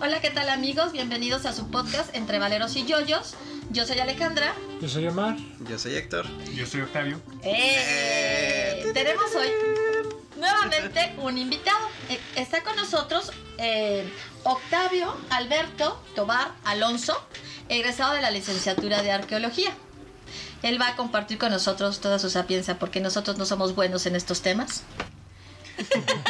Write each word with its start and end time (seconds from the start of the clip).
Hola, 0.00 0.20
¿qué 0.20 0.30
tal 0.30 0.48
amigos? 0.48 0.92
Bienvenidos 0.92 1.44
a 1.46 1.52
su 1.52 1.68
podcast 1.70 2.14
Entre 2.14 2.38
Valeros 2.38 2.76
y 2.76 2.86
Yoyos. 2.86 3.34
Yo 3.70 3.86
soy 3.86 3.98
Alejandra. 3.98 4.54
Yo 4.80 4.88
soy 4.88 5.06
Omar. 5.06 5.36
Yo 5.68 5.78
soy 5.78 5.96
Héctor. 5.96 6.26
Yo 6.54 6.66
soy 6.66 6.82
Octavio. 6.82 7.20
¡Eh! 7.42 8.90
Tenemos 8.94 9.34
hoy 9.34 9.48
nuevamente 10.36 11.14
un 11.18 11.36
invitado. 11.36 11.78
Eh, 12.08 12.18
Está 12.36 12.62
con 12.62 12.76
nosotros 12.76 13.32
eh, 13.58 14.08
Octavio 14.48 15.14
Alberto 15.30 16.02
Tobar 16.14 16.52
Alonso, 16.64 17.22
egresado 17.68 18.14
de 18.14 18.22
la 18.22 18.30
licenciatura 18.30 19.02
de 19.02 19.12
Arqueología. 19.12 19.70
Él 20.62 20.80
va 20.80 20.88
a 20.88 20.96
compartir 20.96 21.36
con 21.38 21.50
nosotros 21.52 22.00
toda 22.00 22.18
su 22.18 22.30
sapiencia 22.30 22.78
porque 22.78 23.00
nosotros 23.00 23.36
no 23.36 23.44
somos 23.44 23.74
buenos 23.74 24.06
en 24.06 24.16
estos 24.16 24.40
temas. 24.42 24.82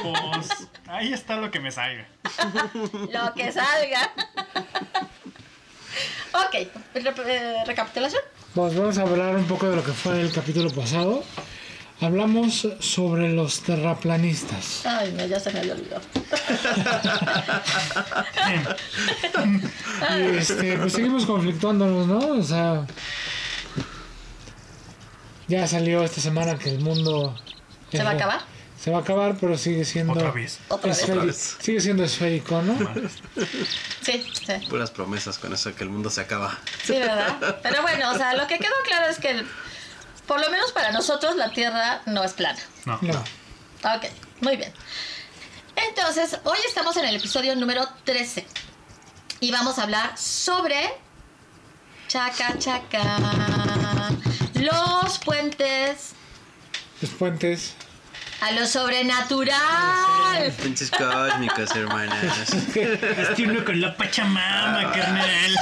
Pues 0.02 0.48
ahí 0.88 1.12
está 1.12 1.36
lo 1.36 1.50
que 1.50 1.60
me 1.60 1.70
salga. 1.70 2.06
Lo 2.92 3.32
que 3.34 3.52
salga. 3.52 4.12
ok, 6.34 6.52
re- 6.94 7.14
eh, 7.26 7.64
recapitulación. 7.66 8.20
Pues 8.54 8.74
vamos 8.76 8.98
a 8.98 9.02
hablar 9.02 9.36
un 9.36 9.46
poco 9.46 9.66
de 9.70 9.76
lo 9.76 9.84
que 9.84 9.92
fue 9.92 10.20
el 10.20 10.32
capítulo 10.32 10.70
pasado. 10.70 11.22
Hablamos 12.00 12.68
sobre 12.78 13.32
los 13.32 13.60
terraplanistas. 13.62 14.86
Ay, 14.86 15.12
no, 15.16 15.26
ya 15.26 15.40
se 15.40 15.52
me 15.52 15.58
había 15.60 15.72
olvidado. 15.74 16.02
Y 20.16 20.36
este, 20.36 20.76
pues 20.78 20.92
seguimos 20.92 21.26
conflictuándonos, 21.26 22.06
¿no? 22.06 22.18
O 22.38 22.42
sea, 22.42 22.86
ya 25.48 25.66
salió 25.66 26.04
esta 26.04 26.20
semana 26.20 26.56
que 26.58 26.70
el 26.70 26.80
mundo 26.80 27.36
¿Se 27.90 28.02
va 28.04 28.10
a 28.10 28.14
acabar? 28.14 28.40
Se 28.80 28.90
va 28.92 28.98
a 28.98 29.00
acabar, 29.00 29.36
pero 29.40 29.58
sigue 29.58 29.84
siendo 29.84 30.12
Otra 30.12 30.30
vez. 30.30 30.60
Otra 30.68 30.90
vez. 30.90 30.98
esférico. 31.00 31.18
Otra 31.22 31.32
vez. 31.32 31.56
Sigue 31.60 31.80
siendo 31.80 32.04
esférico, 32.04 32.62
¿no? 32.62 32.78
Sí, 34.02 34.24
sí. 34.46 34.52
Puras 34.68 34.90
promesas 34.92 35.36
con 35.38 35.52
eso 35.52 35.74
que 35.74 35.82
el 35.84 35.90
mundo 35.90 36.10
se 36.10 36.20
acaba. 36.20 36.56
Sí, 36.84 36.92
¿verdad? 36.92 37.58
Pero 37.62 37.82
bueno, 37.82 38.12
o 38.12 38.16
sea, 38.16 38.34
lo 38.34 38.46
que 38.46 38.58
quedó 38.58 38.74
claro 38.84 39.08
es 39.10 39.18
que, 39.18 39.30
el- 39.32 39.46
por 40.28 40.40
lo 40.40 40.48
menos 40.50 40.70
para 40.72 40.92
nosotros, 40.92 41.34
la 41.34 41.50
Tierra 41.50 42.02
no 42.06 42.22
es 42.22 42.34
plana. 42.34 42.60
No. 42.84 42.98
No. 43.02 43.18
Ok, 43.82 44.04
muy 44.42 44.56
bien. 44.56 44.72
Entonces, 45.74 46.38
hoy 46.44 46.58
estamos 46.66 46.96
en 46.98 47.06
el 47.06 47.16
episodio 47.16 47.56
número 47.56 47.88
13 48.04 48.46
y 49.40 49.50
vamos 49.50 49.78
a 49.78 49.84
hablar 49.84 50.16
sobre 50.18 50.94
chaca 52.08 52.58
chaca, 52.58 53.18
los 54.54 55.18
puentes 55.20 56.12
Los 57.00 57.10
puentes. 57.12 57.74
A 58.40 58.52
lo 58.52 58.66
sobrenatural. 58.66 60.52
Pinches 60.62 60.90
cósmicos, 60.90 61.74
hermanas. 61.74 62.52
Este 62.74 63.42
uno 63.44 63.64
con 63.64 63.80
la 63.80 63.96
Pachamama, 63.96 64.92
carnal. 64.92 65.56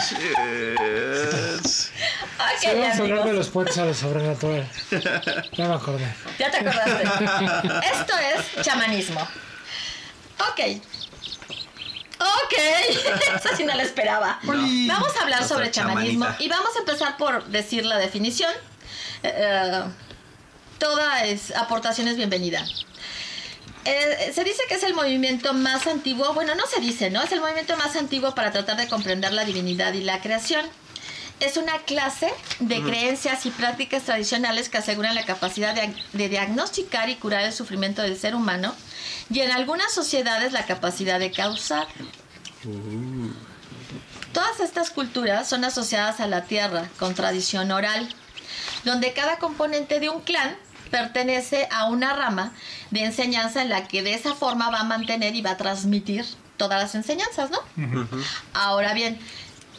Ok, 2.38 2.60
Sí, 2.60 2.69
vamos 2.69 2.98
a 2.98 3.02
hablar 3.02 3.24
de 3.24 3.32
los 3.32 3.48
puentes 3.48 3.78
a 3.78 3.84
lo 3.84 3.94
sobrenatural. 3.94 4.69
Ya 5.52 5.69
me 5.69 5.74
acordé. 5.74 6.14
ya 6.38 6.50
te 6.50 6.58
acordaste. 6.58 7.04
Esto 7.92 8.14
es 8.19 8.62
chamanismo. 8.64 9.20
Ok. 9.20 10.60
Ok, 12.19 12.52
eso 13.36 13.48
sí 13.56 13.64
no 13.64 13.74
lo 13.74 13.82
esperaba. 13.82 14.38
No. 14.42 14.52
Vamos 14.52 15.16
a 15.16 15.22
hablar 15.22 15.42
Otra 15.42 15.48
sobre 15.54 15.70
chamanismo 15.70 16.24
chamanita. 16.24 16.42
y 16.44 16.48
vamos 16.48 16.70
a 16.77 16.78
empezar 16.80 17.16
por 17.16 17.44
decir 17.47 17.84
la 17.84 17.97
definición. 17.98 18.50
Eh, 19.22 19.82
toda 20.78 21.25
es, 21.25 21.54
aportación 21.54 22.09
es 22.09 22.16
bienvenida. 22.16 22.64
Eh, 23.84 24.32
se 24.34 24.42
dice 24.42 24.62
que 24.69 24.75
es 24.75 24.82
el 24.82 24.94
movimiento 24.94 25.54
más 25.54 25.87
antiguo, 25.87 26.34
bueno, 26.34 26.54
no 26.56 26.66
se 26.66 26.81
dice, 26.81 27.09
¿no? 27.10 27.22
Es 27.22 27.31
el 27.31 27.41
movimiento 27.41 27.76
más 27.76 27.94
antiguo 27.94 28.34
para 28.34 28.50
tratar 28.50 28.76
de 28.76 28.88
comprender 28.88 29.32
la 29.32 29.44
divinidad 29.44 29.92
y 29.92 30.03
la 30.03 30.20
creación. 30.20 30.66
Es 31.38 31.56
una 31.56 31.78
clase 31.81 32.32
de 32.60 32.82
creencias 32.82 33.44
y 33.47 33.50
prácticas 33.50 34.04
tradicionales 34.04 34.70
que 34.70 34.78
aseguran 34.78 35.15
la 35.15 35.25
capacidad 35.25 35.75
de, 35.75 35.94
de 36.15 36.28
diagnosticar 36.28 37.10
y 37.10 37.16
curar 37.16 37.44
el 37.44 37.53
sufrimiento 37.53 38.03
del 38.03 38.19
ser 38.19 38.34
humano 38.34 38.75
y 39.31 39.41
en 39.41 39.53
algunas 39.53 39.92
sociedades 39.92 40.53
la 40.53 40.65
capacidad 40.65 41.20
de 41.20 41.31
causar. 41.31 41.86
Todas 44.32 44.60
estas 44.60 44.91
culturas 44.91 45.48
son 45.48 45.65
asociadas 45.65 46.20
a 46.20 46.26
la 46.26 46.44
tierra 46.44 46.88
con 46.98 47.15
tradición 47.15 47.70
oral, 47.70 48.09
donde 48.84 49.12
cada 49.12 49.38
componente 49.38 50.00
de 50.00 50.09
un 50.09 50.22
clan 50.22 50.56
pertenece 50.91 51.69
a 51.70 51.86
una 51.86 52.14
rama 52.14 52.52
de 52.91 53.04
enseñanza 53.04 53.62
en 53.62 53.69
la 53.69 53.86
que 53.86 54.02
de 54.02 54.14
esa 54.14 54.34
forma 54.34 54.70
va 54.70 54.80
a 54.80 54.84
mantener 54.84 55.34
y 55.34 55.42
va 55.42 55.52
a 55.52 55.56
transmitir 55.56 56.24
todas 56.56 56.80
las 56.80 56.94
enseñanzas, 56.94 57.50
¿no? 57.50 57.58
Ahora 58.54 58.94
bien, 58.94 59.19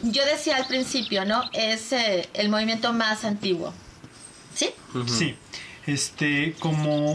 yo 0.02 0.24
decía 0.24 0.56
al 0.56 0.66
principio, 0.66 1.24
¿no? 1.24 1.42
Es 1.52 1.92
eh, 1.92 2.28
el 2.34 2.48
movimiento 2.48 2.92
más 2.92 3.24
antiguo. 3.24 3.72
¿Sí? 4.54 4.70
Sí. 5.06 5.36
Este, 5.88 6.52
como 6.58 7.14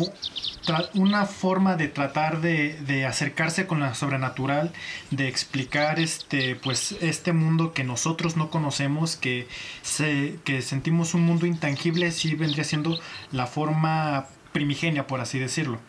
una 0.96 1.26
forma 1.28 1.76
de 1.76 1.88
tratar 1.90 2.42
de, 2.42 2.74
de 2.88 3.06
acercarse 3.06 3.68
con 3.68 3.80
la 3.82 3.94
sobrenatural, 3.94 4.72
de 5.12 5.28
explicar 5.28 6.00
este, 6.00 6.56
pues, 6.56 6.96
este 7.02 7.34
mundo 7.34 7.74
que 7.74 7.84
nosotros 7.84 8.36
no 8.36 8.50
conocemos, 8.50 9.16
que, 9.16 9.48
se, 9.84 10.40
que 10.44 10.64
sentimos 10.64 11.14
un 11.14 11.22
mundo 11.22 11.46
intangible, 11.46 12.12
sí 12.12 12.34
vendría 12.34 12.64
siendo 12.64 13.00
la 13.32 13.46
forma 13.46 14.26
primigenia, 14.54 15.06
por 15.06 15.22
así 15.22 15.38
decirlo. 15.38 15.80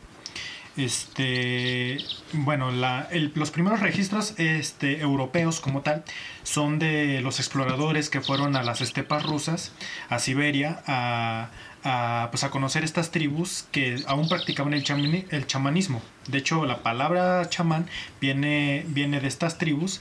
Este, 0.77 1.99
bueno, 2.33 2.73
la- 2.73 3.09
los 3.35 3.51
primeros 3.53 3.81
registros 3.81 4.35
este, 4.39 5.01
europeos 5.01 5.61
como 5.61 5.83
tal 5.83 6.05
son 6.43 6.79
de 6.81 7.21
los 7.23 7.39
exploradores 7.39 8.11
que 8.11 8.21
fueron 8.21 8.57
a 8.57 8.63
las 8.63 8.81
estepas 8.81 9.23
rusas, 9.23 9.73
a 10.11 10.19
Siberia, 10.19 10.83
a, 10.87 11.49
a, 11.85 12.29
pues 12.31 12.43
a 12.43 12.51
conocer 12.51 12.83
estas 12.83 13.11
tribus 13.11 13.67
que 13.71 14.03
aún 14.07 14.29
practicaban 14.29 14.75
el, 14.75 15.27
el 15.31 15.47
chamanismo. 15.47 16.03
De 16.29 16.39
hecho, 16.39 16.65
la 16.65 16.83
palabra 16.83 17.49
chamán 17.51 17.87
viene, 18.21 18.85
viene 18.89 19.21
de 19.21 19.29
estas 19.29 19.59
tribus, 19.59 20.01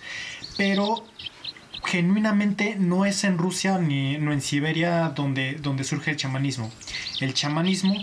pero 0.58 1.06
genuinamente 1.84 2.78
no 2.80 3.06
es 3.06 3.26
en 3.26 3.38
Rusia 3.38 3.78
ni 3.78 4.18
no 4.18 4.32
en 4.32 4.42
Siberia 4.42 5.10
donde, 5.10 5.56
donde 5.56 5.84
surge 5.84 6.12
el 6.12 6.18
chamanismo. 6.18 6.72
El 7.20 7.34
chamanismo 7.34 7.94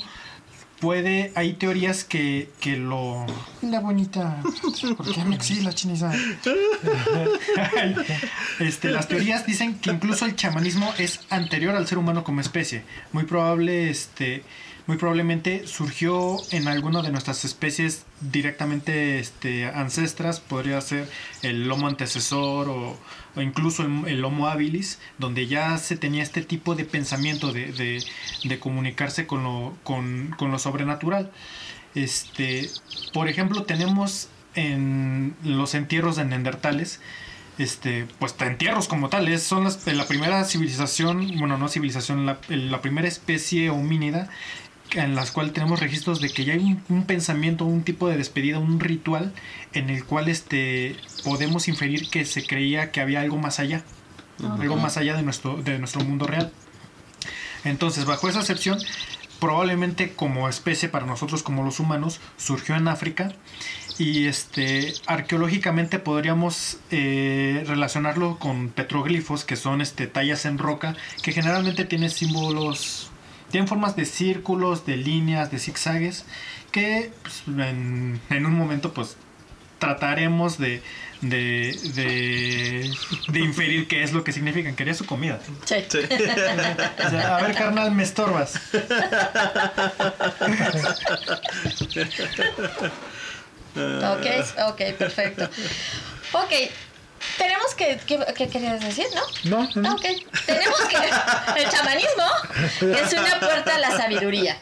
puede, 0.80 1.32
hay 1.34 1.52
teorías 1.52 2.04
que, 2.04 2.48
que 2.60 2.76
lo... 2.76 3.26
La 3.62 3.80
bonita, 3.80 4.42
¿por 4.96 5.14
qué 5.14 5.24
me 5.24 5.36
exila, 5.36 5.72
chinisa? 5.72 6.10
este, 8.60 8.90
las 8.90 9.06
teorías 9.06 9.46
dicen 9.46 9.78
que 9.78 9.90
incluso 9.90 10.24
el 10.24 10.36
chamanismo 10.36 10.92
es 10.98 11.20
anterior 11.30 11.76
al 11.76 11.86
ser 11.86 11.98
humano 11.98 12.24
como 12.24 12.40
especie. 12.40 12.82
Muy 13.12 13.24
probable, 13.24 13.90
este, 13.90 14.42
muy 14.86 14.96
probablemente 14.96 15.66
surgió 15.66 16.38
en 16.50 16.66
alguna 16.66 17.02
de 17.02 17.12
nuestras 17.12 17.44
especies 17.44 18.04
directamente 18.20 19.18
este, 19.18 19.66
ancestras, 19.66 20.40
podría 20.40 20.80
ser 20.80 21.08
el 21.42 21.68
lomo 21.68 21.86
antecesor 21.86 22.68
o, 22.68 22.96
o 23.36 23.40
incluso 23.40 23.82
el, 23.82 24.06
el 24.08 24.24
Homo 24.24 24.48
habilis, 24.48 24.98
donde 25.18 25.46
ya 25.46 25.76
se 25.78 25.96
tenía 25.96 26.22
este 26.22 26.42
tipo 26.42 26.74
de 26.74 26.84
pensamiento 26.84 27.52
de, 27.52 27.72
de- 27.72 28.02
de 28.44 28.58
comunicarse 28.58 29.26
con 29.26 29.42
lo, 29.44 29.76
con, 29.84 30.34
con 30.38 30.50
lo 30.50 30.58
sobrenatural. 30.58 31.30
Este, 31.94 32.68
por 33.12 33.28
ejemplo, 33.28 33.64
tenemos 33.64 34.28
en 34.54 35.34
los 35.44 35.74
entierros 35.74 36.16
de 36.16 36.24
neandertales, 36.24 37.00
este, 37.58 38.06
pues 38.18 38.34
entierros 38.40 38.88
como 38.88 39.08
tales, 39.08 39.42
son 39.42 39.64
las, 39.64 39.86
la 39.86 40.06
primera 40.06 40.44
civilización, 40.44 41.38
bueno, 41.38 41.58
no 41.58 41.68
civilización, 41.68 42.26
la, 42.26 42.38
la 42.48 42.80
primera 42.80 43.06
especie 43.06 43.70
homínida 43.70 44.28
en 44.92 45.14
las 45.14 45.30
cuales 45.30 45.52
tenemos 45.52 45.80
registros 45.80 46.20
de 46.20 46.30
que 46.30 46.44
ya 46.44 46.54
hay 46.54 46.60
un, 46.60 46.82
un 46.88 47.04
pensamiento, 47.04 47.64
un 47.64 47.82
tipo 47.82 48.08
de 48.08 48.16
despedida, 48.16 48.58
un 48.58 48.80
ritual 48.80 49.32
en 49.72 49.90
el 49.90 50.04
cual 50.04 50.28
este, 50.28 50.96
podemos 51.24 51.68
inferir 51.68 52.08
que 52.10 52.24
se 52.24 52.46
creía 52.46 52.90
que 52.90 53.00
había 53.00 53.20
algo 53.20 53.38
más 53.38 53.60
allá, 53.60 53.84
algo 54.42 54.76
más 54.76 54.96
allá 54.96 55.16
de 55.16 55.22
nuestro, 55.22 55.56
de 55.62 55.78
nuestro 55.78 56.02
mundo 56.02 56.26
real. 56.26 56.52
Entonces, 57.64 58.04
bajo 58.06 58.28
esa 58.28 58.40
acepción, 58.40 58.78
probablemente 59.38 60.12
como 60.12 60.48
especie 60.48 60.88
para 60.88 61.06
nosotros 61.06 61.42
como 61.42 61.62
los 61.64 61.80
humanos, 61.80 62.20
surgió 62.36 62.76
en 62.76 62.88
África 62.88 63.32
y 63.98 64.26
este 64.26 64.94
arqueológicamente 65.06 65.98
podríamos 65.98 66.78
eh, 66.90 67.64
relacionarlo 67.66 68.38
con 68.38 68.70
petroglifos, 68.70 69.44
que 69.44 69.56
son 69.56 69.80
este, 69.80 70.06
tallas 70.06 70.46
en 70.46 70.58
roca, 70.58 70.96
que 71.22 71.32
generalmente 71.32 71.84
tienen 71.84 72.10
símbolos, 72.10 73.09
tienen 73.50 73.68
formas 73.68 73.96
de 73.96 74.04
círculos, 74.04 74.86
de 74.86 74.96
líneas, 74.96 75.50
de 75.50 75.58
zigzagues, 75.58 76.24
que 76.72 77.12
pues, 77.22 77.42
en, 77.46 78.20
en 78.30 78.46
un 78.46 78.54
momento 78.54 78.92
pues 78.92 79.16
trataremos 79.78 80.58
de, 80.58 80.82
de, 81.22 81.74
de, 81.94 82.90
de 83.28 83.40
inferir 83.40 83.88
qué 83.88 84.02
es 84.02 84.12
lo 84.12 84.24
que 84.24 84.32
significan. 84.32 84.76
Quería 84.76 84.94
su 84.94 85.06
comida. 85.06 85.40
Sí. 85.64 85.76
O 85.88 87.10
sea, 87.10 87.36
a 87.36 87.42
ver, 87.42 87.54
carnal, 87.54 87.90
me 87.92 88.02
estorbas. 88.02 88.60
Ok, 93.74 94.26
ok, 94.68 94.82
perfecto. 94.98 95.48
Ok, 96.32 96.52
tenemos 97.38 97.74
que, 97.74 97.98
¿qué, 98.06 98.18
qué 98.36 98.48
querías 98.48 98.80
decir, 98.80 99.06
no? 99.14 99.22
No, 99.62 99.68
no, 99.74 99.82
no. 99.90 99.94
Ok, 99.94 100.02
tenemos 100.46 100.80
que, 100.82 100.96
el 101.62 101.70
chamanismo 101.70 102.24
es 102.94 103.12
una 103.12 103.40
puerta 103.40 103.74
a 103.76 103.78
la 103.78 103.90
sabiduría. 103.96 104.58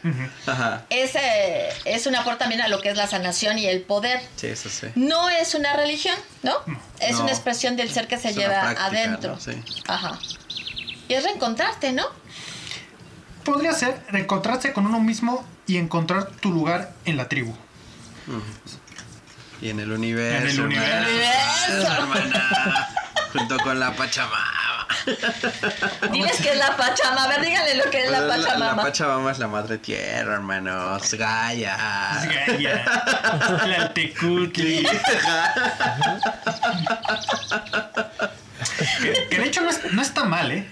Ajá. 0.46 0.84
Es, 0.90 1.14
eh, 1.14 1.69
es 1.84 2.06
una 2.06 2.25
puerta 2.25 2.40
también 2.40 2.60
a 2.60 2.69
lo 2.69 2.81
que 2.81 2.90
es 2.90 2.96
la 2.96 3.06
sanación 3.06 3.58
y 3.58 3.66
el 3.66 3.82
poder. 3.82 4.20
Sí, 4.37 4.46
eso 4.49 4.69
sí. 4.69 4.87
No 4.94 5.28
es 5.28 5.55
una 5.55 5.75
religión, 5.75 6.16
¿no? 6.43 6.55
Es 7.00 7.16
No. 7.16 7.22
una 7.25 7.32
expresión 7.32 7.76
del 7.76 7.90
ser 7.90 8.06
que 8.08 8.19
se 8.19 8.32
lleva 8.34 8.60
práctica, 8.60 8.87
adentro. 8.87 9.34
¿no? 9.34 9.40
Sí. 9.40 9.52
Ajá. 9.87 10.19
Y 11.08 11.14
es 11.14 11.25
reencontrarte, 11.25 11.93
¿no? 11.93 12.06
Podría 13.44 13.72
ser 13.72 13.99
reencontrarse 14.08 14.72
con 14.72 14.87
uno 14.87 15.00
mismo 15.00 15.44
y 15.66 15.78
encontrar 15.78 16.26
tu 16.40 16.50
lugar 16.52 16.93
en 17.05 17.16
la 17.16 17.28
tribu. 17.28 17.55
Y 19.60 19.70
en 19.70 19.81
el 19.81 19.90
universo. 19.93 20.60
En 20.60 20.70
el 20.70 20.76
hermana. 20.76 21.06
universo. 21.08 21.93
hermana. 22.02 22.88
Junto 23.32 23.56
con 23.58 23.78
la 23.81 23.93
Pachamama. 23.93 24.87
Diles 26.12 26.37
que 26.40 26.50
es 26.52 26.56
la 26.58 26.76
Pachamama. 26.76 27.25
A 27.25 27.28
ver, 27.28 27.44
díganle 27.44 27.75
lo 27.76 27.90
que 27.90 28.05
es 28.05 28.10
la 28.10 28.20
La, 28.20 28.37
la 28.37 28.44
Pachamama. 28.44 28.82
Pachamama 28.82 29.32
es 29.32 29.38
la 29.38 29.49
madre 29.49 29.78
tierra, 29.78 30.34
hermanos. 30.34 31.12
Gaia. 31.14 31.76
Gaia, 32.46 32.84
Tlaltecutli. 33.64 34.87
Que, 39.02 39.26
que 39.31 39.38
de 39.38 39.46
hecho 39.46 39.60
no, 39.62 39.70
es- 39.70 39.93
no 39.93 40.02
está 40.02 40.25
mal, 40.25 40.50
¿eh? 40.52 40.66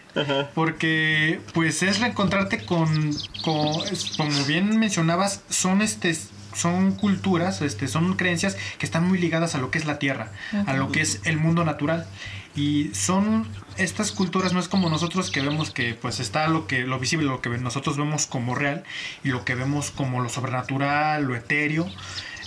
Porque 0.55 1.41
pues 1.55 1.83
es 1.83 2.01
reencontrarte 2.01 2.65
con, 2.65 3.13
con- 3.43 3.83
como 4.17 4.45
bien 4.45 4.79
mencionabas, 4.79 5.41
son 5.49 5.83
este 5.83 6.17
son 6.57 6.93
culturas, 6.93 7.63
este, 7.63 7.89
son 7.89 8.17
creencias 8.17 8.57
que 8.79 8.87
están 8.87 9.07
muy 9.07 9.19
ligadas 9.19 9.55
a 9.55 9.59
lo 9.59 9.71
que 9.71 9.79
es 9.79 9.85
la 9.85 9.99
tierra, 9.99 10.33
a 10.67 10.73
lo 10.75 10.91
que 10.91 11.03
es 11.03 11.21
el 11.25 11.37
mundo 11.37 11.65
natural. 11.65 12.07
Y 12.55 12.91
son 12.95 13.47
estas 13.77 14.13
culturas, 14.13 14.55
no 14.55 14.61
es 14.61 14.69
como 14.69 14.89
nosotros 14.89 15.31
que 15.31 15.43
vemos 15.43 15.71
que 15.71 15.95
pues 15.95 16.21
está 16.21 16.49
lo 16.49 16.67
que 16.67 16.87
lo 16.87 16.99
visible, 16.99 17.27
lo 17.27 17.43
que 17.43 17.51
nosotros 17.51 17.99
vemos 17.99 18.27
como 18.27 18.55
real 18.55 18.83
y 19.23 19.29
lo 19.29 19.45
que 19.45 19.55
vemos 19.55 19.91
como 19.91 20.23
lo 20.23 20.31
sobrenatural, 20.31 21.25
lo 21.25 21.37
etéreo. 21.37 21.87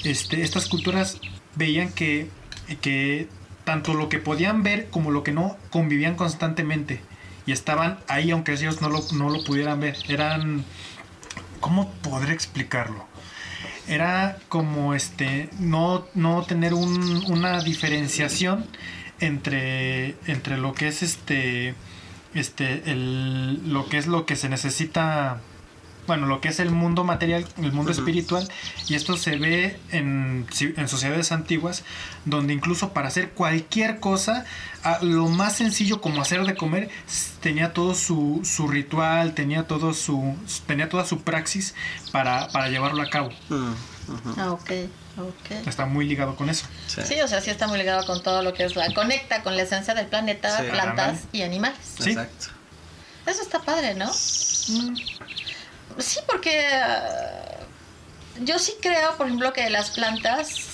Este, 0.04 0.42
estas 0.42 0.68
culturas 0.68 1.20
veían 1.56 1.92
que, 1.92 2.30
que 2.82 3.28
tanto 3.66 3.94
lo 3.94 4.10
que 4.10 4.18
podían 4.18 4.64
ver 4.64 4.90
como 4.90 5.12
lo 5.12 5.24
que 5.24 5.32
no 5.32 5.58
convivían 5.70 6.16
constantemente 6.16 7.02
y 7.50 7.52
estaban 7.52 7.98
ahí 8.08 8.32
aunque 8.32 8.54
ellos 8.54 8.80
no 8.80 8.90
lo, 8.90 9.04
no 9.14 9.30
lo 9.30 9.44
pudieran 9.44 9.80
ver. 9.80 9.98
Eran, 10.08 10.64
¿cómo 11.60 11.92
podré 12.04 12.34
explicarlo? 12.34 13.09
Era 13.90 14.38
como 14.50 14.94
este, 14.94 15.50
no, 15.60 16.06
no 16.14 16.44
tener 16.44 16.74
un- 16.74 17.24
una 17.28 17.62
diferenciación 17.62 18.66
entre, 19.20 20.16
entre 20.28 20.58
lo 20.58 20.74
que 20.74 20.88
es 20.88 21.02
este, 21.04 21.74
este, 22.34 22.92
el, 22.92 23.72
lo 23.74 23.88
que 23.90 23.98
es 23.98 24.08
lo 24.08 24.26
que 24.26 24.36
se 24.36 24.48
necesita 24.50 25.42
bueno, 26.10 26.26
lo 26.26 26.42
que 26.42 26.48
es 26.48 26.60
el 26.60 26.72
mundo 26.72 27.04
material, 27.04 27.46
el 27.62 27.72
mundo 27.72 27.92
espiritual, 27.92 28.50
y 28.88 28.96
esto 28.96 29.16
se 29.16 29.38
ve 29.38 29.80
en, 29.92 30.48
ci- 30.48 30.74
en 30.76 30.88
sociedades 30.88 31.32
antiguas, 31.32 31.84
donde 32.26 32.52
incluso 32.52 32.94
para 32.94 33.10
hacer 33.10 33.30
cualquier 33.30 34.00
cosa, 34.00 34.44
a- 34.82 34.98
lo 35.04 35.28
más 35.28 35.56
sencillo 35.56 36.02
como 36.02 36.20
hacer 36.20 36.44
de 36.46 36.56
comer, 36.56 36.90
s- 37.08 37.34
tenía 37.42 37.74
todo 37.74 37.94
su, 37.94 38.42
su 38.44 38.68
ritual, 38.68 39.36
tenía 39.36 39.68
todo 39.68 39.94
su, 39.94 40.36
tenía 40.66 40.90
toda 40.90 41.06
su 41.06 41.22
praxis 41.22 41.76
para, 42.12 42.48
para 42.48 42.70
llevarlo 42.70 43.04
a 43.04 43.10
cabo. 43.12 43.30
Mm. 43.50 43.74
Ah, 44.40 44.52
ok, 44.54 44.72
ok. 45.20 45.68
Está 45.68 45.86
muy 45.86 46.08
ligado 46.08 46.36
con 46.36 46.50
eso. 46.50 46.66
Sí. 46.88 47.02
Sí, 47.06 47.22
o 47.22 47.28
sea, 47.28 47.40
sí 47.40 47.52
está 47.52 47.68
muy 47.68 47.78
ligado 47.78 48.04
con 48.08 48.24
todo 48.24 48.42
lo 48.42 48.56
que 48.56 48.64
es 48.66 48.76
la... 48.76 48.92
Conecta 48.96 49.44
con 49.44 49.56
la 49.56 49.62
esencia 49.62 49.94
del 49.94 50.08
planeta, 50.08 50.58
Sí. 50.58 50.64
plantas 50.72 51.20
y 51.32 51.44
animales. 51.44 51.78
Sí. 52.00 52.10
Exacto. 52.10 52.48
Eso 53.28 53.44
está 53.44 53.60
padre, 53.62 53.94
¿no? 53.94 54.08
Mm. 54.08 54.96
Sí, 55.98 56.20
porque 56.28 56.66
ah, 56.68 57.58
yo 58.42 58.60
sí 58.60 58.74
creo, 58.82 59.18
por 59.18 59.28
ejemplo, 59.28 59.52
que 59.54 59.70
las 59.70 59.92
plantas 59.92 60.68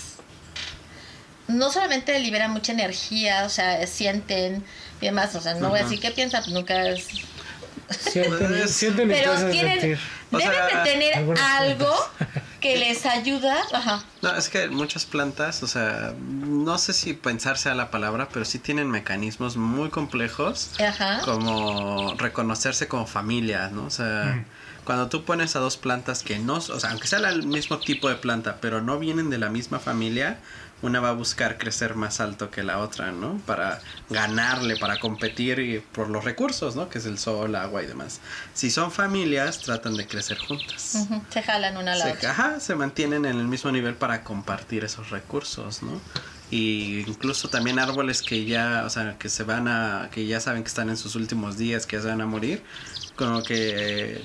no 1.47 1.71
solamente 1.71 2.17
liberan 2.19 2.51
mucha 2.51 2.71
energía, 2.71 3.43
o 3.45 3.49
sea, 3.49 3.85
sienten 3.87 4.63
y 5.01 5.05
demás, 5.05 5.35
o 5.35 5.41
sea, 5.41 5.53
no 5.55 5.69
voy 5.69 5.79
a 5.79 5.83
decir 5.83 5.99
qué 5.99 6.11
piensan, 6.11 6.43
pues 6.43 6.53
nunca 6.53 6.87
es... 6.89 7.07
Sienten, 7.99 8.47
Pues, 8.47 8.71
sienten 8.71 9.07
Pero 9.09 9.51
tienen. 9.51 9.99
O 10.31 10.37
deben 10.39 10.53
sea, 10.53 10.83
de 10.83 10.91
tener 10.91 11.13
algunas 11.13 11.39
algo 11.39 11.93
que 12.59 12.77
les 12.77 13.05
ayuda, 13.05 13.61
ajá, 13.71 14.03
No, 14.23 14.35
es 14.35 14.49
que 14.49 14.69
muchas 14.69 15.05
plantas, 15.05 15.61
o 15.61 15.67
sea, 15.67 16.15
no 16.19 16.79
sé 16.79 16.93
si 16.93 17.13
pensar 17.13 17.59
sea 17.59 17.75
la 17.75 17.91
palabra, 17.91 18.27
pero 18.33 18.43
sí 18.43 18.57
tienen 18.57 18.89
mecanismos 18.89 19.55
muy 19.55 19.89
complejos 19.89 20.71
ajá, 20.79 21.21
como 21.23 22.15
reconocerse 22.17 22.87
como 22.87 23.05
familia, 23.05 23.69
¿no? 23.71 23.85
O 23.85 23.91
sea, 23.91 24.33
Mm. 24.35 24.45
Cuando 24.85 25.07
tú 25.09 25.23
pones 25.25 25.55
a 25.55 25.59
dos 25.59 25.77
plantas 25.77 26.23
que 26.23 26.39
no, 26.39 26.55
o 26.55 26.61
sea, 26.61 26.91
aunque 26.91 27.07
sea 27.07 27.19
el 27.29 27.45
mismo 27.47 27.79
tipo 27.79 28.07
de 28.07 28.15
planta, 28.15 28.57
pero 28.61 28.81
no 28.81 28.99
vienen 28.99 29.29
de 29.29 29.37
la 29.37 29.49
misma 29.49 29.79
familia, 29.79 30.39
una 30.81 30.99
va 30.99 31.09
a 31.09 31.13
buscar 31.13 31.57
crecer 31.57 31.95
más 31.95 32.19
alto 32.19 32.51
que 32.51 32.61
la 32.61 32.79
otra, 32.79 33.11
¿no? 33.11 33.39
Para 33.45 33.81
ganarle, 34.09 34.77
para 34.77 34.99
competir 34.99 35.59
y 35.59 35.79
por 35.79 36.09
los 36.09 36.23
recursos, 36.23 36.75
¿no? 36.75 36.89
Que 36.89 36.99
es 36.99 37.05
el 37.05 37.17
sol, 37.17 37.55
agua 37.55 37.81
y 37.81 37.87
demás. 37.87 38.19
Si 38.53 38.69
son 38.69 38.91
familias, 38.91 39.61
tratan 39.61 39.97
de 39.97 40.05
crecer 40.07 40.37
juntas. 40.37 40.91
ujú, 40.93 41.23
se 41.29 41.41
jalan 41.41 41.77
una 41.77 41.93
a 41.93 41.95
la 41.95 42.05
Se, 42.05 42.11
otra. 42.11 42.31
ajá, 42.31 42.59
se 42.59 42.75
mantienen 42.75 43.25
en 43.25 43.39
el 43.39 43.47
mismo 43.47 43.71
nivel 43.71 43.95
para 43.95 44.23
compartir 44.23 44.83
esos 44.83 45.09
recursos, 45.09 45.81
¿no? 45.81 45.99
Y 46.51 46.99
incluso 47.07 47.49
también 47.49 47.79
árboles 47.79 48.21
que 48.21 48.45
ya, 48.45 48.83
o 48.85 48.89
sea, 48.91 49.17
que 49.17 49.29
se 49.29 49.43
van 49.43 49.67
a, 49.67 50.09
que 50.11 50.27
ya 50.27 50.39
saben 50.39 50.61
que 50.63 50.67
están 50.67 50.89
en 50.89 50.97
sus 50.97 51.15
últimos 51.15 51.57
días, 51.57 51.87
que 51.87 51.95
ya 51.95 52.03
se 52.03 52.07
van 52.09 52.21
a 52.21 52.27
morir, 52.27 52.63
como 53.15 53.43
que 53.43 54.21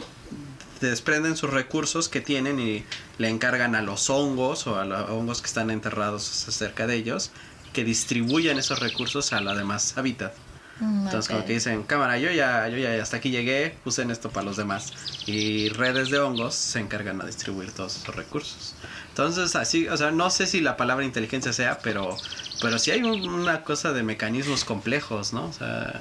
desprenden 0.86 1.36
sus 1.36 1.50
recursos 1.50 2.08
que 2.08 2.20
tienen 2.20 2.58
y 2.60 2.84
le 3.18 3.28
encargan 3.28 3.74
a 3.74 3.82
los 3.82 4.08
hongos 4.10 4.66
o 4.66 4.78
a 4.78 4.84
los 4.84 5.10
hongos 5.10 5.40
que 5.40 5.46
están 5.46 5.70
enterrados 5.70 6.22
cerca 6.24 6.86
de 6.86 6.96
ellos 6.96 7.30
que 7.72 7.84
distribuyan 7.84 8.58
esos 8.58 8.80
recursos 8.80 9.32
a 9.32 9.40
la 9.40 9.54
demás 9.54 9.96
hábitat. 9.96 10.34
Mm, 10.80 11.04
Entonces 11.04 11.28
como 11.28 11.44
que 11.44 11.52
dicen, 11.52 11.82
cámara, 11.84 12.18
yo 12.18 12.30
ya, 12.32 12.66
yo 12.68 12.78
ya 12.78 13.00
hasta 13.02 13.18
aquí 13.18 13.30
llegué, 13.30 13.76
usen 13.84 14.10
esto 14.10 14.30
para 14.30 14.46
los 14.46 14.56
demás. 14.56 14.92
Y 15.26 15.68
redes 15.68 16.10
de 16.10 16.18
hongos 16.18 16.54
se 16.54 16.80
encargan 16.80 17.20
a 17.20 17.26
distribuir 17.26 17.70
todos 17.72 17.96
esos 17.96 18.16
recursos. 18.16 18.74
Entonces 19.10 19.54
así, 19.56 19.88
o 19.88 19.96
sea, 19.96 20.10
no 20.10 20.30
sé 20.30 20.46
si 20.46 20.60
la 20.60 20.76
palabra 20.76 21.04
inteligencia 21.04 21.52
sea, 21.52 21.78
pero, 21.82 22.16
pero 22.62 22.78
sí 22.78 22.90
hay 22.90 23.02
un- 23.02 23.28
una 23.28 23.62
cosa 23.62 23.92
de 23.92 24.02
mecanismos 24.02 24.64
complejos, 24.64 25.32
¿no? 25.32 25.44
O 25.46 25.52
sea, 25.52 26.00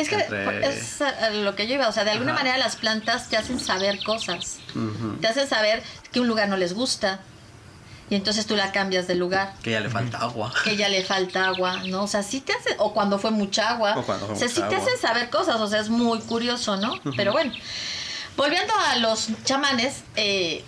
Es 0.00 0.08
que 0.08 0.14
entre- 0.16 0.68
es 0.68 1.00
a 1.02 1.30
lo 1.30 1.54
que 1.56 1.66
yo 1.66 1.74
iba, 1.74 1.88
o 1.88 1.92
sea, 1.92 2.04
de 2.04 2.10
alguna 2.10 2.32
Ajá. 2.32 2.40
manera 2.42 2.58
las 2.58 2.76
plantas 2.76 3.28
te 3.28 3.36
hacen 3.36 3.60
saber 3.60 4.02
cosas, 4.02 4.58
te 5.20 5.26
hacen 5.26 5.48
saber 5.48 5.82
que 6.12 6.20
un 6.20 6.26
lugar 6.28 6.48
no 6.48 6.56
les 6.56 6.72
gusta 6.74 7.20
y 8.08 8.16
entonces 8.16 8.44
tú 8.46 8.56
la 8.56 8.72
cambias 8.72 9.06
de 9.06 9.14
lugar, 9.14 9.54
que 9.62 9.70
ya 9.70 9.80
le 9.80 9.88
falta 9.88 10.18
agua. 10.18 10.52
que 10.64 10.76
ya 10.76 10.88
le 10.88 11.04
falta 11.04 11.46
agua, 11.46 11.82
¿no? 11.84 12.02
O 12.04 12.08
sea, 12.08 12.22
sí 12.24 12.40
te 12.40 12.52
hace, 12.52 12.74
o 12.78 12.92
cuando 12.92 13.18
fue 13.20 13.30
mucha 13.30 13.68
agua, 13.70 13.94
O 13.96 14.02
cuando 14.02 14.26
fue 14.26 14.34
o 14.34 14.38
sea, 14.38 14.48
mucha 14.48 14.60
sí 14.62 14.68
te 14.68 14.76
hacen 14.76 14.98
saber 15.00 15.30
cosas, 15.30 15.60
o 15.60 15.68
sea, 15.68 15.78
es 15.80 15.88
muy 15.90 16.18
curioso, 16.20 16.76
¿no? 16.76 17.00
Pero 17.16 17.30
bueno, 17.32 17.52
volviendo 18.36 18.72
a 18.88 18.96
los 18.96 19.28
chamanes, 19.44 20.02
eh, 20.16 20.64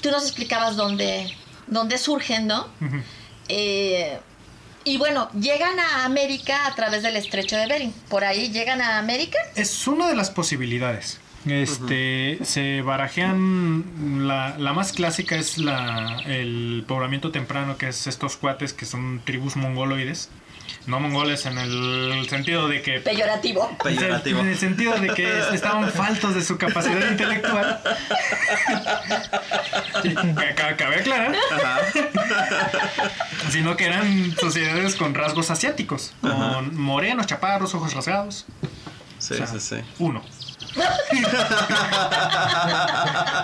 tú 0.00 0.10
nos 0.10 0.24
explicabas 0.24 0.74
dónde, 0.74 1.32
dónde 1.68 1.98
surgen, 1.98 2.48
¿no? 2.48 2.66
Eh, 3.48 4.18
y 4.84 4.96
bueno, 4.96 5.30
llegan 5.32 5.78
a 5.78 6.04
América 6.04 6.66
a 6.66 6.74
través 6.74 7.02
del 7.02 7.16
estrecho 7.16 7.56
de 7.56 7.66
Bering. 7.66 7.92
Por 8.08 8.24
ahí 8.24 8.50
llegan 8.50 8.80
a 8.80 8.98
América. 8.98 9.38
Es 9.54 9.86
una 9.86 10.08
de 10.08 10.14
las 10.14 10.30
posibilidades. 10.30 11.20
Este, 11.46 12.38
se 12.44 12.82
barajean, 12.82 14.28
la, 14.28 14.56
la 14.58 14.72
más 14.72 14.92
clásica 14.92 15.34
es 15.36 15.58
la, 15.58 16.22
el 16.26 16.84
poblamiento 16.86 17.32
temprano, 17.32 17.76
que 17.76 17.88
es 17.88 18.06
estos 18.06 18.36
cuates 18.36 18.72
que 18.72 18.86
son 18.86 19.20
tribus 19.24 19.56
mongoloides. 19.56 20.28
No 20.86 20.98
mongoles 20.98 21.46
en 21.46 21.58
el 21.58 22.26
sentido 22.28 22.66
de 22.68 22.82
que... 22.82 22.98
Peyorativo. 23.00 23.76
Peyorativo. 23.82 24.40
En 24.40 24.48
el 24.48 24.58
sentido 24.58 24.98
de 24.98 25.08
que 25.14 25.38
estaban 25.54 25.88
faltos 25.92 26.34
de 26.34 26.42
su 26.42 26.58
capacidad 26.58 27.08
intelectual. 27.10 27.80
Cabe 30.76 30.96
aclarar. 30.96 31.34
Ajá. 31.52 31.78
Sino 33.50 33.76
que 33.76 33.86
eran 33.86 34.34
sociedades 34.40 34.96
con 34.96 35.14
rasgos 35.14 35.50
asiáticos. 35.50 36.12
Con 36.20 36.76
morenos, 36.80 37.26
chaparros, 37.26 37.74
ojos 37.74 37.94
rasgados. 37.94 38.46
Sí, 39.18 39.34
O 39.34 39.36
sea, 39.36 39.46
sí, 39.46 39.60
sí. 39.60 39.76
Uno. 40.00 40.20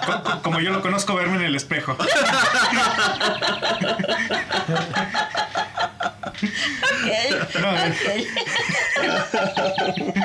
Co- 0.06 0.22
co- 0.24 0.42
Como 0.42 0.58
yo 0.60 0.70
lo 0.72 0.80
conozco, 0.82 1.14
verme 1.14 1.36
en 1.36 1.42
el 1.42 1.54
espejo. 1.54 1.96
Ok, 6.42 7.60
No, 7.60 7.70
ok. 7.72 8.04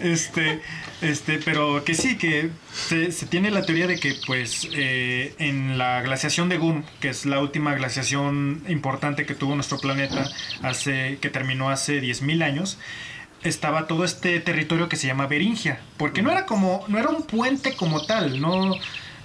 Este, 0.00 0.62
este, 1.02 1.38
pero 1.44 1.84
que 1.84 1.94
sí, 1.94 2.16
que 2.16 2.50
se, 2.72 3.12
se 3.12 3.26
tiene 3.26 3.50
la 3.50 3.66
teoría 3.66 3.86
de 3.86 3.98
que, 3.98 4.16
pues, 4.26 4.66
eh, 4.72 5.34
en 5.38 5.76
la 5.76 6.00
glaciación 6.00 6.48
de 6.48 6.56
Gun, 6.56 6.84
que 7.00 7.10
es 7.10 7.26
la 7.26 7.38
última 7.38 7.74
glaciación 7.74 8.64
importante 8.68 9.26
que 9.26 9.34
tuvo 9.34 9.54
nuestro 9.54 9.78
planeta, 9.78 10.30
hace, 10.62 11.18
que 11.20 11.28
terminó 11.28 11.68
hace 11.68 12.00
10.000 12.00 12.42
años, 12.42 12.78
estaba 13.42 13.86
todo 13.86 14.04
este 14.04 14.40
territorio 14.40 14.88
que 14.88 14.96
se 14.96 15.06
llama 15.06 15.26
Beringia, 15.26 15.80
porque 15.96 16.22
no 16.22 16.30
era 16.30 16.46
como, 16.46 16.84
no 16.88 16.98
era 16.98 17.08
un 17.08 17.22
puente 17.22 17.74
como 17.76 18.04
tal, 18.06 18.40
no, 18.40 18.74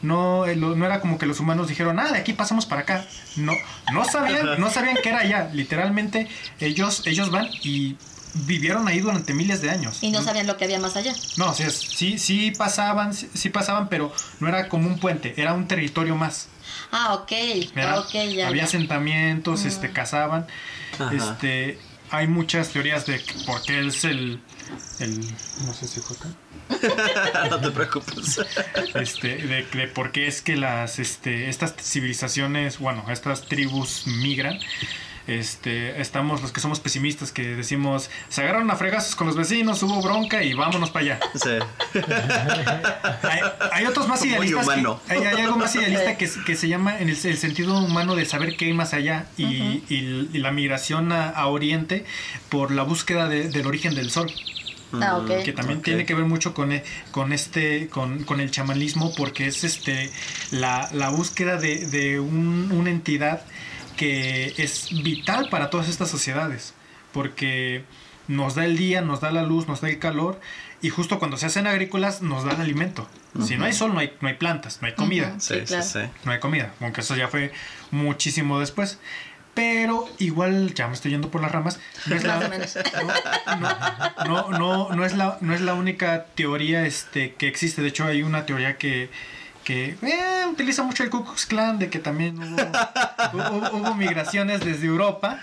no, 0.02 0.46
eh, 0.46 0.56
lo- 0.56 0.76
no 0.76 0.86
era 0.86 1.00
como 1.02 1.18
que 1.18 1.26
los 1.26 1.40
humanos 1.40 1.68
dijeron, 1.68 2.00
ah, 2.00 2.12
de 2.12 2.18
aquí 2.20 2.34
pasamos 2.34 2.66
para 2.66 2.82
acá, 2.82 3.06
no, 3.36 3.54
no 3.94 4.06
sabían, 4.06 4.60
no 4.60 4.70
sabían 4.70 4.98
que 5.02 5.10
era 5.10 5.20
allá, 5.20 5.50
literalmente 5.54 6.28
ellos, 6.60 7.04
ellos 7.06 7.32
van 7.32 7.48
y 7.64 7.96
vivieron 8.46 8.88
ahí 8.88 9.00
durante 9.00 9.34
miles 9.34 9.62
de 9.62 9.70
años. 9.72 10.00
Y 10.04 10.12
no 10.12 10.22
sabían 10.22 10.46
lo 10.46 10.58
que 10.58 10.66
había 10.66 10.80
más 10.80 10.96
allá. 10.98 11.14
No, 11.38 11.52
o 11.52 11.54
sea, 11.54 11.70
sí, 11.70 12.18
sí 12.20 12.52
pasaban, 12.52 13.14
sí, 13.14 13.30
sí 13.34 13.50
pasaban, 13.50 13.88
pero 13.88 14.14
no 14.42 14.48
era 14.50 14.68
como 14.68 14.88
un 14.88 15.00
puente, 15.00 15.34
era 15.38 15.54
un 15.54 15.68
territorio 15.68 16.16
más. 16.16 16.50
Ah, 16.92 17.14
ok. 17.14 17.32
Era- 17.76 18.00
Ok, 18.00 18.12
ya. 18.14 18.48
había 18.48 18.64
ya. 18.64 18.64
asentamientos, 18.66 19.64
este, 19.66 19.92
cazaban. 19.92 20.48
Ajá. 21.00 21.14
Este, 21.14 21.80
hay 22.12 22.28
muchas 22.28 22.70
teorías 22.70 23.06
de 23.06 23.22
por 23.46 23.62
qué 23.64 23.88
es 23.88 24.04
el, 24.04 24.42
el 25.00 25.20
no 25.66 25.74
sé 25.74 25.88
si 25.88 26.00
fue 26.00 26.16
acá. 26.18 27.50
no 27.50 27.60
te 27.60 27.72
preocupes. 27.72 28.42
Este, 28.96 29.38
de, 29.38 29.64
de 29.64 29.88
por 29.88 30.12
qué 30.12 30.28
es 30.28 30.42
que 30.42 30.56
las, 30.56 31.00
este, 31.00 31.50
estas 31.50 31.76
civilizaciones, 31.76 32.80
bueno, 32.80 33.06
estas 33.10 33.48
tribus 33.48 34.08
migran. 34.08 34.60
Este, 35.28 36.00
estamos 36.02 36.42
los 36.44 36.52
que 36.52 36.60
somos 36.60 36.80
pesimistas 36.80 37.32
que 37.32 37.56
decimos, 37.56 38.10
se 38.30 38.42
agarraron 38.42 38.70
a 38.70 38.76
fregazos 38.76 39.16
con 39.16 39.26
los 39.28 39.36
vecinos, 39.36 39.82
hubo 39.84 40.02
bronca 40.02 40.44
y 40.44 40.54
vámonos 40.54 40.92
para 40.92 41.06
allá. 41.06 41.20
Sí. 41.34 42.00
Hay, 43.24 43.40
hay 43.72 43.86
otros 43.86 44.08
más 44.08 44.20
Muy 44.22 44.30
idealistas. 44.30 44.68
que- 44.68 45.14
hay, 45.14 45.20
hay 45.26 45.42
algo 45.42 45.58
más 45.58 45.76
idealista 45.76 46.18
que, 46.18 46.30
que 46.46 46.56
se 46.56 46.68
llama 46.68 47.00
en 47.00 47.10
el, 47.10 47.18
el 47.26 47.38
sentido 47.38 47.78
humano 47.80 48.16
de 48.16 48.26
saber 48.26 48.56
qué 48.58 48.66
hay 48.66 48.74
más 48.74 48.94
allá 48.94 49.26
y, 49.38 49.44
y- 49.46 50.30
y 50.34 50.38
la 50.40 50.52
migración 50.52 51.12
a, 51.12 51.30
a 51.30 51.48
Oriente 51.48 52.06
por 52.50 52.72
la 52.72 52.84
búsqueda 52.84 53.28
de- 53.28 53.50
del 53.50 53.66
origen 53.68 53.96
del 53.96 54.12
sol. 54.12 54.32
Ah. 54.94 55.22
Que 55.44 55.52
también 55.52 55.82
tiene 55.82 56.06
que 56.06 56.14
ver 56.14 56.26
mucho 56.26 56.54
con, 56.54 56.72
e- 56.72 56.84
con 57.12 57.34
este 57.34 57.88
con, 57.90 58.24
con 58.24 58.40
el 58.40 58.52
chamanismo 58.52 59.14
porque 59.16 59.48
es 59.48 59.64
este 59.64 60.10
la, 60.52 60.88
la 60.94 61.10
búsqueda 61.10 61.58
de, 61.58 61.88
de 61.88 62.20
un- 62.20 62.72
una 62.72 62.92
entidad 62.92 63.42
que 63.96 64.54
es 64.58 64.90
vital 65.04 65.50
para 65.50 65.70
todas 65.70 65.90
estas 65.90 66.10
sociedades 66.10 66.74
porque 67.14 67.84
nos 68.28 68.56
da 68.56 68.66
el 68.66 68.76
día, 68.78 69.02
nos 69.02 69.22
da 69.22 69.32
la 69.32 69.44
luz, 69.44 69.68
nos 69.68 69.82
da 69.82 69.90
el 69.90 70.00
calor 70.00 70.40
y 70.82 70.90
justo 70.90 71.18
cuando 71.20 71.38
se 71.38 71.46
hacen 71.46 71.66
agrícolas 71.68 72.22
nos 72.22 72.44
da 72.44 72.52
el 72.54 72.62
alimento. 72.62 73.08
Si 73.44 73.58
no 73.58 73.66
hay 73.66 73.74
sol 73.74 73.94
no 73.94 74.00
hay, 74.00 74.14
no 74.22 74.28
hay 74.28 74.36
plantas, 74.36 74.82
no 74.82 74.88
hay 74.88 74.94
comida. 74.96 75.36
Sí, 75.40 75.56
Sí, 75.56 75.60
sí, 75.62 75.66
claro. 75.68 75.84
sí. 75.84 76.00
no 76.24 76.32
hay 76.32 76.40
comida, 76.40 76.74
aunque 76.82 77.02
eso 77.02 77.16
ya 77.16 77.28
fue 77.28 77.52
muchísimo 77.92 78.60
después. 78.60 79.00
Pero 79.54 80.10
igual, 80.20 80.74
ya 80.74 80.88
me 80.88 80.94
estoy 80.94 81.12
yendo 81.12 81.32
por 81.32 81.42
las 81.42 81.50
ramas. 81.52 81.80
No 82.08 82.16
es 82.16 82.26
la, 82.26 82.36
Más 82.36 82.46
o 82.46 82.50
menos. 82.50 82.78
no, 84.28 84.50
no, 84.50 84.60
no, 84.60 84.90
no 84.94 85.06
es 85.06 85.14
la, 85.14 85.38
no 85.40 85.54
es 85.54 85.62
la 85.62 85.74
única 85.74 86.26
teoría 86.36 86.86
este, 86.86 87.36
que 87.36 87.48
existe. 87.48 87.82
De 87.82 87.88
hecho, 87.88 88.04
hay 88.04 88.22
una 88.22 88.46
teoría 88.46 88.78
que, 88.78 89.10
que 89.66 89.98
eh, 90.02 90.46
utiliza 90.50 90.84
mucho 90.84 91.04
el 91.04 91.10
Ku 91.10 91.26
Klux 91.26 91.46
Klan, 91.46 91.78
de 91.80 91.90
que 91.90 92.00
también 92.00 92.38
hubo, 92.42 93.42
hubo, 93.58 93.78
hubo 93.78 93.96
migraciones 93.96 94.62
desde 94.64 94.86
Europa. 94.88 95.40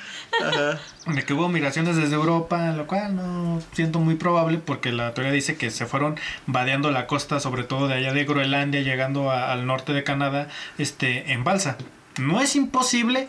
De 1.06 1.24
que 1.24 1.34
hubo 1.34 1.48
migraciones 1.50 1.96
desde 1.96 2.14
Europa, 2.14 2.70
lo 2.72 2.86
cual 2.86 3.14
no 3.16 3.60
siento 3.72 3.98
muy 3.98 4.14
probable 4.14 4.56
porque 4.58 4.92
la 4.92 5.12
teoría 5.12 5.32
dice 5.32 5.56
que 5.56 5.70
se 5.70 5.84
fueron 5.86 6.18
vadeando 6.46 6.90
la 6.90 7.06
costa, 7.06 7.40
sobre 7.40 7.64
todo 7.64 7.88
de 7.88 7.94
allá 7.94 8.12
de 8.14 8.24
Groenlandia, 8.24 8.80
llegando 8.80 9.30
a- 9.30 9.52
al 9.52 9.66
norte 9.66 9.92
de 9.92 10.04
Canadá, 10.04 10.48
este, 10.78 11.32
en 11.32 11.44
balsa. 11.44 11.76
No 12.18 12.40
es 12.40 12.56
imposible, 12.56 13.28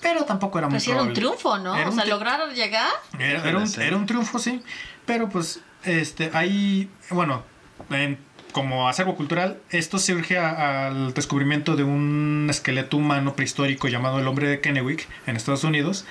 pero 0.00 0.24
tampoco 0.24 0.58
era 0.58 0.68
muy 0.68 0.74
Pues 0.74 0.84
sí, 0.84 0.90
era 0.90 1.02
un 1.02 1.12
probable. 1.12 1.20
triunfo, 1.38 1.58
¿no? 1.58 1.74
Era 1.76 1.88
o 1.88 1.90
un 1.90 1.96
sea, 1.96 2.06
lograron 2.06 2.54
llegar. 2.54 2.88
Era, 3.18 3.46
era 3.48 3.58
un, 3.58 3.66
Sí. 3.68 3.80
era 3.82 3.96
un 3.96 4.06
triunfo, 4.06 4.38
sí. 4.38 4.62
Pero 5.04 5.28
pues, 5.28 5.60
este, 5.84 6.30
hay, 6.34 6.88
bueno, 7.10 7.42
en- 7.90 8.18
como 8.58 8.88
acervo 8.88 9.14
cultural, 9.14 9.58
esto 9.70 10.00
surge 10.00 10.36
a- 10.36 10.88
al 10.88 11.14
descubrimiento 11.14 11.76
de 11.76 11.84
un 11.84 12.48
esqueleto 12.50 12.96
humano 12.96 13.36
prehistórico 13.36 13.86
llamado 13.86 14.18
el 14.18 14.26
hombre 14.26 14.48
de 14.48 14.60
Kennewick 14.60 15.06
en 15.28 15.36
Estados 15.36 15.62
Unidos, 15.62 16.04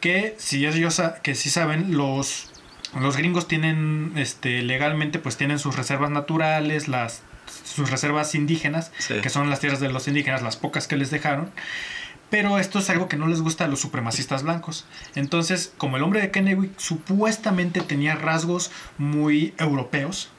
que 0.00 0.34
si 0.36 0.66
ellos 0.66 1.00
que 1.22 1.36
si 1.36 1.48
saben, 1.48 1.96
los, 1.96 2.50
los 3.00 3.16
gringos 3.16 3.46
tienen, 3.46 4.14
este, 4.16 4.62
legalmente, 4.62 5.20
pues 5.20 5.36
tienen 5.36 5.60
sus 5.60 5.76
reservas 5.76 6.10
naturales, 6.10 6.88
las 6.88 7.22
sus 7.64 7.88
reservas 7.88 8.34
indígenas, 8.34 8.90
Sí. 8.98 9.14
que 9.22 9.28
son 9.30 9.48
las 9.48 9.60
tierras 9.60 9.78
de 9.78 9.88
los 9.88 10.08
indígenas, 10.08 10.42
las 10.42 10.56
pocas 10.56 10.88
que 10.88 10.96
les 10.96 11.12
dejaron. 11.12 11.52
Pero 12.28 12.58
esto 12.58 12.80
es 12.80 12.90
algo 12.90 13.08
que 13.08 13.16
no 13.16 13.28
les 13.28 13.40
gusta 13.40 13.64
a 13.64 13.68
los 13.68 13.80
supremacistas 13.80 14.42
blancos. 14.42 14.84
Entonces, 15.14 15.72
como 15.78 15.96
el 15.96 16.02
hombre 16.02 16.20
de 16.20 16.30
Kennewick 16.30 16.76
supuestamente 16.78 17.80
tenía 17.80 18.16
rasgos 18.16 18.72
muy 18.98 19.54
europeos, 19.58 20.30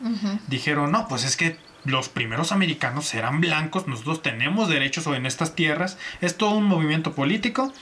dijeron, 0.47 0.91
no, 0.91 1.07
pues 1.07 1.23
es 1.23 1.37
que 1.37 1.57
los 1.85 2.09
primeros 2.09 2.51
americanos 2.51 3.13
eran 3.13 3.39
blancos, 3.39 3.87
nosotros 3.87 4.21
tenemos 4.21 4.67
derechos 4.67 5.07
en 5.07 5.25
estas 5.25 5.55
tierras. 5.55 5.97
Es 6.19 6.35
todo 6.35 6.51
un 6.51 6.65
movimiento 6.65 7.13
político. 7.13 7.73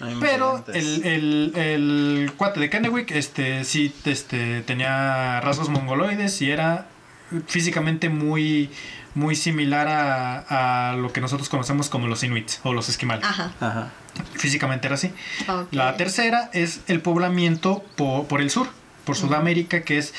Hay 0.00 0.16
Pero 0.20 0.64
el, 0.74 1.06
el, 1.06 1.52
el 1.54 2.32
cuate 2.36 2.60
de 2.60 2.68
Kennewick 2.68 3.10
este, 3.12 3.64
sí 3.64 3.94
este, 4.04 4.60
tenía 4.62 5.40
rasgos 5.40 5.70
mongoloides 5.70 6.42
y 6.42 6.50
era 6.50 6.88
físicamente 7.46 8.08
muy, 8.08 8.70
muy 9.14 9.36
similar 9.36 9.88
a, 9.88 10.90
a 10.90 10.96
lo 10.96 11.12
que 11.12 11.20
nosotros 11.20 11.48
conocemos 11.48 11.88
como 11.88 12.06
los 12.08 12.22
inuits 12.22 12.60
o 12.64 12.72
los 12.72 12.88
esquimales. 12.88 13.24
Ajá. 13.24 13.52
Ajá. 13.60 13.90
Físicamente 14.34 14.86
era 14.86 14.94
así. 14.94 15.12
La 15.70 15.96
tercera 15.96 16.50
es 16.52 16.80
el 16.88 17.00
poblamiento 17.00 17.84
po- 17.96 18.26
por, 18.28 18.40
el 18.40 18.50
sur, 18.50 18.68
por 19.04 19.16
Sudamérica, 19.16 19.82
que 19.82 19.98
es 19.98 20.14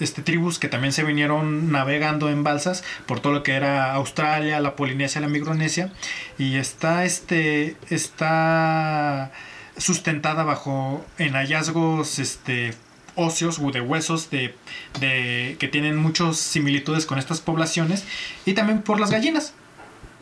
este, 0.00 0.22
tribus 0.22 0.58
que 0.58 0.68
también 0.68 0.92
se 0.92 1.04
vinieron 1.04 1.70
navegando 1.70 2.28
en 2.30 2.42
balsas 2.44 2.82
por 3.06 3.20
todo 3.20 3.32
lo 3.32 3.42
que 3.42 3.52
era 3.52 3.92
Australia, 3.94 4.58
la 4.60 4.74
Polinesia, 4.76 5.20
la 5.20 5.28
Micronesia, 5.28 5.92
y 6.38 6.56
está, 6.56 7.04
este, 7.04 7.76
está 7.90 9.30
sustentada 9.76 10.44
bajo 10.44 11.04
en 11.18 11.34
hallazgos 11.34 12.18
este, 12.18 12.74
óseos 13.16 13.58
o 13.58 13.70
de 13.70 13.80
huesos 13.80 14.30
de, 14.30 14.54
de- 15.00 15.56
que 15.58 15.68
tienen 15.68 15.96
muchas 15.96 16.36
similitudes 16.36 17.06
con 17.06 17.18
estas 17.18 17.40
poblaciones, 17.40 18.04
y 18.46 18.54
también 18.54 18.82
por 18.82 19.00
las 19.00 19.10
gallinas. 19.10 19.54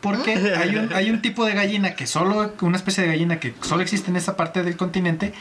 Porque 0.01 0.33
hay 0.57 0.75
un, 0.75 0.91
hay 0.93 1.09
un 1.09 1.21
tipo 1.21 1.45
de 1.45 1.53
gallina 1.53 1.95
que 1.95 2.07
solo, 2.07 2.53
una 2.61 2.75
especie 2.75 3.03
de 3.03 3.09
gallina 3.09 3.39
que 3.39 3.53
solo 3.61 3.81
existe 3.81 4.09
en 4.09 4.17
esa 4.17 4.35
parte 4.35 4.61
del 4.61 4.75
continente, 4.75 5.33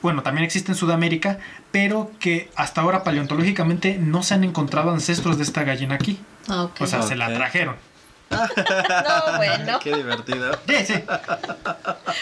bueno, 0.00 0.22
también 0.22 0.44
existe 0.44 0.70
en 0.72 0.76
Sudamérica, 0.76 1.38
pero 1.72 2.10
que 2.20 2.48
hasta 2.54 2.80
ahora 2.82 3.02
paleontológicamente 3.02 3.98
no 3.98 4.22
se 4.22 4.34
han 4.34 4.44
encontrado 4.44 4.90
ancestros 4.92 5.36
de 5.38 5.42
esta 5.42 5.64
gallina 5.64 5.96
aquí. 5.96 6.18
Ah. 6.48 6.68
O 6.78 6.86
sea, 6.86 7.02
se 7.02 7.16
la 7.16 7.34
trajeron. 7.34 7.74
No, 8.30 9.36
bueno. 9.36 9.80
Qué 9.80 9.94
divertido. 9.94 10.58
Sí, 10.68 10.86
sí. 10.86 11.04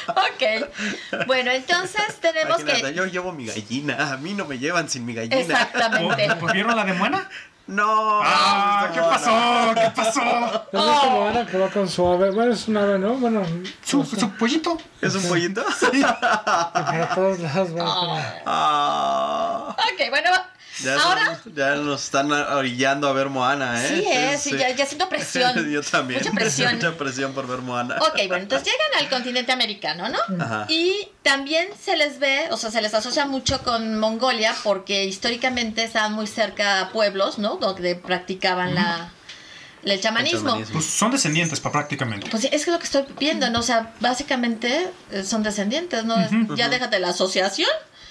Ok. 0.08 1.26
Bueno, 1.26 1.50
entonces 1.50 2.18
tenemos 2.20 2.60
Imagínate, 2.60 2.92
que. 2.92 2.94
yo 2.94 3.06
llevo 3.06 3.32
mi 3.32 3.46
gallina. 3.46 4.12
A 4.12 4.16
mí 4.16 4.34
no 4.34 4.46
me 4.46 4.58
llevan 4.58 4.88
sin 4.88 5.04
mi 5.04 5.14
gallina. 5.14 5.36
Exactamente. 5.36 6.28
¿Pues 6.40 6.52
vieron 6.54 6.74
la 6.74 6.84
de 6.84 6.94
Moana? 6.94 7.28
No. 7.66 8.20
¡Ah! 8.24 8.88
¿Qué 8.94 9.00
no, 9.00 9.10
pasó? 9.10 9.74
¿Qué 9.74 9.90
pasó? 9.94 10.22
¿No 10.72 10.94
es 10.94 11.00
como 11.00 11.28
Ana 11.28 11.46
que 11.46 11.58
va 11.58 11.68
con 11.68 11.86
su 11.86 12.06
ave? 12.06 12.30
Bueno, 12.30 12.54
es 12.54 12.66
un 12.66 12.78
ave, 12.78 12.98
¿no? 12.98 13.14
Bueno, 13.14 13.42
¿Su, 13.84 14.02
pollito? 14.38 14.78
¿Es 15.02 15.14
un 15.14 15.28
pollito? 15.28 15.62
para 16.72 17.10
todos 17.14 17.38
lados 17.40 17.76
va. 17.76 17.84
Oh. 17.84 18.20
Ah. 18.46 19.76
Ok, 19.76 20.08
bueno. 20.08 20.30
Ya, 20.82 20.94
Ahora. 21.00 21.25
nos, 21.25 21.54
ya 21.54 21.75
nos 21.76 22.04
están 22.04 22.30
orillando 22.30 23.08
a 23.08 23.12
ver 23.12 23.28
Moana, 23.28 23.85
¿eh? 23.85 23.88
Sí, 23.88 24.04
es, 24.08 24.40
sí, 24.40 24.56
ya, 24.56 24.70
ya 24.70 24.87
siento 24.87 25.08
presión. 25.08 25.70
Yo 25.70 25.82
también. 25.82 26.20
Mucha 26.20 26.32
presión. 26.32 26.75
Mucha 26.76 26.97
presión 26.97 27.32
por 27.32 27.47
ver 27.47 27.58
Moana. 27.58 27.97
Ok, 28.00 28.16
bueno, 28.28 28.42
entonces 28.42 28.68
llegan 28.73 29.04
al 29.04 29.11
continente 29.11 29.52
americano, 29.52 30.08
¿no? 30.08 30.44
Ajá. 30.44 30.66
Y 30.68 31.08
también 31.23 31.68
se 31.82 31.97
les 31.97 32.18
ve, 32.18 32.49
o 32.50 32.56
sea, 32.56 32.70
se 32.70 32.80
les 32.80 32.94
asocia 32.94 33.26
mucho 33.26 33.62
con 33.62 33.99
Mongolia 33.99 34.54
porque 34.62 35.04
históricamente 35.04 35.85
estaban 35.85 36.12
muy 36.12 36.26
cerca 36.26 36.80
a 36.80 36.90
pueblos, 36.90 37.38
¿no? 37.38 37.56
Donde 37.56 37.97
practicaban 37.97 38.75
la, 38.75 39.11
el 39.85 40.00
chamanismo. 40.00 40.50
chamanismo. 40.50 40.73
Pues 40.73 40.87
son 40.87 41.11
descendientes, 41.11 41.61
pa, 41.61 41.70
prácticamente. 41.73 42.28
Pues 42.30 42.42
sí, 42.42 42.49
es 42.52 42.64
que 42.64 42.70
lo 42.70 42.78
que 42.78 42.85
estoy 42.85 43.04
viendo, 43.18 43.49
¿no? 43.50 43.61
O 43.61 43.62
sea, 43.62 43.94
básicamente 44.00 44.90
eh, 45.11 45.23
son 45.25 45.42
descendientes, 45.42 46.04
¿no? 46.04 46.16
Ya 46.56 46.68
déjate 46.68 46.99
la 46.99 47.08
asociación, 47.11 47.70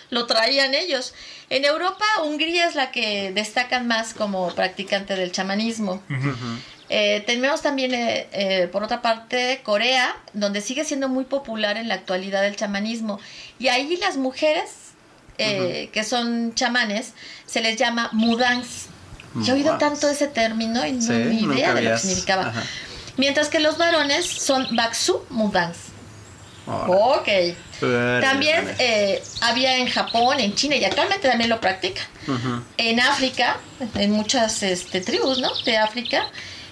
lo 0.09 0.25
traían 0.25 0.73
ellos. 0.73 1.13
En 1.49 1.65
Europa, 1.65 2.05
Hungría 2.23 2.67
es 2.67 2.75
la 2.75 2.91
que 2.91 3.31
destacan 3.33 3.87
más 3.87 4.13
como 4.13 4.49
practicante 4.53 5.15
del 5.15 5.31
chamanismo. 5.31 6.01
Eh, 6.89 7.23
tenemos 7.27 7.61
también, 7.61 7.93
eh, 7.93 8.27
eh, 8.31 8.69
por 8.71 8.83
otra 8.83 9.01
parte, 9.01 9.59
Corea, 9.63 10.15
donde 10.33 10.61
sigue 10.61 10.85
siendo 10.85 11.09
muy 11.09 11.25
popular 11.25 11.75
en 11.77 11.89
la 11.89 11.95
actualidad 11.95 12.45
el 12.45 12.55
chamanismo. 12.55 13.19
Y 13.59 13.67
ahí 13.67 13.97
las 13.97 14.17
mujeres 14.17 14.71
que 15.37 16.03
son 16.03 16.55
chamanes 16.55 17.13
se 17.45 17.61
les 17.61 17.77
llama 17.77 18.09
mudangs. 18.11 18.87
Yo 19.35 19.53
he 19.53 19.57
oído 19.57 19.77
tanto 19.77 20.09
ese 20.09 20.27
término 20.27 20.83
y 20.83 20.93
no 20.93 21.01
Sí, 21.01 21.11
ni 21.11 21.41
nunca 21.43 21.55
idea 21.55 21.73
de 21.75 21.81
lo 21.83 21.91
que 21.91 21.97
significaba. 21.99 22.47
ajá. 22.47 22.63
Mientras 23.17 23.49
que 23.49 23.59
los 23.59 23.77
varones 23.77 24.25
son 24.25 24.75
baksu 24.75 25.23
mudangs. 25.29 25.77
Órale. 26.65 26.93
Ok. 27.51 27.57
También 27.79 28.67
eh, 28.79 29.22
había 29.41 29.77
en 29.77 29.88
Japón, 29.88 30.39
en 30.39 30.55
China 30.55 30.75
y 30.75 30.86
actualmente 30.86 31.27
también 31.27 31.50
lo 31.50 31.60
practican. 31.62 32.05
En 32.77 33.00
África, 33.00 33.57
en 33.96 34.12
muchas 34.12 34.63
este, 34.63 35.01
tribus, 35.01 35.39
¿no? 35.39 35.50
De 35.65 35.77
África. 35.77 36.29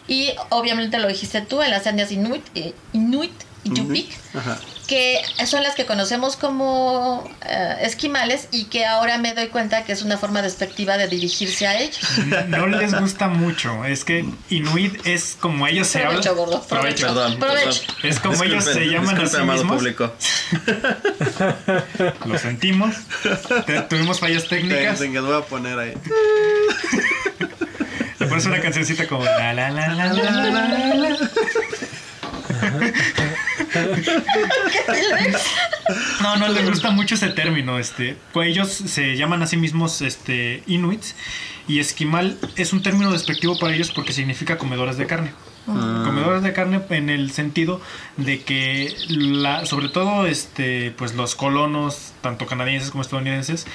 Y 0.08 0.34
obviamente 0.50 1.00
lo 1.00 1.08
dijiste 1.08 1.42
tú, 1.42 1.62
en 1.62 1.72
las 1.72 1.86
etnias 1.88 2.12
Inuit, 2.12 2.46
eh, 2.56 2.74
Inuit 2.94 3.34
y 3.64 3.74
Yupik, 3.74 4.18
Ajá. 4.36 4.60
Que 4.88 5.20
son 5.46 5.64
las 5.64 5.76
que 5.76 5.86
conocemos 5.86 6.36
como 6.36 7.30
eh, 7.48 7.78
esquimales 7.82 8.48
y 8.52 8.66
que 8.66 8.86
ahora 8.86 9.18
me 9.18 9.34
doy 9.34 9.48
cuenta 9.48 9.84
que 9.84 9.92
es 9.94 10.02
una 10.04 10.18
forma 10.18 10.42
despectiva 10.42 10.98
de 10.98 11.08
dirigirse 11.08 11.68
a 11.68 11.80
ellos. 11.80 12.00
No 12.48 12.68
les 12.68 12.98
gusta 13.00 13.28
mucho. 13.28 13.84
Es 13.86 14.04
que 14.06 14.26
Inuit 14.50 15.06
es 15.06 15.36
como 15.40 15.68
ellos 15.68 15.88
se 15.88 16.00
Provecho, 16.00 16.30
hablan. 16.30 16.46
gordo, 16.46 16.62
provecho. 16.68 17.08
Perdón, 17.08 17.40
Provecho. 17.40 17.82
perdón. 17.86 17.96
Es 18.04 18.20
como 18.20 18.44
ellos 18.44 18.64
se 18.64 18.86
llaman 18.86 19.20
a 19.20 19.28
sí 19.28 19.38
mismos. 19.38 19.78
público. 19.78 20.14
Lo 22.26 22.38
sentimos. 22.38 22.96
Te- 23.66 23.82
Tuvimos 23.82 24.20
fallas 24.20 24.48
técnicas. 24.48 25.00
Venga, 25.00 25.22
voy 25.22 25.36
a 25.38 25.42
poner 25.42 25.78
ahí. 25.80 25.94
Le 28.20 28.28
pones 28.28 28.46
una 28.46 28.62
cancioncita 28.62 29.08
como 29.08 29.26
la 29.26 29.54
la 29.54 29.70
la 29.72 29.88
la 29.90 30.14
la 30.14 30.32
la 30.32 30.96
la. 30.96 31.18
No, 36.22 36.38
no 36.38 36.48
les 36.48 36.68
gusta 36.68 36.92
mucho 36.92 37.16
ese 37.16 37.30
término, 37.30 37.78
este, 37.78 38.18
pues 38.34 38.50
ellos 38.50 38.70
se 38.70 39.16
llaman 39.18 39.44
a 39.44 39.48
sí 39.48 39.58
mismos 39.58 40.02
este 40.02 40.64
inuits 40.66 41.16
y 41.68 41.80
esquimal 41.80 42.38
es 42.56 42.74
un 42.74 42.82
término 42.82 43.12
despectivo 43.12 43.58
para 43.60 43.76
ellos 43.76 43.92
porque 43.92 44.14
significa 44.14 44.58
comedores 44.58 44.98
de 44.98 45.06
carne. 45.06 45.32
Comedores 45.66 46.44
de 46.44 46.54
carne 46.54 46.80
en 46.92 47.10
el 47.10 47.32
sentido 47.32 47.82
de 48.18 48.44
que 48.44 48.96
la, 49.10 49.66
sobre 49.66 49.90
todo 49.90 50.28
este 50.28 50.92
pues 50.92 51.16
los 51.16 51.36
colonos, 51.36 52.14
tanto 52.22 52.46
canadienses 52.46 52.92
como 52.92 53.02
estadounidenses, 53.02 53.66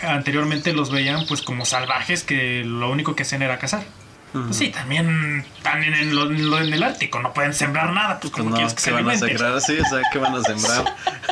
anteriormente 0.00 0.72
los 0.72 0.90
veían 0.90 1.26
pues 1.26 1.42
como 1.42 1.66
salvajes 1.66 2.24
que 2.24 2.64
lo 2.64 2.90
único 2.90 3.14
que 3.14 3.24
hacían 3.24 3.42
era 3.42 3.58
cazar. 3.58 3.84
Pues 4.34 4.56
sí, 4.56 4.68
también 4.70 5.44
están 5.56 5.82
en, 5.84 6.12
lo- 6.14 6.28
en 6.60 6.72
el 6.74 6.82
Ártico, 6.82 7.20
no 7.20 7.32
pueden 7.32 7.54
sembrar 7.54 7.90
nada, 7.92 8.18
pues 8.20 8.32
como 8.32 8.50
no, 8.50 8.56
quieres 8.56 8.72
que 8.74 8.78
¿qué 8.78 8.82
se 8.82 8.90
van 8.90 9.08
a 9.08 9.16
sembrar? 9.16 9.60
Sí, 9.60 9.78
o 9.78 9.84
sea, 9.88 10.00
¿qué 10.12 10.18
van 10.18 10.34
a 10.34 10.42
sembrar? 10.42 10.84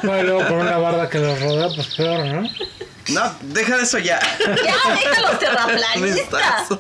No, 0.05 0.17
y 0.19 0.23
luego 0.23 0.47
con 0.47 0.59
una 0.61 0.79
barda 0.79 1.11
que 1.11 1.19
los 1.19 1.41
rodea, 1.41 1.69
pues 1.75 1.89
peor, 1.97 2.25
¿no? 2.27 2.49
No, 3.09 3.35
deja 3.43 3.77
de 3.77 3.83
eso 3.83 3.99
ya. 3.99 4.21
Ya, 4.39 4.77
deja 4.95 5.21
los 5.21 5.39
terraplanistas. 5.41 6.71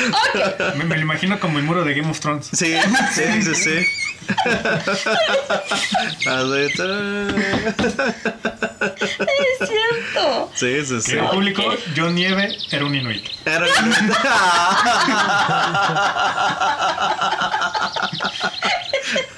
Ok, 0.00 0.76
Me, 0.76 0.84
me 0.84 0.96
lo 0.96 1.02
imagino 1.02 1.38
como 1.38 1.58
el 1.58 1.64
muro 1.64 1.84
de 1.84 1.92
Game 1.94 2.10
of 2.10 2.18
Thrones. 2.20 2.48
Sí, 2.52 2.74
sí, 3.14 3.42
sí, 3.42 3.54
sí. 3.54 3.86
Es 8.80 9.68
cierto. 9.68 10.09
Sí, 10.54 10.84
sí, 10.84 11.00
sí. 11.00 11.10
Querido 11.12 11.30
público, 11.30 11.62
John 11.96 12.14
Nieve 12.14 12.56
era 12.70 12.84
un 12.84 12.94
inuit. 12.94 13.24
Era- 13.44 13.66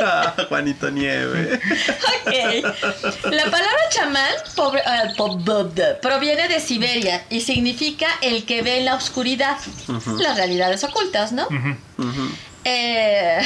Ah, 0.00 0.34
Juanito 0.48 0.90
Nieve. 0.90 1.60
Ok. 2.26 2.32
La 3.32 3.44
palabra 3.44 3.88
chamán 3.90 4.32
pobre- 4.56 4.82
po- 5.16 5.36
bo- 5.36 5.64
de- 5.64 5.94
proviene 5.96 6.48
de 6.48 6.60
Siberia 6.60 7.24
y 7.30 7.40
significa 7.40 8.06
el 8.20 8.44
que 8.44 8.62
ve 8.62 8.78
en 8.78 8.84
la 8.86 8.94
oscuridad 8.96 9.56
las 10.18 10.36
realidades 10.36 10.84
ocultas, 10.84 11.32
¿no? 11.32 11.46
Eh, 12.64 13.38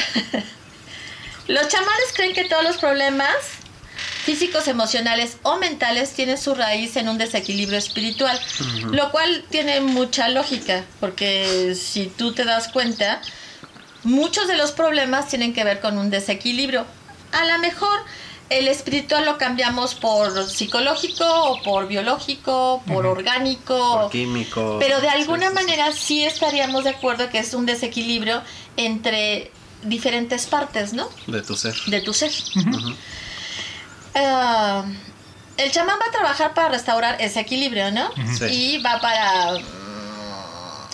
los 1.47 1.67
chamanes 1.69 2.13
creen 2.15 2.33
que 2.33 2.45
todos 2.45 2.63
los 2.63 2.77
problemas 2.77 3.33
físicos, 4.27 4.67
emocionales 4.67 5.37
o 5.43 5.55
mentales 5.55 6.11
tienen 6.11 6.37
su 6.37 6.53
raíz 6.53 6.97
en 6.97 7.07
un 7.07 7.17
desequilibrio 7.17 7.77
espiritual, 7.77 8.37
lo 8.91 9.09
cual 9.09 9.45
tiene 9.49 9.79
mucha 9.79 10.27
lógica, 10.27 10.83
porque 10.99 11.75
si 11.75 12.07
tú 12.07 12.33
te 12.33 12.43
das 12.43 12.67
cuenta, 12.67 13.21
muchos 14.03 14.49
de 14.49 14.57
los 14.57 14.73
problemas 14.73 15.29
tienen 15.29 15.53
que 15.53 15.63
ver 15.63 15.79
con 15.79 15.97
un 15.97 16.09
desequilibrio. 16.09 16.85
A 17.31 17.45
lo 17.45 17.57
mejor 17.59 17.97
el 18.49 18.67
espiritual 18.67 19.23
lo 19.23 19.37
cambiamos 19.37 19.95
por 19.95 20.43
psicológico 20.49 21.23
o 21.25 21.63
por 21.63 21.87
biológico, 21.87 22.83
por 22.85 23.05
orgánico. 23.05 24.01
Por 24.01 24.11
químico. 24.11 24.75
Pero 24.77 24.99
de 24.99 25.07
alguna 25.07 25.47
sí, 25.47 25.53
manera 25.53 25.93
sí 25.93 26.25
estaríamos 26.25 26.83
de 26.83 26.89
acuerdo 26.89 27.29
que 27.29 27.39
es 27.39 27.53
un 27.53 27.65
desequilibrio 27.65 28.41
entre 28.75 29.53
diferentes 29.83 30.47
partes, 30.47 30.91
¿no? 30.91 31.07
De 31.27 31.41
tu 31.41 31.55
ser. 31.55 31.75
De 31.85 32.01
tu 32.01 32.13
ser. 32.13 32.33
Ah, 34.19 34.83
el 35.57 35.71
chamán 35.71 35.97
va 36.01 36.07
a 36.07 36.11
trabajar 36.11 36.53
para 36.53 36.69
restaurar 36.69 37.17
ese 37.21 37.39
equilibrio, 37.39 37.91
¿no? 37.91 38.09
Sí. 38.37 38.45
Y 38.45 38.81
va 38.81 38.99
para... 38.99 39.53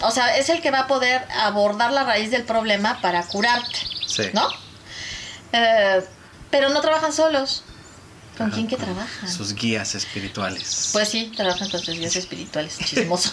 O 0.01 0.11
sea, 0.11 0.35
es 0.37 0.49
el 0.49 0.61
que 0.61 0.71
va 0.71 0.79
a 0.79 0.87
poder 0.87 1.25
abordar 1.41 1.91
la 1.93 2.03
raíz 2.03 2.29
del 2.31 2.43
problema 2.43 2.99
para 3.01 3.23
curarte, 3.23 3.79
Sí. 4.05 4.23
¿no? 4.33 4.47
Eh, 5.53 6.03
pero 6.49 6.69
no 6.69 6.81
trabajan 6.81 7.13
solos. 7.13 7.63
¿Con 8.37 8.49
quién 8.51 8.67
que 8.67 8.77
trabajan? 8.77 9.29
Sus 9.31 9.53
guías 9.53 9.93
espirituales. 9.95 10.89
Pues 10.93 11.09
sí, 11.09 11.31
trabajan 11.35 11.69
con 11.69 11.79
sus 11.79 11.95
guías 11.97 12.15
espirituales, 12.15 12.77
chismoso. 12.85 13.31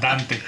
Dante. 0.00 0.42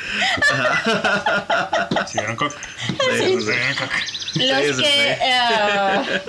¿Sí 2.07 2.19
vieron 2.19 2.37
Coco? 2.37 2.55
Sí, 2.87 2.95
¿Sí 2.99 3.19
sí, 3.19 3.41
sí. 3.41 3.47
vieron 3.47 3.75
Coco? 3.77 3.93
Los 4.35 4.77
que... 4.77 5.19
eh, 5.21 6.23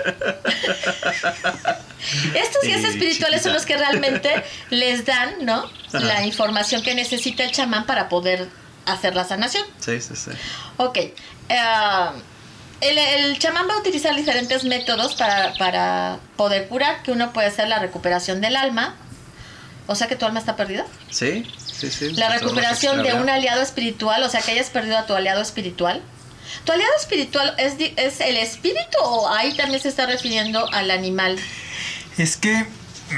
estos 2.36 2.64
guías 2.64 2.84
espirituales 2.84 3.42
son 3.44 3.54
los 3.54 3.66
que 3.66 3.78
realmente 3.78 4.44
les 4.70 5.06
dan, 5.06 5.46
¿no? 5.46 5.70
Ajá. 5.88 6.00
La 6.00 6.26
información 6.26 6.82
que 6.82 6.94
necesita 6.96 7.44
el 7.44 7.52
chamán 7.52 7.86
para 7.86 8.10
poder 8.10 8.50
hacer 8.86 9.16
la 9.16 9.24
sanación. 9.24 9.64
Sí, 9.80 10.02
sí, 10.02 10.16
sí. 10.16 10.32
Ok. 10.78 10.98
eh, 10.98 11.14
el, 12.82 12.98
el 12.98 13.40
chamán 13.40 13.68
va 13.70 13.76
a 13.76 13.78
utilizar 13.80 14.16
diferentes 14.16 14.64
métodos 14.64 15.16
para, 15.16 15.54
para 15.56 16.20
poder 16.36 16.68
curar, 16.68 17.04
que 17.04 17.12
uno 17.12 17.34
puede 17.34 17.52
ser 17.52 17.68
la 17.68 17.80
recuperación 17.80 18.42
del 18.42 18.56
alma. 18.56 18.96
O 19.88 19.96
sea 19.96 20.08
que 20.08 20.16
tu 20.16 20.26
alma 20.26 20.40
está 20.40 20.56
perdida. 20.56 20.86
Sí, 21.10 21.46
sí, 21.58 21.90
sí. 21.90 22.12
La 22.12 22.30
recuperación 22.30 23.02
de 23.04 23.14
un 23.14 23.28
aliado 23.30 23.62
espiritual, 23.62 24.22
o 24.24 24.30
sea 24.30 24.42
que 24.42 24.52
hayas 24.52 24.70
perdido 24.70 24.98
a 24.98 25.06
tu 25.06 25.14
aliado 25.16 25.42
espiritual. 25.42 26.02
¿Tu 26.64 26.72
aliado 26.72 26.92
espiritual 27.00 27.56
es, 27.58 27.78
di- 27.78 27.94
es 27.98 28.22
el 28.22 28.38
espíritu 28.38 28.98
o 29.04 29.28
ahí 29.30 29.54
también 29.56 29.82
se 29.82 29.90
está 29.90 30.06
refiriendo 30.06 30.72
al 30.74 30.92
animal? 30.92 31.38
Es 32.18 32.38
que 32.38 32.66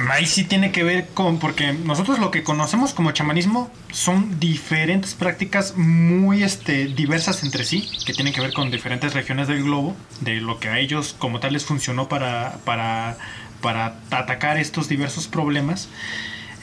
ahí 0.09 0.25
sí 0.25 0.43
tiene 0.43 0.71
que 0.71 0.83
ver 0.83 1.07
con, 1.13 1.39
porque 1.39 1.73
nosotros 1.73 2.19
lo 2.19 2.31
que 2.31 2.43
conocemos 2.43 2.93
como 2.93 3.11
chamanismo 3.11 3.71
son 3.91 4.39
diferentes 4.39 5.13
prácticas 5.13 5.75
muy 5.77 6.43
este, 6.43 6.85
diversas 6.85 7.43
entre 7.43 7.63
sí, 7.63 7.89
que 8.05 8.13
tienen 8.13 8.33
que 8.33 8.41
ver 8.41 8.53
con 8.53 8.71
diferentes 8.71 9.13
regiones 9.13 9.47
del 9.47 9.63
globo, 9.63 9.95
de 10.21 10.35
lo 10.35 10.59
que 10.59 10.69
a 10.69 10.79
ellos 10.79 11.15
como 11.17 11.39
tal 11.39 11.53
les 11.53 11.65
funcionó 11.65 12.07
para, 12.07 12.57
para, 12.65 13.17
para 13.61 13.97
atacar 14.11 14.57
estos 14.57 14.87
diversos 14.87 15.27
problemas. 15.27 15.89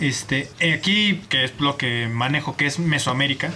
Este, 0.00 0.48
aquí, 0.76 1.22
que 1.28 1.44
es 1.44 1.52
lo 1.58 1.76
que 1.76 2.08
manejo, 2.08 2.56
que 2.56 2.66
es 2.66 2.78
Mesoamérica, 2.78 3.52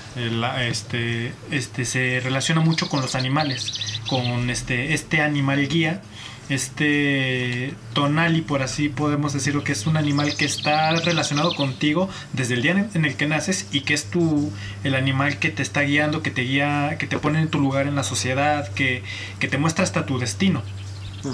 este, 0.60 1.32
este, 1.52 1.84
se 1.84 2.18
relaciona 2.18 2.60
mucho 2.60 2.88
con 2.88 3.00
los 3.00 3.14
animales, 3.14 4.00
con 4.08 4.50
este, 4.50 4.92
este 4.92 5.20
animal 5.20 5.68
guía, 5.68 6.02
este 6.48 7.74
tonali, 7.94 8.40
por 8.42 8.62
así 8.62 8.88
podemos 8.88 9.32
decirlo, 9.32 9.64
que 9.64 9.72
es 9.72 9.86
un 9.86 9.96
animal 9.96 10.34
que 10.36 10.44
está 10.44 10.90
relacionado 10.96 11.54
contigo 11.54 12.08
desde 12.32 12.54
el 12.54 12.62
día 12.62 12.88
en 12.94 13.04
el 13.04 13.16
que 13.16 13.26
naces 13.26 13.66
y 13.72 13.80
que 13.82 13.94
es 13.94 14.04
tu, 14.06 14.52
el 14.84 14.94
animal 14.94 15.38
que 15.38 15.50
te 15.50 15.62
está 15.62 15.82
guiando, 15.82 16.22
que 16.22 16.30
te 16.30 16.42
guía, 16.42 16.96
que 16.98 17.06
te 17.06 17.18
pone 17.18 17.40
en 17.40 17.48
tu 17.48 17.58
lugar 17.60 17.86
en 17.86 17.94
la 17.94 18.02
sociedad, 18.04 18.68
que, 18.72 19.02
que 19.38 19.48
te 19.48 19.58
muestra 19.58 19.84
hasta 19.84 20.06
tu 20.06 20.18
destino. 20.18 20.62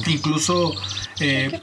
Incluso 0.07 0.75
eh, 1.19 1.63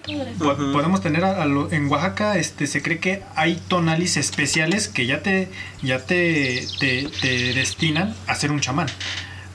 podemos 0.74 1.00
tener 1.02 1.24
a- 1.24 1.44
a 1.44 1.46
lo- 1.46 1.72
en 1.72 1.88
Oaxaca 1.92 2.38
este 2.38 2.66
se 2.66 2.82
cree 2.82 2.98
que 2.98 3.22
hay 3.36 3.62
tonalis 3.68 4.18
especiales 4.18 4.88
que 4.88 5.06
ya 5.06 5.22
te 5.22 5.48
ya 5.84 6.00
te, 6.00 6.66
te, 6.80 7.08
te 7.22 7.54
destinan 7.54 8.16
a 8.26 8.34
ser 8.34 8.52
un 8.52 8.62
chamán 8.62 8.88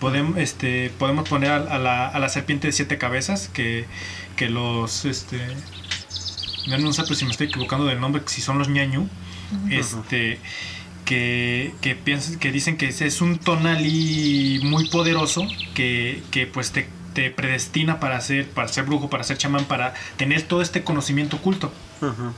podemos 0.00 0.38
este 0.38 0.90
podemos 0.98 1.28
poner 1.28 1.50
a, 1.50 1.56
a 1.56 1.78
la, 1.78 2.08
a 2.08 2.18
la 2.18 2.28
serpiente 2.28 2.66
de 2.66 2.72
siete 2.72 2.98
cabezas 2.98 3.48
que, 3.48 3.84
que 4.36 4.48
los 4.48 5.04
este 5.04 5.38
no 6.66 6.92
sé 6.92 7.14
si 7.14 7.24
me 7.24 7.30
estoy 7.30 7.48
equivocando 7.48 7.86
del 7.86 8.00
nombre 8.00 8.22
si 8.26 8.40
son 8.40 8.58
los 8.58 8.68
ñañu 8.68 9.08
este 9.70 10.38
que, 11.04 11.74
que, 11.80 11.96
piensan, 11.96 12.38
que 12.38 12.52
dicen 12.52 12.76
que 12.76 12.86
es 12.86 13.20
un 13.20 13.38
tonali 13.38 14.60
muy 14.62 14.88
poderoso 14.90 15.44
que, 15.74 16.22
que 16.30 16.46
pues 16.46 16.70
te, 16.70 16.88
te 17.14 17.30
predestina 17.30 17.98
para 17.98 18.20
ser, 18.20 18.48
para 18.48 18.68
ser 18.68 18.84
brujo, 18.84 19.10
para 19.10 19.24
ser 19.24 19.36
chamán, 19.36 19.64
para 19.64 19.92
tener 20.16 20.42
todo 20.42 20.62
este 20.62 20.84
conocimiento 20.84 21.38
oculto. 21.38 21.72
Ujú. 22.00 22.32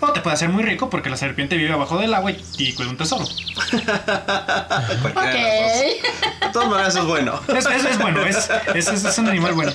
O 0.00 0.12
te 0.12 0.20
puede 0.20 0.34
hacer 0.34 0.48
muy 0.50 0.62
rico 0.62 0.90
porque 0.90 1.08
la 1.10 1.16
serpiente 1.16 1.56
vive 1.56 1.72
abajo 1.72 1.98
del 1.98 2.12
agua 2.14 2.30
y, 2.58 2.72
cuida 2.74 2.90
un 2.90 2.96
tesoro. 2.96 3.24
Cualquiera 5.12 5.48
de 5.48 5.60
las 5.60 5.72
dos. 5.72 6.40
De 6.40 6.52
todas 6.52 6.68
maneras, 6.68 6.88
eso 6.94 7.00
es 7.02 7.06
bueno. 7.08 7.40
Es, 7.48 7.66
es- 7.66 7.84
es 7.84 7.98
bueno, 7.98 8.24
es, 8.24 8.48
es, 8.74 8.88
es- 8.88 9.04
es 9.04 9.18
un 9.18 9.28
animal 9.28 9.54
bueno. 9.54 9.72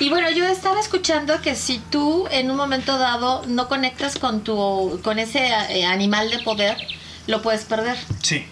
Y 0.00 0.08
bueno, 0.08 0.30
yo 0.30 0.44
estaba 0.46 0.80
escuchando 0.80 1.40
que 1.40 1.54
si 1.54 1.78
tú 1.78 2.26
en 2.30 2.50
un 2.50 2.56
momento 2.56 2.98
dado 2.98 3.42
no 3.46 3.68
conectas 3.68 4.18
con 4.18 4.42
tu 4.44 5.00
con 5.02 5.18
ese 5.18 5.48
eh, 5.70 5.84
animal 5.86 6.30
de 6.30 6.38
poder, 6.40 6.76
lo 7.26 7.42
puedes 7.42 7.64
perder. 7.64 7.96
Sí, 8.22 8.46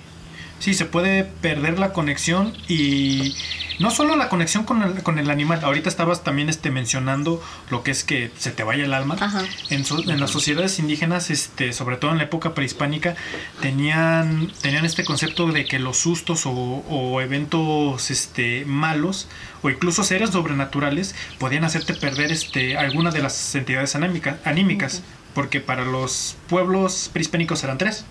sí, 0.63 0.75
se 0.75 0.85
puede 0.85 1.25
perder 1.25 1.79
la 1.79 1.93
conexión 1.93 2.55
y 2.69 3.35
no 3.81 3.91
solo 3.91 4.15
la 4.15 4.29
conexión 4.29 4.63
con 4.65 4.83
el, 4.83 5.03
con 5.03 5.19
el 5.19 5.29
animal. 5.31 5.61
Ahorita 5.65 5.89
estabas 5.89 6.23
también 6.23 6.49
este, 6.49 6.71
mencionando 6.71 7.43
lo 7.71 7.83
que 7.83 7.91
es 7.91 8.05
que 8.05 8.31
se 8.39 8.53
te 8.53 8.63
vaya 8.63 8.85
el 8.85 8.95
alma. 8.95 9.17
Ajá. 9.21 9.43
En, 9.71 9.85
so- 9.85 10.09
en 10.09 10.21
las 10.21 10.31
sociedades 10.31 10.79
indígenas, 10.79 11.31
este, 11.31 11.73
sobre 11.73 11.97
todo 11.97 12.13
en 12.13 12.19
la 12.19 12.25
época 12.25 12.55
prehispánica, 12.55 13.17
tenían, 13.61 14.51
tenían 14.61 14.85
este 14.85 15.05
concepto 15.05 15.47
de 15.51 15.65
que 15.65 15.79
los 15.79 15.97
sustos 15.99 16.47
o, 16.47 16.53
o 16.53 17.21
eventos 17.21 18.11
este, 18.11 18.65
malos 18.67 19.29
o 19.63 19.71
incluso 19.71 20.05
seres 20.05 20.31
sobrenaturales 20.31 21.15
podían 21.39 21.65
hacerte 21.65 21.95
perder 21.95 22.31
este, 22.33 22.77
alguna 22.77 23.11
de 23.11 23.23
las 23.23 23.55
entidades 23.55 23.95
anímica- 23.97 24.39
anímicas. 24.45 25.03
Porque 25.35 25.61
para 25.61 25.85
los 25.87 26.37
pueblos 26.49 27.09
prehispánicos 27.13 27.65
eran 27.65 27.79
tres. 27.79 28.05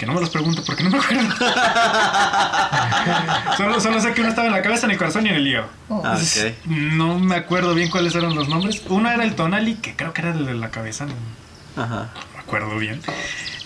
Que 0.00 0.06
no 0.06 0.14
me 0.14 0.20
los 0.22 0.30
pregunto 0.30 0.64
porque 0.64 0.82
no 0.82 0.88
me 0.88 0.96
acuerdo. 0.96 1.28
solo, 3.58 3.78
solo 3.82 4.00
sé 4.00 4.14
que 4.14 4.22
uno 4.22 4.30
estaba 4.30 4.46
en 4.46 4.54
la 4.54 4.62
cabeza, 4.62 4.86
en 4.86 4.92
el 4.92 4.96
corazón 4.96 5.26
y 5.26 5.28
en 5.28 5.34
el 5.34 5.46
hígado. 5.46 5.68
Ah, 5.90 6.16
ok. 6.16 6.54
No 6.64 7.18
me 7.18 7.34
acuerdo 7.34 7.74
bien 7.74 7.90
cuáles 7.90 8.14
eran 8.14 8.34
los 8.34 8.48
nombres. 8.48 8.80
Uno 8.88 9.10
era 9.10 9.22
el 9.22 9.34
Tonali, 9.34 9.74
que 9.74 9.96
creo 9.96 10.14
que 10.14 10.22
era 10.22 10.30
el 10.30 10.46
de 10.46 10.54
la 10.54 10.70
cabeza, 10.70 11.04
no 11.04 11.82
Ajá. 11.82 12.08
me 12.32 12.40
acuerdo 12.40 12.78
bien. 12.78 13.02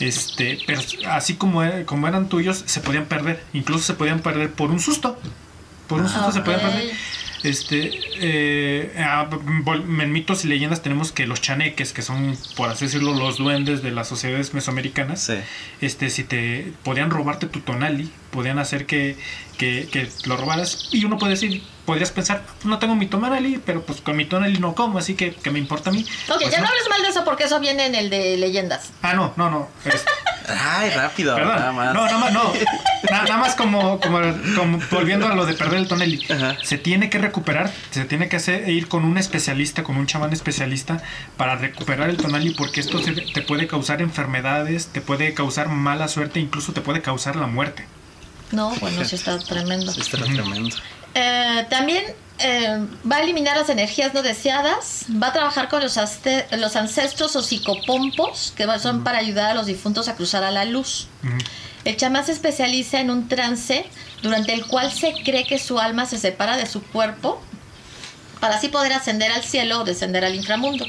Este, 0.00 0.58
pero 0.66 0.80
así 1.08 1.36
como, 1.36 1.62
como 1.86 2.08
eran 2.08 2.28
tuyos, 2.28 2.64
se 2.66 2.80
podían 2.80 3.04
perder. 3.04 3.40
Incluso 3.52 3.84
se 3.84 3.94
podían 3.94 4.18
perder 4.18 4.50
por 4.50 4.72
un 4.72 4.80
susto. 4.80 5.16
Por 5.86 6.00
un 6.00 6.08
susto 6.08 6.32
se 6.32 6.40
podían 6.40 6.62
perder. 6.62 6.90
Este, 7.44 7.90
eh, 8.20 8.92
ah, 8.98 9.28
en 9.30 10.12
mitos 10.12 10.44
y 10.44 10.48
leyendas 10.48 10.82
tenemos 10.82 11.12
que 11.12 11.26
los 11.26 11.40
chaneques, 11.40 11.92
que 11.92 12.02
son, 12.02 12.36
por 12.56 12.70
así 12.70 12.86
decirlo, 12.86 13.12
los 13.14 13.36
duendes 13.38 13.82
de 13.82 13.90
las 13.90 14.08
sociedades 14.08 14.54
mesoamericanas, 14.54 15.22
Sí. 15.24 15.34
este, 15.80 16.08
si 16.10 16.24
te 16.24 16.72
podían 16.82 17.10
robarte 17.10 17.46
tu 17.46 17.60
tonali, 17.60 18.10
podían 18.30 18.58
hacer 18.58 18.86
que, 18.86 19.16
que, 19.58 19.88
que 19.92 20.08
lo 20.24 20.36
robaras. 20.36 20.88
Y 20.90 21.04
uno 21.04 21.18
puede 21.18 21.32
decir, 21.34 21.62
podrías 21.84 22.10
pensar, 22.10 22.44
no 22.64 22.78
tengo 22.78 22.96
mi 22.96 23.06
tonali, 23.06 23.60
pero 23.64 23.82
pues 23.84 24.00
con 24.00 24.16
mi 24.16 24.24
tonali 24.24 24.58
no 24.58 24.74
como, 24.74 24.98
así 24.98 25.14
que, 25.14 25.34
que 25.34 25.50
me 25.50 25.58
importa 25.58 25.90
a 25.90 25.92
mí. 25.92 26.04
Ok, 26.30 26.38
Pues 26.40 26.50
ya 26.50 26.58
no 26.58 26.64
no. 26.64 26.70
hables 26.70 26.88
mal 26.88 27.02
de 27.02 27.08
eso 27.08 27.24
porque 27.24 27.44
eso 27.44 27.60
viene 27.60 27.86
en 27.86 27.94
el 27.94 28.08
de 28.10 28.36
leyendas. 28.38 28.90
Ah, 29.02 29.12
no, 29.14 29.34
no, 29.36 29.50
no. 29.50 29.68
este, 29.84 30.10
Ay, 30.48 30.90
rápido. 30.90 31.34
Perdón. 31.36 31.56
Nada 31.56 31.72
más. 31.72 31.94
No, 31.94 32.04
nada 32.04 32.18
más, 32.18 32.32
no. 32.32 32.52
Na- 33.10 33.22
Nada, 33.22 33.36
más 33.38 33.54
como, 33.54 34.00
como, 34.00 34.18
como 34.56 34.78
volviendo 34.90 35.26
a 35.26 35.34
lo 35.34 35.46
de 35.46 35.54
perder 35.54 35.78
el 35.80 35.88
tonelli. 35.88 36.24
Ajá. 36.30 36.56
Se 36.62 36.78
tiene 36.78 37.10
que 37.10 37.18
recuperar, 37.18 37.70
se 37.90 38.04
tiene 38.04 38.28
que 38.28 38.36
hacer, 38.36 38.68
ir 38.68 38.88
con 38.88 39.04
un 39.04 39.18
especialista, 39.18 39.82
con 39.82 39.96
un 39.96 40.06
chamán 40.06 40.32
especialista 40.32 41.02
para 41.36 41.56
recuperar 41.56 42.08
el 42.10 42.16
tonali 42.16 42.50
porque 42.50 42.80
esto 42.80 42.98
se- 43.02 43.12
te 43.12 43.42
puede 43.42 43.66
causar 43.66 44.00
enfermedades, 44.02 44.86
te 44.88 45.00
puede 45.00 45.34
causar 45.34 45.68
mala 45.68 46.08
suerte, 46.08 46.40
incluso 46.40 46.72
te 46.72 46.80
puede 46.80 47.02
causar 47.02 47.36
la 47.36 47.46
muerte. 47.46 47.86
No, 48.52 48.70
bueno, 48.76 49.04
sí 49.04 49.16
está 49.16 49.38
tremendo. 49.38 49.92
Sí, 49.92 50.00
está 50.00 50.18
tremendo. 50.18 50.76
Eh, 51.14 51.66
también 51.70 52.04
eh, 52.38 52.84
va 53.10 53.16
a 53.16 53.22
eliminar 53.22 53.56
las 53.56 53.68
energías 53.68 54.12
no 54.12 54.22
deseadas, 54.22 55.06
va 55.22 55.28
a 55.28 55.32
trabajar 55.32 55.68
con 55.68 55.82
los, 55.82 55.96
ancestros 55.96 57.36
o 57.36 57.42
psicopompos, 57.42 58.52
que 58.56 58.66
son 58.78 59.04
para 59.04 59.18
ayudar 59.18 59.50
a 59.50 59.54
los 59.54 59.66
difuntos 59.66 60.08
a 60.08 60.16
cruzar 60.16 60.42
a 60.42 60.50
la 60.50 60.64
luz. 60.64 61.06
El 61.84 61.96
chamán 61.96 62.26
se 62.26 62.32
especializa 62.32 63.00
en 63.00 63.10
un 63.10 63.28
trance 63.28 63.86
durante 64.22 64.52
el 64.52 64.66
cual 64.66 64.90
se 64.90 65.14
cree 65.24 65.44
que 65.44 65.58
su 65.58 65.78
alma 65.78 66.06
se 66.06 66.18
separa 66.18 66.56
de 66.56 66.66
su 66.66 66.82
cuerpo 66.82 67.40
para 68.40 68.56
así 68.56 68.68
poder 68.68 68.94
ascender 68.94 69.30
al 69.30 69.44
cielo 69.44 69.80
o 69.80 69.84
descender 69.84 70.24
al 70.24 70.34
inframundo. 70.34 70.86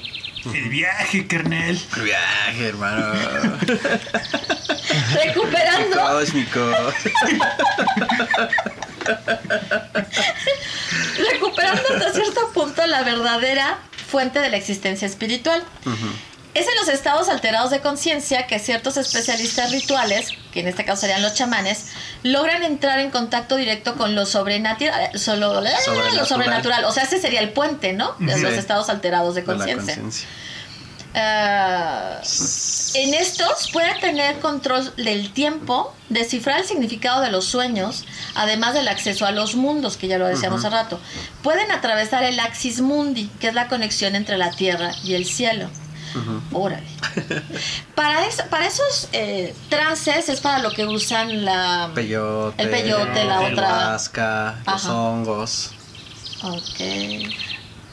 El 0.53 0.69
viaje, 0.69 1.27
kernel. 1.27 1.79
Viaje, 2.03 2.67
hermano. 2.67 3.13
Recuperando, 5.25 6.01
Cósmico. 6.01 6.71
recuperando 11.31 11.81
hasta 11.93 12.13
cierto 12.13 12.51
punto 12.53 12.85
la 12.87 13.03
verdadera 13.03 13.79
fuente 14.07 14.39
de 14.39 14.49
la 14.49 14.57
existencia 14.57 15.05
espiritual. 15.07 15.63
Es 16.53 16.67
en 16.69 16.75
los 16.75 16.87
estados 16.87 17.27
alterados 17.27 17.69
de 17.69 17.81
conciencia 17.81 18.47
que 18.47 18.59
ciertos 18.59 18.95
especialistas 18.95 19.71
rituales, 19.71 20.29
que 20.53 20.61
en 20.61 20.69
este 20.69 20.85
caso 20.85 21.01
serían 21.01 21.21
los 21.21 21.33
chamanes, 21.33 21.87
logran 22.23 22.63
entrar 22.63 22.99
en 22.99 23.11
contacto 23.11 23.57
directo 23.57 23.95
con 23.95 24.15
lo 24.15 24.25
sobrenatural. 24.25 25.19
Solo, 25.19 25.53
Sobrenatural. 25.53 26.17
Lo 26.17 26.25
sobrenatural. 26.25 26.85
O 26.85 26.93
sea, 26.93 27.03
ese 27.03 27.19
sería 27.19 27.41
el 27.41 27.49
puente, 27.49 27.91
¿no? 27.91 28.15
De 28.19 28.35
Sí. 28.35 28.41
los 28.41 28.53
estados 28.53 28.87
alterados 28.89 29.35
de 29.35 29.43
conciencia. 29.43 29.99
Ah, 31.17 32.19
en 32.93 33.13
estos 33.13 33.69
puede 33.71 33.97
tener 34.01 34.39
control 34.39 34.93
del 34.97 35.31
tiempo, 35.31 35.93
descifrar 36.09 36.59
el 36.59 36.65
significado 36.65 37.21
de 37.21 37.31
los 37.31 37.45
sueños, 37.45 38.03
además 38.35 38.73
del 38.73 38.87
acceso 38.89 39.25
a 39.25 39.31
los 39.31 39.55
mundos, 39.55 39.95
que 39.95 40.07
ya 40.07 40.17
lo 40.17 40.27
decíamos 40.27 40.59
hace 40.65 40.69
rato. 40.75 40.99
Pueden 41.41 41.71
atravesar 41.71 42.23
el 42.23 42.39
axis 42.39 42.81
mundi, 42.81 43.27
que 43.39 43.47
es 43.47 43.53
la 43.53 43.67
conexión 43.69 44.15
entre 44.15 44.37
la 44.37 44.51
tierra 44.51 44.91
y 45.03 45.13
el 45.13 45.25
cielo. 45.25 45.69
Órale. 46.53 46.85
Para, 47.95 48.25
eso, 48.25 48.43
para 48.49 48.67
esos 48.67 49.09
eh, 49.11 49.53
trances 49.69 50.29
es 50.29 50.39
para 50.41 50.59
lo 50.59 50.71
que 50.71 50.85
usan 50.85 51.43
la... 51.43 51.91
Peyote. 51.93 52.61
El 52.61 52.69
peyote, 52.69 53.23
la 53.25 53.45
el 53.47 53.53
otra- 53.53 53.89
huasca, 53.91 54.55
los 54.65 54.85
hongos. 54.85 55.71
Ok. 56.41 57.29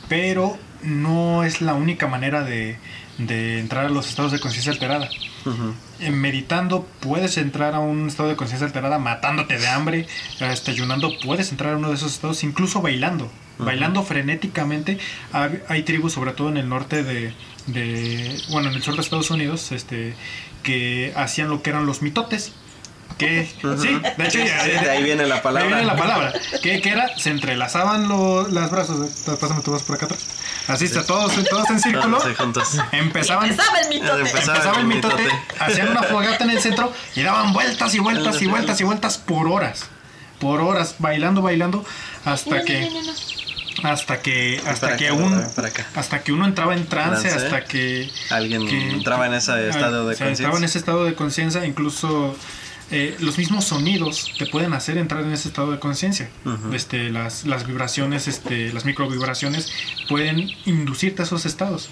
Pero 0.09 0.57
no 0.83 1.43
es 1.45 1.61
la 1.61 1.75
única 1.75 2.07
manera 2.07 2.43
de, 2.45 2.79
de 3.19 3.59
entrar 3.61 3.87
a 3.87 3.89
los 3.91 4.09
estados 4.09 4.33
de 4.33 4.41
conciencia 4.41 4.73
alterada. 4.73 5.09
Eh, 6.01 6.11
meditando 6.11 6.87
puedes 7.01 7.37
entrar 7.37 7.75
a 7.75 7.81
un 7.81 8.07
estado 8.09 8.29
de 8.29 8.37
conciencia 8.37 8.67
alterada, 8.67 8.99
matándote 8.99 9.59
de 9.59 9.67
hambre, 9.69 10.07
este, 10.41 10.71
ayunando 10.71 11.11
puedes 11.25 11.51
entrar 11.51 11.75
a 11.75 11.77
uno 11.77 11.89
de 11.89 11.95
esos 11.97 12.13
estados, 12.15 12.43
incluso 12.45 12.81
bailando, 12.81 13.31
bailando 13.59 14.03
frenéticamente. 14.03 14.99
Hay, 15.33 15.61
hay 15.69 15.83
tribus, 15.83 16.13
sobre 16.13 16.33
todo 16.33 16.49
en 16.49 16.57
el 16.59 16.69
norte 16.69 17.03
de, 17.03 17.33
de- 17.67 18.37
bueno, 18.51 18.69
en 18.71 18.75
el 18.77 18.83
sur 18.83 18.95
de 18.95 19.01
Estados 19.03 19.31
Unidos, 19.31 19.73
este, 19.73 20.15
que 20.63 21.13
hacían 21.17 21.49
lo 21.49 21.63
que 21.63 21.71
eran 21.71 21.87
los 21.87 22.03
mitotes. 22.03 22.53
Que, 23.19 23.47
sí, 23.81 24.01
de 24.17 24.25
hecho, 24.27 24.39
ya- 24.39 24.65
Sí, 24.65 24.71
de 24.71 24.91
ahí 24.91 25.03
viene 25.05 25.27
la 25.27 25.43
palabra. 25.43 25.69
de 25.69 25.75
ahí 25.75 25.81
viene 25.81 25.87
la 25.95 25.97
palabra. 25.99 26.33
Que, 26.63 26.81
que 26.81 26.89
era, 26.91 27.09
se 27.19 27.31
entrelazaban 27.31 28.09
los 28.09 28.51
las 28.53 28.71
brazos. 28.71 29.09
eh, 29.29 29.37
Pásame 29.41 29.63
tu 29.63 29.71
voz 29.73 29.83
por 29.83 29.97
acá 29.97 30.07
atrás. 30.07 30.21
Así 30.69 30.85
está, 30.85 31.05
todos, 31.05 31.33
todos 31.49 31.71
en 31.71 31.81
círculo. 31.81 32.19
Todos. 32.19 32.79
Empezaban 32.93 33.49
Empezaba 33.51 33.79
el 33.81 33.89
mitote. 33.89 34.21
Empezaba 34.21 34.57
empezaba 34.57 34.75
el 34.77 34.81
el 34.83 34.87
mitote, 34.87 35.23
mitote. 35.25 35.43
hacían 35.59 35.89
una 35.89 36.03
fogata 36.05 36.45
en 36.45 36.51
el 36.51 36.61
centro 36.61 36.93
y 37.17 37.23
daban 37.23 37.53
vueltas 37.53 37.95
y 37.95 37.99
vueltas 37.99 38.41
y 38.43 38.47
vueltas 38.47 38.81
y 38.81 38.85
vueltas 38.85 39.19
por 39.19 39.47
horas. 39.49 39.85
Por 40.41 40.61
horas, 40.61 40.97
bailando, 40.99 41.43
bailando, 41.43 41.85
hasta 42.25 42.59
No, 42.59 42.65
que 42.65 42.81
no, 42.81 42.91
no, 42.91 43.03
no, 43.03 43.13
no. 43.83 43.89
hasta 43.89 44.21
que 44.21 44.61
hasta 44.67 44.87
Para 44.89 44.97
que 44.97 45.07
acá, 45.09 45.15
un 45.15 45.47
para 45.55 45.69
acá. 45.69 45.87
hasta 45.95 46.23
que 46.25 46.33
uno 46.33 46.45
entraba 46.47 46.75
en 46.75 46.87
trance, 46.87 47.29
Trance. 47.29 47.45
hasta 47.47 47.65
que 47.65 48.11
Alguien 48.31 48.67
que- 48.67 48.91
entraba 48.91 49.27
en 49.27 49.35
ese 49.35 49.69
estado 49.69 50.09
de 50.09 50.17
se 50.17 50.25
entraba 50.29 50.31
en 50.31 50.35
conciencia. 50.63 50.67
ese 50.67 50.79
estado 50.79 51.05
de 51.05 51.15
conciencia, 51.15 51.65
incluso 51.65 52.37
eh, 52.93 53.17
los 53.21 53.39
mismos 53.39 53.65
sonidos 53.65 54.33
te 54.39 54.47
pueden 54.47 54.73
hacer 54.75 54.99
entrar 54.99 55.25
en 55.25 55.33
ese 55.33 55.49
estado 55.49 55.73
de 55.73 55.79
conciencia. 55.81 56.29
Este, 56.73 57.11
las, 57.11 57.45
las 57.45 57.67
vibraciones, 57.67 58.29
este, 58.29 58.73
las 58.73 58.85
microvibraciones 58.85 59.73
pueden 60.09 60.49
inducirte 60.67 61.23
a 61.23 61.25
esos 61.25 61.45
estados. 61.47 61.89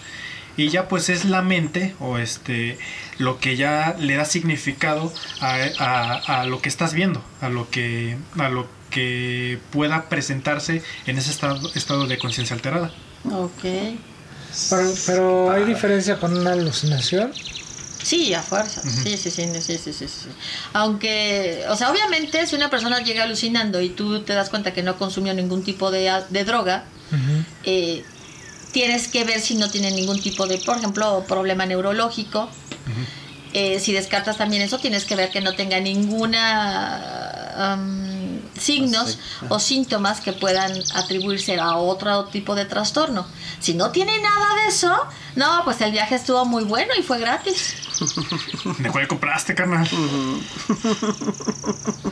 Y 0.57 0.69
ya 0.69 0.89
pues 0.89 1.09
es 1.09 1.25
la 1.25 1.43
mente 1.43 1.95
o 2.01 2.19
este 2.19 2.77
lo 3.19 3.39
que 3.39 3.57
ya 3.57 3.97
le 3.99 4.17
da 4.17 4.25
significado 4.25 5.13
a, 5.41 5.57
a- 5.79 6.41
a 6.41 6.45
lo 6.47 6.61
que 6.61 6.69
estás 6.69 6.93
viendo, 6.93 7.23
a 7.41 7.49
lo 7.49 7.71
que, 7.71 8.17
a 8.39 8.49
lo 8.51 8.69
que 8.91 9.59
pueda 9.71 10.09
presentarse 10.09 10.83
en 11.07 11.17
ese 11.19 11.31
estado, 11.31 11.71
estado 11.75 12.07
de 12.07 12.19
conciencia 12.19 12.55
alterada. 12.55 12.93
Ok. 13.31 13.63
Pero, 14.69 14.93
pero 15.07 15.51
hay 15.53 15.65
diferencia 15.65 16.19
con 16.19 16.37
una 16.37 16.53
alucinación. 16.53 17.33
Sí, 18.03 18.33
a 18.35 18.43
fuerza. 18.43 18.83
Sí, 18.83 19.17
sí, 19.17 19.31
sí, 19.31 19.47
sí, 19.53 19.61
sí, 19.61 19.79
sí, 19.79 19.93
sí, 19.93 20.09
sí. 20.09 20.29
Aunque, 20.73 21.65
o 21.69 21.77
sea, 21.77 21.91
obviamente 21.91 22.47
si 22.47 22.57
una 22.57 22.71
persona 22.71 23.01
llega 23.01 23.25
alucinando 23.25 23.81
y 23.81 23.91
tú 23.91 24.23
te 24.23 24.33
das 24.33 24.49
cuenta 24.49 24.73
que 24.73 24.83
no 24.83 24.97
consumió 24.97 25.35
ningún 25.35 25.63
tipo 25.63 25.91
de, 25.91 26.11
de 26.31 26.45
droga, 26.45 26.85
eh, 27.65 28.05
tienes 28.73 29.09
que 29.09 29.25
ver 29.25 29.41
si 29.41 29.55
no 29.57 29.71
tiene 29.71 29.91
ningún 29.91 30.21
tipo 30.21 30.47
de, 30.47 30.59
por 30.59 30.79
ejemplo, 30.79 31.25
problema 31.27 31.67
neurológico. 31.67 32.49
Eh, 33.53 33.81
si 33.81 33.93
descartas 33.93 34.37
también 34.37 34.63
eso, 34.63 34.79
tienes 34.79 35.05
que 35.05 35.17
ver 35.17 35.31
que 35.31 35.41
no 35.41 35.55
tenga 35.55 35.81
ninguna 35.81 37.77
um, 37.77 38.10
signos 38.61 39.19
o 39.49 39.59
síntomas 39.59 40.21
que 40.21 40.33
puedan 40.33 40.73
atribuirse 40.95 41.59
a 41.59 41.77
otro 41.77 42.27
tipo 42.27 42.55
de 42.55 42.65
trastorno. 42.65 43.27
Si 43.59 43.75
no 43.75 43.91
tiene 43.91 44.21
nada 44.21 44.55
de 44.63 44.69
eso, 44.69 45.07
no, 45.37 45.63
pues 45.65 45.81
el 45.81 45.93
viaje 45.93 46.15
estuvo 46.15 46.45
muy 46.45 46.65
bueno 46.65 46.93
y 46.99 47.03
fue 47.03 47.19
gratis. 47.19 47.75
¿De 48.79 48.91
cuál 48.91 49.09
compraste, 49.09 49.55
carnal? 49.55 49.89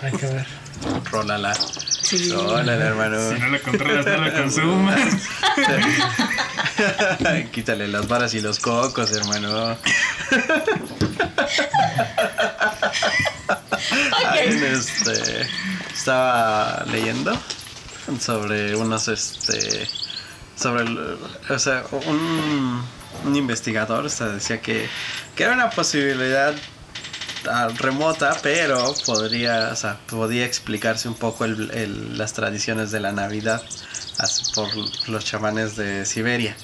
Hay 0.02 0.12
que 0.12 0.26
ver. 0.26 0.46
Rólala. 1.10 1.54
Sí. 1.54 2.30
Rólala, 2.30 2.72
hermano. 2.72 3.32
Si 3.32 3.40
no 3.40 3.48
lo 3.48 3.62
controlas, 3.62 4.06
no 4.06 4.16
lo 4.18 4.32
consumas. 4.32 5.00
Quítale 7.52 7.88
las 7.88 8.06
varas 8.08 8.34
y 8.34 8.40
los 8.40 8.58
cocos, 8.58 9.12
hermano. 9.12 9.76
Ay, 14.26 14.48
este, 14.72 15.46
estaba 15.98 16.84
leyendo 16.90 17.36
sobre 18.20 18.74
unos, 18.76 19.08
este, 19.08 19.88
sobre, 20.56 20.82
el- 20.84 21.18
o 21.50 21.58
sea, 21.58 21.84
un, 22.06 22.82
un 23.24 23.36
investigador, 23.36 24.08
decía 24.10 24.60
que, 24.60 24.88
que 25.34 25.42
era 25.42 25.52
una 25.52 25.70
posibilidad 25.70 26.54
ah, 27.50 27.68
remota, 27.76 28.36
pero 28.42 28.94
podría, 29.04 29.70
o 29.72 29.76
sea, 29.76 29.98
podía 30.06 30.44
explicarse 30.46 31.08
un 31.08 31.14
poco 31.14 31.44
el- 31.44 31.70
el- 31.72 32.16
las 32.16 32.32
tradiciones 32.32 32.90
de 32.90 33.00
la 33.00 33.12
Navidad 33.12 33.62
por 34.54 34.68
los 35.08 35.24
chamanes 35.24 35.76
de 35.76 36.04
Siberia. 36.06 36.56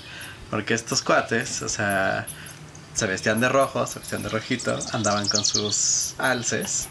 Porque 0.50 0.74
estos 0.74 1.02
cuates, 1.02 1.62
o 1.62 1.68
sea, 1.68 2.26
se 2.94 3.06
vestían 3.06 3.40
de 3.40 3.48
rojo, 3.48 3.86
se 3.86 3.98
vestían 3.98 4.22
de 4.22 4.28
rojito, 4.28 4.78
andaban 4.92 5.26
con 5.28 5.44
sus 5.44 6.14
alces 6.18 6.88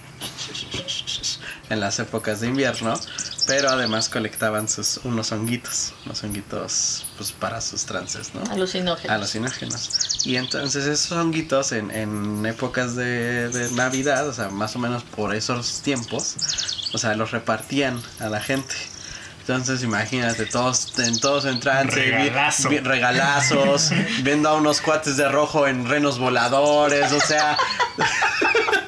en 1.69 1.79
las 1.79 1.97
épocas 1.99 2.41
de 2.41 2.47
invierno, 2.47 2.93
pero 3.47 3.69
además 3.69 4.09
colectaban 4.09 4.67
sus 4.67 4.97
unos 5.03 5.31
honguitos, 5.31 5.93
unos 6.05 6.23
honguitos 6.23 7.05
pues 7.17 7.31
para 7.31 7.61
sus 7.61 7.85
trances, 7.85 8.31
¿no? 8.33 8.43
Alucinógenos. 8.51 9.09
alucinógenos. 9.15 10.25
Y 10.25 10.35
entonces 10.37 10.85
esos 10.85 11.11
honguitos 11.17 11.71
en, 11.71 11.89
en 11.91 12.45
épocas 12.45 12.95
de, 12.95 13.49
de 13.49 13.71
Navidad, 13.71 14.27
o 14.27 14.33
sea, 14.33 14.49
más 14.49 14.75
o 14.75 14.79
menos 14.79 15.03
por 15.03 15.33
esos 15.33 15.81
tiempos, 15.81 16.35
o 16.93 16.97
sea, 16.97 17.15
los 17.15 17.31
repartían 17.31 18.01
a 18.19 18.27
la 18.29 18.39
gente. 18.41 18.75
Entonces 19.41 19.83
imagínate, 19.83 20.45
todos 20.45 20.97
en 20.99 21.19
todos 21.19 21.43
en 21.45 21.59
trance, 21.59 21.99
vi- 21.99 22.11
Regalazo. 22.11 22.69
vi- 22.69 22.79
regalazos, 22.79 23.89
viendo 24.21 24.47
a 24.47 24.53
unos 24.55 24.79
cuates 24.79 25.17
de 25.17 25.27
rojo 25.27 25.67
en 25.67 25.87
renos 25.87 26.17
voladores, 26.19 27.11
o 27.11 27.19
sea... 27.19 27.57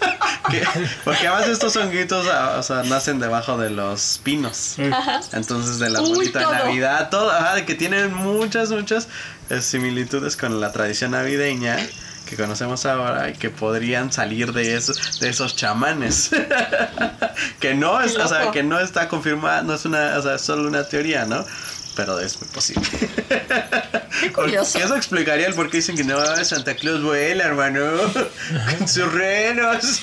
que- 0.49 0.63
porque 1.03 1.27
además 1.27 1.47
estos 1.49 1.75
honguitos, 1.75 2.27
ah, 2.31 2.55
o 2.60 2.63
sea, 2.63 2.84
nacen 2.84 3.19
debajo 3.19 3.58
de 3.58 3.69
los 3.69 4.19
pinos. 4.23 4.75
Ajá. 4.91 5.19
Entonces 5.34 5.79
de 5.79 5.89
la 5.89 6.01
Uy, 6.01 6.10
bonita 6.10 6.41
todo. 6.43 6.51
Navidad, 6.53 7.10
todo, 7.10 7.31
ajá, 7.31 7.55
de 7.55 7.65
que 7.65 7.75
tienen 7.75 8.13
muchas, 8.13 8.69
muchas 8.71 9.08
eh, 9.49 9.62
similitudes 9.62 10.36
con 10.38 10.60
la 10.60 10.71
tradición 10.71 11.12
navideña 11.12 11.77
que 12.25 12.36
conocemos 12.36 12.86
ahora 12.88 13.29
y 13.29 13.34
que 13.34 13.51
podrían 13.51 14.12
salir 14.12 14.51
de 14.51 14.75
esos, 14.75 15.19
de 15.19 15.29
esos 15.29 15.55
chamanes. 15.55 16.31
que 17.60 17.75
no 17.75 18.01
es, 18.01 18.17
o 18.17 18.27
sea, 18.27 18.51
que 18.51 18.63
no 18.63 18.79
está 18.79 19.08
confirmada, 19.08 19.62
no 19.62 19.75
es 19.75 19.86
una, 19.86 20.17
o 20.17 20.21
sea, 20.23 20.36
es 20.36 20.41
solo 20.41 20.67
una 20.67 20.84
teoría, 20.88 21.25
¿no? 21.25 21.45
Pero 21.95 22.19
es 22.19 22.39
muy 22.41 22.49
posible. 22.49 22.84
Qué 24.21 24.31
curioso. 24.31 24.73
Porque 24.73 24.86
eso 24.86 24.95
explicaría 24.95 25.47
el 25.47 25.53
por 25.53 25.69
qué 25.69 25.77
dicen 25.77 25.95
que 25.95 26.03
no, 26.03 26.19
Santa 26.43 26.75
Claus 26.75 27.01
vuela, 27.01 27.45
hermano. 27.45 27.81
Con 28.77 28.88
sus 28.88 29.12
renos. 29.12 30.01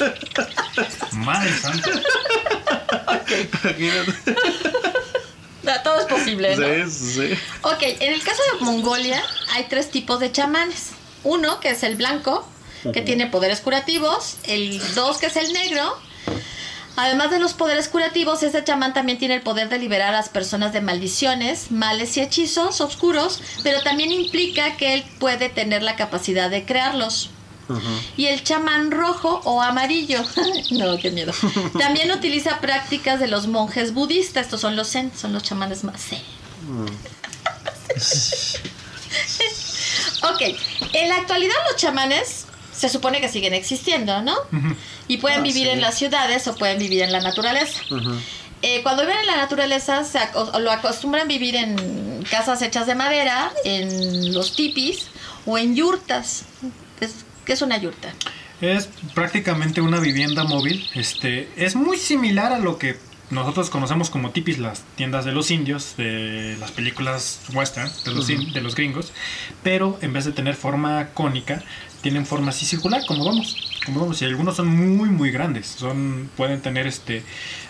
Madre 1.12 1.52
santa. 1.58 1.90
Todo 5.84 6.00
es 6.00 6.06
posible, 6.06 6.56
¿no? 6.56 6.90
Sí, 6.90 7.12
sí. 7.14 7.38
Ok, 7.62 7.82
en 7.82 8.12
el 8.12 8.22
caso 8.22 8.42
de 8.52 8.64
Mongolia 8.64 9.22
hay 9.52 9.66
tres 9.68 9.90
tipos 9.90 10.20
de 10.20 10.30
chamanes. 10.30 10.90
Uno, 11.24 11.60
que 11.60 11.70
es 11.70 11.82
el 11.82 11.96
blanco, 11.96 12.46
que 12.92 13.00
tiene 13.00 13.28
poderes 13.28 13.60
curativos. 13.60 14.36
El 14.44 14.80
dos, 14.94 15.18
que 15.18 15.26
es 15.26 15.36
el 15.36 15.52
negro. 15.52 15.98
Además 16.96 17.30
de 17.30 17.38
los 17.38 17.54
poderes 17.54 17.88
curativos, 17.88 18.42
este 18.42 18.64
chamán 18.64 18.92
también 18.92 19.18
tiene 19.18 19.36
el 19.36 19.42
poder 19.42 19.68
de 19.68 19.78
liberar 19.78 20.10
a 20.10 20.18
las 20.18 20.28
personas 20.28 20.72
de 20.72 20.80
maldiciones, 20.80 21.70
males 21.70 22.16
y 22.16 22.20
hechizos 22.20 22.80
oscuros, 22.80 23.40
pero 23.62 23.82
también 23.82 24.12
implica 24.12 24.76
que 24.76 24.94
él 24.94 25.04
puede 25.18 25.48
tener 25.48 25.82
la 25.82 25.96
capacidad 25.96 26.50
de 26.50 26.64
crearlos. 26.64 27.30
Y 28.18 28.26
el 28.26 28.44
chamán 28.44 28.90
rojo 28.90 29.40
o 29.44 29.62
amarillo, 29.62 30.22
no, 30.72 30.98
qué 30.98 31.10
miedo, 31.10 31.32
también 31.78 32.10
utiliza 32.10 32.60
prácticas 32.60 33.18
de 33.18 33.28
los 33.28 33.46
monjes 33.46 33.94
budistas, 33.94 34.46
estos 34.46 34.60
son 34.60 34.76
los 34.76 34.90
zen, 34.90 35.10
son 35.16 35.32
los 35.32 35.42
chamanes 35.42 35.84
más 35.84 36.02
zen. 36.02 36.22
Ok, 40.22 40.40
en 40.92 41.08
la 41.08 41.16
actualidad 41.16 41.54
los 41.68 41.76
chamanes 41.76 42.46
se 42.72 42.88
supone 42.88 43.20
que 43.20 43.28
siguen 43.28 43.54
existiendo, 43.54 44.22
¿no? 44.22 44.36
Y 45.08 45.18
pueden 45.18 45.40
Ah, 45.40 45.42
vivir 45.42 45.64
sí. 45.64 45.70
en 45.70 45.80
las 45.80 45.96
ciudades 45.98 46.46
o 46.48 46.54
pueden 46.54 46.78
vivir 46.78 47.02
en 47.02 47.12
la 47.12 47.20
naturaleza. 47.20 47.80
Eh, 48.62 48.80
cuando 48.84 49.02
viven 49.02 49.18
en 49.18 49.26
la 49.26 49.36
naturaleza, 49.36 50.04
se 50.04 50.18
aco- 50.18 50.56
lo 50.60 50.70
acostumbran 50.70 51.26
vivir 51.26 51.56
en 51.56 52.22
casas 52.30 52.62
hechas 52.62 52.86
de 52.86 52.94
madera, 52.94 53.52
en 53.64 54.32
los 54.32 54.54
tipis 54.54 55.08
o 55.46 55.58
en 55.58 55.74
yurtas. 55.74 56.44
¿Qué 56.98 57.06
es, 57.06 57.14
qué 57.44 57.52
es 57.54 57.62
una 57.62 57.76
yurta? 57.78 58.12
Es 58.60 58.88
prácticamente 59.14 59.80
una 59.80 59.98
vivienda 59.98 60.44
móvil. 60.44 60.88
Este, 60.94 61.48
es 61.56 61.74
muy 61.74 61.98
similar 61.98 62.52
a 62.52 62.60
lo 62.60 62.78
que 62.78 62.96
nosotros 63.30 63.70
conocemos 63.70 64.10
como 64.10 64.30
tipis, 64.30 64.58
las 64.58 64.82
tiendas 64.94 65.24
de 65.24 65.32
los 65.32 65.50
indios, 65.50 65.96
de 65.96 66.56
las 66.60 66.70
películas 66.70 67.40
western, 67.52 67.90
de 68.04 68.12
los, 68.12 68.30
in- 68.30 68.52
de 68.52 68.60
los 68.60 68.76
gringos, 68.76 69.10
pero 69.64 69.98
en 70.02 70.12
vez 70.12 70.26
de 70.26 70.32
tener 70.32 70.54
forma 70.54 71.08
cónica, 71.14 71.64
tienen 72.02 72.26
forma 72.26 72.50
así 72.50 72.66
circular, 72.66 73.02
como 73.06 73.24
vamos, 73.24 73.56
como 73.86 74.00
vamos, 74.00 74.20
y 74.20 74.24
algunos 74.24 74.56
son 74.56 74.68
muy, 74.68 75.08
muy 75.08 75.30
grandes, 75.30 75.66
son, 75.66 76.28
pueden 76.36 76.60
tener 76.60 76.86
este, 76.86 77.24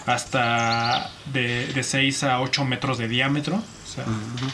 hasta 0.06 1.10
de, 1.32 1.66
de 1.66 1.82
6 1.82 2.24
a 2.24 2.40
8 2.40 2.64
metros 2.64 2.98
de 2.98 3.08
diámetro, 3.08 3.56
o 3.56 3.94
sea, 3.94 4.04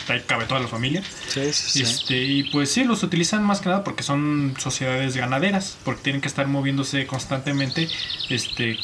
ahí 0.08 0.22
cabe 0.26 0.46
toda 0.46 0.60
la 0.60 0.66
familia. 0.66 1.02
Sí, 1.28 1.52
sí, 1.52 1.70
sí. 1.70 1.82
Este, 1.82 2.22
y 2.24 2.42
pues 2.50 2.72
sí, 2.72 2.82
los 2.82 3.04
utilizan 3.04 3.44
más 3.44 3.60
que 3.60 3.68
nada 3.68 3.84
porque 3.84 4.02
son 4.02 4.54
sociedades 4.58 5.16
ganaderas, 5.16 5.78
porque 5.84 6.02
tienen 6.02 6.20
que 6.20 6.26
estar 6.26 6.48
moviéndose 6.48 7.06
constantemente. 7.06 7.88
Este, 8.28 8.78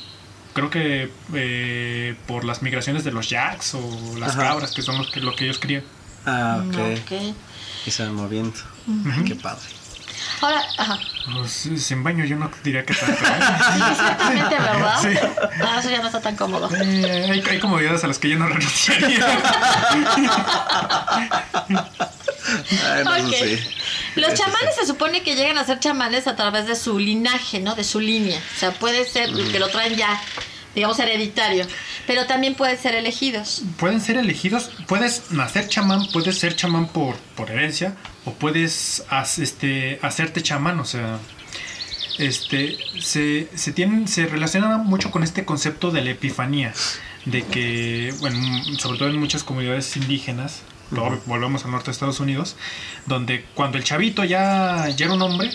creo 0.53 0.71
que 0.71 1.11
eh, 1.35 2.15
por 2.29 2.45
las 2.45 2.63
migraciones 2.63 3.03
de 3.03 3.11
los 3.11 3.29
yaks 3.31 3.75
o 3.75 4.17
las 4.19 4.37
Ajá. 4.37 4.51
cabras, 4.51 4.73
que 4.73 4.83
son 4.83 4.97
los 4.97 5.11
que, 5.11 5.19
lo 5.19 5.35
que 5.35 5.45
ellos 5.45 5.59
crían. 5.59 5.83
Ah, 6.25 6.63
ok. 6.69 6.77
Ok. 7.03 7.35
Y 7.87 7.91
se 7.91 8.05
van 8.05 8.15
moviendo. 8.15 8.57
Qué 9.27 9.35
padre. 9.35 9.65
Ahora, 10.41 10.63
ajá. 10.79 10.99
Pues, 11.33 11.69
sin 11.79 12.03
baño 12.03 12.25
yo 12.25 12.37
no 12.37 12.51
diría 12.63 12.85
que 12.85 12.95
tanto. 12.95 13.13
¿eh? 13.25 13.29
Exactamente, 13.93 14.55
¿verdad? 14.59 14.99
Sí. 15.03 15.09
Ah, 15.65 15.77
eso 15.81 15.91
ya 15.91 16.01
no 16.01 16.07
está 16.07 16.21
tan 16.21 16.37
cómodo. 16.37 16.69
Eh, 16.77 17.29
hay, 17.33 17.43
hay 17.49 17.59
comodidades 17.61 18.05
a 18.05 18.07
las 18.09 18.19
que 18.19 18.29
yo 18.29 18.39
no 18.39 18.47
renunciaría. 18.47 19.27
Ay, 21.67 23.05
no, 23.05 23.15
eso 23.17 23.27
Ok. 23.29 23.35
sí. 23.35 23.59
Los 24.17 24.33
Eso 24.33 24.45
chamanes 24.45 24.75
sí. 24.75 24.81
se 24.83 24.87
supone 24.87 25.23
que 25.23 25.35
llegan 25.35 25.59
a 25.59 25.65
ser 25.65 25.81
chamanes 25.81 26.27
a 26.29 26.37
través 26.37 26.67
de 26.67 26.77
su 26.77 26.99
linaje, 26.99 27.59
¿no? 27.61 27.75
De 27.75 27.83
su 27.85 27.99
línea. 28.01 28.39
O 28.55 28.59
sea, 28.59 28.71
puede 28.73 29.05
ser 29.07 29.33
que 29.33 29.59
lo 29.59 29.69
traen 29.69 29.97
ya, 29.97 30.21
digamos, 30.75 30.99
hereditario. 31.01 31.67
Pero 32.07 32.27
también 32.27 32.55
pueden 32.55 32.79
ser 32.79 32.95
elegidos. 32.95 33.63
pueden 33.79 34.01
ser 34.01 34.17
elegidos, 34.19 34.71
puedes 34.87 35.31
nacer 35.33 35.69
chamán, 35.69 36.07
puedes 36.13 36.39
ser 36.39 36.55
chamán 36.55 36.87
por, 36.89 37.17
por 37.35 37.51
herencia, 37.51 37.95
o 38.25 38.33
puedes 38.33 39.05
este, 39.39 39.99
hacerte 40.03 40.43
chamán, 40.43 40.81
o 40.81 40.85
sea, 40.85 41.19
este, 42.19 42.77
se, 43.01 43.49
se, 43.55 43.73
tienen, 43.73 44.07
se 44.09 44.27
relaciona 44.27 44.79
mucho 44.79 45.11
con 45.11 45.23
este 45.23 45.45
concepto 45.45 45.91
de 45.91 46.03
la 46.03 46.11
epifanía, 46.11 46.73
de 47.25 47.43
que, 47.43 48.15
bueno, 48.21 48.39
sobre 48.79 48.99
todo 48.99 49.09
en 49.09 49.19
muchas 49.19 49.43
comunidades 49.45 49.97
indígenas, 49.97 50.63
luego 50.91 51.21
volvemos 51.27 51.65
al 51.65 51.73
norte 51.73 51.87
de 51.87 51.93
Estados 51.93 52.21
Unidos, 52.21 52.57
donde 53.07 53.45
cuando 53.55 53.79
el 53.79 53.85
chavito 53.85 54.23
ya, 54.23 54.89
ya 54.91 55.07
era 55.07 55.15
un 55.15 55.23
hombre, 55.23 55.51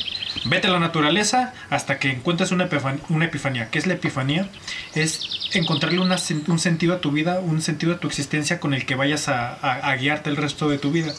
vete 0.45 0.67
a 0.67 0.71
la 0.71 0.79
naturaleza 0.79 1.53
hasta 1.69 1.97
que 1.97 2.11
encuentres 2.11 2.51
una, 2.51 2.69
epifan- 2.69 2.99
una 3.09 3.25
epifanía. 3.25 3.69
¿Qué 3.69 3.79
es 3.79 3.87
la 3.87 3.93
epifanía? 3.93 4.49
Es 4.95 5.38
encontrarle 5.53 5.99
una 5.99 6.17
un 6.47 6.59
sentido 6.59 6.93
a 6.93 7.01
tu 7.01 7.11
vida, 7.11 7.39
un 7.39 7.61
sentido 7.61 7.93
a 7.93 7.99
tu 7.99 8.07
existencia 8.07 8.59
con 8.59 8.73
el 8.73 8.85
que 8.85 8.95
vayas 8.95 9.27
a, 9.29 9.53
a- 9.53 9.89
a 9.91 9.95
guiarte 9.95 10.29
el 10.29 10.37
resto 10.37 10.69
de 10.69 10.77
tu 10.77 10.91
vida. 10.91 11.13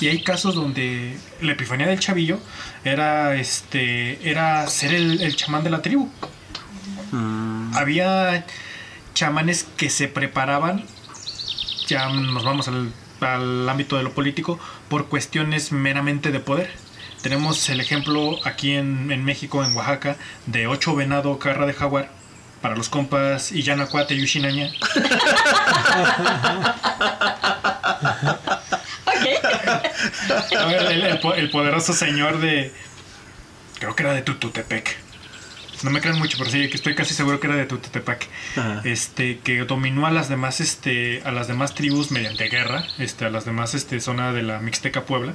Y 0.00 0.08
hay 0.08 0.22
casos 0.22 0.54
donde 0.54 1.16
la 1.40 1.52
epifanía 1.52 1.86
del 1.86 2.00
chavillo 2.00 2.38
era, 2.84 3.36
este, 3.36 4.28
era 4.28 4.66
ser 4.66 4.94
el, 4.94 5.20
el 5.22 5.36
chamán 5.36 5.62
de 5.64 5.70
la 5.70 5.82
tribu. 5.82 6.08
Mm, 7.12 7.76
Había 7.76 8.44
chamanes 9.14 9.64
que 9.76 9.90
se 9.90 10.08
preparaban, 10.08 10.84
ya 11.86 12.08
nos 12.08 12.44
vamos 12.44 12.68
al, 12.68 12.92
al 13.20 13.68
ámbito 13.68 13.96
de 13.96 14.02
lo 14.02 14.12
político, 14.12 14.58
por 14.88 15.08
cuestiones 15.08 15.72
meramente 15.72 16.30
de 16.32 16.40
poder. 16.40 16.70
Tenemos 17.22 17.68
el 17.68 17.80
ejemplo 17.80 18.38
aquí 18.44 18.72
en, 18.72 19.12
en 19.12 19.24
México, 19.24 19.64
en 19.64 19.74
Oaxaca, 19.76 20.16
de 20.46 20.66
ocho 20.66 20.94
venado 20.96 21.38
carra 21.38 21.66
de 21.66 21.72
jaguar 21.74 22.10
para 22.62 22.76
los 22.76 22.88
compas 22.88 23.52
Illanacuate 23.52 24.14
y 24.14 24.22
Ushinaña. 24.22 24.70
Ver, 30.68 30.92
el, 30.92 31.02
el 31.02 31.18
po- 31.20 31.34
el 31.34 31.50
poderoso 31.50 31.92
señor 31.92 32.40
de. 32.40 32.72
Creo 33.78 33.94
que 33.94 34.02
era 34.02 34.14
de 34.14 34.22
Tututepec. 34.22 34.96
No 35.82 35.90
me 35.90 36.00
crean 36.00 36.18
mucho, 36.18 36.38
pero 36.38 36.48
sí, 36.48 36.68
que 36.68 36.76
estoy 36.76 36.94
casi 36.94 37.12
seguro 37.12 37.40
que 37.40 37.48
era 37.48 37.56
de 37.56 37.66
Tututepec. 37.66 38.28
Ajá. 38.56 38.80
Este, 38.84 39.40
que 39.40 39.58
dominó 39.64 40.06
a 40.06 40.12
las 40.12 40.28
demás, 40.28 40.60
este, 40.60 41.20
a 41.24 41.32
las 41.32 41.48
demás 41.48 41.74
tribus 41.74 42.12
mediante 42.12 42.48
guerra, 42.48 42.84
este, 42.98 43.24
a 43.24 43.30
las 43.30 43.44
demás, 43.44 43.74
este, 43.74 44.00
zona 44.00 44.32
de 44.32 44.42
la 44.42 44.60
Mixteca 44.60 45.04
Puebla. 45.04 45.34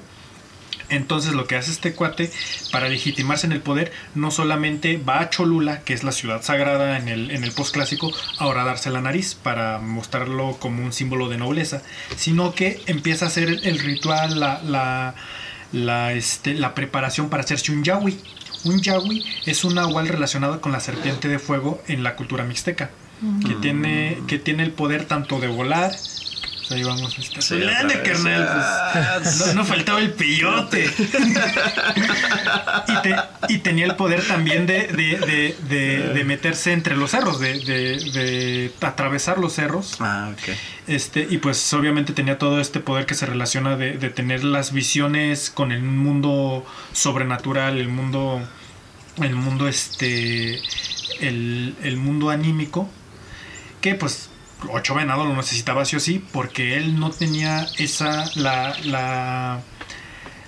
Entonces 0.90 1.34
lo 1.34 1.48
que 1.48 1.56
hace 1.56 1.72
este 1.72 1.94
cuate 1.94 2.32
para 2.72 2.88
legitimarse 2.88 3.46
en 3.46 3.52
el 3.52 3.62
poder 3.62 3.92
no 4.16 4.32
solamente 4.32 4.98
va 4.98 5.20
a 5.20 5.30
Cholula, 5.30 5.82
que 5.82 5.94
es 5.94 6.04
la 6.04 6.12
ciudad 6.12 6.42
sagrada 6.42 6.98
en 6.98 7.08
el, 7.10 7.32
en 7.32 7.44
el 7.44 7.52
postclásico, 7.52 8.12
ahora 8.40 8.62
a 8.62 8.66
darse 8.66 8.90
la 8.90 9.02
nariz 9.02 9.36
para 9.36 9.80
mostrarlo 9.80 10.58
como 10.60 10.84
un 10.84 10.94
símbolo 10.94 11.28
de 11.30 11.38
nobleza, 11.38 11.82
sino 12.16 12.54
que 12.54 12.82
empieza 12.86 13.26
a 13.26 13.28
hacer 13.28 13.60
el 13.64 13.80
ritual, 13.80 14.40
la, 14.40 14.62
la, 14.64 15.16
la, 15.72 16.14
este, 16.14 16.54
la 16.54 16.74
preparación 16.74 17.30
para 17.30 17.44
hacerse 17.44 17.72
un 17.72 17.84
yawi. 17.84 18.20
Un 18.64 18.82
yawi 18.82 19.24
es 19.46 19.64
un 19.64 19.76
nahual 19.76 20.08
relacionado 20.08 20.62
con 20.62 20.72
la 20.72 20.80
serpiente 20.80 21.28
de 21.28 21.40
fuego 21.40 21.82
en 21.88 22.04
la 22.04 22.16
cultura 22.16 22.44
mixteca, 22.44 22.90
que, 23.46 23.56
tiene, 23.56 24.20
que 24.28 24.40
tiene 24.40 24.64
el 24.64 24.72
poder 24.72 25.06
tanto 25.06 25.40
de 25.40 25.48
volar, 25.48 25.92
pues 26.68 26.72
ahí 26.72 26.84
vamos, 26.84 27.18
este, 27.18 27.42
Sí, 27.42 27.62
carnal, 28.04 29.20
pues, 29.24 29.48
no, 29.48 29.54
no 29.54 29.66
faltaba 29.66 30.00
el 30.00 30.12
peyote. 30.12 30.86
y, 32.88 33.02
te- 33.02 33.54
y 33.54 33.58
tenía 33.60 33.86
el 33.86 33.96
poder 33.96 34.26
también 34.26 34.66
de, 34.66 34.88
de- 34.88 35.18
de- 35.20 35.56
de- 35.70 36.14
de 36.14 36.24
meterse 36.24 36.74
entre 36.74 36.96
los 36.98 37.12
cerros, 37.12 37.40
de 37.40 38.72
atravesar 38.82 39.38
los 39.38 39.54
cerros. 39.54 39.96
Ah, 40.00 40.30
ok. 40.34 40.56
Este, 40.88 41.28
y 41.30 41.38
pues 41.38 41.72
obviamente 41.74 42.14
tenía 42.14 42.38
todo 42.38 42.60
este 42.62 42.80
poder 42.80 43.06
que 43.06 43.16
se 43.16 43.26
relaciona 43.26 43.76
de, 43.76 43.98
de 43.98 44.10
tener 44.10 44.44
las 44.44 44.72
visiones 44.72 45.50
con 45.50 45.72
el 45.72 45.82
mundo 45.84 46.66
sobrenatural, 46.94 47.78
el 47.78 47.90
mundo. 47.90 48.42
El 49.22 49.36
mundo 49.36 49.68
este. 49.68 50.62
El, 51.20 51.76
el 51.84 51.98
mundo 51.98 52.30
anímico. 52.30 52.90
Que 53.82 53.96
pues. 53.96 54.30
Ocho 54.70 54.96
Venado 54.96 55.26
lo 55.26 55.36
necesitaba 55.36 55.86
sí 55.86 55.96
o 55.96 56.00
sí. 56.00 56.24
Porque 56.32 56.78
él 56.78 57.00
no 57.00 57.10
tenía 57.12 57.68
esa. 57.78 58.26
la. 58.36 58.76
la 58.84 59.60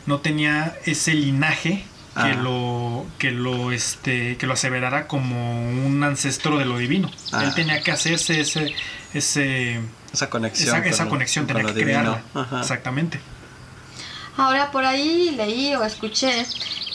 no 0.05 0.19
tenía 0.19 0.75
ese 0.85 1.13
linaje 1.13 1.85
que 2.15 2.21
Ah. 2.21 2.27
lo. 2.33 3.05
que 3.19 3.31
lo 3.31 3.71
este. 3.71 4.37
que 4.37 4.47
lo 4.47 4.53
aseverara 4.53 5.07
como 5.07 5.61
un 5.85 6.03
ancestro 6.03 6.57
de 6.57 6.65
lo 6.65 6.77
divino. 6.79 7.09
Ah. 7.31 7.43
Él 7.43 7.53
tenía 7.53 7.81
que 7.81 7.91
hacerse 7.91 8.39
ese. 8.41 8.73
ese 9.13 9.79
Esa 10.11 10.29
conexión. 10.29 10.75
esa, 10.77 10.85
esa 10.87 11.03
con- 11.03 11.09
conexión 11.11 11.45
con 11.45 11.55
tenía 11.57 11.73
que 11.73 11.81
crearla. 11.83 12.21
Ajá. 12.33 12.61
Exactamente. 12.61 13.19
Ahora, 14.37 14.71
por 14.71 14.85
ahí 14.85 15.31
leí 15.35 15.75
o 15.75 15.83
escuché 15.83 16.45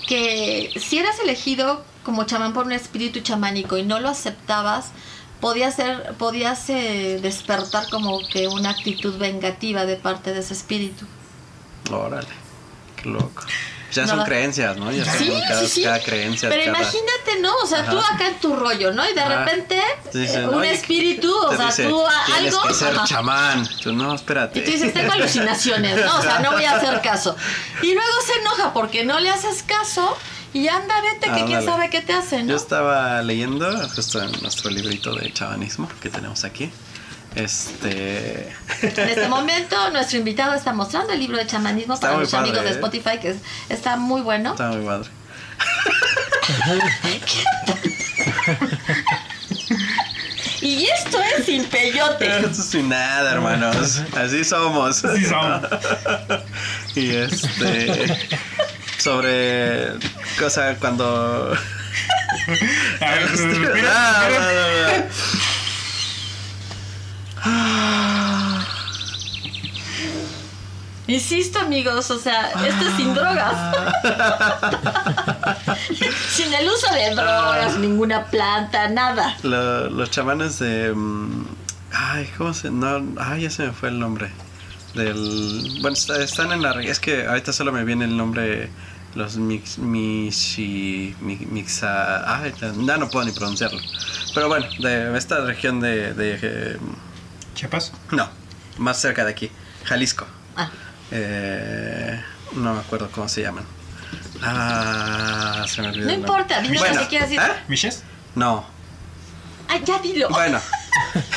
que 0.09 0.70
si 0.81 0.98
eras 0.98 1.18
elegido 1.22 1.85
como 2.03 2.24
chamán 2.24 2.53
por 2.53 2.66
un 2.66 2.72
espíritu 2.72 3.20
chamánico 3.20 3.77
y 3.79 3.83
no 3.83 4.00
lo 4.00 4.09
aceptabas, 4.09 4.90
podías 5.40 5.75
ser, 5.75 6.14
podías 6.18 6.68
eh, 6.70 7.18
despertar 7.23 7.88
como 7.90 8.18
que 8.29 8.49
una 8.49 8.70
actitud 8.70 9.16
vengativa 9.18 9.85
de 9.87 9.97
parte 9.97 10.33
de 10.33 10.40
ese 10.40 10.55
espíritu. 10.55 11.07
Órale. 11.90 12.29
Qué 12.97 13.09
loco. 13.09 13.42
Ya 13.92 14.03
No 14.07 14.09
son 14.16 14.25
creencias, 14.25 14.77
¿no? 14.77 14.90
Ya 14.90 15.05
Sí, 15.05 15.29
son 15.29 15.40
cada, 15.42 15.61
sí, 15.61 15.68
sí. 15.68 15.83
cada 15.85 16.03
creencia. 16.03 16.49
Pero 16.49 16.64
cada- 16.64 16.79
imagínate, 16.81 17.40
¿no? 17.40 17.55
O 17.62 17.66
sea, 17.66 17.88
tú 17.88 17.97
Ajá. 17.97 18.14
acá 18.16 18.27
en 18.27 18.40
tu 18.40 18.57
rollo, 18.57 18.92
¿no? 18.92 19.09
Y 19.09 19.14
de 19.14 19.20
Ajá. 19.20 19.44
repente 19.44 19.81
dicen, 20.12 20.42
eh, 20.44 20.49
un 20.49 20.55
"Oye, 20.57 20.73
espíritu, 20.73 21.33
o 21.33 21.55
sea, 21.57 21.66
dice, 21.66 21.85
tú 21.88 22.05
a- 22.05 22.25
Tienes 22.27 22.55
algo... 22.55 22.66
que 22.68 22.75
ser 22.75 22.97
ajá. 22.97 23.05
chamán. 23.07 23.68
Tú, 23.81 23.92
no, 23.92 24.12
espérate. 24.12 24.59
Y 24.59 24.64
tú 24.64 24.70
dices, 24.73 24.92
tengo 24.92 25.12
alucinaciones, 25.12 26.05
¿no? 26.05 26.18
O 26.18 26.23
sea, 26.23 26.40
no 26.40 26.51
voy 26.53 26.64
a 26.64 26.73
hacer 26.77 27.01
caso. 27.03 27.37
Y 27.83 27.94
luego 27.94 28.12
se 28.27 28.40
enoja 28.40 28.73
porque 28.73 29.05
no 29.05 29.20
le 29.20 29.31
haces 29.31 29.62
caso 29.62 30.16
y 30.55 30.69
anda, 30.69 30.95
vete, 31.03 31.31
que 31.33 31.45
quién 31.45 31.62
sabe 31.64 31.90
qué 31.90 32.01
te 32.01 32.12
hace, 32.14 32.38
Yo 32.38 32.45
¿no? 32.45 32.57
estaba 32.57 33.21
leyendo 33.23 33.67
justo 33.90 34.23
en 34.23 34.31
nuestro 34.43 34.71
librito 34.71 35.14
de 35.14 35.31
chamanismo 35.33 35.88
que 36.01 36.09
tenemos 36.09 36.45
aquí. 36.45 36.71
Este. 37.35 38.49
En 38.81 39.09
este 39.09 39.29
momento, 39.29 39.90
nuestro 39.90 40.19
invitado 40.19 40.55
está 40.55 40.73
mostrando 40.73 41.12
el 41.12 41.19
libro 41.19 41.37
de 41.37 41.47
chamanismo 41.47 41.95
Está 41.95 42.07
para 42.07 42.17
muy 42.19 42.25
los 42.25 42.35
amigos 42.35 42.62
de 42.62 42.69
¿eh? 42.71 42.73
Spotify, 42.75 43.19
que 43.21 43.31
es- 43.31 43.38
está 43.69 43.97
muy 43.97 44.21
bueno. 44.23 44.53
Está 44.53 44.69
muy 44.69 44.87
padre. 44.87 45.11
Y 50.61 50.87
esto 50.87 51.19
es 51.37 51.45
sin 51.45 51.64
peyote. 51.67 52.27
Esto 52.27 52.49
es 52.49 52.57
sin 52.64 52.88
nada, 52.88 53.33
hermanos. 53.33 54.01
Así 54.17 54.45
somos. 54.45 55.05
Así 55.05 55.25
son. 55.27 55.67
Y 56.95 57.11
este. 57.11 58.17
Sobre. 58.98 59.92
Cosa 60.38 60.74
cuando. 60.80 61.52
A 63.00 63.11
ver, 63.11 63.30
respira, 63.30 63.68
respira. 63.68 63.90
va, 63.92 64.52
va, 64.52 64.92
va. 64.92 65.04
Insisto, 71.07 71.59
amigos, 71.59 72.11
o 72.11 72.18
sea, 72.18 72.50
esto 72.66 72.88
es 72.88 72.96
sin 72.96 73.12
drogas. 73.14 73.76
sin 76.30 76.52
el 76.54 76.66
uso 76.66 76.94
de 76.94 77.14
drogas, 77.14 77.76
ninguna 77.76 78.24
planta, 78.24 78.88
nada. 78.88 79.37
Lo- 79.42 79.90
los 79.90 80.11
chamanes 80.11 80.59
de. 80.61 80.94
mm, 80.94 81.44
Ay, 81.92 82.28
¿cómo 82.38 82.54
se.? 82.54 82.70
No, 82.70 83.02
ay, 83.20 83.42
ya 83.42 83.50
se 83.50 83.66
me 83.66 83.72
fue 83.72 83.90
el 83.90 83.98
nombre. 84.00 84.30
Del. 84.94 85.78
Bueno, 85.83 85.96
está- 85.96 86.22
están 86.22 86.52
en 86.52 86.62
la. 86.62 86.72
re- 86.72 86.88
Es 86.90 87.00
que 87.00 87.26
ahorita 87.26 87.52
solo 87.52 87.72
me 87.72 87.85
viene 87.85 88.04
el 88.04 88.16
nombre. 88.16 88.68
Los 89.14 89.37
mix. 89.37 89.78
Mishi. 89.78 91.14
mi- 91.20 91.37
Mixa. 91.50 92.42
Ay, 92.42 92.52
ya 92.61 92.96
no 92.96 93.09
puedo 93.09 93.24
ni 93.24 93.33
pronunciarlo. 93.33 93.80
Pero 94.35 94.48
bueno, 94.48 94.66
de 94.80 95.16
esta 95.16 95.40
región 95.44 95.80
de. 95.80 96.14
de 96.14 96.38
eh, 96.42 96.76
Chiapas. 97.54 97.92
no, 98.11 98.28
más 98.78 99.00
cerca 99.00 99.24
de 99.24 99.30
aquí. 99.30 99.50
Jalisco. 99.85 100.26
Ah, 100.57 100.70
Eh, 101.11 102.20
no 102.54 102.74
me 102.74 102.80
acuerdo 102.80 103.09
cómo 103.12 103.28
se 103.28 103.42
llaman. 103.42 103.64
Ah, 104.42 105.64
se 105.68 105.80
me 105.83 105.88
olvidó. 105.88 106.07
no 106.07 106.12
importa, 106.12 106.61
dime 106.61 106.76
lo 106.76 107.00
que 107.00 107.07
quieras 107.09 107.30
decir. 107.30 107.44
¿eh? 107.44 107.62
¿Miches? 107.68 108.02
No. 108.35 108.66
Ay, 109.68 109.83
ya 109.85 109.98
dilo. 109.98 110.29
Bueno, 110.31 110.61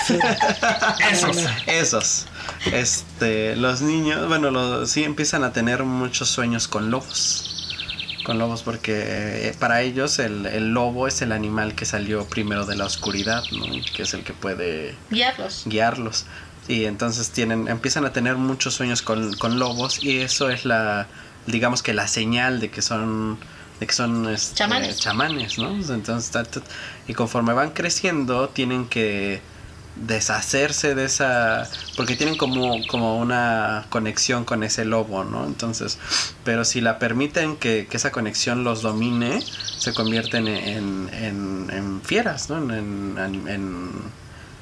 Esos. 1.11 1.37
esos. 1.65 2.25
Este, 2.71 3.55
los 3.55 3.81
niños, 3.81 4.27
bueno, 4.27 4.51
los, 4.51 4.89
sí 4.89 5.03
empiezan 5.03 5.43
a 5.43 5.51
tener 5.53 5.83
muchos 5.83 6.29
sueños 6.29 6.67
con 6.67 6.89
lobos. 6.91 7.43
Con 8.25 8.39
lobos 8.39 8.63
porque 8.63 9.03
eh, 9.47 9.55
para 9.57 9.81
ellos 9.81 10.19
el, 10.19 10.45
el 10.47 10.73
lobo 10.73 11.07
es 11.07 11.21
el 11.21 11.31
animal 11.31 11.75
que 11.75 11.85
salió 11.85 12.25
primero 12.25 12.65
de 12.65 12.75
la 12.75 12.85
oscuridad, 12.85 13.43
¿no? 13.51 13.65
Que 13.95 14.03
es 14.03 14.13
el 14.13 14.23
que 14.23 14.33
puede 14.33 14.95
Guiarlos. 15.09 15.63
guiarlos. 15.65 16.25
Y 16.67 16.83
entonces 16.85 17.29
tienen, 17.29 17.69
empiezan 17.69 18.05
a 18.05 18.11
tener 18.11 18.35
muchos 18.35 18.73
sueños 18.73 19.01
con, 19.01 19.33
con 19.37 19.57
lobos 19.59 20.03
y 20.03 20.17
eso 20.19 20.49
es 20.49 20.65
la, 20.65 21.07
digamos 21.45 21.81
que 21.81 21.93
la 21.93 22.07
señal 22.09 22.59
de 22.59 22.69
que 22.69 22.81
son, 22.81 23.39
de 23.79 23.87
que 23.87 23.93
son 23.93 24.27
este, 24.29 24.55
Chamanes. 24.55 24.99
chamanes, 24.99 25.57
¿no? 25.57 25.69
Entonces, 25.93 26.31
y 27.07 27.13
conforme 27.13 27.53
van 27.53 27.71
creciendo 27.71 28.49
tienen 28.49 28.87
que 28.87 29.41
deshacerse 30.05 30.95
de 30.95 31.05
esa, 31.05 31.67
porque 31.95 32.15
tienen 32.15 32.37
como, 32.37 32.85
como 32.87 33.17
una 33.17 33.85
conexión 33.89 34.45
con 34.45 34.63
ese 34.63 34.85
lobo, 34.85 35.23
¿no? 35.23 35.45
Entonces, 35.45 35.97
pero 36.43 36.65
si 36.65 36.81
la 36.81 36.99
permiten 36.99 37.55
que, 37.55 37.87
que 37.89 37.97
esa 37.97 38.11
conexión 38.11 38.63
los 38.63 38.81
domine, 38.81 39.41
se 39.79 39.93
convierten 39.93 40.47
en, 40.47 41.09
en, 41.13 41.69
en 41.71 42.01
fieras, 42.01 42.49
¿no? 42.49 42.57
En, 42.57 43.17
en, 43.47 43.91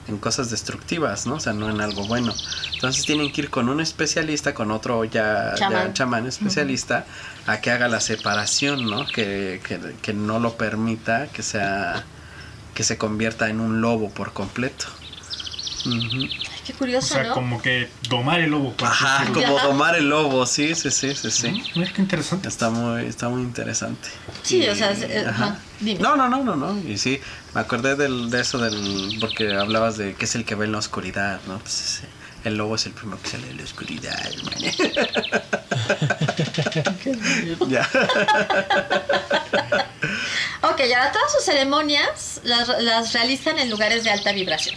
en- 0.08 0.18
cosas 0.18 0.50
destructivas, 0.50 1.26
¿no? 1.28 1.36
O 1.36 1.40
sea, 1.40 1.54
no 1.54 1.70
en 1.70 1.82
algo 1.82 2.06
bueno. 2.08 2.34
Entonces 2.74 3.06
tienen 3.06 3.32
que 3.32 3.42
ir 3.42 3.50
con 3.50 3.70
un 3.70 3.80
especialista, 3.82 4.54
con 4.54 4.72
otro 4.72 5.04
ya 5.06 5.54
ya 5.58 5.94
Chamán. 5.94 6.26
especialista, 6.28 7.06
a 7.48 7.62
que 7.62 7.72
haga 7.72 7.88
la 7.88 8.00
separación, 8.00 8.86
¿no? 8.90 9.06
Que, 9.08 9.62
que, 9.68 9.80
que 10.02 10.14
no 10.14 10.40
lo 10.40 10.58
permita 10.58 11.28
que 11.28 11.44
sea 11.44 12.04
que 12.74 12.84
se 12.84 12.98
convierta 12.98 13.50
en 13.50 13.60
un 13.62 13.80
lobo 13.82 14.10
por 14.10 14.34
completo. 14.34 14.86
Ay, 15.86 16.30
qué 16.66 16.74
O 16.74 16.78
curioso, 16.78 17.14
sea, 17.14 17.24
¿no? 17.24 17.34
como 17.34 17.62
que 17.62 17.90
domar 18.10 18.40
el 18.42 18.52
lobo. 18.52 18.74
Ajá, 18.84 19.20
decirlo. 19.20 19.42
como 19.44 19.58
Ajá. 19.58 19.68
domar 19.68 19.96
el 19.96 20.10
lobo, 20.10 20.46
sí, 20.46 20.76
sí, 20.76 20.92
sí, 20.92 21.16
sí, 21.16 21.32
sí. 21.32 21.64
Mira 21.76 21.92
qué 21.94 22.02
interesante. 22.02 22.48
Está 22.48 22.70
muy, 22.70 23.06
está 23.06 23.30
muy 23.30 23.42
interesante. 23.44 24.10
Sí, 24.44 24.68
o 24.68 24.76
sea, 24.76 24.92
eh, 24.94 25.26
ajá, 25.28 25.60
dime. 25.80 26.00
No, 26.00 26.16
no, 26.16 26.28
no, 26.28 26.44
no, 26.44 26.56
no. 26.56 26.78
Y 26.80 26.98
sí, 26.98 27.20
me 27.54 27.62
acordé 27.62 27.96
del, 27.96 28.30
de 28.30 28.42
eso 28.42 28.58
del, 28.58 29.18
porque 29.22 29.54
hablabas 29.54 29.98
de 29.98 30.16
que 30.16 30.26
es 30.26 30.36
el 30.36 30.46
que 30.46 30.56
ve 30.56 30.66
en 30.66 30.72
la 30.74 30.80
oscuridad, 30.80 31.40
¿no? 31.48 31.60
Pues 31.60 31.82
ese- 31.82 32.08
el 32.46 32.58
lobo 32.58 32.76
es 32.76 32.86
el 32.86 32.92
primero 32.92 33.20
que 33.22 33.30
sale 33.30 33.48
de 33.48 33.54
la 33.56 33.64
oscuridad, 33.64 34.20
hermano. 34.28 34.58
Ya. 37.68 37.88
Ok, 40.62 40.80
ahora 40.82 41.12
todas 41.12 41.32
sus 41.36 41.44
ceremonias 41.46 42.42
las, 42.44 42.68
las 42.82 43.14
realizan 43.14 43.60
en 43.60 43.70
lugares 43.70 44.04
de 44.04 44.10
alta 44.12 44.32
vibración. 44.32 44.76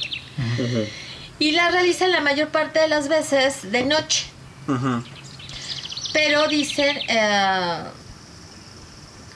Y 1.39 1.53
las 1.53 1.72
realizan 1.72 2.11
la 2.11 2.20
mayor 2.20 2.49
parte 2.49 2.80
de 2.80 2.89
las 2.89 3.09
veces 3.09 3.70
de 3.70 3.84
noche. 3.84 4.26
Pero 6.12 6.49
dicen 6.49 6.99
eh, 7.09 7.82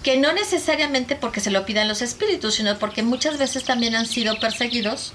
que 0.03 0.17
no 0.19 0.33
necesariamente 0.33 1.15
porque 1.17 1.41
se 1.41 1.51
lo 1.51 1.65
pidan 1.65 1.89
los 1.89 2.03
espíritus, 2.03 2.55
sino 2.57 2.79
porque 2.79 3.03
muchas 3.03 3.39
veces 3.39 3.65
también 3.65 3.95
han 3.95 4.07
sido 4.07 4.39
perseguidos 4.41 5.13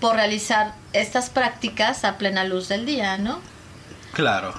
por 0.00 0.16
realizar 0.16 0.74
estas 0.92 1.30
prácticas 1.30 2.04
a 2.04 2.16
plena 2.16 2.44
luz 2.44 2.68
del 2.68 2.86
día, 2.86 3.18
¿no? 3.18 3.40
Claro. 4.12 4.54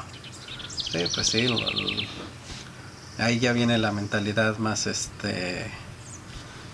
Sí, 0.91 0.99
pues 1.13 1.27
sí. 1.27 1.47
lo- 1.47 1.57
lo- 1.57 2.07
ahí 3.19 3.39
ya 3.39 3.53
viene 3.53 3.77
la 3.77 3.91
mentalidad 3.91 4.57
más 4.57 4.87
este 4.87 5.71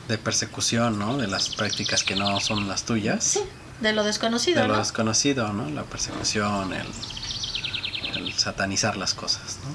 de 0.07 0.17
persecución, 0.17 0.97
¿no? 0.97 1.17
De 1.17 1.27
las 1.27 1.49
prácticas 1.49 2.03
que 2.03 2.15
no 2.15 2.39
son 2.39 2.67
las 2.67 2.83
tuyas. 2.83 3.23
Sí, 3.23 3.39
de 3.81 3.93
lo 3.93 4.03
desconocido, 4.03 4.61
de 4.61 4.67
lo 4.67 4.73
¿no? 4.75 4.79
desconocido, 4.79 5.53
¿no? 5.53 5.69
La 5.69 5.83
persecución, 5.83 6.73
el, 6.73 6.87
el 8.15 8.33
satanizar 8.33 8.97
las 8.97 9.13
cosas, 9.13 9.59
¿no? 9.63 9.69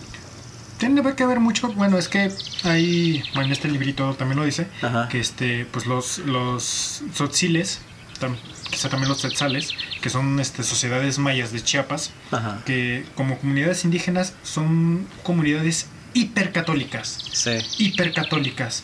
Tiene 0.78 1.14
que 1.14 1.24
ver 1.26 1.38
mucho, 1.38 1.68
bueno, 1.74 1.96
es 1.96 2.08
que 2.08 2.32
hay, 2.64 3.22
bueno, 3.34 3.46
en 3.46 3.52
este 3.52 3.68
librito 3.68 4.14
también 4.14 4.38
lo 4.40 4.44
dice, 4.44 4.66
Ajá. 4.82 5.08
que 5.08 5.20
este, 5.20 5.64
pues 5.66 5.86
los, 5.86 6.18
los 6.18 7.02
tzotziles, 7.14 7.78
tam- 8.20 8.36
quizá 8.68 8.88
también 8.88 9.08
los 9.08 9.22
tetzales, 9.22 9.70
que 10.00 10.10
son 10.10 10.40
este, 10.40 10.64
sociedades 10.64 11.18
mayas 11.20 11.52
de 11.52 11.62
Chiapas, 11.62 12.10
Ajá. 12.32 12.62
que 12.66 13.06
como 13.14 13.38
comunidades 13.38 13.84
indígenas 13.84 14.32
son 14.42 15.06
comunidades 15.22 15.86
hipercatólicas, 16.14 17.18
Sí. 17.32 17.58
hipercatólicas, 17.78 18.82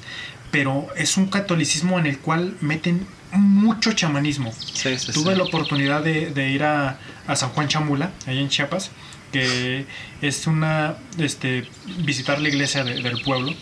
pero 0.52 0.86
es 0.96 1.16
un 1.16 1.26
catolicismo 1.26 1.98
en 1.98 2.06
el 2.06 2.20
cual 2.20 2.56
meten 2.60 3.08
mucho 3.32 3.92
chamanismo. 3.92 4.52
Sí, 4.52 4.98
sí, 4.98 5.12
Tuve 5.12 5.32
sí. 5.32 5.38
la 5.38 5.44
oportunidad 5.44 6.02
de, 6.02 6.30
de 6.30 6.50
ir 6.50 6.64
a, 6.64 6.98
a 7.26 7.36
San 7.36 7.50
Juan 7.50 7.68
Chamula, 7.68 8.10
ahí 8.26 8.38
en 8.38 8.48
Chiapas, 8.48 8.90
que 9.32 9.84
es 10.22 10.46
una, 10.46 10.94
este, 11.18 11.68
visitar 11.98 12.40
la 12.40 12.48
iglesia 12.48 12.82
de- 12.84 13.02
del 13.02 13.20
pueblo. 13.20 13.52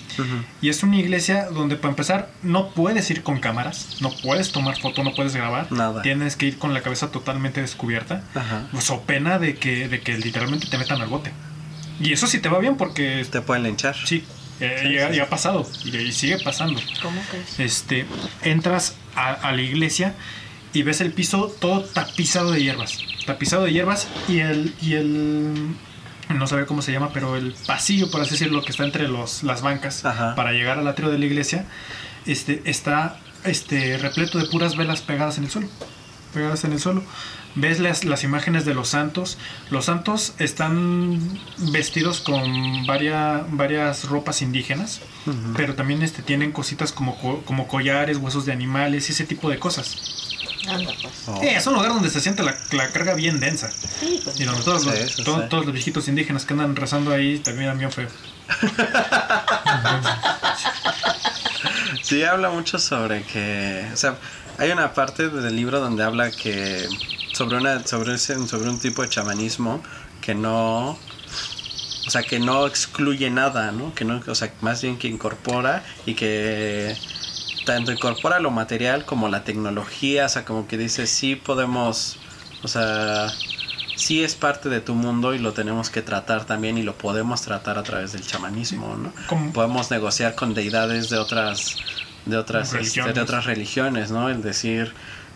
Y 0.62 0.68
es 0.68 0.82
una 0.84 0.96
iglesia 0.96 1.46
donde 1.50 1.74
para 1.76 1.90
empezar 1.90 2.30
no 2.42 2.68
puedes 2.70 3.10
ir 3.10 3.22
con 3.24 3.40
cámaras, 3.40 3.96
no 4.00 4.10
puedes 4.22 4.52
tomar 4.52 4.78
foto, 4.80 5.02
no 5.02 5.12
puedes 5.14 5.34
grabar. 5.34 5.70
Nada. 5.72 6.02
Tienes 6.02 6.36
que 6.36 6.46
ir 6.46 6.58
con 6.58 6.72
la 6.72 6.82
cabeza 6.82 7.10
totalmente 7.10 7.60
descubierta. 7.60 8.22
Ajá. 8.36 8.68
Pues 8.70 8.88
o 8.90 9.02
pena 9.02 9.38
de 9.40 9.56
que, 9.56 9.88
de 9.88 10.00
que 10.00 10.16
literalmente 10.18 10.68
te 10.68 10.78
metan 10.78 11.00
al 11.02 11.08
bote. 11.08 11.32
Y 11.98 12.12
eso 12.12 12.26
sí 12.28 12.38
te 12.38 12.48
va 12.48 12.58
bien 12.60 12.76
porque 12.76 13.26
Te 13.28 13.40
pueden 13.40 13.64
linchar. 13.64 13.96
sí, 14.04 14.22
eh, 14.60 14.78
Sí, 14.82 14.94
ya, 14.94 15.08
sí, 15.08 15.08
ya 15.08 15.12
sí. 15.14 15.20
ha 15.20 15.28
pasado 15.30 15.68
y, 15.84 15.96
y 15.96 16.12
sigue 16.12 16.38
pasando 16.38 16.80
¿Cómo 17.02 17.20
crees? 17.30 17.58
este, 17.58 18.06
entras 18.42 18.94
a, 19.16 19.32
a 19.32 19.52
la 19.52 19.62
iglesia 19.62 20.14
y 20.72 20.82
ves 20.82 21.00
el 21.00 21.12
piso 21.12 21.54
todo 21.58 21.82
tapizado 21.82 22.52
de 22.52 22.62
hierbas. 22.62 22.98
Tapizado 23.24 23.64
de 23.64 23.72
hierbas 23.72 24.08
y 24.28 24.38
el, 24.38 24.74
y 24.80 24.92
el 24.94 25.74
no 26.34 26.46
sabe 26.46 26.66
cómo 26.66 26.82
se 26.82 26.92
llama, 26.92 27.10
pero 27.12 27.36
el 27.36 27.54
pasillo, 27.66 28.10
por 28.10 28.20
así 28.20 28.32
decirlo, 28.32 28.62
que 28.62 28.72
está 28.72 28.84
entre 28.84 29.08
los, 29.08 29.42
las 29.42 29.62
bancas 29.62 30.04
Ajá. 30.04 30.34
para 30.34 30.52
llegar 30.52 30.78
al 30.78 30.86
atrio 30.86 31.08
de 31.10 31.18
la 31.18 31.26
iglesia, 31.26 31.66
este, 32.26 32.62
está 32.64 33.18
este, 33.44 33.96
repleto 33.98 34.38
de 34.38 34.46
puras 34.46 34.76
velas 34.76 35.02
pegadas 35.02 35.38
en 35.38 35.44
el 35.44 35.50
suelo. 35.50 35.68
Pegadas 36.36 36.64
en 36.64 36.72
el 36.72 36.80
suelo. 36.80 37.02
Ves 37.54 37.80
las, 37.80 38.04
las 38.04 38.22
imágenes 38.24 38.66
de 38.66 38.74
los 38.74 38.88
santos. 38.90 39.38
Los 39.70 39.86
santos 39.86 40.34
están 40.38 41.18
vestidos 41.72 42.20
con 42.20 42.86
varia- 42.86 43.46
varias 43.48 44.04
ropas 44.10 44.42
indígenas 44.42 45.00
Ujú. 45.26 45.54
pero 45.56 45.74
también 45.74 46.02
este, 46.02 46.20
tienen 46.22 46.52
cositas 46.52 46.92
como, 46.92 47.18
co- 47.18 47.40
como 47.46 47.66
collares, 47.68 48.18
huesos 48.18 48.44
de 48.44 48.52
animales 48.52 49.08
y 49.08 49.12
ese 49.12 49.24
tipo 49.24 49.48
de 49.48 49.58
cosas. 49.58 49.96
Anda, 50.68 50.92
pues. 51.00 51.14
Oh. 51.28 51.40
Eh, 51.42 51.56
es 51.56 51.66
un 51.66 51.72
lugar 51.74 51.88
donde 51.94 52.10
se 52.10 52.20
siente 52.20 52.42
la, 52.42 52.54
la 52.72 52.88
carga 52.90 53.14
bien 53.14 53.40
densa. 53.40 53.70
Sí, 53.70 54.20
pues. 54.22 54.38
Y 54.38 54.44
donde 54.44 54.62
todos, 54.62 54.82
Sí, 54.82 54.88
los, 54.90 54.98
sí, 55.12 55.24
to- 55.24 55.40
sí. 55.42 55.48
todos 55.48 55.64
los 55.64 55.72
viejitos 55.72 56.08
indígenas 56.08 56.44
que 56.44 56.52
andan 56.52 56.76
rezando 56.76 57.12
ahí 57.14 57.38
también 57.38 57.78
bien 57.78 57.90
feo. 57.90 58.08
Sí, 62.02 62.22
habla 62.22 62.50
mucho 62.50 62.78
sobre 62.78 63.22
que, 63.24 63.84
o 63.92 63.96
sea, 63.96 64.16
hay 64.58 64.70
una 64.70 64.92
parte 64.94 65.28
del 65.28 65.54
libro 65.56 65.80
donde 65.80 66.02
habla 66.04 66.30
que 66.30 66.86
sobre 67.34 67.58
una 67.58 67.86
sobre 67.86 68.14
ese, 68.14 68.34
sobre 68.46 68.68
un 68.70 68.78
tipo 68.78 69.02
de 69.02 69.08
chamanismo 69.08 69.82
que 70.20 70.34
no 70.34 70.90
o 72.06 72.10
sea, 72.10 72.22
que 72.22 72.38
no 72.38 72.66
excluye 72.68 73.30
nada, 73.30 73.72
¿no? 73.72 73.92
Que 73.92 74.04
no, 74.04 74.22
o 74.24 74.34
sea, 74.36 74.52
más 74.60 74.80
bien 74.80 74.96
que 74.96 75.08
incorpora 75.08 75.82
y 76.06 76.14
que 76.14 76.96
tanto 77.64 77.90
incorpora 77.90 78.38
lo 78.38 78.52
material 78.52 79.04
como 79.04 79.28
la 79.28 79.42
tecnología, 79.42 80.26
o 80.26 80.28
sea, 80.28 80.44
como 80.44 80.68
que 80.68 80.78
dice, 80.78 81.08
sí 81.08 81.34
podemos, 81.34 82.16
o 82.62 82.68
sea, 82.68 83.26
sí 83.96 84.22
es 84.22 84.36
parte 84.36 84.68
de 84.68 84.80
tu 84.80 84.94
mundo 84.94 85.34
y 85.34 85.40
lo 85.40 85.52
tenemos 85.52 85.90
que 85.90 86.00
tratar 86.00 86.44
también 86.44 86.78
y 86.78 86.82
lo 86.84 86.96
podemos 86.96 87.42
tratar 87.42 87.76
a 87.76 87.82
través 87.82 88.12
del 88.12 88.24
chamanismo, 88.24 88.96
¿no? 88.96 89.12
Como- 89.26 89.52
Podemos 89.52 89.90
negociar 89.90 90.36
con 90.36 90.54
deidades 90.54 91.10
de 91.10 91.18
otras 91.18 91.74
de 92.26 92.36
otras 92.36 92.74
este, 92.74 92.78
Religiones. 92.78 93.14
de 93.14 93.20
otras 93.22 93.44
religiones, 93.46 94.10
¿no? 94.10 94.28
El 94.28 94.42
decir, 94.42 94.94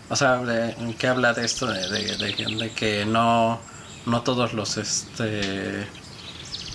o 0.09 0.15
sea, 0.15 0.37
de, 0.39 0.75
que 0.97 1.07
habla 1.07 1.33
de 1.33 1.45
esto 1.45 1.67
de, 1.67 1.89
de- 1.89 2.73
que 2.75 3.05
no 3.05 3.61
no 4.05 4.23
todos 4.23 4.53
los 4.53 4.77
este 4.77 5.87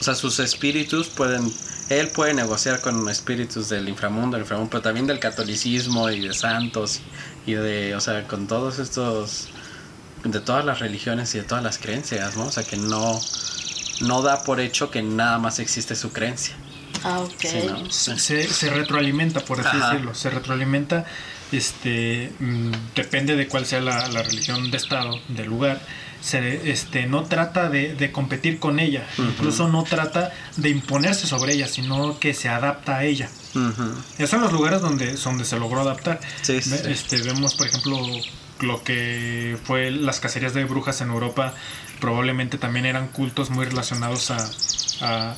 o 0.01 0.03
sea, 0.05 0.15
sus 0.15 0.39
espíritus 0.41 1.09
pueden 1.09 1.51
él 1.89 2.11
puede 2.11 2.35
negociar 2.35 2.81
con 2.81 3.09
espíritus 3.09 3.69
del 3.69 3.89
inframundo, 3.89 4.37
del 4.37 4.43
inframundo, 4.45 4.71
pero 4.71 4.83
también 4.83 5.07
del 5.07 5.21
catolicismo 5.21 6.11
y 6.11 6.21
de 6.21 6.35
santos 6.35 7.03
y 7.47 7.55
de, 7.55 7.95
o 7.95 8.01
sea, 8.01 8.27
con 8.27 8.49
todos 8.49 8.79
estos 8.81 9.53
de 10.25 10.41
todas 10.41 10.65
las 10.65 10.81
religiones 10.81 11.35
y 11.35 11.39
de 11.39 11.45
todas 11.45 11.63
las 11.65 11.79
creencias, 11.79 12.37
¿no? 12.37 12.47
O 12.47 12.53
sea, 12.53 12.65
que 12.65 12.77
no 12.77 13.21
no 14.01 14.23
da 14.23 14.45
por 14.45 14.61
hecho 14.61 14.91
que 14.91 15.03
nada 15.03 15.39
más 15.39 15.59
existe 15.59 15.95
su 15.97 16.13
creencia. 16.13 16.57
Ah, 17.09 17.21
ok. 17.21 17.41
Sí, 17.41 17.59
¿no? 17.67 17.91
Sí. 17.91 18.19
Se, 18.19 18.49
se 18.49 18.71
retroalimenta, 18.71 19.41
por 19.41 19.61
así 19.61 19.77
Ajá. 19.77 19.91
decirlo. 19.91 20.15
Se 20.15 20.29
retroalimenta, 20.31 21.05
este, 21.53 22.33
mm, 22.41 22.73
depende 22.97 23.37
de 23.37 23.47
cuál 23.47 23.65
sea 23.67 23.81
la, 23.81 24.09
la 24.09 24.23
religión 24.23 24.71
de 24.71 24.77
Estado, 24.77 25.21
del 25.29 25.47
lugar. 25.47 25.81
Se, 26.21 26.73
este, 26.73 27.07
no 27.07 27.23
trata 27.25 27.69
de, 27.69 27.95
de 27.95 28.11
competir 28.11 28.59
con 28.59 28.81
ella, 28.81 29.07
incluso 29.19 29.69
no 29.69 29.85
trata 29.85 30.33
de 30.57 30.71
imponerse 30.71 31.27
sobre 31.29 31.53
ella, 31.53 31.69
sino 31.69 32.19
que 32.19 32.35
se 32.35 32.49
adapta 32.49 32.97
a 32.97 33.05
ella. 33.05 33.29
Ujú. 33.55 33.95
Esos 34.19 34.31
son 34.31 34.41
los 34.41 34.53
lugares 34.53 34.81
donde, 34.81 35.13
donde 35.15 35.45
se 35.45 35.57
logró 35.59 35.83
adaptar. 35.83 36.19
Sí. 36.43 36.55
Este, 36.57 37.23
vemos, 37.23 37.55
por 37.55 37.69
ejemplo, 37.69 38.01
lo 38.61 38.83
que 38.83 39.57
fue 39.65 39.93
las 39.93 40.19
cacerías 40.19 40.53
de 40.55 40.65
brujas 40.65 41.01
en 41.01 41.11
Europa. 41.11 41.55
Probablemente 42.01 42.59
también 42.59 42.87
eran 42.87 43.07
cultos 43.09 43.51
muy 43.51 43.65
relacionados 43.67 44.31
a, 44.33 44.51
a- 45.03 45.37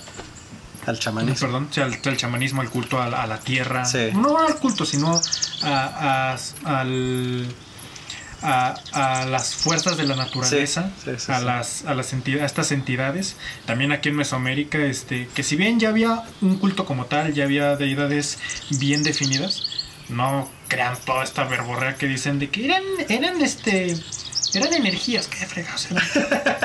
Al 0.89 0.99
chamanismo. 0.99 1.47
perdón, 1.47 1.69
al, 1.77 1.99
al 2.05 2.17
chamanismo, 2.17 2.61
al 2.63 2.71
culto 2.71 3.01
a, 3.01 3.09
la- 3.09 3.23
a 3.23 3.27
la 3.27 3.39
tierra. 3.41 3.85
Sí. 3.85 4.09
No 4.15 4.39
al 4.39 4.57
culto, 4.57 4.85
sino 4.87 5.21
a, 5.63 6.35
a- 6.35 6.81
al, 6.81 7.47
a, 8.43 9.25
las 9.27 9.55
fuerzas 9.55 9.97
de 9.97 10.05
la 10.05 10.15
naturaleza, 10.17 10.91
Sí, 11.05 11.11
sí, 11.11 11.17
sí, 11.27 11.33
a 11.33 11.41
las 11.41 11.85
a 11.87 11.95
las 11.95 12.13
entidades, 12.13 12.43
a 12.43 12.47
estas 12.47 12.73
entidades. 12.73 13.37
También 13.67 13.93
aquí 13.93 14.09
en 14.11 14.17
Mesoamérica, 14.17 14.79
este, 14.79 15.29
que 15.35 15.43
si 15.43 15.57
bien 15.57 15.81
ya 15.81 15.89
había 15.89 16.23
un 16.41 16.57
culto 16.59 16.85
como 16.85 17.07
tal, 17.07 17.35
ya 17.35 17.45
había 17.45 17.77
deidades 17.77 18.39
bien 18.71 19.03
definidas, 19.03 19.65
no 20.09 20.49
crean 20.69 20.97
toda 21.05 21.25
esta 21.25 21.45
verborrea 21.45 21.97
que 21.97 22.07
dicen 22.07 22.39
de 22.39 22.49
que 22.51 22.65
eran, 22.67 22.83
eran 23.09 23.43
este. 23.43 23.97
Eran 24.55 24.73
energías, 24.75 25.27
qué 25.29 25.47
fregados 25.47 25.89
eran. 25.91 26.05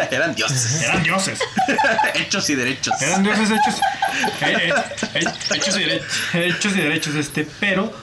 Eran 0.12 0.36
dioses. 0.36 0.82
Eran 0.82 1.04
dioses. 1.04 1.40
Hechos 2.16 2.50
y 2.50 2.56
derechos. 2.56 3.02
Eran 3.02 3.24
dioses 3.24 3.50
hechos, 3.52 3.76
eh, 4.42 4.70
eh, 4.70 4.74
eh, 5.16 5.24
hechos, 5.56 5.76
y 5.78 5.80
derechos, 5.80 6.08
hechos 6.34 6.74
y 6.74 6.78
derechos, 6.78 7.16
este, 7.16 7.48
pero 7.60 7.94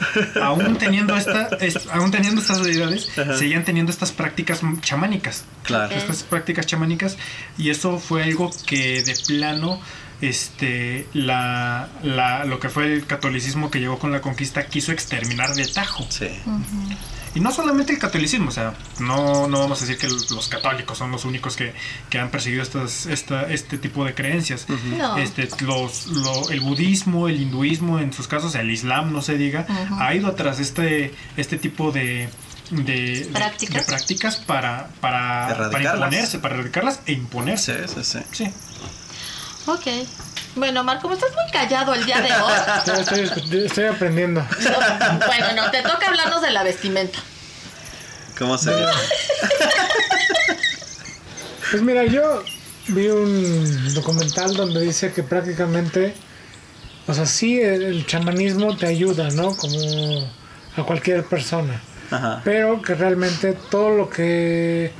aún 0.42 0.76
teniendo 0.78 1.16
esta, 1.16 1.48
es- 1.60 1.86
aún 1.92 2.10
teniendo 2.10 2.40
estas 2.40 2.62
deidades, 2.62 3.08
seguían 3.38 3.64
teniendo 3.64 3.90
estas 3.92 4.12
prácticas 4.12 4.60
chamánicas, 4.80 5.44
Claro. 5.62 5.94
estas 5.94 6.22
prácticas 6.24 6.66
chamánicas, 6.66 7.16
y 7.58 7.70
eso 7.70 7.98
fue 7.98 8.22
algo 8.24 8.50
que 8.66 9.02
de 9.02 9.14
plano, 9.26 9.80
este, 10.20 11.06
la, 11.14 11.88
la, 12.02 12.44
lo 12.44 12.60
que 12.60 12.68
fue 12.68 12.92
el 12.92 13.06
catolicismo 13.06 13.70
que 13.70 13.80
llegó 13.80 13.98
con 13.98 14.12
la 14.12 14.20
conquista 14.20 14.66
quiso 14.66 14.92
exterminar 14.92 15.54
de 15.54 15.66
tajo. 15.66 16.06
Sí. 16.10 16.28
Y 17.34 17.38
no 17.40 17.52
solamente 17.52 17.92
el 17.92 17.98
catolicismo, 18.00 18.48
o 18.48 18.52
sea, 18.52 18.74
no, 18.98 19.46
no 19.46 19.60
vamos 19.60 19.78
a 19.80 19.86
decir 19.86 19.98
que 19.98 20.08
los 20.34 20.48
católicos 20.48 20.98
son 20.98 21.12
los 21.12 21.24
únicos 21.24 21.56
que, 21.56 21.72
que 22.08 22.18
han 22.18 22.28
perseguido 22.30 22.62
estas, 22.62 23.06
esta, 23.06 23.42
este 23.52 23.78
tipo 23.78 24.04
de 24.04 24.14
creencias. 24.14 24.66
No. 24.98 25.16
Este, 25.16 25.48
los, 25.60 26.08
lo- 26.08 26.50
el 26.50 26.60
budismo, 26.60 27.28
el 27.28 27.40
hinduismo, 27.40 28.00
en 28.00 28.12
sus 28.12 28.26
casos, 28.26 28.56
el 28.56 28.68
islam, 28.70 29.12
no 29.12 29.22
se 29.22 29.36
diga, 29.36 29.64
ha 30.00 30.12
ido 30.14 30.32
tras 30.34 30.58
este, 30.58 31.14
este 31.36 31.56
tipo 31.56 31.92
de, 31.92 32.28
de, 32.70 33.28
¿Prácticas? 33.32 33.86
de 33.86 33.92
prácticas 33.92 34.36
para, 34.36 34.88
para, 35.00 35.70
para 35.70 35.94
imponerse, 35.94 36.40
para 36.40 36.54
erradicarlas 36.56 36.96
e 37.06 37.12
Sí, 37.12 37.12
imponerse. 37.12 37.86
sí, 37.86 38.02
sí. 38.02 38.18
Sí. 38.32 38.44
Ok. 39.66 39.86
Bueno, 40.56 40.82
Marco, 40.84 41.02
como 41.02 41.14
estás 41.14 41.30
muy 41.34 41.50
callado 41.52 41.94
el 41.94 42.04
día 42.04 42.20
de 42.20 42.32
hoy. 42.32 42.52
Estoy, 43.00 43.20
estoy- 43.20 43.64
estoy 43.66 43.84
aprendiendo. 43.84 44.40
no, 44.42 45.26
bueno, 45.26 45.46
no, 45.56 45.70
te 45.70 45.82
toca 45.82 46.08
hablarnos 46.08 46.42
de 46.42 46.50
la 46.50 46.62
vestimenta. 46.62 47.18
¿Cómo 48.38 48.56
se 48.58 48.70
dice? 48.70 48.90
Pues 51.70 51.82
mira, 51.84 52.04
yo 52.04 52.42
vi 52.88 53.06
un 53.06 53.94
documental 53.94 54.54
donde 54.56 54.80
dice 54.80 55.12
que 55.12 55.22
prácticamente, 55.22 56.14
o 57.06 57.14
sea, 57.14 57.26
sí, 57.26 57.60
el, 57.60 57.84
el 57.84 58.06
chamanismo 58.06 58.76
te 58.76 58.88
ayuda, 58.88 59.28
¿no? 59.30 59.56
Como 59.56 59.78
a 60.76 60.82
cualquier 60.82 61.22
persona. 61.26 61.80
Ajá. 62.10 62.40
Pero 62.44 62.82
que 62.82 62.96
realmente 62.96 63.52
todo 63.52 63.90
lo 63.90 64.10
que, 64.10 64.90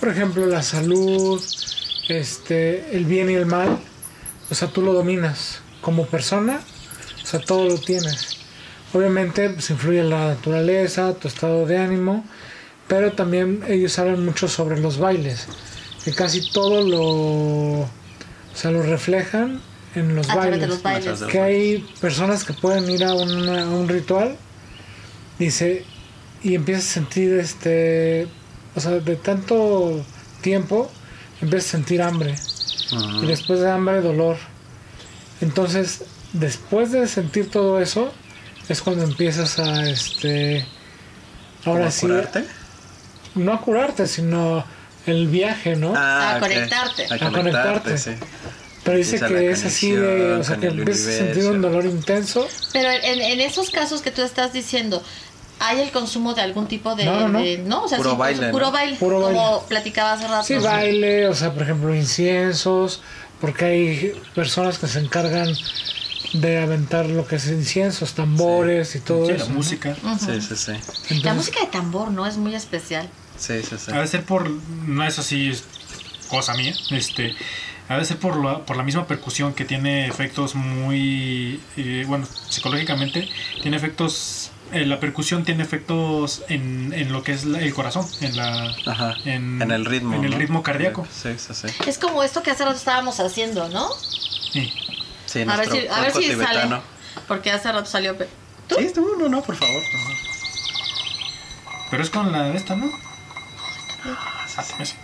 por 0.00 0.10
ejemplo, 0.10 0.44
la 0.44 0.62
salud, 0.62 1.42
este, 2.10 2.94
el 2.94 3.06
bien 3.06 3.30
y 3.30 3.34
el 3.34 3.46
mal, 3.46 3.78
o 4.50 4.54
sea, 4.54 4.68
tú 4.68 4.82
lo 4.82 4.92
dominas 4.92 5.60
como 5.80 6.06
persona, 6.06 6.60
o 7.22 7.26
sea, 7.26 7.40
todo 7.40 7.68
lo 7.68 7.78
tienes. 7.78 8.36
Obviamente, 8.94 9.50
pues 9.50 9.68
influye 9.70 10.02
la 10.02 10.28
naturaleza, 10.28 11.12
tu 11.14 11.28
estado 11.28 11.66
de 11.66 11.76
ánimo, 11.78 12.24
pero 12.86 13.12
también 13.12 13.62
ellos 13.68 13.98
hablan 13.98 14.24
mucho 14.24 14.48
sobre 14.48 14.80
los 14.80 14.98
bailes, 14.98 15.46
que 16.04 16.14
casi 16.14 16.50
todo 16.50 16.82
lo, 16.82 17.02
o 17.82 17.88
sea, 18.54 18.70
lo 18.70 18.82
reflejan 18.82 19.60
en 19.94 20.14
los 20.16 20.26
bailes 20.36 20.60
de 20.60 20.66
los 20.68 20.82
bailes. 20.82 21.20
que 21.32 21.40
hay 21.40 21.78
personas 22.00 22.44
que 22.44 22.52
pueden 22.54 22.88
ir 22.90 23.04
a, 23.04 23.14
una- 23.14 23.64
a 23.64 23.68
un 23.68 23.88
ritual 23.88 24.36
dice 25.38 25.84
y 26.42 26.54
empiezas 26.54 26.84
a 26.84 26.92
sentir 26.94 27.32
este 27.34 28.28
o 28.74 28.80
sea 28.80 28.92
de 28.92 29.16
tanto 29.16 30.04
tiempo 30.40 30.90
empiezas 31.40 31.68
a 31.68 31.72
sentir 31.78 32.02
hambre 32.02 32.34
Y 33.22 33.26
después 33.26 33.60
de 33.60 33.70
hambre 33.70 34.00
dolor. 34.00 34.36
Entonces 35.40 36.04
después 36.32 36.92
de 36.92 37.06
sentir 37.06 37.50
todo 37.50 37.80
eso 37.80 38.12
es 38.68 38.82
cuando 38.82 39.04
empiezas 39.04 39.58
a 39.58 39.88
este 39.88 40.66
ahora 41.64 41.80
¿Cómo 41.84 41.90
sí 41.90 42.00
curarte? 42.06 42.44
no 43.34 43.52
a 43.54 43.60
curarte 43.62 44.06
sino 44.06 44.64
el 45.06 45.28
viaje 45.28 45.74
no 45.76 45.94
Ah, 45.96 46.36
A 46.36 46.40
conectarte. 46.40 47.06
A 47.10 47.14
A 47.26 47.32
conectarte, 47.32 47.96
sí. 47.96 48.10
pero 48.84 48.98
dice 48.98 49.18
que 49.20 49.50
es 49.50 49.64
así 49.64 49.92
de 49.92 50.34
o 50.34 50.44
sea 50.44 50.56
que 50.56 50.66
empiezas 50.66 51.06
a 51.14 51.18
sentir 51.18 51.44
un 51.46 51.62
dolor 51.62 51.86
intenso. 51.86 52.46
Pero 52.72 52.90
en, 52.90 53.20
en 53.22 53.40
esos 53.40 53.70
casos 53.70 54.02
que 54.02 54.10
tú 54.10 54.20
estás 54.22 54.52
diciendo, 54.52 55.02
¿hay 55.60 55.80
el 55.80 55.90
consumo 55.90 56.34
de 56.34 56.42
algún 56.42 56.66
tipo 56.66 56.94
de... 56.94 57.04
No, 57.04 57.28
no. 57.28 57.40
de- 57.40 57.58
no, 57.58 57.84
o 57.84 57.88
sea, 57.88 57.98
Puro 57.98 58.12
sí, 58.12 58.16
baile, 58.16 58.48
Puro 58.50 58.66
¿no? 58.66 58.72
baile. 58.72 58.96
Puro 58.96 59.20
como 59.20 59.50
baile. 59.52 59.66
platicaba 59.68 60.12
hace 60.12 60.28
rato. 60.28 60.44
Sí, 60.44 60.54
baile, 60.56 61.26
o 61.28 61.34
sea, 61.34 61.52
por 61.52 61.62
ejemplo, 61.62 61.94
inciensos, 61.94 63.00
porque 63.40 63.64
hay 63.64 64.12
personas 64.34 64.78
que 64.78 64.86
se 64.86 64.98
encargan 65.00 65.48
de 66.34 66.58
aventar 66.60 67.06
lo 67.06 67.26
que 67.26 67.36
es 67.36 67.46
inciensos, 67.46 68.12
tambores 68.14 68.94
y 68.94 69.00
todo 69.00 69.26
Sí, 69.26 69.32
eso. 69.32 69.44
la 69.44 69.48
¿no? 69.50 69.56
música. 69.56 69.96
Sí, 70.18 70.40
sí, 70.40 70.56
sí. 70.56 71.20
La 71.22 71.34
música 71.34 71.60
de 71.60 71.66
tambor, 71.68 72.10
¿no? 72.10 72.26
Es 72.26 72.36
muy 72.36 72.54
especial. 72.54 73.08
Sí, 73.38 73.62
sí, 73.62 73.76
sí. 73.78 73.90
Ha 73.92 74.00
de 74.00 74.06
ser 74.06 74.24
por. 74.24 74.50
No 74.50 75.04
es 75.06 75.18
así, 75.18 75.48
es 75.50 75.64
cosa 76.28 76.52
mía. 76.54 76.74
Este. 76.90 77.34
Ha 77.88 77.96
de 77.96 78.04
ser 78.04 78.18
por 78.18 78.36
la, 78.44 78.66
por 78.66 78.76
la 78.76 78.82
misma 78.82 79.06
percusión 79.06 79.54
que 79.54 79.64
tiene 79.64 80.06
efectos 80.06 80.54
muy. 80.54 81.60
eh, 81.78 82.04
bueno, 82.06 82.26
psicológicamente, 82.50 83.26
tiene 83.62 83.76
efectos. 83.78 84.50
Eh, 84.72 84.86
la 84.86 85.00
percusión 85.00 85.44
tiene 85.44 85.62
efectos 85.62 86.42
en, 86.48 86.92
en 86.92 87.12
lo 87.12 87.22
que 87.22 87.32
es 87.32 87.44
la- 87.44 87.60
el 87.60 87.72
corazón, 87.74 88.06
en 88.20 88.36
la. 88.36 88.74
Ajá. 88.86 89.16
En, 89.24 89.60
En 89.62 89.70
el 89.70 89.84
ritmo. 89.84 90.14
En 90.16 90.24
el 90.24 90.30
¿no? 90.32 90.38
ritmo 90.38 90.62
cardíaco. 90.62 91.06
Sí, 91.10 91.30
sí, 91.38 91.54
sí. 91.54 91.68
Es 91.86 91.98
como 91.98 92.22
esto 92.22 92.42
que 92.42 92.50
hace 92.50 92.64
rato 92.64 92.76
estábamos 92.76 93.18
haciendo, 93.20 93.68
¿no? 93.68 93.88
Sí. 94.52 94.72
Sí, 95.26 95.42
A 95.46 95.56
ver 95.56 95.70
si, 95.70 95.86
a 95.88 96.00
ver 96.00 96.12
si 96.12 96.32
sale. 96.34 96.80
Porque 97.26 97.50
hace 97.50 97.70
rato 97.70 97.86
salió... 97.86 98.16
Sí, 98.16 98.92
no, 98.96 99.16
no, 99.18 99.28
no, 99.28 99.42
por 99.42 99.56
favor. 99.56 99.82
por 99.92 100.00
favor. 100.00 100.16
Pero 101.90 102.02
es 102.02 102.10
con 102.10 102.32
la 102.32 102.44
de 102.44 102.56
esta, 102.56 102.76
¿no? 102.76 102.90
Ah, 104.04 104.46
sí, 104.48 104.62
sí. 104.84 104.84
Sí. 104.84 104.94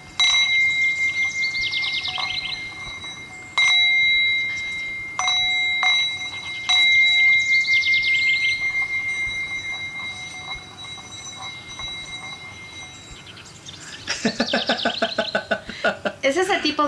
Es 16.23 16.37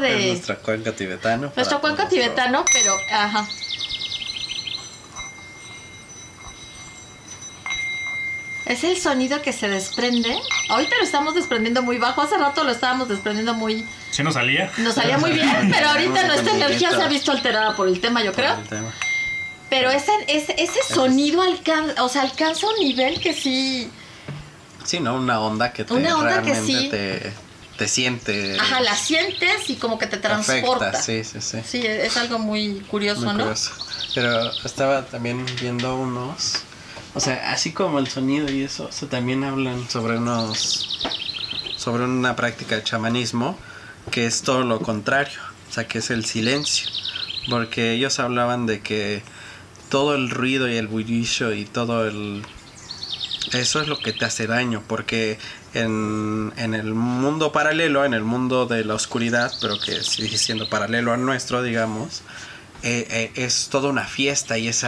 tipo 0.07 0.18
Es 0.18 0.24
de... 0.24 0.30
nuestra 0.32 0.57
cuenca 0.57 0.92
tibetano. 0.92 1.52
Nuestro 1.54 1.78
nuestro- 1.80 2.09
tibetano, 2.09 2.64
pero... 2.72 2.96
Ajá. 3.12 3.46
Es 8.66 8.82
el 8.82 8.96
sonido 8.96 9.40
que 9.42 9.52
se 9.52 9.68
desprende. 9.68 10.36
Ahorita 10.70 10.96
lo 10.98 11.04
estamos 11.04 11.34
desprendiendo 11.36 11.82
muy 11.82 11.98
bajo. 11.98 12.20
Hace 12.22 12.36
rato 12.36 12.64
lo 12.64 12.72
estábamos 12.72 13.09
desprendiendo 13.09 13.54
muy... 13.54 13.86
Sí 14.11 14.24
nos 14.24 14.34
salía. 14.34 14.72
Nos 14.78 14.94
salía 14.94 15.18
muy 15.18 15.30
bien, 15.32 15.70
pero 15.72 15.88
ahorita 15.90 16.26
nuestra 16.26 16.52
energía 16.52 16.90
se 16.90 17.00
ha 17.00 17.07
visto 17.07 17.30
alterada 17.30 17.76
por 17.76 17.86
el 17.86 18.00
tema, 18.00 18.22
yo 18.24 18.32
por 18.32 18.42
creo. 18.42 18.54
el 18.59 18.68
tema. 18.68 18.92
Pero 19.70 19.90
ese, 19.90 20.11
ese, 20.26 20.54
ese 20.59 20.82
sonido 20.92 21.42
alcanza, 21.42 22.02
o 22.02 22.09
sea, 22.09 22.22
alcanza 22.22 22.66
un 22.66 22.74
nivel 22.84 23.20
que 23.20 23.34
sí... 23.34 23.88
Sí, 24.84 24.98
¿no? 25.00 25.14
Una 25.16 25.40
onda 25.40 25.72
que 25.72 25.84
te 25.84 25.92
Una 25.94 26.16
onda 26.16 26.42
que 26.42 26.54
sí. 26.54 26.88
te, 26.90 27.32
te 27.77 27.89
siente. 27.89 28.59
Ajá, 28.59 28.81
la 28.81 28.97
sientes 28.97 29.68
y 29.70 29.77
como 29.77 29.99
que 29.99 30.07
te 30.07 30.16
transporta. 30.18 30.89
afecta, 30.91 31.03
Sí, 31.03 31.24
sí, 31.24 31.41
sí. 31.41 31.59
Sí, 31.66 31.87
es 31.87 32.16
algo 32.16 32.39
muy 32.39 32.81
curioso, 32.91 33.22
Muy 33.22 33.35
¿no? 33.35 33.41
curioso. 33.41 33.72
Pero 34.14 34.51
estaba 34.64 35.03
también 35.07 35.45
viendo 35.61 35.95
unos. 35.97 36.62
O 37.14 37.20
sea, 37.20 37.51
así 37.53 37.72
como 37.72 37.99
el 37.99 38.09
sonido 38.09 38.51
y 38.51 38.62
eso, 38.62 38.87
o 38.87 38.93
sea, 38.93 39.09
también 39.09 39.45
hablan 39.45 39.89
sobre 39.89 40.18
unos. 40.18 40.99
sobre 41.77 42.05
una 42.05 42.35
práctica 42.37 42.77
de 42.77 42.83
chamanismo 42.83 43.59
que 44.11 44.27
es 44.27 44.43
todo 44.43 44.62
lo 44.62 44.81
contrario. 44.81 45.39
O 45.68 45.72
sea, 45.72 45.87
que 45.89 45.99
es 45.99 46.11
el 46.11 46.24
silencio. 46.24 46.89
Porque 47.51 47.93
ellos 47.93 48.18
hablaban 48.18 48.66
de 48.66 48.81
que 48.81 49.22
todo 49.89 50.14
el 50.14 50.31
ruido 50.31 50.68
y 50.68 50.77
el 50.77 50.89
bullicio 50.89 51.53
y 51.55 51.64
todo 51.64 52.07
el. 52.07 52.45
Eso 53.53 53.81
es 53.81 53.87
lo 53.89 53.99
que 53.99 54.12
te 54.12 54.24
hace 54.24 54.47
daño, 54.49 54.83
porque 54.89 55.39
en, 55.83 56.74
el 56.74 56.95
mundo 56.95 57.53
paralelo, 57.53 58.05
en 58.05 58.14
el 58.14 58.22
mundo 58.22 58.66
de 58.66 58.85
la 58.85 58.95
oscuridad, 58.95 59.53
pero 59.61 59.79
que 59.79 60.03
sigue 60.03 60.39
siendo 60.39 60.68
paralelo 60.68 61.12
al 61.12 61.24
nuestro, 61.24 61.62
digamos, 61.62 62.22
eh, 62.83 63.07
eh, 63.11 63.33
es 63.37 63.68
toda 63.70 63.89
una 63.91 64.05
fiesta 64.05 64.59
y 64.59 64.68
es, 64.68 64.85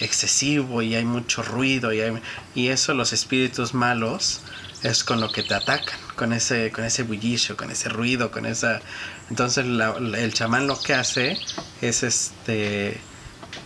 excesivo 0.00 0.82
y 0.82 0.94
hay 0.94 1.04
mucho 1.04 1.42
ruido 1.42 1.92
y, 1.92 2.00
hay- 2.00 2.22
y 2.54 2.68
eso 2.68 2.94
los 2.94 3.12
espíritus 3.12 3.74
malos 3.74 4.40
es 4.82 5.02
con 5.02 5.20
lo 5.20 5.30
que 5.32 5.42
te 5.42 5.54
atacan, 5.54 5.98
con 6.14 6.32
ese, 6.32 6.70
con 6.70 6.84
ese 6.84 7.02
bullicio, 7.02 7.56
con 7.56 7.70
ese 7.70 7.88
ruido, 7.88 8.30
con 8.30 8.46
esa... 8.46 8.80
Entonces 9.28 9.66
la- 9.66 9.96
el 9.96 10.32
chamán 10.32 10.66
lo 10.66 10.80
que 10.80 10.94
hace 10.94 11.36
es 11.80 12.02
este... 12.04 13.00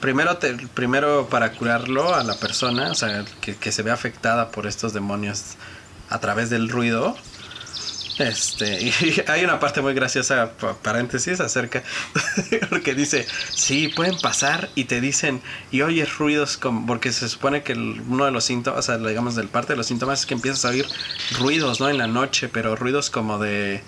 Primero, 0.00 0.38
te- 0.38 0.54
primero 0.74 1.28
para 1.28 1.52
curarlo 1.52 2.14
a 2.14 2.24
la 2.24 2.34
persona, 2.36 2.90
o 2.90 2.94
sea, 2.94 3.24
que 3.40 3.70
se 3.72 3.82
ve 3.82 3.90
afectada 3.90 4.50
por 4.50 4.66
estos 4.66 4.92
demonios 4.94 5.42
a 6.12 6.20
través 6.20 6.50
del 6.50 6.68
ruido, 6.68 7.16
este, 8.18 8.92
hay 9.28 9.44
una 9.44 9.58
parte 9.58 9.80
muy 9.80 9.94
graciosa, 9.94 10.52
pa- 10.58 10.74
paréntesis, 10.82 11.40
acerca, 11.40 11.82
porque 12.70 12.94
dice, 12.94 13.26
sí, 13.54 13.88
pueden 13.88 14.18
pasar 14.20 14.70
y 14.74 14.84
te 14.84 15.00
dicen, 15.00 15.42
y 15.70 15.82
oyes 15.82 16.18
ruidos, 16.18 16.56
como, 16.58 16.86
porque 16.86 17.12
se 17.12 17.28
supone 17.28 17.62
que 17.62 17.72
uno 17.74 18.24
de 18.26 18.30
los 18.30 18.44
síntomas, 18.44 18.80
o 18.80 18.82
sea, 18.82 18.98
digamos, 18.98 19.34
del 19.34 19.48
parte 19.48 19.72
de 19.72 19.76
los 19.78 19.86
síntomas 19.86 20.20
es 20.20 20.26
que 20.26 20.34
empiezas 20.34 20.64
a 20.64 20.68
oír 20.68 20.86
ruidos, 21.38 21.80
¿no? 21.80 21.88
En 21.88 21.98
la 21.98 22.06
noche, 22.06 22.48
pero 22.48 22.76
ruidos 22.76 23.10
como 23.10 23.38
de, 23.38 23.82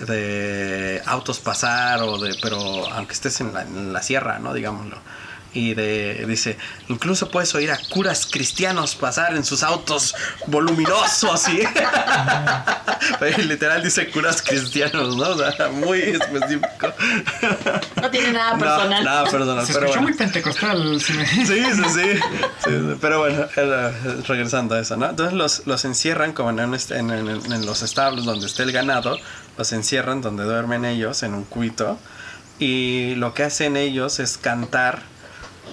de 0.00 1.02
autos 1.06 1.38
pasar 1.40 2.02
o 2.02 2.18
de, 2.18 2.34
pero 2.42 2.58
aunque 2.92 3.12
estés 3.14 3.40
en 3.40 3.52
la, 3.54 3.62
en 3.62 3.92
la 3.92 4.02
sierra, 4.02 4.38
¿no? 4.40 4.54
Digámoslo. 4.54 5.02
Y 5.54 5.72
de, 5.74 6.26
dice, 6.28 6.58
incluso 6.88 7.30
puedes 7.30 7.54
oír 7.54 7.70
a 7.72 7.78
curas 7.88 8.26
cristianos 8.30 8.94
pasar 8.94 9.34
en 9.34 9.44
sus 9.44 9.62
autos 9.62 10.14
voluminosos, 10.46 11.40
¿sí? 11.40 11.60
Pero 13.18 13.38
literal 13.38 13.82
dice 13.82 14.10
curas 14.10 14.42
cristianos, 14.42 15.16
¿no? 15.16 15.28
O 15.30 15.52
sea, 15.52 15.68
muy 15.68 16.00
específico. 16.00 16.92
No 18.00 18.10
tiene 18.10 18.32
nada 18.32 18.52
No, 18.54 18.58
personal. 18.58 19.04
nada 19.04 19.24
personal, 19.24 19.66
Se 19.66 19.72
pero 19.72 19.86
escuchó 19.86 20.00
bueno. 20.00 20.02
muy 20.02 20.14
pentecostal. 20.14 21.00
sí 21.00 21.12
me- 21.14 21.26
Sí, 21.26 21.46
sí, 21.46 21.64
sí, 21.74 21.84
Sí, 21.94 22.20
sí. 22.64 22.96
Pero 23.00 23.20
bueno, 23.20 23.46
era- 23.56 23.92
regresando 24.26 24.74
a 24.74 24.80
eso, 24.80 24.96
¿no? 24.96 25.08
Entonces 25.08 25.34
los, 25.34 25.66
los 25.66 25.84
encierran 25.84 26.32
como 26.32 26.50
en, 26.50 26.58
en, 26.60 27.10
en- 27.10 27.52
en 27.52 27.66
los 27.66 27.82
establos 27.82 28.24
donde 28.24 28.46
esté 28.46 28.64
el 28.64 28.72
ganado, 28.72 29.16
los 29.56 29.72
encierran 29.72 30.20
donde 30.20 30.44
duermen 30.44 30.84
ellos 30.84 31.22
en 31.22 31.34
un 31.34 31.44
cubito 31.44 31.98
y 32.58 33.14
lo 33.14 33.34
que 33.34 33.44
hacen 33.44 33.76
ellos 33.76 34.18
es 34.18 34.36
cantar, 34.36 35.02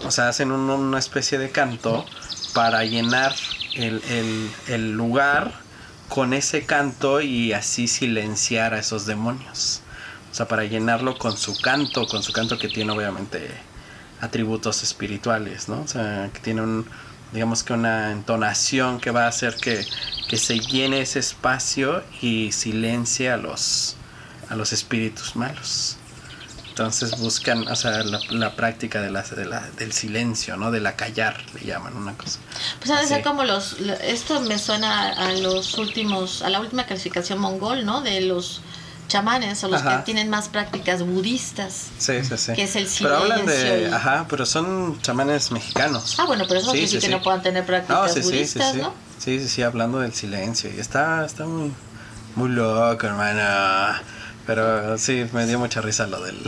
o 0.04 0.12
sea, 0.12 0.30
hacen 0.30 0.52
un- 0.52 0.70
una 0.70 1.00
especie 1.00 1.38
de 1.38 1.52
canto 1.52 2.06
para 2.54 2.84
llenar 2.86 3.36
el, 3.76 4.02
el- 4.68 4.92
lugar 4.92 5.52
con 6.10 6.34
ese 6.34 6.66
canto 6.66 7.22
y 7.22 7.54
así 7.54 7.88
silenciar 7.88 8.74
a 8.74 8.80
esos 8.80 9.06
demonios. 9.06 9.82
O 10.32 10.36
sea, 10.36 10.48
para 10.48 10.66
llenarlo 10.66 11.18
con 11.18 11.38
su 11.38 11.60
canto, 11.62 12.06
con 12.08 12.22
su 12.24 12.32
canto 12.34 12.58
que 12.58 12.68
tiene 12.70 12.92
obviamente 12.92 13.50
atributos 14.22 14.84
espirituales, 14.84 15.68
¿no? 15.70 15.82
O 15.82 15.88
sea, 15.88 16.30
que 16.34 16.40
tiene 16.40 16.62
un, 16.62 16.86
digamos 17.32 17.64
que 17.64 17.74
una 17.74 18.12
entonación 18.12 19.00
que 19.00 19.12
va 19.12 19.26
a 19.26 19.28
hacer 19.30 19.56
que, 19.56 19.86
que 20.28 20.38
se 20.38 20.60
llene 20.60 21.02
ese 21.02 21.20
espacio 21.20 22.04
y 22.22 22.52
silencie 22.52 23.32
a 23.32 23.38
los, 23.38 23.96
a 24.50 24.56
los 24.56 24.74
espíritus 24.74 25.36
malos. 25.36 25.98
Entonces 26.76 27.18
buscan, 27.20 27.66
o 27.70 27.76
sea, 27.78 28.04
la, 28.04 28.20
la 28.32 28.54
práctica 28.58 29.02
de 29.02 29.10
la, 29.10 29.22
de 29.22 29.46
la, 29.46 29.62
del 29.78 29.94
silencio, 29.94 30.58
¿no? 30.58 30.72
De 30.72 30.82
la 30.82 30.98
callar, 30.98 31.42
le 31.54 31.66
llaman 31.66 31.96
una 31.96 32.18
cosa. 32.18 32.40
Pues 32.80 32.92
ha 32.92 33.00
de 33.00 33.08
ser 33.08 33.24
como 33.24 33.46
los, 33.46 33.80
lo- 33.80 33.94
esto 33.94 34.42
me 34.42 34.60
suena 34.60 35.08
a 35.14 35.32
los 35.32 35.78
últimos, 35.78 36.42
a 36.42 36.50
la 36.50 36.60
última 36.60 36.86
clasificación 36.86 37.40
mongol, 37.40 37.86
¿no? 37.86 38.02
De 38.02 38.20
los 38.20 38.60
chamanes 39.08 39.64
o 39.64 39.70
los 39.70 39.84
Ajá. 39.84 40.00
que 40.00 40.04
tienen 40.04 40.30
más 40.30 40.50
prácticas 40.50 41.02
budistas. 41.02 41.84
Sí, 41.98 42.22
sí, 42.26 42.38
sí. 42.38 42.52
Que 42.52 42.64
es 42.64 42.76
el 42.76 42.90
Pero 43.00 43.20
hablan 43.20 43.46
de, 43.46 43.56
silencio 43.56 43.88
y- 43.90 43.94
ajá, 43.94 44.26
pero 44.30 44.46
son 44.46 45.02
chamanes 45.02 45.52
mexicanos. 45.52 46.16
Ah, 46.20 46.26
bueno, 46.26 46.44
pero 46.46 46.60
eso 46.60 46.68
no 46.68 46.74
Sí, 46.74 46.80
quiere 46.80 46.92
decir 46.94 47.10
que 47.10 47.16
no 47.16 47.24
puedan 47.24 47.42
tener 47.42 47.66
prácticas 47.66 48.18
No, 48.18 48.22
budistas. 48.22 48.76
¿no? 48.76 48.94
Sí, 49.18 49.40
sí, 49.40 49.48
sí, 49.48 49.62
hablando 49.64 50.00
del 50.00 50.14
silencio. 50.14 50.70
Y 50.76 50.82
está, 50.82 51.26
está 51.26 51.46
muy, 51.46 51.72
muy 52.36 52.50
loco, 52.50 53.08
hermano. 53.08 54.02
Pero 54.46 54.98
sí, 54.98 55.26
me 55.34 55.46
dio 55.48 55.60
mucha 55.60 55.82
risa 55.82 56.08
lo 56.08 56.22
del... 56.22 56.38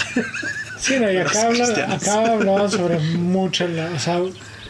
Sí, 0.80 1.00
no, 1.00 1.12
y 1.12 1.18
acá, 1.18 1.48
habla, 1.48 1.94
acá 1.96 2.34
hablaban 2.34 2.70
sobre 2.70 3.00
mucho, 3.00 3.68
la, 3.68 3.90
o 3.96 4.00
sea, 4.00 4.22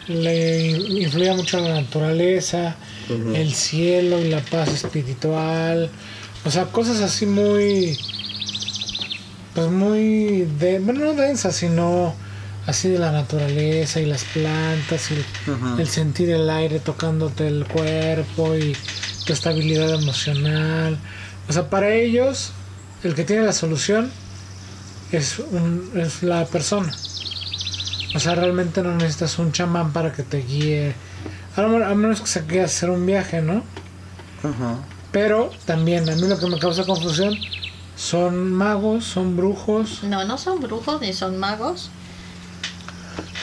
le 0.07 0.69
influía 0.69 1.33
mucho 1.33 1.59
la 1.59 1.81
naturaleza, 1.81 2.77
el 3.09 3.53
cielo 3.53 4.19
y 4.21 4.29
la 4.29 4.39
paz 4.39 4.69
espiritual, 4.69 5.89
o 6.45 6.49
sea, 6.49 6.63
cosas 6.67 7.01
así 7.01 7.25
muy, 7.25 7.99
pues 9.53 9.67
muy, 9.69 10.47
de, 10.59 10.79
bueno, 10.79 11.01
no 11.01 11.13
densas, 11.13 11.57
sino 11.57 12.15
así 12.67 12.87
de 12.87 12.99
la 12.99 13.11
naturaleza 13.11 13.99
y 13.99 14.05
las 14.05 14.23
plantas 14.23 15.11
y 15.11 15.15
el, 15.15 15.79
el 15.79 15.87
sentir 15.89 16.29
el 16.29 16.49
aire 16.49 16.79
tocándote 16.79 17.47
el 17.47 17.65
cuerpo 17.65 18.55
y 18.55 18.77
tu 19.25 19.33
estabilidad 19.33 19.93
emocional. 19.93 20.97
O 21.49 21.53
sea, 21.53 21.69
para 21.69 21.93
ellos, 21.93 22.53
el 23.03 23.15
que 23.15 23.23
tiene 23.23 23.43
la 23.43 23.53
solución 23.53 24.11
es, 25.11 25.39
un, 25.39 25.91
es 25.95 26.23
la 26.23 26.45
persona. 26.45 26.93
O 28.15 28.19
sea, 28.19 28.35
realmente 28.35 28.81
no 28.81 28.95
necesitas 28.95 29.37
un 29.39 29.51
chamán 29.51 29.91
para 29.93 30.11
que 30.11 30.23
te 30.23 30.37
guíe. 30.39 30.95
A 31.55 31.61
lo 31.61 31.69
mejor- 31.69 31.83
a 31.83 31.95
menos 31.95 32.21
que 32.21 32.27
se 32.27 32.45
quiera 32.45 32.65
hacer 32.65 32.89
un 32.89 33.05
viaje, 33.05 33.41
¿no? 33.41 33.57
Ujú. 34.43 34.77
Pero 35.11 35.51
también 35.65 36.09
a 36.09 36.15
mí 36.15 36.27
lo 36.27 36.37
que 36.39 36.47
me 36.47 36.59
causa 36.59 36.83
confusión 36.85 37.35
son 37.95 38.51
magos, 38.53 39.05
son 39.05 39.35
brujos, 39.35 40.03
No, 40.03 40.23
no 40.25 40.37
son 40.37 40.59
brujos 40.61 41.01
ni 41.01 41.13
son 41.13 41.37
magos. 41.37 41.89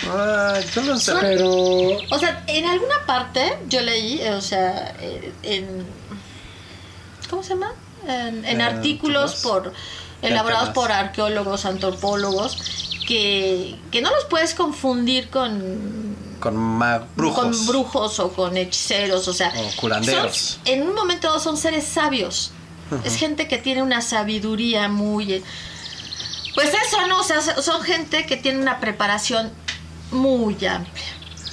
Ah, 0.09 0.59
yo 0.75 0.83
no 0.83 0.99
sé. 0.99 1.13
Son- 1.13 1.21
pero 1.21 1.49
O 1.51 2.19
sea, 2.19 2.45
en 2.47 2.65
alguna 2.67 2.95
parte 3.07 3.59
yo 3.69 3.81
leí, 3.81 4.21
o 4.29 4.41
sea, 4.41 4.95
eh, 5.01 5.33
en... 5.43 5.85
¿Cómo 7.31 7.43
se 7.43 7.51
llama? 7.55 7.73
En, 8.07 8.45
en 8.45 8.61
Eh, 8.61 8.65
artículos 8.65 9.37
por 9.43 9.73
elaborados 10.23 10.71
por 10.71 10.91
arqueólogos, 10.93 11.65
antropólogos, 11.67 12.57
que, 13.07 13.77
que 13.91 14.01
no 14.01 14.11
los 14.11 14.25
puedes 14.25 14.55
confundir 14.55 15.29
con 15.29 16.17
Con 16.41 16.79
brujos. 17.17 17.45
con 17.45 17.67
brujos 17.67 18.21
o 18.21 18.33
con 18.33 18.57
hechiceros, 18.57 19.29
o 19.29 19.33
sea, 19.35 19.53
O 19.57 19.77
curanderos. 19.81 20.37
son- 20.37 20.61
en 20.73 20.83
un 20.89 20.95
momento 20.95 21.29
dado 21.29 21.41
son 21.41 21.57
seres 21.57 21.85
sabios. 21.85 22.53
Es 23.05 23.17
gente 23.17 23.49
que 23.49 23.59
tiene 23.59 23.83
una 23.83 24.01
sabiduría 24.03 24.89
muy 24.89 25.43
pues 26.55 26.69
eso, 26.87 27.07
¿no? 27.09 27.19
O 27.21 27.25
sea, 27.25 27.41
son 27.41 27.83
gente 27.83 28.27
que 28.27 28.37
tiene 28.37 28.61
una 28.61 28.79
preparación 28.79 29.51
muy 30.13 30.55
amplia, 30.67 31.05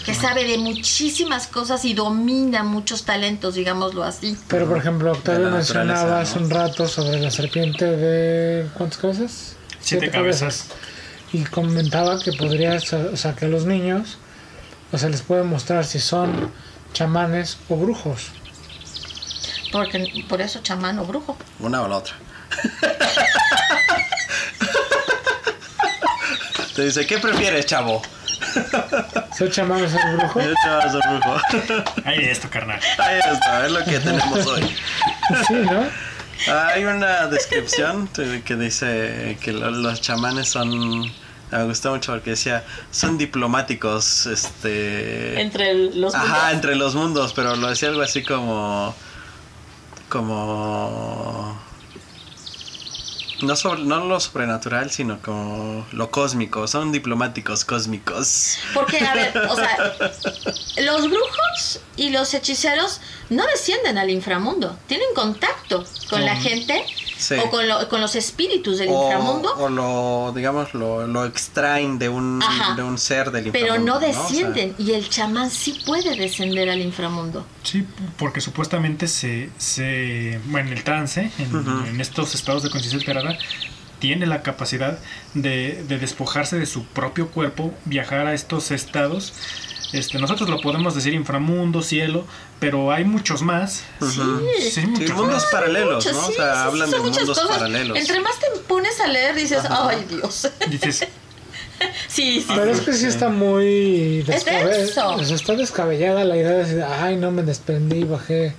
que 0.05 0.13
sabe 0.15 0.45
de 0.45 0.57
muchísimas 0.57 1.47
cosas 1.47 1.85
y 1.85 1.93
domina 1.93 2.63
muchos 2.63 3.03
talentos, 3.03 3.55
digámoslo 3.55 4.03
así. 4.03 4.37
pero 4.47 4.67
por 4.67 4.77
ejemplo, 4.77 5.11
Octavio 5.11 5.49
mencionaba 5.51 6.21
hace 6.21 6.39
¿no? 6.39 6.45
un 6.45 6.51
rato 6.51 6.87
sobre 6.87 7.19
la 7.19 7.31
serpiente 7.31 7.85
de 7.85 8.67
¿cuántas 8.73 8.99
cabezas? 8.99 9.55
Siete 9.79 10.09
cabezas. 10.09 10.67
Y 11.33 11.43
comentaba 11.45 12.19
que 12.19 12.33
podría, 12.33 12.75
o 12.75 13.17
sea, 13.17 13.35
que 13.35 13.45
a 13.45 13.47
los 13.47 13.65
niños, 13.65 14.17
o 14.91 14.97
sea, 14.97 15.09
les 15.09 15.21
puede 15.21 15.43
mostrar 15.43 15.85
si 15.85 15.99
son 15.99 16.51
chamanes 16.93 17.57
o 17.69 17.77
brujos. 17.77 18.31
Porque 19.71 20.25
por 20.27 20.41
eso 20.41 20.59
chamán 20.61 20.99
o 20.99 21.05
brujo. 21.05 21.37
Una 21.59 21.81
o 21.81 21.87
la 21.87 21.97
otra. 21.97 22.15
Te 26.75 26.83
dice, 26.85 27.05
¿qué 27.05 27.17
prefieres, 27.17 27.65
chavo? 27.65 28.01
¿Soy 29.37 29.49
chamán 29.49 29.83
o 29.83 29.89
soy 29.89 29.99
brujo? 30.17 30.41
Yo, 30.41 30.53
chavo, 30.63 30.91
soy 30.91 31.01
brujo. 31.09 31.37
Hay 32.05 32.19
esto, 32.25 32.49
carnal. 32.49 32.79
Ahí 32.97 33.19
está, 33.19 33.65
es 33.65 33.71
lo 33.71 33.83
que 33.85 33.99
tenemos 33.99 34.45
hoy. 34.47 34.75
Sí, 35.47 35.53
¿no? 35.53 35.85
Hay 36.53 36.83
una 36.85 37.27
descripción 37.27 38.07
que 38.09 38.55
dice 38.55 39.37
que 39.41 39.53
lo- 39.53 39.71
los 39.71 40.01
chamanes 40.01 40.49
son... 40.49 41.01
Me 41.51 41.63
gustó 41.65 41.91
mucho 41.91 42.13
porque 42.13 42.31
decía, 42.31 42.63
son 42.91 43.17
diplomáticos, 43.17 44.25
este... 44.25 45.39
Entre 45.41 45.73
los 45.73 46.13
mundos. 46.13 46.15
Ajá, 46.15 46.51
entre 46.53 46.75
los 46.75 46.95
mundos, 46.95 47.33
pero 47.33 47.55
lo 47.57 47.67
decía 47.67 47.89
algo 47.89 48.01
así 48.01 48.23
como... 48.23 48.95
Como... 50.09 51.59
No, 53.41 53.55
sobre, 53.55 53.83
no 53.83 54.05
lo 54.05 54.19
sobrenatural, 54.19 54.91
sino 54.91 55.21
como 55.21 55.85
lo 55.91 56.11
cósmico. 56.11 56.67
Son 56.67 56.91
diplomáticos 56.91 57.65
cósmicos. 57.65 58.57
Porque, 58.73 58.99
a 58.99 59.13
ver, 59.13 59.37
o 59.37 59.55
sea, 59.55 59.93
los 60.77 61.09
brujos 61.09 61.79
y 61.95 62.09
los 62.09 62.33
hechiceros 62.33 63.01
no 63.29 63.45
descienden 63.47 63.97
al 63.97 64.09
inframundo, 64.09 64.77
tienen 64.87 65.07
contacto 65.15 65.85
con 66.09 66.25
la 66.25 66.35
gente 66.35 66.85
Sí. 67.21 67.35
o 67.35 67.51
con, 67.51 67.67
lo- 67.67 67.87
con 67.87 68.01
los 68.01 68.15
espíritus 68.15 68.79
del 68.79 68.89
O, 68.89 69.03
inframundo, 69.03 69.53
o 69.57 69.69
lo, 69.69 70.33
digamos, 70.35 70.73
lo, 70.73 71.05
lo 71.05 71.25
extraen 71.25 71.99
de 71.99 72.09
un, 72.09 72.41
Ajá. 72.41 72.73
de 72.75 72.81
un 72.81 72.97
ser 72.97 73.29
del 73.29 73.51
pero 73.51 73.75
inframundo. 73.75 73.91
no 73.93 73.97
O 73.97 73.99
sea, 73.99 74.07
descienden. 74.23 74.73
Y 74.79 74.93
el 74.93 75.07
chamán 75.07 75.51
sí 75.51 75.79
puede 75.85 76.15
descender 76.15 76.67
al 76.69 76.79
inframundo. 76.81 77.45
Sí, 77.63 77.85
porque 78.17 78.41
supuestamente 78.41 79.07
se, 79.07 79.51
se 79.59 80.39
bueno, 80.45 80.69
en 80.71 80.77
el 80.77 80.83
trance, 80.83 81.29
en, 81.37 81.85
en 81.87 82.01
estos 82.01 82.33
estados 82.33 82.63
de 82.63 82.71
conciencia 82.71 82.97
alterada, 82.97 83.37
tiene 83.99 84.25
la 84.25 84.41
capacidad 84.41 84.97
de, 85.35 85.83
de 85.87 85.99
despojarse 85.99 86.57
de 86.57 86.65
su 86.65 86.85
propio 86.85 87.29
cuerpo, 87.29 87.71
viajar 87.85 88.25
a 88.25 88.33
estos 88.33 88.71
estados. 88.71 89.33
Este, 89.93 90.17
nosotros 90.19 90.49
lo 90.49 90.61
podemos 90.61 90.95
decir 90.95 91.13
inframundo, 91.13 91.81
cielo, 91.81 92.25
pero 92.59 92.91
hay 92.91 93.03
muchos 93.03 93.41
más. 93.41 93.83
Sí. 93.99 94.21
Sí, 94.71 94.81
muchos 94.87 95.07
Sí, 95.07 95.13
mundos 95.13 95.43
más. 95.43 95.45
paralelos, 95.51 96.05
Muchos, 96.05 96.13
¿no? 96.21 96.27
sí, 96.27 96.31
o 96.31 96.35
sea, 96.35 96.53
sí, 96.53 96.59
hablan 96.59 96.91
de 96.91 96.99
mundos 96.99 97.27
cosas. 97.27 97.47
paralelos. 97.47 97.97
Entre 97.97 98.19
más 98.21 98.39
te 98.39 98.47
pones 98.67 98.99
a 99.01 99.07
leer, 99.07 99.35
dices, 99.35 99.65
Ajá. 99.65 99.89
ay 99.89 100.05
Dios. 100.09 100.49
Dices, 100.69 100.99
sí, 102.07 102.41
sí. 102.41 102.45
Pero 102.47 102.71
es 102.71 102.81
que 102.81 102.93
sí 102.93 103.05
está 103.07 103.29
muy 103.29 104.23
Es 104.27 104.43
o 104.97 105.23
sea, 105.25 105.35
está 105.35 105.53
descabellada 105.55 106.23
la 106.23 106.37
idea 106.37 106.51
de 106.51 106.57
decir, 106.63 106.83
ay, 106.83 107.17
no 107.17 107.31
me 107.31 107.43
desprendí, 107.43 108.03
bajé 108.03 108.53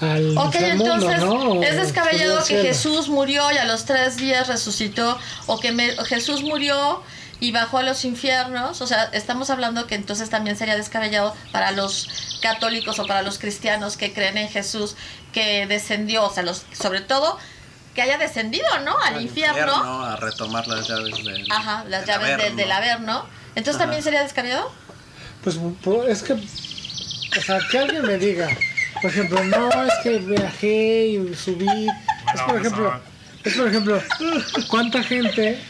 al 0.00 0.36
Ok, 0.36 0.54
entonces 0.56 1.20
¿no? 1.20 1.34
O 1.52 1.62
es 1.62 1.76
descabellado 1.76 2.44
que. 2.44 2.60
Jesús 2.62 3.08
murió 3.08 3.50
y 3.52 3.56
a 3.58 3.64
los 3.64 3.84
tres 3.84 4.16
días 4.18 4.46
resucitó, 4.48 5.18
o 5.46 5.58
que 5.60 5.72
me- 5.72 5.96
Jesús 6.04 6.42
murió 6.42 7.02
y 7.40 7.52
bajó 7.52 7.78
a 7.78 7.82
los 7.82 8.04
infiernos. 8.04 8.80
O 8.80 8.86
sea, 8.86 9.04
estamos 9.12 9.50
hablando 9.50 9.86
que 9.86 9.94
entonces 9.94 10.30
también 10.30 10.56
sería 10.56 10.76
descabellado 10.76 11.34
para 11.52 11.70
los 11.72 12.38
católicos 12.42 12.98
o 12.98 13.06
para 13.06 13.22
los 13.22 13.38
cristianos 13.38 13.96
que 13.96 14.12
creen 14.12 14.38
en 14.38 14.48
Jesús 14.48 14.96
que 15.32 15.66
descendió, 15.66 16.24
o 16.24 16.32
sea, 16.32 16.42
los, 16.42 16.64
sobre 16.72 17.00
todo 17.00 17.38
que 17.94 18.02
haya 18.02 18.18
descendido, 18.18 18.66
¿no? 18.84 18.96
Al, 18.98 19.14
Al 19.16 19.22
infierno. 19.22 19.72
A 20.04 20.16
retomar 20.16 20.66
las 20.66 20.86
llaves 20.88 21.14
del, 21.24 21.46
Ajá, 21.50 21.84
las 21.88 22.06
del 22.06 22.08
llaves 22.14 22.36
de- 22.38 22.50
del 22.54 22.72
Averno. 22.72 23.26
Entonces 23.54 23.76
Ajá. 23.76 23.84
también 23.84 24.02
sería 24.02 24.22
descabellado. 24.22 24.70
Pues 25.42 25.58
pu- 25.58 26.06
es 26.06 26.22
que, 26.22 26.34
o 26.34 27.42
sea, 27.42 27.58
que 27.70 27.78
alguien 27.78 28.02
me 28.02 28.18
diga, 28.18 28.48
por 29.00 29.10
ejemplo, 29.10 29.42
no, 29.44 29.70
es 29.84 29.92
que 30.02 30.18
viajé 30.18 31.06
y 31.06 31.34
subí. 31.34 31.86
es 32.34 32.40
por 32.42 32.46
pues, 32.52 32.60
ejemplo, 32.66 33.00
es 33.44 33.54
por 33.54 33.68
ejemplo, 33.68 34.02
¿cuánta 34.68 35.02
gente 35.02 35.62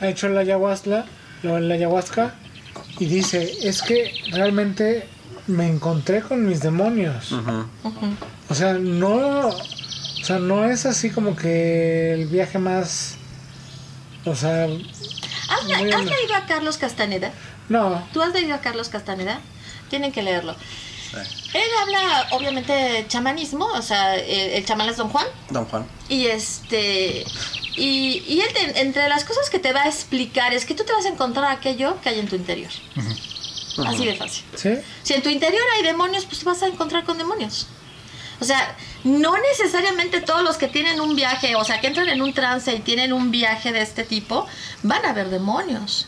ha 0.00 0.08
hecho 0.08 0.28
la 0.28 0.40
ayahuasca, 0.40 1.06
la, 1.42 1.60
la 1.60 1.74
ayahuasca 1.74 2.34
y 2.98 3.06
dice, 3.06 3.58
es 3.62 3.82
que 3.82 4.12
realmente 4.32 5.08
me 5.46 5.66
encontré 5.66 6.20
con 6.20 6.46
mis 6.46 6.60
demonios? 6.60 7.32
O 8.48 8.54
sea, 8.54 8.74
no, 8.74 9.48
o 9.48 10.24
sea, 10.24 10.38
no 10.38 10.64
es 10.64 10.86
así 10.86 11.10
como 11.10 11.36
que 11.36 12.12
el 12.12 12.26
viaje 12.26 12.58
más, 12.58 13.16
o 14.24 14.34
sea, 14.34 14.64
¿Has, 14.64 15.64
leído 15.64 16.34
a 16.36 16.46
Carlos 16.46 16.76
Castaneda? 16.76 17.32
no, 17.68 18.06
¿Tú 18.12 18.22
has 18.22 18.32
leído 18.32 18.54
a 18.54 18.60
Carlos 18.60 18.88
Castaneda? 18.88 19.40
Tienen 19.88 20.12
que 20.12 20.22
leerlo. 20.22 20.54
Sí. 20.54 21.48
Él 21.54 21.68
habla, 21.80 22.26
obviamente, 22.32 22.72
de 22.72 23.06
chamanismo, 23.08 23.64
o 23.64 23.80
sea, 23.80 24.16
el, 24.16 24.50
el 24.50 24.66
chamán 24.66 24.90
es 24.90 24.98
Don 24.98 25.08
Juan. 25.08 25.26
Don 25.48 25.64
Juan. 25.64 25.86
Y 26.10 26.26
este. 26.26 27.24
Y, 27.78 28.24
y 28.26 28.40
él 28.40 28.48
te- 28.52 28.80
entre 28.80 29.08
las 29.08 29.24
cosas 29.24 29.48
que 29.50 29.58
te 29.58 29.72
va 29.72 29.82
a 29.82 29.88
explicar 29.88 30.52
es 30.52 30.64
que 30.66 30.74
tú 30.74 30.84
te 30.84 30.92
vas 30.92 31.04
a 31.04 31.08
encontrar 31.08 31.50
aquello 31.50 32.00
que 32.02 32.08
hay 32.08 32.18
en 32.18 32.28
tu 32.28 32.36
interior. 32.36 32.70
Así 33.86 34.04
de 34.04 34.16
fácil. 34.16 34.44
¿Sí? 34.56 34.70
Si 35.04 35.14
en 35.14 35.22
tu 35.22 35.28
interior 35.28 35.62
hay 35.76 35.84
demonios, 35.84 36.24
pues 36.26 36.40
te 36.40 36.44
vas 36.44 36.62
a 36.62 36.66
encontrar 36.66 37.04
con 37.04 37.16
demonios. 37.16 37.68
O 38.40 38.44
sea, 38.44 38.76
no 39.04 39.34
necesariamente 39.38 40.20
todos 40.20 40.42
los 40.42 40.56
que 40.56 40.68
tienen 40.68 41.00
un 41.00 41.14
viaje, 41.16 41.54
o 41.56 41.64
sea, 41.64 41.80
que 41.80 41.86
entran 41.88 42.08
en 42.08 42.20
un 42.22 42.32
trance 42.32 42.72
y 42.74 42.80
tienen 42.80 43.12
un 43.12 43.30
viaje 43.30 43.72
de 43.72 43.82
este 43.82 44.04
tipo, 44.04 44.46
van 44.82 45.04
a 45.06 45.12
ver 45.12 45.28
demonios. 45.30 46.06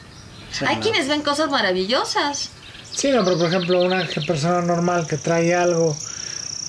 Sí, 0.53 0.64
hay 0.66 0.77
no. 0.77 0.83
quienes 0.83 1.09
ven 1.09 1.23
cosas 1.23 1.51
maravillosas. 1.51 2.51
Sí, 2.93 3.11
no, 3.11 3.25
pero 3.25 3.39
por 3.39 3.49
ejemplo, 3.49 3.81
una 3.83 4.05
persona 4.27 4.62
normal 4.62 5.07
que 5.07 5.16
trae 5.16 5.55
algo, 5.55 5.97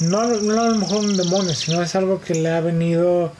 no, 0.01 0.23
no 0.27 0.61
a 0.61 0.69
lo 0.69 0.75
mejor 0.75 0.97
un 0.99 1.17
demonio, 1.17 1.53
sino 1.55 1.81
es 1.81 1.95
algo 1.95 2.21
que 2.21 2.35
le 2.35 2.49
ha 2.51 2.61
venido 2.61 3.33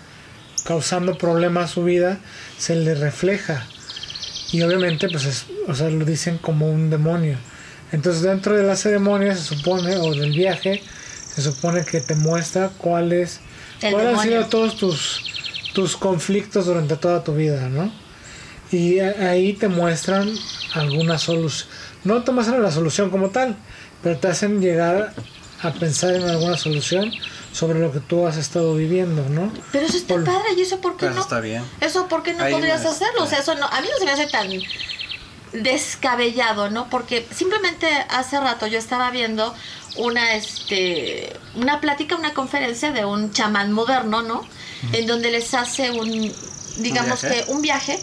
causando 0.66 1.18
problemas 1.18 1.72
a 1.72 1.74
su 1.74 1.84
vida, 1.84 2.20
se 2.58 2.76
le 2.76 2.96
refleja. 2.96 3.66
Y 4.52 4.62
obviamente, 4.64 5.08
pues, 5.10 5.26
es, 5.26 5.46
o 5.68 5.74
sea, 5.76 5.90
lo 5.90 6.06
dicen 6.06 6.38
como 6.38 6.70
un 6.70 6.90
demonio. 6.90 7.38
Entonces, 7.92 8.22
dentro 8.22 8.56
de 8.56 8.64
la 8.64 8.76
ceremonia 8.76 9.36
se 9.36 9.44
supone, 9.56 9.98
o 9.98 10.14
del 10.14 10.32
viaje, 10.32 10.82
se 11.34 11.42
supone 11.42 11.84
que 11.86 12.02
te 12.02 12.16
muestra 12.16 12.70
cuáles 12.78 13.40
El 13.82 13.94
cuáles 13.94 14.18
han 14.20 14.24
sido 14.24 14.46
todos 14.50 14.76
tus, 14.78 15.22
tus 15.74 15.96
conflictos 15.98 16.66
durante 16.66 16.96
toda 16.98 17.24
tu 17.24 17.34
vida, 17.36 17.70
¿no? 17.70 17.92
Y 18.72 19.00
a- 19.00 19.30
ahí 19.32 19.54
te 19.54 19.68
muestran 19.68 20.30
alguna 20.74 21.18
solución. 21.18 21.70
No 22.04 22.24
te 22.24 22.32
muestran 22.32 22.62
la 22.64 22.72
solución 22.72 23.10
como 23.10 23.30
tal, 23.30 23.56
pero 24.04 24.18
te 24.18 24.28
hacen 24.28 24.62
llegar 24.62 25.14
a 25.62 25.72
pensar 25.74 26.14
en 26.16 26.24
alguna 26.24 26.58
solución 26.58 27.12
sobre 27.54 27.80
lo 27.80 27.92
que 27.92 28.00
tú 28.00 28.26
has 28.28 28.38
estado 28.38 28.76
viviendo, 28.76 29.28
¿no? 29.30 29.52
Pero 29.72 29.86
eso 29.86 29.98
está 29.98 30.14
Por- 30.16 30.24
padre, 30.26 30.54
¿y 30.58 30.62
eso 30.62 30.80
por 30.80 30.94
qué 30.94 31.06
Pero 31.08 31.16
no? 31.16 31.22
está 31.22 31.40
bien. 31.40 31.64
Eso, 31.82 32.08
¿por 32.08 32.24
qué 32.24 32.34
no 32.34 32.48
podrías 32.50 32.86
hacerlo? 32.86 33.24
O 33.24 33.28
sea, 33.28 33.40
eso 33.40 33.56
no, 33.56 33.66
a 33.66 33.82
mí 33.82 33.88
no 33.92 33.98
se 34.00 34.06
me 34.06 34.12
hace 34.12 34.28
tan 34.28 34.50
descabellado, 35.54 36.70
¿no? 36.70 36.90
Porque 36.90 37.28
simplemente 37.36 37.88
hace 38.10 38.40
rato 38.40 38.68
yo 38.68 38.80
estaba 38.80 39.12
viendo 39.12 39.54
una, 39.98 40.36
este, 40.36 41.34
una 41.56 41.82
plática, 41.82 42.16
una 42.16 42.34
conferencia 42.34 42.92
de 42.92 43.06
un 43.06 43.32
chamán 43.32 43.72
moderno, 43.72 44.22
¿no? 44.22 44.46
En 44.94 45.06
donde 45.08 45.30
les 45.32 45.54
hace 45.54 45.92
un, 45.92 46.34
digamos 46.78 47.22
que 47.22 47.44
un 47.50 47.62
viaje 47.62 48.00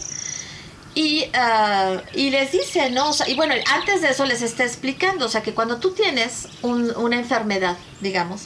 y, 0.95 1.25
ah, 1.33 2.01
y 2.13 2.29
les 2.29 2.51
dice, 2.51 2.89
¿no? 2.91 3.09
O 3.09 3.13
sea, 3.13 3.27
y 3.27 3.35
bueno, 3.35 3.53
antes 3.73 4.01
de 4.01 4.09
eso 4.11 4.25
les 4.25 4.41
está 4.41 4.63
explicando, 4.63 5.25
o 5.25 5.29
sea, 5.29 5.41
que 5.43 5.53
cuando 5.53 5.77
tú 5.77 5.91
tienes 5.91 6.47
un- 6.61 6.95
una 6.95 7.17
enfermedad, 7.17 7.77
digamos, 8.01 8.43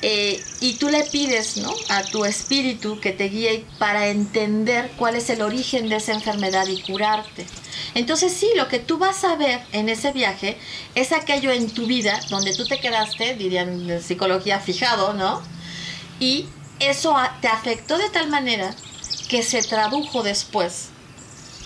eh, 0.00 0.42
y 0.60 0.74
tú 0.74 0.88
le 0.88 1.04
pides, 1.04 1.56
¿no? 1.56 1.74
A 1.88 2.04
tu 2.04 2.24
espíritu 2.24 3.00
que 3.00 3.12
te 3.12 3.24
guíe 3.24 3.64
para 3.78 4.08
entender 4.08 4.90
cuál 4.96 5.16
es 5.16 5.28
el 5.30 5.42
origen 5.42 5.88
de 5.88 5.96
esa 5.96 6.12
enfermedad 6.12 6.66
y 6.68 6.80
curarte. 6.82 7.46
Entonces 7.94 8.32
sí, 8.32 8.48
lo 8.54 8.68
que 8.68 8.78
tú 8.78 8.98
vas 8.98 9.24
a 9.24 9.34
ver 9.34 9.60
en 9.72 9.88
ese 9.88 10.12
viaje 10.12 10.56
es 10.94 11.12
aquello 11.12 11.50
en 11.50 11.70
tu 11.70 11.86
vida 11.86 12.20
donde 12.30 12.54
tú 12.54 12.64
te 12.64 12.78
quedaste, 12.78 13.34
dirían 13.34 13.90
en 13.90 14.02
psicología, 14.02 14.60
fijado, 14.60 15.14
¿no? 15.14 15.42
Y 16.20 16.46
eso 16.78 17.16
te 17.40 17.48
afectó 17.48 17.98
de 17.98 18.08
tal 18.10 18.28
manera 18.28 18.74
que 19.28 19.42
se 19.42 19.62
tradujo 19.62 20.22
después 20.22 20.90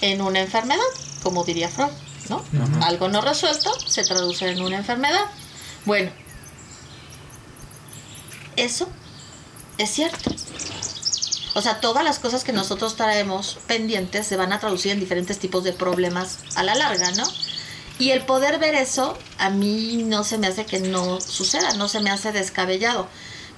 en 0.01 0.23
una 0.23 0.41
enfermedad, 0.41 0.81
como 1.23 1.45
diría 1.45 1.69
Freud, 1.69 1.91
¿no? 2.31 2.43
Algo 2.83 3.09
no 3.09 3.21
resuelto 3.21 3.71
se 3.87 4.03
traduce 4.05 4.49
en 4.49 4.63
una 4.63 4.79
enfermedad. 4.79 5.27
Bueno, 5.85 6.11
eso 8.57 8.89
es 9.79 9.91
cierto. 9.91 10.31
O 11.55 11.61
sea, 11.61 11.81
todas 11.81 12.05
las 12.05 12.19
cosas 12.19 12.45
que 12.45 12.53
nosotros 12.53 12.97
traemos 12.97 13.59
pendientes 13.67 14.27
se 14.27 14.37
van 14.37 14.53
a 14.53 14.61
traducir 14.61 14.93
en 14.93 15.01
diferentes 15.01 15.39
tipos 15.39 15.65
de 15.65 15.73
problemas 15.73 16.39
a 16.55 16.63
la 16.63 16.75
larga, 16.75 17.11
¿no? 17.13 17.25
Y 17.99 18.11
el 18.11 18.25
poder 18.25 18.59
ver 18.59 18.75
eso, 18.75 19.19
a 19.39 19.51
mí 19.51 20.03
no 20.05 20.25
se 20.25 20.39
me 20.39 20.47
hace 20.47 20.65
que 20.65 20.81
no 20.81 21.21
suceda, 21.21 21.75
no 21.75 21.89
se 21.89 22.01
me 22.01 22.11
hace 22.11 22.33
descabellado. 22.33 23.07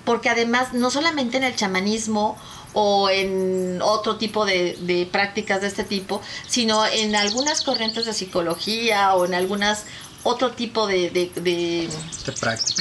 Porque 0.04 0.28
además, 0.28 0.74
no 0.74 0.90
solamente 0.90 1.36
en 1.36 1.44
el 1.44 1.56
chamanismo 1.56 2.36
o 2.74 3.08
en 3.08 3.80
otro 3.80 4.16
tipo 4.16 4.44
de, 4.44 4.76
de 4.80 5.06
prácticas 5.06 5.60
de 5.60 5.68
este 5.68 5.84
tipo, 5.84 6.20
sino 6.48 6.84
en 6.84 7.14
algunas 7.14 7.62
corrientes 7.62 8.04
de 8.04 8.12
psicología 8.12 9.14
o 9.14 9.24
en 9.24 9.34
algunas 9.34 9.84
otro 10.24 10.50
tipo 10.52 10.86
de, 10.86 11.10
de- 11.10 11.30
de- 11.40 11.88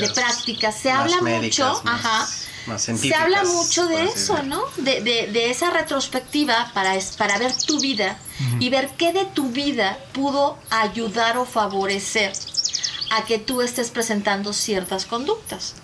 De 0.07 0.13
prácticas. 0.13 0.77
Se 0.79 0.89
habla 0.91 1.21
médicas, 1.21 1.67
mucho, 1.69 1.83
más- 1.83 2.05
ajá, 2.05 2.27
más 2.67 2.81
se 2.81 3.13
habla 3.15 3.43
mucho 3.43 3.85
de 3.87 4.03
eso. 4.05 4.43
¿no? 4.43 4.63
De, 4.77 5.49
esa 5.51 5.69
retrospectiva 5.69 6.71
para, 6.73 6.95
es- 6.95 7.15
para 7.17 7.37
ver 7.37 7.53
tu 7.67 7.79
vida 7.79 8.17
y 8.59 8.69
ver 8.69 8.89
qué 8.97 9.13
de 9.13 9.25
tu 9.25 9.49
vida 9.51 9.97
pudo 10.13 10.57
ayudar 10.69 11.37
o 11.37 11.45
favorecer 11.45 12.33
a 13.11 13.25
que 13.25 13.37
tú 13.37 13.61
estés 13.61 13.91
presentando 13.91 14.53
ciertas 14.53 15.05
conductas. 15.05 15.75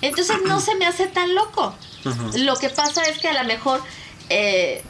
Entonces 0.00 0.36
no 0.46 0.60
se 0.60 0.74
me 0.74 0.86
hace 0.86 1.06
tan 1.06 1.34
loco. 1.34 1.74
Lo 2.34 2.56
que 2.56 2.70
pasa 2.70 3.02
es 3.04 3.18
que 3.18 3.28
a 3.28 3.40
lo 3.40 3.46
mejor 3.46 3.80
eh, 4.30 4.82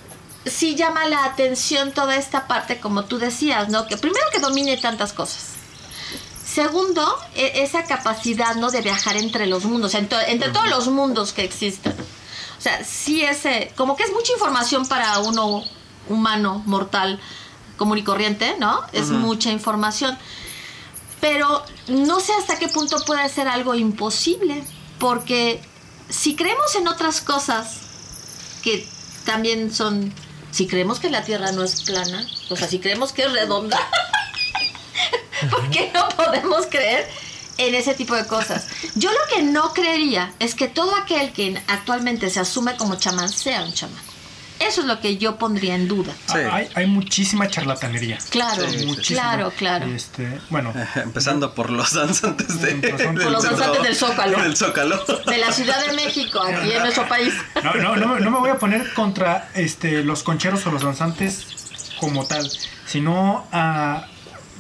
sí 0.47 0.75
llama 0.77 1.05
la 1.07 1.25
atención 1.25 1.93
toda 1.93 2.17
esta 2.17 2.47
parte, 2.47 2.81
como 2.81 3.05
tú 3.05 3.19
decías, 3.19 3.69
¿no? 3.69 3.87
Que 3.87 3.97
primero 3.99 4.25
que 4.33 4.39
domine 4.39 4.77
tantas 4.79 5.13
cosas. 5.13 5.45
Segundo, 6.45 7.19
e- 7.35 7.63
esa 7.63 7.85
capacidad, 7.85 8.57
¿no? 8.57 8.71
De 8.71 8.81
viajar 8.83 9.17
entre 9.17 9.47
los 9.47 9.65
mundos, 9.65 9.95
entre 9.95 10.49
todos 10.51 10.69
los 10.69 10.89
mundos 10.89 11.33
que 11.33 11.45
existen. 11.45 11.95
O 12.59 12.61
sea, 12.61 12.85
sí 12.85 13.23
es, 13.23 13.45
eh, 13.47 13.73
como 13.77 13.97
que 13.97 14.05
es 14.05 14.13
mucha 14.13 14.33
información 14.33 14.87
para 14.87 15.19
uno 15.21 15.65
humano, 16.09 16.63
mortal, 16.67 17.21
común 17.77 17.99
y 17.99 18.05
corriente, 18.05 18.55
¿no? 18.59 18.83
Es 18.93 19.09
mucha 19.09 19.51
información. 19.51 20.17
Pero 21.21 21.65
no 21.89 22.21
sé 22.21 22.33
hasta 22.39 22.59
qué 22.59 22.69
punto 22.69 22.97
puede 23.05 23.29
ser 23.29 23.49
algo 23.49 23.75
imposible, 23.75 24.63
porque 24.99 25.61
si 26.09 26.37
creemos 26.37 26.75
en 26.77 26.89
otras 26.89 27.21
cosas 27.21 27.79
que 28.63 28.87
también 29.25 29.73
son, 29.73 30.13
si 30.51 30.67
creemos 30.67 31.01
que 31.01 31.11
la 31.11 31.25
Tierra 31.25 31.53
no 31.53 31.63
es 31.65 31.83
plana, 31.83 32.27
o 32.51 32.57
sea, 32.57 32.69
si 32.69 32.79
creemos 32.81 33.13
que 33.13 33.23
es 33.23 33.33
redonda, 33.33 33.79
¿por 35.51 35.71
qué 35.71 35.91
no 35.95 36.09
podemos 36.11 36.67
creer 36.67 37.09
en 37.59 37.75
ese 37.75 37.95
tipo 37.95 38.15
de 38.15 38.27
cosas? 38.27 38.67
Yo 38.95 39.11
lo 39.11 39.19
que 39.35 39.43
no 39.43 39.73
creería 39.73 40.33
es 40.39 40.55
que 40.55 40.69
todo 40.69 40.95
aquel 40.97 41.33
que 41.33 41.61
actualmente 41.69 42.31
se 42.31 42.41
asume 42.41 42.77
como 42.77 42.95
chamán 42.97 43.29
sea 43.29 43.63
un 43.63 43.73
chamán. 43.73 44.03
Eso 44.61 44.83
es 44.83 44.87
lo 44.87 45.01
que 45.01 45.17
yo 45.17 45.39
pondría 45.39 45.75
en 45.75 45.89
duda. 45.89 46.13
Sí. 46.27 46.39
Hay, 46.39 46.69
hay 46.77 46.87
muchísima 46.87 47.49
charlatanería. 47.49 48.19
Claro, 48.31 48.71
Sí. 48.71 48.87
Muchísima. 48.87 49.21
claro, 49.23 49.53
claro. 49.59 49.87
Este, 49.87 50.39
bueno, 50.51 50.73
Empezando 50.95 51.53
por 51.53 51.71
los 51.71 51.93
danzantes 51.95 52.61
de, 52.63 52.75
Por 52.77 53.31
los 53.33 53.43
danzantes 53.43 53.83
del 53.83 53.97
Zócalo. 53.97 54.41
Del 54.41 54.57
Zócalo. 54.57 55.05
De 55.27 55.39
la 55.39 55.51
Ciudad 55.51 55.85
de 55.85 55.95
México, 55.95 56.41
aquí 56.41 56.71
en 56.71 56.79
nuestro 56.81 57.09
país. 57.09 57.35
no, 57.65 57.75
no, 57.75 57.97
no, 57.97 58.07
me- 58.15 58.21
no 58.21 58.31
me 58.31 58.39
voy 58.39 58.51
a 58.51 58.59
poner 58.61 58.93
contra 58.95 59.49
este, 59.55 60.05
los 60.05 60.23
concheros 60.23 60.65
o 60.67 60.71
los 60.71 60.83
danzantes 60.83 61.45
como 61.99 62.25
tal, 62.27 62.49
sino 62.87 63.49
a 63.51 64.07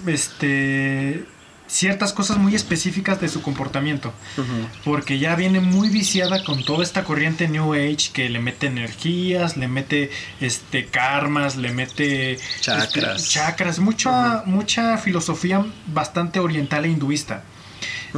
este, 0.06 1.24
ciertas 1.72 2.12
cosas 2.12 2.36
muy 2.36 2.54
específicas 2.54 3.20
de 3.20 3.28
su 3.28 3.40
comportamiento. 3.40 4.12
Porque 4.84 5.18
ya 5.18 5.34
viene 5.34 5.60
muy 5.60 5.88
viciada 5.88 6.44
con 6.44 6.64
toda 6.64 6.84
esta 6.84 7.04
corriente 7.04 7.48
New 7.48 7.72
Age 7.72 8.10
que 8.12 8.28
le 8.28 8.38
mete 8.40 8.66
energías, 8.66 9.56
le 9.56 9.68
mete 9.68 10.10
este 10.40 10.86
karmas, 10.86 11.56
le 11.56 11.72
mete 11.72 12.38
Chakras. 12.60 13.22
este, 13.22 13.30
chakras, 13.30 13.78
mucha, 13.78 14.42
mucha 14.44 14.98
filosofía 14.98 15.64
bastante 15.86 16.40
oriental 16.40 16.84
e 16.84 16.88
hinduista. 16.88 17.42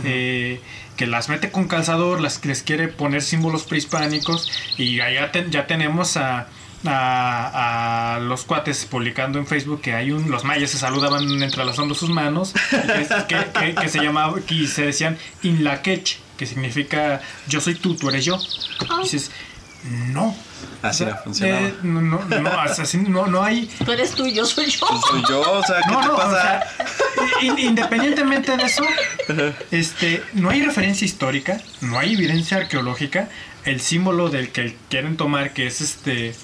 Eh, 0.03 0.61
que 0.97 1.07
las 1.07 1.29
mete 1.29 1.53
con 1.53 1.69
calzador, 1.69 2.21
las 2.21 2.45
les 2.45 2.63
quiere 2.63 2.89
poner 2.89 3.23
símbolos 3.23 3.63
prehispánicos 3.65 4.51
y 4.77 5.01
allá 5.01 5.31
ya 5.51 5.67
tenemos 5.67 6.17
a, 6.17 6.49
a, 6.87 8.17
a 8.17 8.19
los 8.21 8.45
cuates 8.45 8.85
publicando 8.87 9.39
en 9.39 9.47
Facebook 9.47 9.81
que 9.81 9.95
hay 9.95 10.11
un 10.11 10.31
los 10.31 10.45
mayas 10.45 10.71
se 10.71 10.79
saludaban 10.79 11.43
entrelazando 11.43 11.95
sus 11.95 12.11
manos 12.11 12.53
que, 12.71 13.07
que- 13.29 13.51
que- 13.59 13.75
que 13.75 13.89
se 13.89 14.01
llamaba 14.03 14.39
que 14.41 14.67
se 14.67 14.87
decían 14.87 15.17
Inlakech 15.43 16.19
que 16.37 16.47
significa 16.47 17.21
yo 17.49 17.61
soy 17.61 17.75
tú 17.77 17.95
tú 17.97 18.09
eres 18.11 18.25
yo 18.25 18.39
Ah. 18.89 18.99
Y 19.01 19.03
dices 19.05 19.31
no 20.13 20.35
Así 20.83 21.05
O 21.05 21.07
sea, 21.07 21.15
no 21.17 21.23
funcionaba. 21.25 21.61
eh, 21.67 21.75
no, 21.83 22.01
no, 22.01 22.25
no, 22.41 22.51
así 22.61 22.99
no, 22.99 23.27
no 23.27 23.43
hay 23.43 23.67
Tú 23.85 23.93
eres 23.93 24.13
tú, 24.13 24.27
yo 24.27 24.45
soy 24.47 24.71
yo. 24.71 24.87
Pues 24.87 25.01
soy 25.11 25.23
yo, 25.29 25.41
o 25.41 25.63
sea, 25.63 25.77
¿qué 25.87 25.93
no, 25.93 26.01
te 26.01 26.07
no, 26.07 26.15
o 26.15 26.17
pasa? 26.17 26.43
sea, 26.43 26.87
in- 27.43 27.59
independientemente 27.59 28.57
de 28.57 28.63
eso, 28.65 28.83
este, 29.71 30.23
no 30.35 30.51
hay 30.51 30.63
referencia 30.63 31.05
histórica, 31.05 31.61
no 31.83 31.99
hay 31.99 32.15
evidencia 32.15 32.59
arqueológica. 32.59 33.29
El 33.65 33.81
símbolo 33.81 34.29
del 34.31 34.51
que 34.51 34.77
quieren 34.91 35.17
tomar, 35.17 35.53
que 35.53 35.67
es 35.67 35.81
este, 35.83 36.35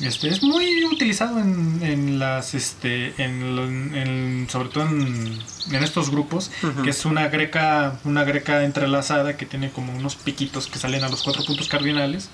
este, 0.00 0.28
es 0.28 0.42
muy 0.42 0.84
utilizado 0.84 1.38
en, 1.38 1.78
en 1.82 2.18
las, 2.18 2.54
este, 2.54 3.14
en, 3.22 4.46
sobre 4.50 4.68
todo 4.68 4.84
en, 4.86 5.38
en 5.72 5.82
estos 5.82 6.10
grupos, 6.10 6.50
que 6.82 6.90
es 6.90 7.04
una 7.04 7.28
greca, 7.28 7.98
una 8.04 8.24
greca 8.24 8.64
entrelazada 8.64 9.36
que 9.36 9.46
tiene 9.46 9.70
como 9.70 9.92
unos 9.94 10.16
piquitos 10.16 10.66
que 10.66 10.78
salen 10.78 11.04
a 11.04 11.08
los 11.08 11.22
cuatro 11.22 11.44
puntos 11.44 11.68
cardinales. 11.68 12.30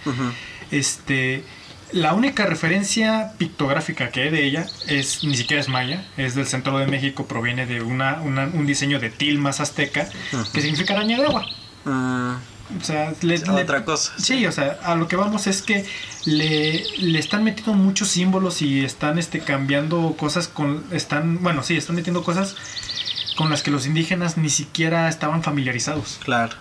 Este, 0.70 1.44
La 1.92 2.14
única 2.14 2.46
referencia 2.46 3.32
pictográfica 3.38 4.10
que 4.10 4.22
hay 4.22 4.30
de 4.30 4.44
ella 4.46 4.66
es 4.88 5.22
ni 5.24 5.36
siquiera 5.36 5.60
es 5.60 5.68
maya, 5.68 6.06
es 6.16 6.34
del 6.34 6.46
centro 6.46 6.78
de 6.78 6.86
México, 6.86 7.26
proviene 7.26 7.66
de 7.66 7.82
una, 7.82 8.20
una- 8.22 8.46
un 8.46 8.66
diseño 8.66 8.98
de 8.98 9.10
tilmas 9.10 9.60
azteca 9.60 10.08
que 10.54 10.60
significa 10.62 10.94
araña 10.94 11.18
de 11.18 11.26
agua. 11.26 11.44
O 12.80 12.84
sea, 12.84 13.12
le- 13.20 13.42
otra 13.50 13.84
cosa. 13.84 14.12
Sí, 14.18 14.46
o 14.46 14.52
sea, 14.52 14.78
a 14.84 14.94
lo 14.94 15.06
que 15.08 15.16
vamos 15.16 15.46
es 15.46 15.62
que 15.62 15.84
le, 16.24 16.84
le 16.98 17.18
están 17.18 17.44
metiendo 17.44 17.74
muchos 17.74 18.08
símbolos 18.08 18.62
y 18.62 18.84
están 18.84 19.18
este 19.18 19.40
cambiando 19.40 20.14
cosas 20.18 20.48
con 20.48 20.84
están, 20.90 21.42
bueno, 21.42 21.62
sí, 21.62 21.76
están 21.76 21.96
metiendo 21.96 22.22
cosas 22.24 22.54
con 23.36 23.50
las 23.50 23.62
que 23.62 23.70
los 23.70 23.86
indígenas 23.86 24.36
ni 24.38 24.48
siquiera 24.50 25.08
estaban 25.08 25.42
familiarizados. 25.42 26.18
Claro. 26.24 26.56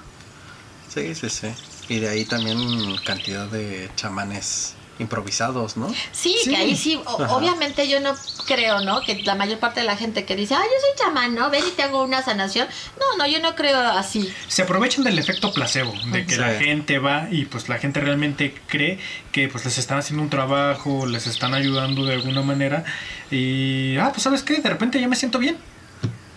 Sí, 0.93 1.15
sí, 1.15 1.29
sí. 1.29 1.47
Y 1.87 1.99
de 1.99 2.09
ahí 2.09 2.25
también 2.25 2.57
cantidad 3.05 3.47
de 3.47 3.89
chamanes 3.95 4.73
improvisados, 5.01 5.75
¿no? 5.77 5.93
Sí, 6.11 6.35
Sí. 6.43 6.49
que 6.51 6.55
ahí 6.55 6.75
sí, 6.77 6.99
o- 7.05 7.35
obviamente 7.35 7.87
yo 7.89 7.99
no 7.99 8.13
creo, 8.47 8.79
¿no? 8.81 9.01
Que 9.01 9.21
la 9.23 9.35
mayor 9.35 9.59
parte 9.59 9.81
de 9.81 9.85
la 9.85 9.97
gente 9.97 10.23
que 10.25 10.35
dice, 10.35 10.55
ah, 10.55 10.61
yo 10.63 10.63
soy 10.79 11.05
chamán, 11.05 11.35
¿no? 11.35 11.49
Ven 11.49 11.63
y 11.67 11.71
te 11.71 11.83
hago 11.83 12.03
una 12.03 12.23
sanación. 12.23 12.67
No, 12.99 13.17
no, 13.17 13.27
yo 13.27 13.39
no 13.41 13.55
creo 13.55 13.79
así. 13.79 14.31
Se 14.47 14.61
aprovechan 14.61 15.03
del 15.03 15.19
efecto 15.19 15.51
placebo, 15.51 15.93
de 16.11 16.25
que 16.25 16.35
Sí. 16.35 16.39
la 16.39 16.53
gente 16.55 16.99
va 16.99 17.27
y 17.31 17.45
pues 17.45 17.67
la 17.69 17.77
gente 17.79 17.99
realmente 17.99 18.53
cree 18.67 18.99
que 19.31 19.47
pues 19.47 19.65
les 19.65 19.77
están 19.77 19.97
haciendo 19.97 20.23
un 20.23 20.29
trabajo, 20.29 21.05
les 21.05 21.27
están 21.27 21.53
ayudando 21.53 22.05
de 22.05 22.13
alguna 22.13 22.41
manera 22.41 22.83
y 23.29 23.97
ah, 23.97 24.09
pues 24.11 24.23
sabes 24.23 24.43
qué, 24.43 24.57
de 24.61 24.69
repente 24.69 24.99
ya 24.99 25.07
me 25.07 25.15
siento 25.15 25.39
bien. 25.39 25.57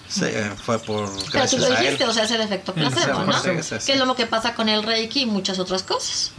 Sí, 0.07 0.27
fue 0.65 0.79
por 0.79 1.11
Pero 1.33 1.49
tú 1.49 1.59
lo 1.59 1.69
dijiste, 1.71 2.05
o 2.05 2.13
sea, 2.13 2.25
es 2.25 2.31
el 2.31 2.41
efecto 2.43 2.73
placebo, 2.73 3.21
¿no? 3.21 3.25
placebo. 3.27 3.63
Sí, 3.63 3.69
sí, 3.71 3.75
sí. 3.81 3.87
Que 3.87 3.93
es 3.95 3.99
lo 4.07 4.15
que 4.15 4.27
pasa 4.27 4.55
con 4.55 4.69
el 4.69 4.83
Reiki 4.85 5.23
y 5.23 5.27
muchas 5.27 5.59
otras 5.59 5.83
cosas. 5.83 6.31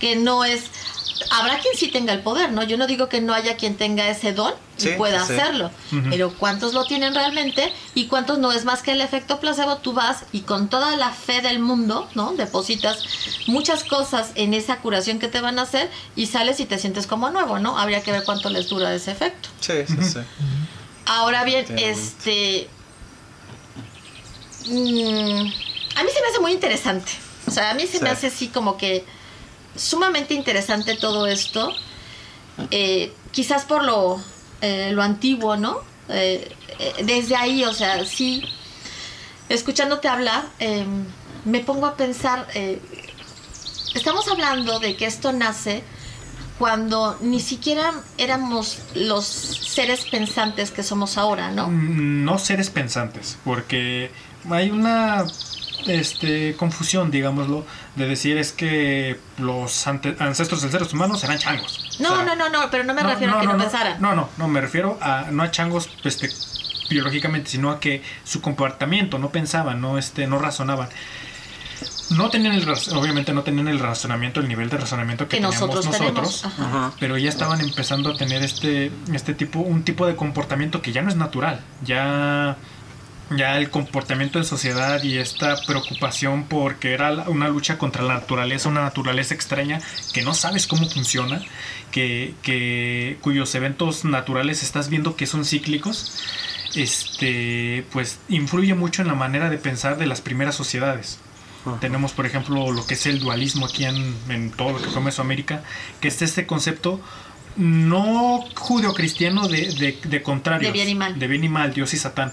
Que 0.00 0.16
no 0.16 0.44
es... 0.44 0.62
Habrá 1.30 1.58
quien 1.60 1.74
sí 1.76 1.88
tenga 1.88 2.12
el 2.12 2.20
poder, 2.20 2.52
¿no? 2.52 2.62
Yo 2.62 2.76
no 2.76 2.86
digo 2.86 3.08
que 3.08 3.20
no 3.20 3.34
haya 3.34 3.56
quien 3.56 3.76
tenga 3.76 4.08
ese 4.08 4.32
don 4.32 4.52
Sí, 4.76 4.88
y 4.90 4.92
pueda 4.94 5.24
sí, 5.24 5.32
hacerlo. 5.32 5.70
Pero 6.10 6.34
¿cuántos 6.34 6.74
lo 6.74 6.84
tienen 6.84 7.14
realmente? 7.14 7.72
Y 7.94 8.06
cuántos 8.06 8.38
no 8.38 8.52
es 8.52 8.64
más 8.64 8.82
que 8.82 8.92
el 8.92 9.00
efecto 9.00 9.38
placebo. 9.38 9.76
Tú 9.76 9.92
vas 9.92 10.24
y 10.32 10.40
con 10.40 10.68
toda 10.68 10.96
la 10.96 11.10
fe 11.10 11.40
del 11.40 11.60
mundo, 11.60 12.08
¿no? 12.14 12.32
Depositas 12.34 13.04
muchas 13.46 13.84
cosas 13.84 14.30
en 14.34 14.54
esa 14.54 14.78
curación 14.78 15.18
que 15.18 15.28
te 15.28 15.40
van 15.40 15.58
a 15.58 15.62
hacer 15.62 15.90
y 16.16 16.26
sales 16.26 16.58
y 16.60 16.66
te 16.66 16.78
sientes 16.78 17.06
como 17.06 17.30
nuevo, 17.30 17.58
¿no? 17.58 17.78
Habría 17.78 18.02
que 18.02 18.10
ver 18.10 18.24
cuánto 18.24 18.50
les 18.50 18.68
dura 18.68 18.92
ese 18.92 19.12
efecto. 19.12 19.48
Sí, 19.60 19.74
sí, 19.86 19.96
sí. 20.02 20.18
Ahora 21.06 21.44
bien, 21.44 21.66
este. 21.78 22.68
mm, 24.66 25.40
a 25.96 26.02
mí 26.02 26.10
se 26.12 26.20
me 26.20 26.28
hace 26.28 26.40
muy 26.40 26.52
interesante. 26.52 27.12
O 27.46 27.50
sea, 27.50 27.70
a 27.70 27.74
mí 27.74 27.86
se 27.86 28.00
me 28.00 28.10
hace 28.10 28.28
así 28.28 28.48
como 28.48 28.76
que 28.76 29.04
sumamente 29.76 30.34
interesante 30.34 30.96
todo 30.96 31.26
esto. 31.26 31.72
Eh, 32.70 33.12
quizás 33.32 33.64
por 33.64 33.84
lo, 33.84 34.20
eh, 34.60 34.90
lo 34.92 35.02
antiguo, 35.02 35.56
¿no? 35.56 35.80
Eh, 36.08 36.54
desde 37.04 37.36
ahí, 37.36 37.64
o 37.64 37.74
sea, 37.74 38.04
sí. 38.04 38.42
Escuchándote 39.48 40.08
hablar, 40.08 40.44
eh, 40.58 40.86
me 41.44 41.60
pongo 41.60 41.86
a 41.86 41.96
pensar. 41.96 42.46
estamos 43.94 44.26
hablando 44.28 44.78
de 44.80 44.96
que 44.96 45.06
esto 45.06 45.32
nace 45.32 45.82
cuando 46.58 47.18
ni 47.20 47.40
siquiera 47.40 47.92
éramos 48.16 48.78
los 48.94 49.24
seres 49.26 50.04
pensantes 50.04 50.70
que 50.70 50.82
somos 50.82 51.18
ahora, 51.18 51.50
¿no? 51.50 51.68
Mm, 51.68 52.24
No 52.24 52.38
seres 52.38 52.70
pensantes, 52.70 53.36
porque 53.44 54.10
hay 54.50 54.70
una 54.70 55.26
este, 55.86 56.54
confusión, 56.56 57.10
digámoslo, 57.10 57.64
de 57.96 58.06
decir 58.06 58.36
es 58.38 58.52
que 58.52 59.18
los 59.38 59.86
ante- 59.86 60.16
ancestros 60.18 60.62
de 60.62 60.70
seres 60.70 60.92
humanos 60.92 61.22
eran 61.24 61.38
changos. 61.38 61.96
No, 62.00 62.12
O 62.12 62.16
sea, 62.16 62.24
no, 62.24 62.36
no, 62.36 62.48
no, 62.48 62.70
pero 62.70 62.84
no 62.84 62.94
me 62.94 63.02
refiero 63.02 63.36
a 63.36 63.40
que 63.40 63.46
no, 63.46 63.56
pensaran. 63.56 64.00
No, 64.00 64.14
no, 64.14 64.28
no, 64.36 64.48
me 64.48 64.60
refiero 64.60 64.98
a 65.00 65.26
no 65.30 65.42
a 65.42 65.50
changos 65.50 65.88
este, 66.04 66.28
biológicamente, 66.90 67.50
sino 67.50 67.70
a 67.70 67.80
que 67.80 68.02
su 68.24 68.40
comportamiento 68.40 69.18
no 69.18 69.30
pensaban, 69.30 69.80
no 69.80 69.98
este, 69.98 70.26
no 70.26 70.38
razonaban. 70.38 70.88
No 72.10 72.28
tenían 72.28 72.54
el 72.54 72.68
obviamente 72.68 73.32
no 73.32 73.42
tenían 73.42 73.66
el 73.66 73.78
razonamiento, 73.78 74.38
el 74.40 74.46
nivel 74.46 74.68
de 74.68 74.76
razonamiento 74.76 75.24
que, 75.24 75.30
que 75.30 75.36
teníamos 75.42 75.58
nosotros, 75.58 75.86
nosotros, 75.86 76.42
tenemos. 76.42 76.94
Pero 77.00 77.16
ya 77.16 77.30
estaban 77.30 77.60
empezando 77.62 78.10
a 78.10 78.16
tener 78.16 78.42
este 78.42 78.92
este 79.12 79.32
tipo 79.32 79.60
un 79.60 79.84
tipo 79.84 80.06
de 80.06 80.14
comportamiento 80.14 80.82
que 80.82 80.92
ya 80.92 81.00
no 81.00 81.08
es 81.08 81.16
natural 81.16 81.60
ya 81.82 82.56
ya 83.30 83.56
el 83.58 83.70
comportamiento 83.70 84.38
en 84.38 84.44
sociedad 84.44 85.02
y 85.02 85.18
esta 85.18 85.56
preocupación 85.66 86.44
porque 86.44 86.92
era 86.92 87.10
una 87.28 87.48
lucha 87.48 87.78
contra 87.78 88.02
la 88.02 88.14
naturaleza 88.14 88.68
una 88.68 88.82
naturaleza 88.82 89.34
extraña 89.34 89.80
que 90.12 90.22
no 90.22 90.34
sabes 90.34 90.66
cómo 90.66 90.88
funciona 90.88 91.40
que, 91.90 92.34
que 92.42 93.16
cuyos 93.22 93.54
eventos 93.54 94.04
naturales 94.04 94.62
estás 94.62 94.90
viendo 94.90 95.16
que 95.16 95.26
son 95.26 95.44
cíclicos 95.44 96.22
este 96.76 97.86
pues 97.92 98.18
influye 98.28 98.74
mucho 98.74 99.02
en 99.02 99.08
la 99.08 99.14
manera 99.14 99.50
de 99.50 99.58
pensar 99.58 99.96
de 99.96 100.06
las 100.06 100.20
primeras 100.20 100.54
sociedades. 100.54 101.18
Tenemos, 101.80 102.12
por 102.12 102.26
ejemplo, 102.26 102.72
lo 102.72 102.86
que 102.86 102.92
es 102.92 103.06
el 103.06 103.20
dualismo 103.20 103.64
aquí 103.64 103.86
en, 103.86 104.14
en 104.28 104.50
todo 104.50 104.72
lo 104.72 104.82
que 104.82 104.90
fue 104.90 105.00
Mesoamérica, 105.00 105.62
que 105.98 106.08
es 106.08 106.20
este 106.20 106.44
concepto 106.44 107.00
no 107.56 108.44
judeocristiano 108.54 109.48
de, 109.48 109.72
de, 109.74 109.98
de 110.04 110.22
contrarios. 110.22 110.72
De 110.72 110.72
bien 110.72 110.88
y 110.88 110.94
mal. 110.94 111.18
De 111.18 111.26
bien 111.26 111.44
y 111.44 111.48
mal, 111.48 111.72
Dios 111.72 111.94
y 111.94 111.96
Satán. 111.98 112.32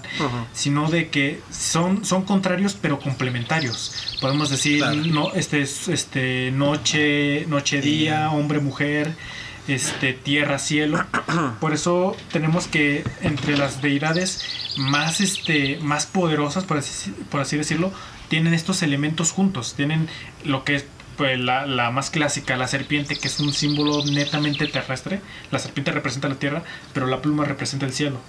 Sino 0.54 0.90
de 0.90 1.10
que 1.10 1.42
son, 1.52 2.04
son 2.06 2.24
contrarios 2.24 2.76
pero 2.80 3.00
complementarios. 3.00 4.18
Podemos 4.22 4.50
decir 4.50 4.80
Claro. 4.80 4.96
no, 5.06 5.34
este, 5.34 5.62
es- 5.62 5.88
este, 5.88 6.52
noche, 6.52 7.46
noche, 7.48 7.82
día, 7.82 8.30
hombre, 8.32 8.60
mujer, 8.60 9.16
este, 9.68 10.14
tierra, 10.14 10.60
cielo. 10.60 11.06
Por 11.60 11.74
eso 11.74 12.16
tenemos 12.32 12.68
que 12.68 13.04
entre 13.22 13.58
las 13.58 13.82
deidades 13.82 14.44
más, 14.78 15.22
este, 15.22 15.78
más 15.82 16.06
poderosas, 16.06 16.64
por 16.64 16.78
así, 16.78 17.12
por 17.30 17.42
así 17.42 17.58
decirlo, 17.58 17.92
tienen 18.30 18.54
estos 18.54 18.82
elementos 18.84 19.32
juntos. 19.32 19.74
Tienen 19.76 20.08
lo 20.46 20.64
que 20.64 20.76
es 20.76 20.86
pues, 21.22 21.40
la, 21.40 21.68
la 21.68 21.92
más 21.92 22.10
clásica, 22.10 22.58
la 22.58 22.68
serpiente, 22.68 23.16
que 23.16 23.28
es 23.28 23.40
un 23.40 23.54
símbolo 23.54 24.04
netamente 24.06 24.66
terrestre. 24.66 25.22
La 25.52 25.60
serpiente 25.60 25.92
representa 25.92 26.28
la 26.28 26.36
tierra, 26.36 26.64
pero 26.94 27.06
la 27.06 27.22
pluma 27.22 27.46
representa 27.46 27.86
el 27.86 27.94
cielo. 27.94 28.20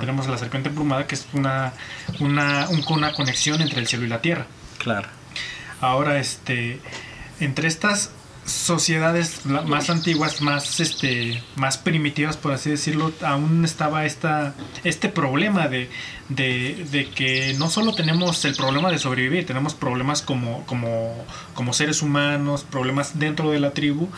Tenemos 0.00 0.26
la 0.28 0.36
serpiente 0.36 0.68
emplumada, 0.68 1.06
que 1.06 1.14
es 1.14 1.26
una, 1.32 1.72
una, 2.20 2.68
un- 2.68 2.84
una 2.88 3.12
conexión 3.14 3.62
entre 3.62 3.80
el 3.80 3.86
cielo 3.86 4.04
y 4.04 4.08
la 4.08 4.20
tierra. 4.20 4.46
Claro. 4.76 5.08
Ahora, 5.80 6.18
este, 6.18 6.80
entre 7.40 7.66
estas 7.68 8.10
sociedades 8.48 9.44
más 9.46 9.90
antiguas, 9.90 10.40
más, 10.40 10.80
este, 10.80 11.42
más 11.56 11.78
primitivas, 11.78 12.36
por 12.36 12.52
así 12.52 12.70
decirlo, 12.70 13.12
aún 13.22 13.64
estaba 13.64 14.06
esta, 14.06 14.54
este 14.84 15.08
problema 15.08 15.68
de, 15.68 15.88
de, 16.28 16.86
de 16.90 17.10
que 17.10 17.54
no 17.58 17.70
solo 17.70 17.94
tenemos 17.94 18.44
el 18.44 18.54
problema 18.56 18.90
de 18.90 18.98
sobrevivir, 18.98 19.46
tenemos 19.46 19.74
problemas 19.74 20.22
como, 20.22 20.64
como, 20.66 21.14
como 21.54 21.72
seres 21.72 22.02
humanos, 22.02 22.64
problemas 22.68 23.18
dentro 23.18 23.50
de 23.50 23.60
la 23.60 23.72
tribu, 23.72 24.08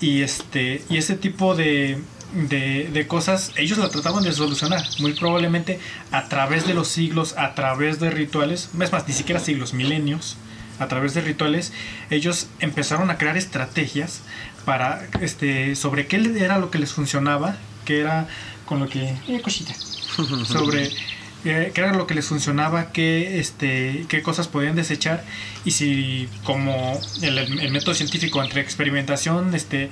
y 0.00 0.22
este, 0.22 0.82
y 0.88 0.96
ese 0.96 1.14
tipo 1.14 1.54
de, 1.54 1.98
de, 2.34 2.90
de 2.92 3.06
cosas, 3.06 3.52
ellos 3.56 3.78
la 3.78 3.88
trataban 3.88 4.24
de 4.24 4.32
solucionar, 4.32 4.82
muy 4.98 5.12
probablemente 5.14 5.80
a 6.10 6.28
través 6.28 6.66
de 6.66 6.74
los 6.74 6.88
siglos, 6.88 7.34
a 7.38 7.54
través 7.54 8.00
de 8.00 8.10
rituales, 8.10 8.70
es 8.78 8.92
más, 8.92 9.08
ni 9.08 9.14
siquiera 9.14 9.40
siglos, 9.40 9.74
milenios, 9.74 10.36
a 10.78 10.88
través 10.88 11.14
de 11.14 11.20
rituales, 11.20 11.72
ellos 12.10 12.48
empezaron 12.60 13.10
a 13.10 13.18
crear 13.18 13.36
estrategias 13.36 14.22
para 14.64 15.06
este 15.20 15.76
sobre 15.76 16.06
qué 16.06 16.16
era 16.38 16.58
lo 16.58 16.70
que 16.70 16.78
les 16.78 16.92
funcionaba, 16.92 17.56
qué 17.84 18.00
era 18.00 18.28
con 18.64 18.80
lo 18.80 18.88
que 18.88 19.14
eh, 19.28 19.40
cosita, 19.42 19.74
sobre 20.44 20.90
eh, 21.44 21.72
qué 21.74 21.80
era 21.80 21.92
lo 21.92 22.06
que 22.06 22.14
les 22.14 22.26
funcionaba, 22.26 22.92
qué 22.92 23.38
este 23.38 24.06
qué 24.08 24.22
cosas 24.22 24.48
podían 24.48 24.76
desechar 24.76 25.24
y 25.64 25.72
si 25.72 26.28
como 26.44 27.00
el, 27.22 27.38
el 27.38 27.72
método 27.72 27.94
científico 27.94 28.42
entre 28.42 28.60
experimentación 28.60 29.54
este 29.54 29.90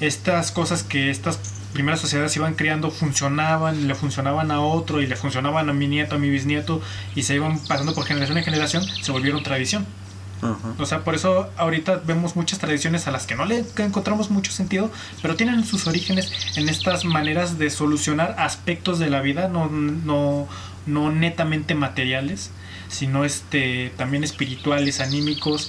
estas 0.00 0.50
cosas 0.50 0.82
que 0.82 1.10
estas 1.10 1.38
primeras 1.72 2.00
sociedades 2.00 2.34
iban 2.36 2.54
creando 2.54 2.90
funcionaban, 2.90 3.86
le 3.86 3.94
funcionaban 3.94 4.50
a 4.50 4.60
otro 4.60 5.00
y 5.00 5.06
le 5.06 5.16
funcionaban 5.16 5.68
a 5.68 5.72
mi 5.72 5.86
nieto, 5.86 6.16
a 6.16 6.18
mi 6.18 6.30
bisnieto 6.30 6.80
y 7.14 7.22
se 7.22 7.34
iban 7.34 7.58
pasando 7.66 7.94
por 7.94 8.04
generación 8.04 8.38
en 8.38 8.44
generación, 8.44 8.82
se 8.82 9.12
volvieron 9.12 9.42
tradición. 9.42 9.86
O 10.78 10.86
sea, 10.86 11.04
por 11.04 11.14
eso 11.14 11.50
ahorita 11.56 11.96
vemos 12.06 12.36
muchas 12.36 12.58
tradiciones 12.58 13.06
a 13.06 13.10
las 13.10 13.26
que 13.26 13.34
no 13.34 13.44
le 13.44 13.64
encontramos 13.78 14.30
mucho 14.30 14.52
sentido, 14.52 14.90
pero 15.20 15.36
tienen 15.36 15.64
sus 15.64 15.86
orígenes 15.86 16.32
en 16.56 16.68
estas 16.68 17.04
maneras 17.04 17.58
de 17.58 17.68
solucionar 17.70 18.36
aspectos 18.38 18.98
de 18.98 19.10
la 19.10 19.20
vida, 19.20 19.48
no, 19.48 19.68
no, 19.68 20.48
no 20.86 21.10
netamente 21.12 21.74
materiales, 21.74 22.50
sino 22.88 23.24
este, 23.24 23.92
también 23.96 24.24
espirituales, 24.24 25.00
anímicos, 25.00 25.68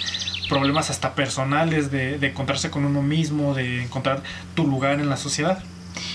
problemas 0.49 0.89
hasta 0.89 1.15
personales 1.15 1.91
de, 1.91 2.17
de 2.17 2.27
encontrarse 2.27 2.69
con 2.69 2.85
uno 2.85 3.01
mismo, 3.01 3.53
de 3.53 3.83
encontrar 3.83 4.23
tu 4.55 4.65
lugar 4.67 4.99
en 4.99 5.09
la 5.09 5.17
sociedad. 5.17 5.63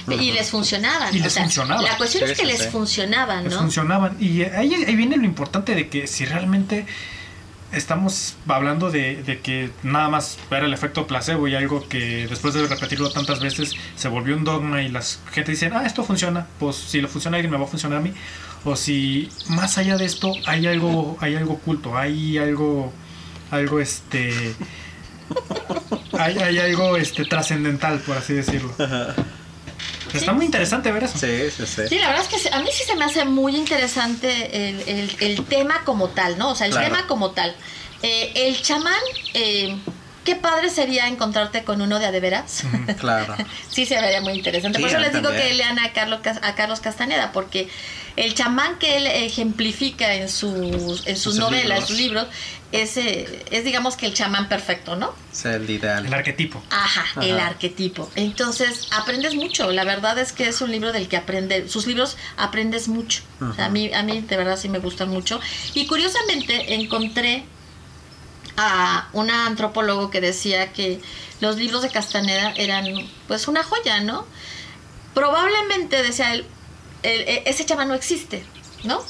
Y 0.09 0.33
les 0.33 0.51
funcionaban. 0.51 1.15
Y 1.15 1.21
o 1.21 1.25
les 1.25 1.33
sea, 1.33 1.43
funcionaba. 1.43 1.83
La 1.83 1.97
cuestión 1.97 2.25
Sí, 2.25 2.33
es 2.33 2.39
que 2.39 2.47
sí, 2.47 2.53
les 2.53 2.63
sí. 2.63 2.69
funcionaban, 2.71 3.45
Les 3.45 3.53
¿no? 3.53 3.61
funcionaban. 3.61 4.17
Y 4.21 4.43
ahí, 4.43 4.75
ahí 4.75 4.97
viene 4.97 5.17
lo 5.17 5.25
importante 5.25 5.75
de 5.75 5.89
que 5.89 6.07
si 6.07 6.25
realmente 6.25 6.87
estamos 7.73 8.37
hablando 8.47 8.91
de, 8.91 9.23
de 9.23 9.41
que 9.41 9.71
nada 9.83 10.09
más 10.09 10.39
era 10.51 10.67
el 10.67 10.73
efecto 10.73 11.07
placebo 11.07 11.49
y 11.49 11.55
algo 11.55 11.89
que 11.89 12.27
después 12.27 12.55
de 12.55 12.67
repetirlo 12.67 13.11
tantas 13.11 13.41
veces 13.41 13.75
se 13.97 14.09
volvió 14.09 14.37
un 14.37 14.45
dogma 14.45 14.83
y 14.83 14.89
la 14.89 15.03
gente 15.33 15.53
dice, 15.53 15.71
ah, 15.75 15.85
esto 15.85 16.05
funciona, 16.05 16.47
pues 16.59 16.77
si 16.77 17.01
lo 17.01 17.09
funciona 17.09 17.37
a 17.37 17.39
alguien 17.39 17.53
me 17.53 17.59
va 17.59 17.65
a 17.65 17.69
funcionar 17.69 17.99
a 17.99 18.03
mí. 18.03 18.13
O 18.65 18.75
si 18.75 19.29
más 19.49 19.79
allá 19.79 19.97
de 19.97 20.05
esto 20.05 20.33
hay 20.47 20.67
algo, 20.67 21.17
hay 21.21 21.37
algo 21.37 21.55
oculto, 21.55 21.97
hay 21.97 22.39
algo, 22.39 22.93
algo 23.51 23.81
este, 23.81 24.55
hay, 26.19 26.39
hay 26.39 26.59
algo 26.59 26.97
este 26.97 27.25
trascendental, 27.25 28.01
por 28.01 28.17
así 28.17 28.35
decirlo. 28.35 28.75
Está 30.15 30.33
muy 30.33 30.45
interesante 30.47 30.91
ver 30.93 31.05
eso. 31.05 31.19
Sí, 31.19 31.51
sí, 31.57 31.67
sí. 31.67 31.83
Sí, 31.89 31.99
la 31.99 32.09
verdad 32.09 32.27
es 32.31 32.43
que 32.43 32.49
a 32.51 32.61
mí 32.61 32.69
sí 32.73 32.85
se 32.85 32.95
me 32.97 33.05
hace 33.05 33.25
muy 33.25 33.55
interesante 33.57 34.69
el, 34.71 34.81
el- 34.89 35.17
el 35.21 35.45
tema 35.45 35.83
como 35.85 36.09
tal, 36.09 36.39
¿no? 36.39 36.51
O 36.51 36.55
sea, 36.55 36.67
el 36.67 36.73
Claro. 36.73 36.89
tema 36.89 37.07
como 37.07 37.31
tal. 37.33 37.55
Eh, 38.03 38.33
el 38.35 38.61
chamán, 38.63 38.95
eh, 39.35 39.77
qué 40.25 40.37
padre 40.37 40.71
sería 40.71 41.07
encontrarte 41.09 41.65
con 41.65 41.81
uno 41.81 41.99
de 41.99 42.07
a 42.07 42.13
de 42.13 42.21
veras. 42.21 42.63
Claro. 42.99 43.35
Sí, 43.71 43.85
se 43.87 44.01
vería 44.01 44.21
muy 44.23 44.33
interesante. 44.35 44.79
Sí, 44.79 44.83
Por 44.83 44.91
eso 44.91 45.01
les 45.01 45.13
digo 45.13 45.29
también. 45.29 45.49
que 45.49 45.55
lean 45.55 45.79
a 45.79 45.93
Carlos, 45.93 46.21
a 46.43 46.55
Carlos 46.55 46.81
Castaneda, 46.81 47.31
porque 47.33 47.69
el 48.17 48.35
chamán 48.35 48.79
que 48.79 48.97
él 48.97 49.07
ejemplifica 49.07 50.15
en 50.15 50.29
sus, 50.29 51.07
en 51.07 51.17
sus 51.17 51.35
Sus 51.35 51.37
novelas, 51.39 51.63
en 51.63 51.69
libros. 51.69 51.89
sus 51.89 51.99
libros, 51.99 52.27
es, 52.73 52.97
es 52.97 53.65
digamos 53.65 53.97
que 53.97 54.07
el 54.07 54.15
chamán 54.15 54.49
perfecto, 54.49 54.97
¿no? 54.97 55.15
Es 55.33 55.45
el 55.45 55.69
ideal. 55.71 56.05
El 56.07 56.13
arquetipo. 56.15 56.63
Ajá, 56.71 57.03
Ajá. 57.03 57.21
el 57.25 57.39
arquetipo. 57.39 58.11
Entonces, 58.17 58.89
aprendes 58.93 59.35
mucho. 59.35 59.71
La 59.71 59.85
verdad 59.85 60.19
es 60.19 60.33
que 60.33 60.49
es 60.49 60.61
un 60.61 60.71
libro 60.73 60.93
del 60.93 61.09
que 61.09 61.17
aprende, 61.17 61.69
sus 61.69 61.87
libros 61.87 62.17
aprendes 62.37 62.89
mucho. 62.89 63.23
O 63.41 63.53
sea, 63.53 63.67
a 63.67 63.69
mí, 63.69 63.93
a 63.93 64.03
mí 64.03 64.21
de 64.23 64.37
verdad 64.37 64.59
sí 64.59 64.69
me 64.69 64.79
gustan 64.79 65.11
mucho. 65.11 65.41
Y 65.75 65.87
curiosamente 65.87 66.75
encontré 66.75 67.45
a 68.57 69.09
un 69.13 69.31
antropólogo 69.31 70.11
que 70.11 70.21
decía 70.23 70.73
que 70.73 71.01
los 71.41 71.57
libros 71.57 71.83
de 71.83 71.91
Castaneda 71.91 72.53
eran 72.57 72.87
pues 73.29 73.47
una 73.49 73.63
joya, 73.63 74.01
¿no? 74.01 74.27
Probablemente, 75.15 76.03
decía 76.03 76.33
él, 76.35 76.45
el- 77.07 77.21
e- 77.29 77.43
ese 77.47 77.65
chamán 77.65 77.89
no 77.89 77.95
existe, 77.95 78.45
¿no? 78.85 79.01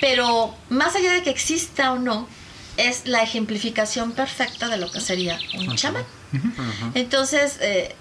Pero 0.00 0.54
más 0.68 0.94
allá 0.96 1.12
de 1.12 1.22
que 1.22 1.30
exista 1.30 1.92
o 1.92 1.98
no, 1.98 2.28
es 2.76 3.06
la 3.06 3.22
ejemplificación 3.22 4.12
perfecta 4.12 4.68
de 4.68 4.76
lo 4.78 4.90
que 4.90 5.00
sería 5.00 5.38
un 5.56 5.76
chamán. 5.76 6.04
Ujú. 6.32 6.90
Entonces, 6.94 7.58
eh, 7.60 7.94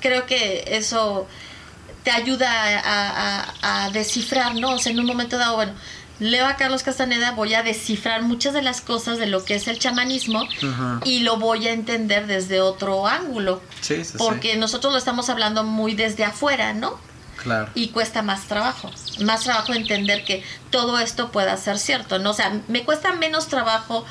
creo 0.00 0.26
que 0.26 0.64
eso 0.72 1.26
te 2.02 2.10
ayuda 2.10 2.50
a, 2.80 3.44
a- 3.62 3.84
a 3.86 3.90
descifrar, 3.90 4.54
¿no? 4.56 4.72
O 4.74 4.78
sea, 4.78 4.92
en 4.92 4.98
un 5.00 5.06
momento 5.06 5.38
dado, 5.38 5.56
bueno, 5.56 5.72
leo 6.18 6.46
a 6.46 6.56
Carlos 6.56 6.82
Castaneda, 6.82 7.32
voy 7.32 7.54
a 7.54 7.62
descifrar 7.62 8.22
muchas 8.22 8.52
de 8.54 8.62
las 8.62 8.80
cosas 8.80 9.18
de 9.18 9.26
lo 9.26 9.44
que 9.44 9.54
es 9.54 9.68
el 9.68 9.78
chamanismo 9.78 10.44
y 11.04 11.20
lo 11.20 11.36
voy 11.36 11.68
a 11.68 11.72
entender 11.72 12.26
desde 12.26 12.60
otro 12.60 13.06
ángulo. 13.06 13.60
Sí, 13.80 13.96
sí, 13.96 14.04
sí. 14.04 14.14
Porque 14.18 14.56
nosotros 14.56 14.92
lo 14.92 14.98
estamos 14.98 15.28
hablando 15.30 15.62
muy 15.62 15.94
desde 15.94 16.24
afuera, 16.24 16.72
¿no? 16.72 16.98
Claro. 17.46 17.70
y 17.74 17.88
cuesta 17.88 18.22
más 18.22 18.42
trabajo. 18.48 18.90
Más 19.20 19.42
trabajo 19.44 19.72
entender 19.72 20.24
que 20.24 20.42
todo 20.70 20.98
esto 20.98 21.30
pueda 21.32 21.56
ser 21.56 21.78
cierto, 21.78 22.18
¿no? 22.18 22.30
O 22.30 22.34
sea, 22.34 22.60
me 22.68 22.82
cuesta 22.84 23.12
menos 23.12 23.46
trabajo 23.48 24.04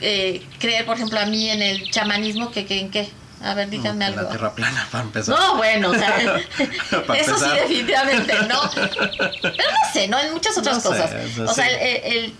eh, 0.00 0.46
creer, 0.60 0.86
por 0.86 0.96
ejemplo, 0.96 1.18
a 1.18 1.26
mí 1.26 1.48
en 1.50 1.62
el 1.62 1.90
chamanismo 1.90 2.50
que, 2.50 2.66
que 2.66 2.78
en 2.80 2.90
qué. 2.90 3.08
A 3.42 3.54
ver, 3.54 3.70
díganme 3.70 4.04
En 4.06 4.14
la 4.16 4.20
algo. 4.20 4.30
tierra 4.32 4.52
plana, 4.54 4.86
para 4.90 5.04
empezar. 5.04 5.38
No, 5.38 5.56
bueno, 5.56 5.90
o 5.90 5.94
sea, 5.94 6.14
eso 7.16 7.38
sí 7.38 7.46
definitivamente, 7.54 8.34
¿no? 8.48 8.60
Pero 8.74 9.54
no 9.56 9.92
sé, 9.92 10.08
¿no? 10.08 10.18
En 10.18 10.32
muchas 10.32 10.56
otras 10.58 10.76
No 10.76 10.80
sé, 10.82 10.88
cosas. 10.88 11.10
o 11.48 11.54
sea, 11.54 11.64
sí. 11.68 11.74
el... 11.80 11.96
el- 12.12 12.34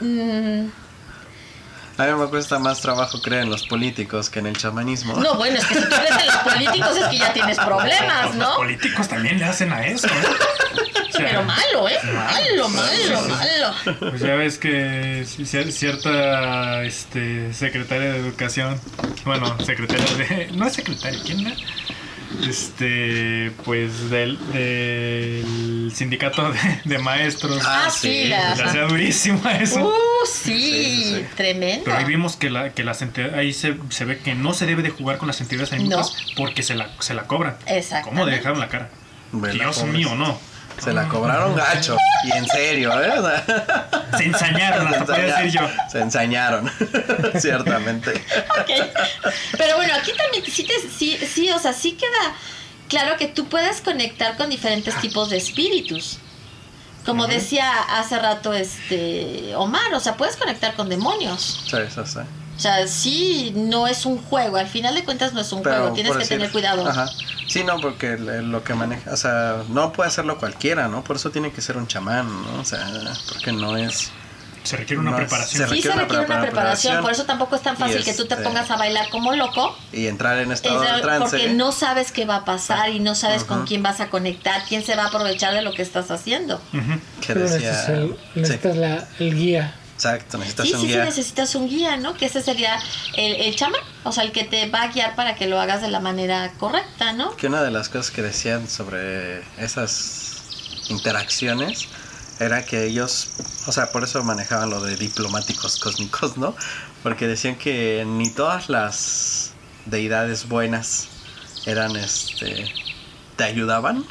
el, 0.00 0.66
mm, 0.66 0.72
A 2.00 2.06
mí 2.06 2.12
me 2.20 2.26
cuesta 2.28 2.58
más 2.58 2.80
trabajo 2.80 3.20
creer 3.20 3.42
en 3.42 3.50
los 3.50 3.66
políticos 3.66 4.30
que 4.30 4.38
en 4.38 4.46
el 4.46 4.56
chamanismo. 4.56 5.14
no, 5.16 5.34
bueno, 5.34 5.58
es 5.58 5.66
que 5.66 5.74
si 5.74 5.80
tú 5.82 5.88
crees 5.88 6.10
en 6.20 6.26
los 6.26 6.36
políticos 6.36 6.96
es 6.96 7.08
que 7.08 7.18
ya 7.18 7.32
tienes 7.32 7.58
problemas, 7.58 8.26
Los 8.26 8.34
¿no? 8.36 8.56
políticos 8.56 9.08
también 9.08 9.38
le 9.38 9.44
hacen 9.44 9.72
a 9.72 9.86
eso. 9.86 10.06
¿eh? 10.06 10.10
O 11.08 11.12
sea, 11.12 11.26
Pero 11.26 11.42
malo, 11.42 11.88
¿eh? 11.88 11.98
Malo, 12.04 12.68
malo, 12.68 13.20
malo. 13.28 13.74
Pues 13.98 14.20
ya 14.20 14.34
ves 14.36 14.58
que 14.58 15.24
cier- 15.26 15.70
cierta 15.72 16.82
este, 16.84 17.52
secretaria 17.52 18.12
de 18.12 18.18
educación, 18.20 18.80
bueno, 19.24 19.56
secretaria 19.64 20.06
de... 20.16 20.50
No 20.54 20.66
es 20.66 20.72
secretaria, 20.74 21.18
¿quién 21.24 21.40
era? 21.46 21.56
Este, 22.48 23.50
pues 23.64 24.10
del, 24.10 24.38
del 24.52 25.92
sindicato 25.94 26.52
de, 26.52 26.58
de 26.84 26.98
maestros. 26.98 27.60
Ah, 27.64 27.84
Ah, 27.86 27.90
sí, 27.90 28.24
la... 28.28 28.52
Hacía 28.52 28.82
durísimo 28.82 29.40
a 29.44 29.56
eso. 29.56 29.86
Uh, 29.88 29.92
sí, 30.26 30.54
Sí, 30.54 30.94
sí, 31.04 31.14
sí. 31.16 31.26
tremendo. 31.36 31.84
Pero 31.84 31.96
ahí 31.96 32.04
vimos 32.04 32.36
que, 32.36 32.50
la, 32.50 32.70
que 32.72 32.84
las 32.84 33.02
ahí 33.34 33.52
se, 33.52 33.76
se 33.88 34.04
ve 34.04 34.18
que 34.18 34.34
no 34.34 34.52
se 34.54 34.66
debe 34.66 34.82
de 34.82 34.90
jugar 34.90 35.18
con 35.18 35.26
las 35.28 35.40
entidades 35.40 35.72
anímicas 35.72 36.14
porque 36.36 36.62
se 36.62 36.74
la, 36.74 36.90
se 37.00 37.14
la 37.14 37.24
cobran. 37.24 37.56
Exactamente. 37.66 38.20
¿Cómo 38.20 38.26
dejaron 38.26 38.60
la 38.60 38.68
cara? 38.68 38.90
Dios 39.32 39.84
mío, 39.84 40.14
no. 40.14 40.38
Se 40.82 40.92
la 40.92 41.06
cobraron 41.08 41.54
gacho. 41.56 41.96
Y 42.24 42.32
en 42.32 42.46
serio, 42.46 42.92
¿eh? 43.02 43.18
O 43.18 43.22
sea, 43.26 43.88
Se 44.16 44.24
ensañaron, 44.24 44.86
hasta 44.88 45.04
podría 45.04 45.36
decir 45.36 45.60
yo. 45.60 45.68
Se 45.90 46.00
ensañaron. 46.00 46.70
Ciertamente. 47.38 48.10
Ok. 48.60 48.70
Pero 49.56 49.76
bueno, 49.76 49.94
aquí 49.94 50.12
también 50.16 50.44
sí, 50.50 50.64
te- 50.64 50.88
sí, 50.88 51.18
sí, 51.26 51.50
o 51.50 51.58
sea, 51.58 51.72
sí 51.72 51.92
queda 51.92 52.34
claro 52.88 53.16
que 53.16 53.26
tú 53.28 53.46
puedes 53.48 53.80
conectar 53.80 54.36
con 54.36 54.50
diferentes 54.50 54.94
tipos 55.00 55.30
de 55.30 55.36
espíritus. 55.36 56.18
Como 57.04 57.26
decía 57.26 57.70
hace 57.98 58.18
rato 58.18 58.52
este 58.52 59.54
Omar, 59.56 59.94
o 59.94 60.00
sea, 60.00 60.16
puedes 60.16 60.36
conectar 60.36 60.74
con 60.74 60.88
demonios. 60.88 61.62
Sí, 61.66 61.76
sí, 61.88 62.00
sí. 62.04 62.18
O 62.60 62.62
sea, 62.62 62.86
sí, 62.88 63.54
no 63.56 63.86
es 63.86 64.04
un 64.04 64.18
juego, 64.18 64.58
al 64.58 64.66
final 64.66 64.94
de 64.94 65.02
cuentas 65.02 65.32
no 65.32 65.40
es 65.40 65.50
un 65.50 65.62
juego, 65.62 65.94
tienes 65.94 66.12
que 66.12 66.18
decir- 66.18 66.36
tener 66.36 66.52
cuidado. 66.52 66.86
Ajá. 66.86 67.06
Sí, 67.48 67.64
no, 67.64 67.80
porque 67.80 68.18
lo 68.18 68.62
que 68.62 68.74
maneja, 68.74 69.14
o 69.14 69.16
sea, 69.16 69.62
no 69.70 69.94
puede 69.94 70.08
hacerlo 70.08 70.36
cualquiera, 70.38 70.86
¿no? 70.86 71.02
Por 71.02 71.16
eso 71.16 71.30
tiene 71.30 71.52
que 71.52 71.62
ser 71.62 71.78
un 71.78 71.86
chamán, 71.86 72.26
¿no? 72.42 72.60
O 72.60 72.64
sea, 72.66 72.86
porque 73.32 73.52
no 73.52 73.78
es... 73.78 74.10
Se 74.62 74.76
requiere 74.76 75.00
una 75.00 75.12
No, 75.12 75.16
preparación. 75.16 75.66
se 75.70 75.74
Sí 75.74 75.80
se 75.80 75.88
requiere 75.88 75.94
una 75.96 76.06
preparación, 76.06 76.42
preparación. 76.50 77.00
por 77.02 77.12
eso 77.12 77.24
tampoco 77.24 77.56
es 77.56 77.62
tan 77.62 77.78
fácil 77.78 78.04
que 78.04 78.12
tú 78.12 78.26
te 78.26 78.34
este- 78.34 78.44
pongas 78.46 78.70
a 78.70 78.76
bailar 78.76 79.08
como 79.08 79.32
loco. 79.34 79.74
Y 79.90 80.06
entrar 80.06 80.36
en 80.38 80.52
estado 80.52 80.84
Es 80.84 80.96
de 80.96 81.00
trance. 81.00 81.30
porque 81.38 81.54
no 81.54 81.72
sabes 81.72 82.12
qué 82.12 82.26
va 82.26 82.36
a 82.36 82.44
pasar 82.44 82.90
y 82.90 83.00
no 83.00 83.14
sabes 83.14 83.44
con 83.44 83.64
quién 83.66 83.82
vas 83.82 84.00
a 84.00 84.10
conectar, 84.10 84.62
quién 84.68 84.84
se 84.84 84.96
va 84.96 85.04
a 85.04 85.06
aprovechar 85.06 85.54
de 85.54 85.62
lo 85.62 85.72
que 85.72 85.80
estás 85.80 86.10
haciendo. 86.10 86.60
Que 87.22 87.28
Pero 87.32 87.40
decía... 87.40 87.56
necesitas, 87.70 87.88
el, 87.88 88.08
Sí, 88.34 88.40
necesitas 88.40 88.76
la, 88.76 89.08
el 89.18 89.34
guía. 89.34 89.74
Exacto, 90.00 90.38
necesitas 90.38 90.66
Sí, 90.66 90.72
un 90.74 90.80
sí, 90.80 90.86
sí, 90.86 90.92
guía. 90.94 91.04
necesitas 91.04 91.54
un 91.54 91.68
guía, 91.68 91.96
¿no? 91.98 92.14
Que 92.16 92.26
ese 92.26 92.40
sería 92.42 92.78
el, 93.16 93.34
el 93.34 93.54
chamán, 93.54 93.80
o 94.02 94.12
sea, 94.12 94.24
el 94.24 94.32
que 94.32 94.44
te 94.44 94.68
va 94.70 94.82
a 94.82 94.88
guiar 94.88 95.14
para 95.14 95.34
que 95.34 95.46
lo 95.46 95.60
hagas 95.60 95.82
de 95.82 95.88
la 95.88 96.00
manera 96.00 96.52
correcta, 96.58 97.12
¿no? 97.12 97.36
Que 97.36 97.48
una 97.48 97.62
de 97.62 97.70
las 97.70 97.88
cosas 97.90 98.10
que 98.10 98.22
decían 98.22 98.68
sobre 98.68 99.40
esas 99.58 100.84
interacciones 100.88 101.88
era 102.38 102.64
que 102.64 102.84
ellos, 102.86 103.28
o 103.66 103.72
sea, 103.72 103.92
por 103.92 104.02
eso 104.02 104.22
manejaban 104.24 104.70
lo 104.70 104.80
de 104.80 104.96
diplomáticos 104.96 105.78
cósmicos, 105.78 106.38
¿no? 106.38 106.56
Porque 107.02 107.26
decían 107.26 107.56
que 107.56 108.04
ni 108.06 108.30
todas 108.30 108.70
las 108.70 109.50
deidades 109.84 110.48
buenas 110.48 111.08
eran, 111.66 111.94
este, 111.96 112.72
te 113.36 113.44
ayudaban, 113.44 114.04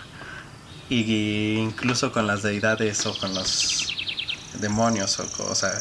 y 0.89 1.55
incluso 1.57 2.11
con 2.11 2.27
las 2.27 2.43
deidades 2.43 3.05
o 3.07 3.17
con 3.17 3.33
los 3.33 3.95
demonios, 4.55 5.19
o, 5.19 5.27
o 5.49 5.55
sea, 5.55 5.71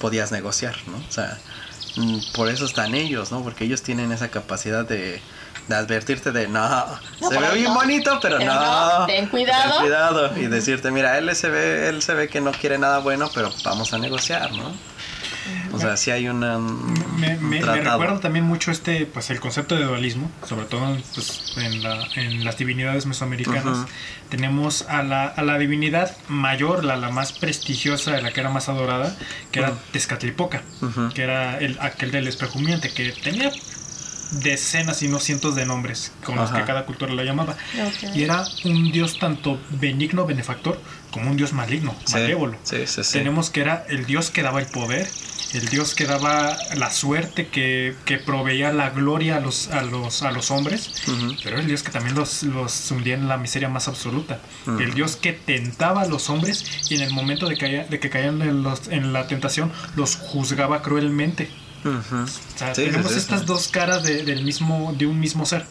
podías 0.00 0.32
negociar, 0.32 0.76
¿no? 0.86 0.96
O 0.96 1.12
sea, 1.12 1.38
mm, 1.96 2.18
por 2.34 2.48
eso 2.48 2.64
están 2.66 2.94
ellos, 2.94 3.30
¿no? 3.32 3.42
Porque 3.42 3.64
ellos 3.64 3.82
tienen 3.82 4.12
esa 4.12 4.28
capacidad 4.28 4.84
de, 4.86 5.20
de 5.68 5.74
advertirte 5.74 6.32
de, 6.32 6.48
no, 6.48 6.68
No, 7.20 7.30
se 7.30 7.38
ve 7.38 7.50
bien 7.54 7.72
no. 7.72 7.74
bonito, 7.74 8.18
pero, 8.20 8.38
Pero 8.38 8.52
no, 8.54 8.98
no, 9.00 9.06
ten 9.06 9.26
cuidado. 9.28 9.70
ten 9.72 9.80
cuidado. 9.80 10.36
Y 10.38 10.46
decirte, 10.46 10.90
mira, 10.90 11.16
él 11.18 11.34
se 11.36 11.48
ve, 11.48 11.88
él 11.88 12.02
se 12.02 12.14
ve 12.14 12.28
que 12.28 12.40
no 12.40 12.52
quiere 12.52 12.78
nada 12.78 12.98
bueno, 12.98 13.30
pero 13.34 13.52
vamos 13.64 13.92
a 13.92 13.98
negociar, 13.98 14.52
¿no? 14.52 14.72
O 15.72 15.78
sea, 15.78 15.96
sí 15.96 16.10
hay 16.10 16.28
una, 16.28 16.56
un 16.58 16.94
Me, 17.18 17.36
me- 17.36 17.60
me 17.60 17.80
recuerda 17.80 18.20
también 18.20 18.44
mucho 18.44 18.70
este, 18.70 19.06
pues 19.06 19.30
el 19.30 19.40
concepto 19.40 19.74
de 19.76 19.84
dualismo, 19.84 20.30
sobre 20.46 20.66
todo 20.66 20.96
pues, 21.14 21.52
en, 21.56 21.82
la- 21.82 22.06
en 22.16 22.44
las 22.44 22.56
divinidades 22.58 23.06
mesoamericanas. 23.06 23.78
Ujú. 23.78 23.86
Tenemos 24.30 24.82
a 24.88 25.02
la, 25.02 25.24
a 25.26 25.42
la 25.42 25.58
divinidad 25.58 26.16
mayor, 26.28 26.84
la, 26.84 26.96
la 26.96 27.10
más 27.10 27.32
prestigiosa, 27.32 28.20
la 28.20 28.32
que 28.32 28.40
era 28.40 28.50
más 28.50 28.68
adorada, 28.68 29.14
que 29.52 29.58
era 29.60 29.70
Ujú. 29.70 29.78
Tezcatlipoca, 29.92 30.62
Ujú. 30.82 31.10
que 31.14 31.22
era 31.22 31.58
el, 31.58 31.76
aquel 31.80 32.10
del 32.10 32.26
espejo 32.28 32.58
humeante, 32.58 32.90
que 32.92 33.10
tenía 33.12 33.50
decenas 34.42 35.00
y 35.02 35.08
no 35.08 35.20
cientos 35.20 35.54
de 35.54 35.64
nombres 35.64 36.10
con 36.24 36.34
los 36.36 36.50
Ajá. 36.50 36.58
que 36.60 36.64
cada 36.66 36.84
cultura 36.86 37.12
la 37.14 37.22
llamaba. 37.22 37.52
Ok. 37.52 38.16
Y 38.16 38.24
era 38.24 38.44
un 38.64 38.90
dios 38.90 39.18
tanto 39.18 39.60
benigno, 39.70 40.26
benefactor, 40.26 40.80
como 41.12 41.30
un 41.30 41.36
dios 41.36 41.52
maligno, 41.52 41.94
Sí, 42.04 42.14
malévolo. 42.14 42.56
sí, 42.64 42.78
sí, 42.86 43.04
sí. 43.04 43.12
Tenemos 43.12 43.50
que 43.50 43.60
era 43.60 43.84
el 43.88 44.06
dios 44.06 44.30
que 44.30 44.42
daba 44.42 44.58
el 44.60 44.66
poder, 44.66 45.08
el 45.54 45.68
Dios 45.68 45.94
que 45.94 46.04
daba 46.04 46.56
la 46.76 46.90
suerte, 46.90 47.46
que, 47.48 47.94
que 48.04 48.18
proveía 48.18 48.72
la 48.72 48.90
gloria 48.90 49.36
a 49.36 49.40
los, 49.40 49.68
a 49.68 49.82
los, 49.82 50.22
a 50.22 50.30
los 50.32 50.50
hombres, 50.50 50.90
pero 51.42 51.58
el 51.58 51.66
Dios 51.66 51.82
que 51.82 51.90
también 51.92 52.14
los, 52.16 52.42
los 52.42 52.90
hundía 52.90 53.14
en 53.14 53.28
la 53.28 53.36
miseria 53.36 53.68
más 53.68 53.86
absoluta. 53.88 54.40
El 54.66 54.94
Dios 54.94 55.16
que 55.16 55.32
tentaba 55.32 56.02
a 56.02 56.06
los 56.06 56.28
hombres 56.30 56.64
y 56.90 56.96
en 56.96 57.02
el 57.02 57.10
momento 57.12 57.48
de, 57.48 57.56
caer- 57.56 57.88
de 57.88 58.00
que 58.00 58.10
caían 58.10 58.42
en, 58.42 58.62
los- 58.62 58.88
en 58.88 59.12
la 59.12 59.26
tentación, 59.26 59.72
los 59.96 60.16
juzgaba 60.16 60.82
cruelmente. 60.82 61.48
O 61.84 62.26
sea, 62.58 62.74
Sí, 62.74 62.84
tenemos 62.86 63.12
sí, 63.12 63.18
estas 63.18 63.40
sí. 63.40 63.46
dos 63.46 63.68
caras 63.68 64.02
de, 64.02 64.24
del 64.24 64.42
mismo, 64.42 64.94
de 64.98 65.06
un 65.06 65.20
mismo 65.20 65.44
ser. 65.46 65.66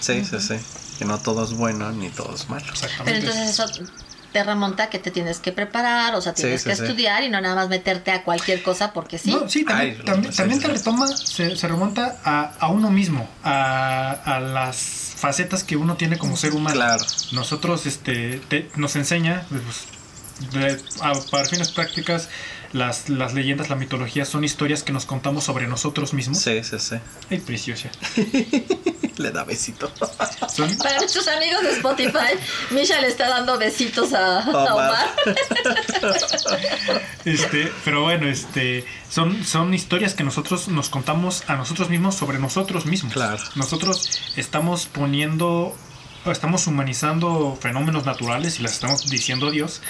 Sí, 0.00 0.24
sí, 0.24 0.36
sí. 0.40 0.54
Que 0.98 1.04
no 1.04 1.18
todo 1.18 1.44
es 1.44 1.52
bueno 1.52 1.92
ni 1.92 2.08
todo 2.10 2.34
es 2.34 2.48
malo. 2.48 2.64
Pero 2.66 2.74
Exactamente. 2.74 3.18
entonces 3.26 3.50
eso 3.50 3.84
te 4.32 4.44
remonta 4.44 4.90
que 4.90 4.98
te 4.98 5.10
tienes 5.10 5.38
que 5.40 5.52
preparar, 5.52 6.14
o 6.14 6.20
sea, 6.20 6.34
tienes 6.34 6.62
sí, 6.62 6.68
que 6.68 6.76
sí. 6.76 6.82
estudiar 6.82 7.22
y 7.24 7.30
no 7.30 7.40
nada 7.40 7.54
más 7.54 7.68
meterte 7.68 8.10
a 8.10 8.22
cualquier 8.24 8.62
cosa 8.62 8.92
porque 8.92 9.18
sí. 9.18 9.30
No, 9.30 9.48
sí, 9.48 9.64
también, 9.64 9.96
Ay, 9.98 10.04
también, 10.04 10.32
sí, 10.32 10.36
también 10.38 10.60
sí. 10.60 10.66
te 10.66 10.72
retoma, 10.72 11.06
se, 11.08 11.56
se 11.56 11.68
remonta 11.68 12.16
a, 12.24 12.52
a 12.60 12.68
uno 12.68 12.90
mismo, 12.90 13.28
a, 13.42 14.10
a 14.24 14.40
las 14.40 14.76
facetas 15.16 15.64
que 15.64 15.76
uno 15.76 15.96
tiene 15.96 16.18
como 16.18 16.36
ser 16.36 16.52
humano. 16.52 16.74
Claro. 16.76 17.04
Nosotros, 17.32 17.86
este, 17.86 18.40
te- 18.48 18.70
nos 18.76 18.96
enseña, 18.96 19.44
pues, 19.48 20.52
de- 20.52 20.80
a- 21.00 21.12
para 21.30 21.44
fines 21.48 21.70
prácticas, 21.72 22.28
las, 22.72 23.08
las 23.08 23.34
leyendas, 23.34 23.70
la 23.70 23.76
mitología 23.76 24.24
son 24.24 24.44
historias 24.44 24.82
que 24.82 24.92
nos 24.92 25.06
contamos 25.06 25.44
sobre 25.44 25.66
nosotros 25.66 26.12
mismos. 26.12 26.38
Sí, 26.38 26.62
sí, 26.64 26.78
sí. 26.78 26.96
Ay, 27.30 27.38
preciosa. 27.38 27.90
Le 29.16 29.32
da 29.32 29.42
besito. 29.42 29.90
Son, 30.48 30.76
Para 30.78 30.98
nuestros 30.98 31.26
amigos 31.26 31.62
de 31.62 31.72
Spotify, 31.72 32.38
Misha 32.70 33.00
le 33.00 33.08
está 33.08 33.28
dando 33.28 33.58
besitos 33.58 34.12
a, 34.12 34.42
a 34.42 34.74
Omar. 34.74 35.08
Este, 37.24 37.70
pero 37.84 38.02
bueno, 38.02 38.26
este, 38.26 38.86
son, 39.10 39.44
son 39.44 39.74
historias 39.74 40.14
que 40.14 40.22
nosotros 40.22 40.68
nos 40.68 40.88
contamos 40.88 41.42
a 41.48 41.56
nosotros 41.56 41.90
mismos 41.90 42.14
sobre 42.14 42.38
nosotros 42.38 42.86
mismos. 42.86 43.12
Claro. 43.12 43.42
Nosotros 43.54 44.32
estamos 44.36 44.86
poniendo, 44.86 45.76
estamos 46.24 46.66
humanizando 46.68 47.58
fenómenos 47.60 48.06
naturales 48.06 48.60
y 48.60 48.62
las 48.62 48.74
estamos 48.74 49.10
diciendo 49.10 49.50
Dios. 49.50 49.82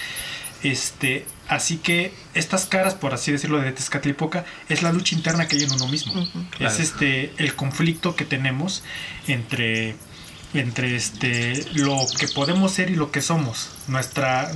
Este, 0.63 1.27
así 1.49 1.79
que 1.79 2.13
estas 2.35 2.67
caras, 2.67 2.95
por 2.95 3.15
así 3.15 3.33
decirlo, 3.33 3.61
de 3.61 3.73
Tezcatlipoca, 3.73 4.45
es 4.69 4.83
la 4.83 4.93
lucha 4.93 5.17
interna 5.17 5.49
que 5.49 5.57
hay 5.57 5.63
en 5.65 5.73
uno 5.73 5.89
mismo. 5.89 6.13
Claro. 6.51 6.73
Es 6.73 6.81
este 6.81 7.33
el 7.39 7.55
conflicto 7.55 8.17
que 8.17 8.25
tenemos 8.25 8.83
entre 9.27 9.97
entre 10.55 10.97
este 10.97 11.67
lo 11.75 11.99
que 12.19 12.27
podemos 12.29 12.73
ser 12.73 12.91
y 12.91 12.95
lo 12.95 13.11
que 13.11 13.21
somos, 13.21 13.71
nuestra 13.87 14.51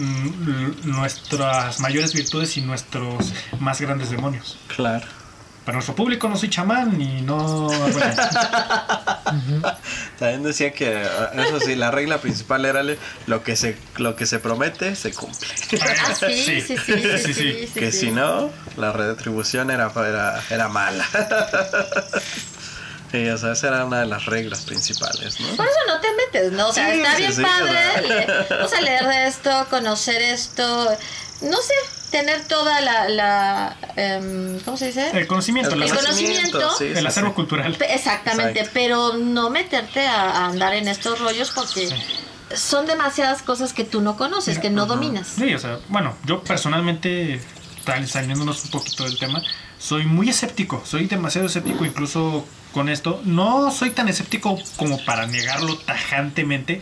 nuestras 0.85 1.81
mayores 1.81 2.15
virtudes 2.15 2.57
y 2.57 2.63
nuestros 2.63 3.33
más 3.61 3.81
grandes 3.81 4.11
demonios. 4.11 4.59
Claro. 4.75 5.07
Para 5.65 5.77
nuestro 5.77 5.95
público 5.95 6.29
no 6.29 6.37
soy 6.37 6.51
chamán 6.51 7.01
y 7.01 7.23
no 7.23 7.69
bueno, 7.69 8.15
También 10.19 10.43
decía 10.43 10.73
que, 10.73 11.03
eso 11.03 11.61
sí, 11.61 11.77
la 11.77 11.91
regla 11.91 12.19
principal 12.19 12.65
era 12.65 12.83
lo 13.27 13.43
que 13.43 13.55
se, 13.57 13.77
lo 13.97 14.17
que 14.17 14.27
se 14.27 14.41
promete, 14.41 14.97
se 14.97 15.13
cumple. 15.13 15.49
Ah, 15.81 16.15
sí, 16.19 16.35
sí, 16.35 16.61
sí, 16.61 16.77
sí, 16.77 16.95
sí, 16.95 17.35
sí, 17.35 17.67
sí, 17.67 17.71
que 17.75 17.93
sí. 17.93 17.99
si 17.99 18.11
no, 18.11 18.51
la 18.77 18.93
retribución 18.93 19.71
era, 19.71 19.93
era, 19.97 20.43
era 20.51 20.69
mala. 20.69 21.07
Sí, 23.13 23.29
o 23.29 23.37
sea, 23.39 23.53
esa 23.53 23.69
era 23.69 23.85
una 23.85 24.01
de 24.01 24.07
las 24.07 24.25
reglas 24.27 24.63
principales, 24.63 25.39
¿no? 25.39 25.49
Por 25.55 25.67
eso 25.67 25.77
no 25.87 26.01
te 26.01 26.09
metes, 26.17 26.53
¿no? 26.53 26.69
O 26.69 26.73
sea, 26.73 26.91
Sí, 26.91 26.97
está 26.99 27.13
sí, 27.13 27.19
bien 27.19 27.33
sí, 27.35 27.43
padre, 27.43 27.71
o 27.71 27.93
sea. 27.93 28.01
le- 28.57 28.65
o 28.65 28.69
sea, 28.69 28.81
leer 28.81 29.07
de 29.07 29.27
esto, 29.27 29.67
conocer 29.71 30.23
esto, 30.23 30.89
no 31.43 31.57
sé, 31.59 31.75
tener 32.11 32.47
toda 32.47 32.81
la, 32.81 33.09
la 33.09 33.77
em, 33.97 34.59
¿cómo 34.61 34.77
se 34.77 34.87
dice? 34.87 35.11
el 35.13 35.27
conocimiento, 35.27 35.75
El 35.75 35.81
las- 35.81 35.93
conocimiento. 35.93 36.71
sí, 36.79 36.87
el 36.95 37.07
acervo 37.07 37.31
sí. 37.31 37.35
cultural. 37.35 37.77
Exactamente, 37.89 38.53
Exacto. 38.61 38.71
pero 38.75 39.13
no 39.15 39.51
meterte 39.51 40.07
a, 40.07 40.23
a 40.31 40.47
andar 40.47 40.73
en 40.75 40.89
estos 40.89 41.19
rollos 41.21 41.51
porque 41.51 41.89
son 42.55 42.87
demasiadas 42.87 43.43
cosas 43.43 43.73
que 43.73 43.85
tú 43.85 44.01
no 44.01 44.17
conoces, 44.17 44.59
que 44.59 44.71
no 44.71 44.87
dominas. 44.87 45.27
Sí, 45.39 45.55
o 45.55 45.59
sea, 45.59 45.79
bueno, 45.89 46.15
yo 46.27 46.43
personalmente, 46.45 47.41
tal- 47.85 48.07
saliéndonos 48.09 48.65
un 48.65 48.71
poquito 48.71 49.05
del 49.05 49.19
tema, 49.19 49.43
soy 49.79 50.05
muy 50.07 50.29
escéptico, 50.31 50.83
soy 50.87 51.07
demasiado 51.07 51.47
escéptico 51.47 51.85
incluso 51.85 52.47
con 52.73 52.89
esto. 52.89 53.21
No 53.25 53.71
soy 53.71 53.91
tan 53.91 54.09
escéptico 54.09 54.59
como 54.77 55.03
para 55.05 55.27
negarlo 55.27 55.77
tajantemente, 55.79 56.81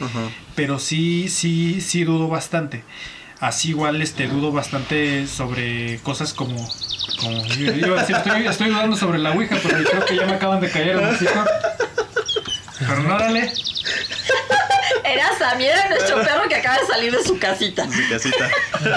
pero 0.54 0.78
sí, 0.78 1.28
sí, 1.28 1.80
sí 1.80 2.04
dudo 2.04 2.28
bastante. 2.28 2.84
Así 3.40 3.70
igual 3.70 4.02
este 4.02 4.28
dudo 4.28 4.52
bastante 4.52 5.26
sobre 5.26 5.98
cosas 6.00 6.34
como 6.34 6.68
como 7.20 7.44
yo 7.46 7.96
decir, 7.96 8.16
estoy, 8.16 8.46
estoy 8.46 8.68
dudando 8.68 8.96
sobre 8.96 9.18
la 9.18 9.32
Ouija, 9.32 9.56
pero 9.62 9.84
creo 9.84 10.04
que 10.06 10.16
ya 10.16 10.26
me 10.26 10.32
acaban 10.34 10.60
de 10.60 10.70
caer 10.70 10.96
en 10.96 11.06
el. 11.06 11.16
Pero 12.78 13.02
no, 13.02 13.14
órale. 13.14 13.52
Era 15.04 15.36
Samir, 15.38 15.68
era 15.68 15.88
nuestro 15.90 16.22
perro 16.22 16.48
que 16.48 16.56
acaba 16.56 16.78
de 16.78 16.86
salir 16.86 17.12
de 17.16 17.24
su 17.24 17.38
casita. 17.38 17.86
Su 17.90 18.08
casita. 18.08 18.50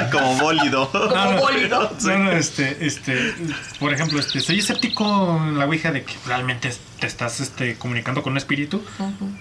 Como 0.12 0.36
bólido. 0.38 0.89
Como 0.91 1.06
No, 1.08 1.32
no. 1.34 1.39
bólido. 1.41 1.91
No, 2.01 2.18
no, 2.18 2.32
este, 2.32 2.78
este, 2.86 3.34
por 3.80 3.93
ejemplo, 3.93 4.20
este, 4.20 4.39
soy 4.41 4.60
escéptico 4.60 5.38
en 5.38 5.58
la 5.60 5.66
Ouija 5.66 5.91
de 5.91 6.04
que 6.04 6.14
realmente 6.26 6.72
te 6.99 7.08
estás 7.08 7.39
este, 7.39 7.76
comunicando 7.78 8.24
con 8.24 8.32
un 8.32 8.38
espíritu, 8.38 8.84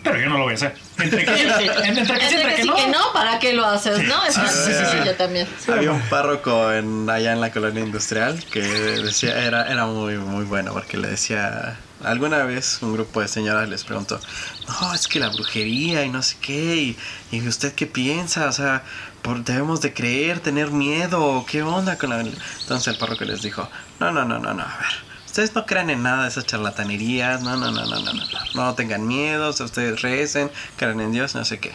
pero 0.02 0.18
yo 0.18 0.28
no 0.28 0.38
lo 0.38 0.44
voy 0.44 0.52
a 0.52 0.56
hacer. 0.56 0.74
Entre 0.98 1.24
que 1.24 1.36
sí, 1.36 1.42
entre 1.84 2.18
que 2.18 2.28
sí, 2.28 2.34
Entre 2.36 2.54
que 2.56 2.62
sí 2.62 2.68
no. 2.68 2.74
que 2.76 2.86
no, 2.88 3.12
¿para 3.12 3.38
qué 3.38 3.52
lo 3.52 3.64
haces? 3.66 4.02
¿No? 4.08 4.20
Sí, 4.30 4.40
sí, 4.40 4.46
sí, 4.66 4.72
sí, 4.72 4.84
sí. 4.90 4.96
Yo 5.04 5.14
también. 5.14 5.46
Había 5.72 5.92
un 5.92 6.00
párroco 6.02 6.72
en, 6.72 7.08
allá 7.08 7.32
en 7.32 7.40
la 7.40 7.50
colonia 7.52 7.82
industrial 7.84 8.42
que 8.50 8.60
decía, 8.62 9.44
era, 9.44 9.70
era 9.70 9.86
muy, 9.86 10.16
muy 10.16 10.44
bueno 10.44 10.72
porque 10.72 10.96
le 10.96 11.08
decía, 11.08 11.76
alguna 12.04 12.44
vez 12.44 12.78
un 12.82 12.94
grupo 12.94 13.20
de 13.20 13.28
señoras 13.28 13.68
les 13.68 13.84
preguntó, 13.84 14.20
no, 14.68 14.94
es 14.94 15.08
que 15.08 15.20
la 15.20 15.28
brujería 15.28 16.04
y 16.04 16.10
no 16.10 16.22
sé 16.22 16.36
qué, 16.40 16.76
y, 16.76 16.96
y 17.30 17.46
usted 17.46 17.74
qué 17.74 17.86
piensa, 17.86 18.48
o 18.48 18.52
sea, 18.52 18.84
por, 19.22 19.44
debemos 19.44 19.80
de 19.80 19.92
creer, 19.92 20.40
tener 20.40 20.70
miedo, 20.70 21.44
qué 21.48 21.62
onda 21.62 21.96
con 21.96 22.10
la... 22.10 22.20
Entonces 22.20 22.88
el 22.88 22.98
párroco 22.98 23.24
les 23.24 23.42
dijo, 23.42 23.68
no, 24.00 24.10
no, 24.10 24.24
no, 24.24 24.38
no, 24.38 24.54
no, 24.54 24.62
a 24.62 24.78
ver. 24.78 25.12
Ustedes 25.26 25.54
no 25.54 25.64
crean 25.64 25.88
en 25.88 26.02
nada 26.02 26.24
de 26.24 26.28
esas 26.28 26.44
charlatanerías, 26.44 27.40
no, 27.40 27.56
no, 27.56 27.70
no, 27.70 27.86
no, 27.86 28.00
no, 28.00 28.12
no, 28.12 28.14
no, 28.24 28.38
no 28.54 28.74
tengan 28.74 29.06
miedo, 29.06 29.48
o 29.48 29.52
sea, 29.52 29.64
ustedes 29.64 30.02
recen, 30.02 30.50
crean 30.76 31.00
en 31.00 31.12
Dios, 31.12 31.34
no 31.34 31.44
sé 31.44 31.58
qué. 31.58 31.72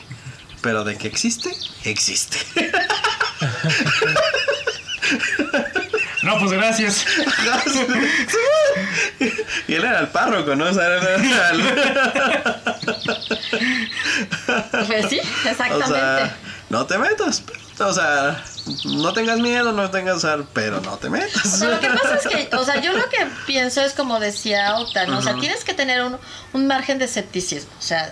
Pero 0.62 0.84
de 0.84 0.98
que 0.98 1.08
existe, 1.08 1.52
existe. 1.84 2.38
No, 6.24 6.40
pues 6.40 6.52
gracias. 6.52 7.06
y 9.68 9.74
él 9.74 9.84
era 9.84 10.00
el 10.00 10.08
párroco, 10.08 10.56
¿no? 10.56 10.66
O 10.66 10.74
sea, 10.74 10.86
era- 10.88 11.16
el- 11.52 11.62
Pues 14.88 15.06
sí, 15.10 15.20
o 15.20 15.50
exactamente. 15.50 15.88
sea, 16.00 16.38
no 16.70 16.86
te 16.86 16.98
metas. 16.98 17.44
O 17.80 17.94
sea, 17.94 18.44
no 18.86 19.14
tengas 19.14 19.38
miedo, 19.40 19.72
no 19.72 19.92
tengas, 19.92 20.24
o 20.24 20.48
pero 20.54 20.82
no 20.82 20.98
te 20.98 21.10
metas. 21.12 21.46
O 21.46 21.58
sea, 21.58 21.70
lo 21.70 21.80
que 21.80 21.90
pasa 21.90 22.16
es 22.16 22.28
que, 22.28 22.56
o 22.56 22.66
sea, 22.66 22.82
yo 22.82 22.92
lo 22.94 23.08
que 23.10 23.18
pienso 23.46 23.82
es 23.82 23.94
como 23.94 24.20
decía 24.20 24.76
Octa, 24.78 25.06
¿no? 25.06 25.20
O 25.20 25.22
sea, 25.22 25.36
tienes 25.36 25.64
que 25.64 25.74
tener 25.76 26.04
un, 26.04 26.18
un 26.54 26.68
margen 26.68 26.98
de 26.98 27.06
escepticismo. 27.06 27.70
O 27.78 27.82
sea, 27.82 28.12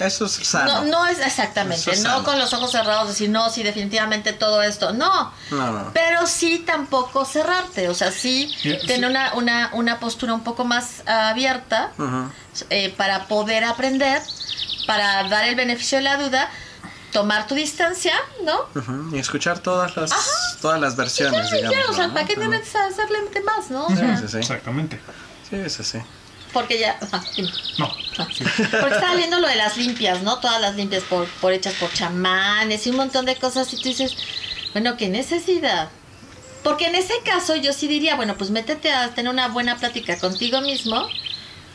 Eso 0.00 0.26
es 0.26 0.32
sano. 0.32 0.82
no, 0.82 0.84
no 0.86 1.06
es 1.06 1.18
exactamente, 1.20 1.90
es 1.92 2.02
no 2.02 2.10
sano. 2.10 2.24
con 2.24 2.38
los 2.38 2.52
ojos 2.52 2.72
cerrados, 2.72 3.08
decir, 3.08 3.30
no, 3.30 3.48
sí, 3.50 3.62
definitivamente 3.62 4.32
todo 4.32 4.62
esto. 4.62 4.92
No. 4.92 5.32
No, 5.50 5.70
no. 5.72 5.90
Pero 5.94 6.26
sí 6.26 6.58
tampoco 6.66 7.24
cerrarte. 7.24 7.88
O 7.88 7.94
sea, 7.94 8.10
sí 8.10 8.52
Sí, 8.60 8.76
tener 8.86 8.98
sí. 8.98 9.04
una, 9.04 9.34
una, 9.34 9.70
una 9.72 10.00
postura 10.00 10.34
un 10.34 10.42
poco 10.42 10.64
más 10.64 11.06
abierta 11.06 11.92
eh, 12.70 12.92
para 12.96 13.26
poder 13.26 13.64
aprender, 13.64 14.20
para 14.86 15.28
dar 15.28 15.44
el 15.44 15.54
beneficio 15.54 15.98
de 15.98 16.04
la 16.04 16.16
duda, 16.16 16.50
tomar 17.12 17.46
tu 17.46 17.54
distancia, 17.54 18.14
¿no? 18.44 18.66
Y 19.12 19.18
escuchar 19.20 19.60
todas 19.60 19.96
las, 19.96 20.58
todas 20.60 20.80
las 20.80 20.96
versiones, 20.96 21.48
digamos. 21.52 21.88
o 21.90 21.92
sea, 21.92 22.08
¿no? 22.08 22.14
¿para 22.14 22.26
qué 22.26 22.34
te 22.34 22.48
metes 22.48 22.74
a 22.74 22.86
hacerle 22.86 23.18
de 23.32 23.40
más, 23.42 23.70
no? 23.70 23.86
O 23.86 23.90
Sí, 23.90 23.96
sea, 23.96 24.16
sí, 24.16 24.24
sí. 24.28 24.38
Exactamente. 24.38 25.00
Sí, 25.48 25.70
sí, 25.70 25.84
sí. 25.84 25.98
Porque 26.54 26.78
ya. 26.78 26.98
No. 27.76 27.94
Porque 28.16 28.94
estaba 28.94 29.16
viendo 29.16 29.40
lo 29.40 29.48
de 29.48 29.56
las 29.56 29.76
limpias, 29.76 30.22
¿no? 30.22 30.38
Todas 30.38 30.60
las 30.60 30.76
limpias 30.76 31.02
por, 31.02 31.26
por 31.26 31.52
hechas 31.52 31.74
por 31.74 31.92
chamanes 31.92 32.86
y 32.86 32.90
un 32.90 32.96
montón 32.96 33.26
de 33.26 33.36
cosas. 33.36 33.70
Y 33.74 33.76
tú 33.76 33.88
dices, 33.90 34.16
bueno, 34.72 34.96
qué 34.96 35.08
necesidad. 35.08 35.90
Porque 36.62 36.86
en 36.86 36.94
ese 36.94 37.12
caso 37.24 37.56
yo 37.56 37.74
sí 37.74 37.88
diría, 37.88 38.16
bueno, 38.16 38.36
pues 38.38 38.50
métete 38.50 38.90
a 38.90 39.10
tener 39.10 39.30
una 39.30 39.48
buena 39.48 39.76
plática 39.76 40.18
contigo 40.18 40.62
mismo 40.62 41.06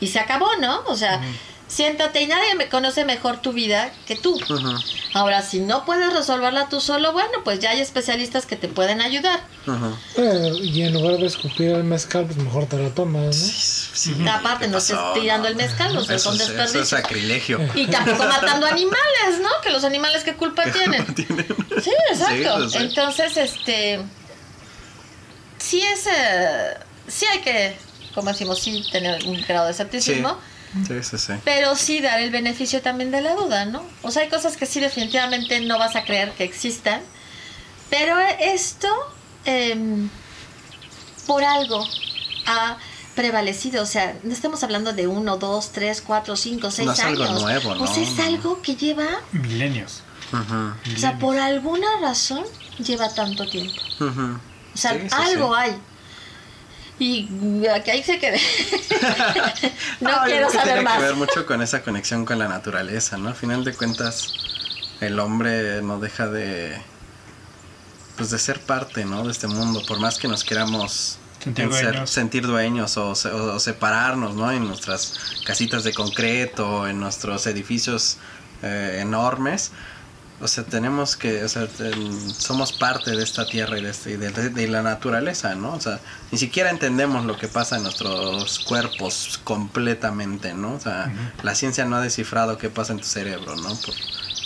y 0.00 0.08
se 0.08 0.18
acabó, 0.18 0.48
¿no? 0.56 0.82
O 0.86 0.96
sea, 0.96 1.20
siéntate 1.70 2.22
y 2.22 2.26
nadie 2.26 2.54
me 2.56 2.68
conoce 2.68 3.04
mejor 3.04 3.40
tu 3.40 3.52
vida 3.52 3.92
que 4.06 4.16
tú. 4.16 4.38
Ahora, 5.14 5.40
si 5.42 5.60
no 5.60 5.84
puedes 5.84 6.12
resolverla 6.12 6.68
tú 6.68 6.80
solo, 6.80 7.12
bueno, 7.12 7.44
pues 7.44 7.60
ya 7.60 7.70
hay 7.70 7.80
especialistas 7.80 8.44
que 8.44 8.56
te 8.56 8.68
pueden 8.68 9.00
ayudar. 9.00 9.40
Eh, 10.16 10.50
y 10.62 10.82
en 10.82 10.94
lugar 10.94 11.18
de 11.18 11.26
escupir 11.26 11.70
el 11.70 11.84
mezcal, 11.84 12.26
pues 12.26 12.36
mejor 12.38 12.66
te 12.66 12.76
lo 12.76 12.90
tomas, 12.90 13.24
¿no? 13.24 13.30
Sí, 13.32 14.14
Aparte, 14.28 14.64
¿qué 14.64 14.70
no 14.70 14.78
estés 14.78 14.98
tirando 15.14 15.46
el 15.46 15.54
mezcal, 15.54 15.96
o 15.96 16.04
sea, 16.04 16.16
Eso, 16.16 16.32
son 16.32 16.60
eso 16.60 16.80
es 16.80 16.88
sacrilegio. 16.88 17.60
Y 17.74 17.86
tampoco 17.86 18.24
matando 18.24 18.66
animales, 18.66 19.40
¿no? 19.40 19.48
Que 19.62 19.70
los 19.70 19.84
animales 19.84 20.24
qué 20.24 20.34
culpa 20.34 20.64
tienen. 20.72 21.06
Sí, 21.14 21.92
exacto. 22.10 22.58
Sí, 22.58 22.64
sí, 22.64 22.70
sí. 22.70 22.78
Entonces, 22.78 23.36
este 23.36 24.00
sí 25.58 25.82
es 25.82 26.06
eh, 26.06 26.74
sí 27.06 27.26
hay 27.26 27.40
que, 27.40 27.76
como 28.14 28.30
decimos, 28.30 28.58
sí 28.60 28.82
tener 28.90 29.24
un 29.26 29.40
grado 29.42 29.66
de 29.66 29.72
escepticismo. 29.72 30.36
Sí, 30.86 31.02
sí, 31.02 31.18
sí. 31.18 31.32
Pero 31.44 31.74
sí 31.74 32.00
dar 32.00 32.20
el 32.20 32.30
beneficio 32.30 32.80
también 32.80 33.10
de 33.10 33.20
la 33.20 33.34
duda, 33.34 33.64
¿no? 33.64 33.82
O 34.02 34.10
sea, 34.10 34.22
hay 34.22 34.28
cosas 34.28 34.56
que 34.56 34.66
sí 34.66 34.80
definitivamente 34.80 35.60
no 35.60 35.78
vas 35.78 35.96
a 35.96 36.04
creer 36.04 36.32
que 36.32 36.44
existan. 36.44 37.00
Pero 37.88 38.16
esto, 38.38 38.88
em, 39.44 40.08
por 41.26 41.42
algo, 41.42 41.84
ha 42.46 42.76
prevalecido. 43.16 43.82
O 43.82 43.86
sea, 43.86 44.16
no 44.22 44.32
estamos 44.32 44.62
hablando 44.62 44.92
de 44.92 45.06
uno, 45.08 45.36
dos, 45.38 45.72
tres, 45.72 46.00
cuatro, 46.00 46.36
cinco, 46.36 46.70
seis 46.70 46.86
No 46.86 46.92
es 46.92 47.00
algo 47.00 47.24
años. 47.24 47.42
nuevo, 47.42 47.70
O 47.70 47.86
sea, 47.86 47.96
¿no? 47.96 48.02
es 48.02 48.18
algo 48.20 48.62
que 48.62 48.76
lleva, 48.76 49.06
Milenios. 49.32 50.02
O 50.32 50.98
sea, 50.98 51.18
por 51.18 51.36
alguna 51.36 51.88
razón 52.00 52.44
lleva 52.78 53.12
tanto 53.12 53.48
tiempo. 53.48 53.82
O 53.98 54.78
sea, 54.78 54.92
sí, 54.92 55.08
algo 55.10 55.54
sí. 55.54 55.60
hay. 55.60 55.76
Y 57.00 57.66
aquí 57.66 57.90
ahí 57.90 58.02
se 58.02 58.18
quede. 58.18 58.38
no 60.00 60.10
Ah, 60.10 60.22
quiero 60.26 60.48
saber 60.50 60.64
tiene 60.66 60.82
más. 60.82 60.98
que 60.98 61.02
ver 61.04 61.14
mucho 61.14 61.46
con 61.46 61.62
esa 61.62 61.82
conexión 61.82 62.24
con 62.26 62.38
la 62.38 62.46
naturaleza, 62.46 63.16
¿no? 63.16 63.28
Al 63.30 63.34
final 63.34 63.64
de 63.64 63.72
cuentas, 63.74 64.32
el 65.00 65.18
hombre 65.18 65.80
no 65.82 65.98
deja 65.98 66.28
de. 66.28 66.80
Pues 68.16 68.30
de 68.30 68.38
ser 68.38 68.60
parte, 68.60 69.04
¿no? 69.06 69.24
De 69.24 69.32
este 69.32 69.46
mundo. 69.46 69.82
Por 69.88 69.98
más 69.98 70.18
que 70.18 70.28
nos 70.28 70.44
queramos 70.44 71.18
Sentir 71.42 71.72
ser- 71.72 71.86
dueños. 71.92 72.10
sentir 72.10 72.46
dueños 72.46 72.96
o, 72.98 73.14
se- 73.14 73.30
o- 73.30 73.54
o 73.54 73.60
separarnos, 73.60 74.34
¿no? 74.36 74.52
En 74.52 74.66
nuestras 74.68 75.14
casitas 75.46 75.84
de 75.84 75.94
concreto, 75.94 76.86
en 76.86 77.00
nuestros 77.00 77.46
edificios 77.46 78.18
eh, 78.62 78.98
enormes. 79.00 79.72
O 80.42 80.48
sea, 80.48 80.64
tenemos 80.64 81.16
que, 81.16 81.44
o 81.44 81.48
sea, 81.48 81.68
somos 82.38 82.72
parte 82.72 83.10
de 83.10 83.22
esta 83.22 83.46
tierra 83.46 83.78
y 83.78 83.82
de, 83.82 83.90
este- 83.90 84.12
y 84.12 84.16
de, 84.16 84.30
de- 84.30 84.48
de 84.48 84.68
la 84.68 84.82
naturaleza, 84.82 85.54
¿no? 85.54 85.74
O 85.74 85.80
sea, 85.80 86.00
ni 86.32 86.38
siquiera 86.38 86.70
entendemos 86.70 87.26
lo 87.26 87.36
que 87.36 87.46
pasa 87.46 87.76
en 87.76 87.82
nuestros 87.82 88.58
cuerpos 88.60 89.38
completamente, 89.44 90.54
¿no? 90.54 90.74
O 90.74 90.80
sea, 90.80 91.12
la 91.42 91.54
ciencia 91.54 91.84
no 91.84 91.96
ha 91.96 92.00
descifrado 92.00 92.56
qué 92.56 92.70
pasa 92.70 92.92
en 92.94 93.00
tu 93.00 93.06
cerebro, 93.06 93.54
¿no? 93.56 93.68
Por, 93.68 93.94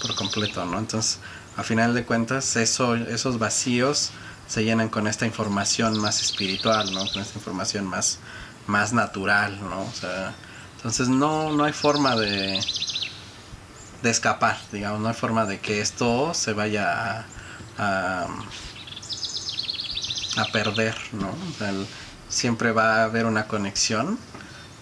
por 0.03 0.15
completo, 0.17 0.65
¿no? 0.65 0.79
Entonces, 0.81 1.21
a 1.57 1.63
final 1.63 1.95
de 1.95 2.05
cuentas, 2.05 2.57
eso, 2.57 2.97
esos 2.97 3.39
vacíos 3.39 4.11
se 4.49 4.65
llenan 4.65 4.89
con 4.89 5.07
esta 5.07 5.27
información 5.27 5.97
más 5.99 6.21
espiritual, 6.21 6.93
¿no? 6.93 7.09
Con 7.13 7.23
esta 7.23 7.39
información 7.39 7.87
más, 7.87 8.19
más 8.67 8.93
natural, 8.93 9.61
¿no? 9.61 9.83
O 9.83 9.93
sea, 9.93 10.35
entonces 10.77 11.09
no, 11.09 11.53
no 11.53 11.63
hay 11.65 11.73
forma 11.73 12.17
de, 12.17 12.61
de 14.05 14.11
escapar, 14.11 14.57
digamos, 14.71 15.01
no 15.01 15.09
hay 15.09 15.15
forma 15.15 15.47
de 15.47 15.59
que 15.59 15.81
esto 15.81 16.33
se 16.35 16.53
vaya 16.53 16.93
a, 17.21 17.25
a, 17.79 18.27
a 20.37 20.45
perder, 20.53 20.95
¿no? 21.13 21.29
O 21.31 21.59
sea, 21.59 21.71
el- 21.71 21.87
siempre 22.29 22.73
va 22.73 22.97
a 22.97 23.05
haber 23.05 23.27
una 23.27 23.47
conexión, 23.47 24.19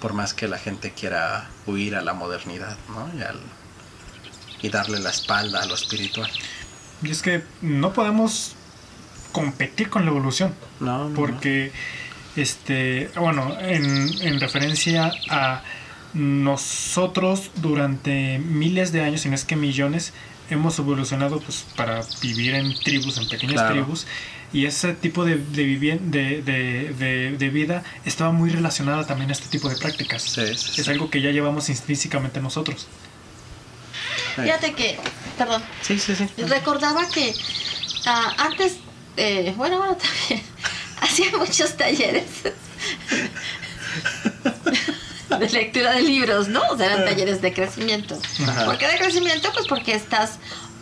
por 0.00 0.12
más 0.14 0.34
que 0.34 0.48
la 0.48 0.58
gente 0.58 0.92
quiera 0.92 1.48
huir 1.66 1.94
a 1.96 2.02
la 2.02 2.14
modernidad, 2.14 2.76
¿no? 2.88 3.08
Y, 3.16 3.22
al- 3.22 3.40
y 4.62 4.68
darle 4.70 4.98
la 4.98 5.10
espalda 5.10 5.62
a 5.62 5.66
lo 5.66 5.74
espiritual. 5.74 6.30
Y 7.02 7.10
es 7.10 7.22
que 7.22 7.44
no 7.60 7.92
podemos 7.92 8.54
competir 9.32 9.88
con 9.90 10.04
la 10.04 10.10
evolución. 10.10 10.54
No, 10.80 11.08
no, 11.08 11.14
Porque, 11.14 11.72
este, 12.36 13.10
bueno, 13.16 13.56
en, 13.60 14.08
en 14.22 14.40
referencia 14.40 15.12
a 15.30 15.62
nosotros 16.14 17.50
durante 17.56 18.38
miles 18.38 18.92
de 18.92 19.02
años, 19.02 19.22
si 19.22 19.28
no 19.28 19.34
es 19.34 19.44
que 19.44 19.56
millones, 19.56 20.12
hemos 20.50 20.78
evolucionado 20.78 21.40
pues 21.40 21.64
para 21.76 22.02
vivir 22.20 22.54
en 22.54 22.74
tribus, 22.82 23.18
en 23.18 23.28
pequeñas 23.28 23.54
Claro. 23.54 23.74
tribus. 23.74 24.06
Y 24.52 24.66
ese 24.66 24.92
tipo 24.92 25.24
de, 25.24 25.36
de, 25.36 25.64
de, 26.02 26.42
de- 26.42 26.92
de- 26.92 27.36
de 27.38 27.48
vida 27.48 27.82
estaba 28.04 28.32
muy 28.32 28.50
relacionada 28.50 29.06
también 29.06 29.30
a 29.30 29.32
este 29.32 29.48
tipo 29.48 29.70
de 29.70 29.76
prácticas. 29.76 30.22
Sí, 30.22 30.42
sí, 30.54 30.72
sí. 30.74 30.80
Es 30.82 30.88
algo 30.88 31.08
que 31.08 31.22
ya 31.22 31.30
llevamos 31.30 31.70
intrínsecamente 31.70 32.38
nosotros. 32.40 32.86
Sí. 34.36 34.42
Fíjate 34.42 34.74
que, 34.74 34.98
perdón, 35.38 35.62
Sí, 35.80 35.98
sí, 35.98 36.14
sí. 36.14 36.26
recordaba 36.44 37.08
que 37.08 37.34
ah, 38.04 38.34
antes, 38.38 38.76
eh, 39.16 39.54
bueno, 39.56 39.78
bueno, 39.78 39.96
también, 40.28 40.42
hacía 41.00 41.30
muchos 41.38 41.74
talleres 41.76 42.24
de 45.38 45.48
lectura 45.50 45.92
de 45.92 46.02
libros, 46.02 46.48
¿no? 46.48 46.62
O 46.70 46.76
sea, 46.76 46.86
eran 46.86 47.04
talleres 47.04 47.40
de 47.42 47.52
crecimiento. 47.52 48.18
Ajá. 48.46 48.64
¿Por 48.66 48.78
qué 48.78 48.86
de 48.88 48.98
crecimiento? 48.98 49.50
Pues 49.52 49.66
porque 49.66 49.94
estás 49.94 50.32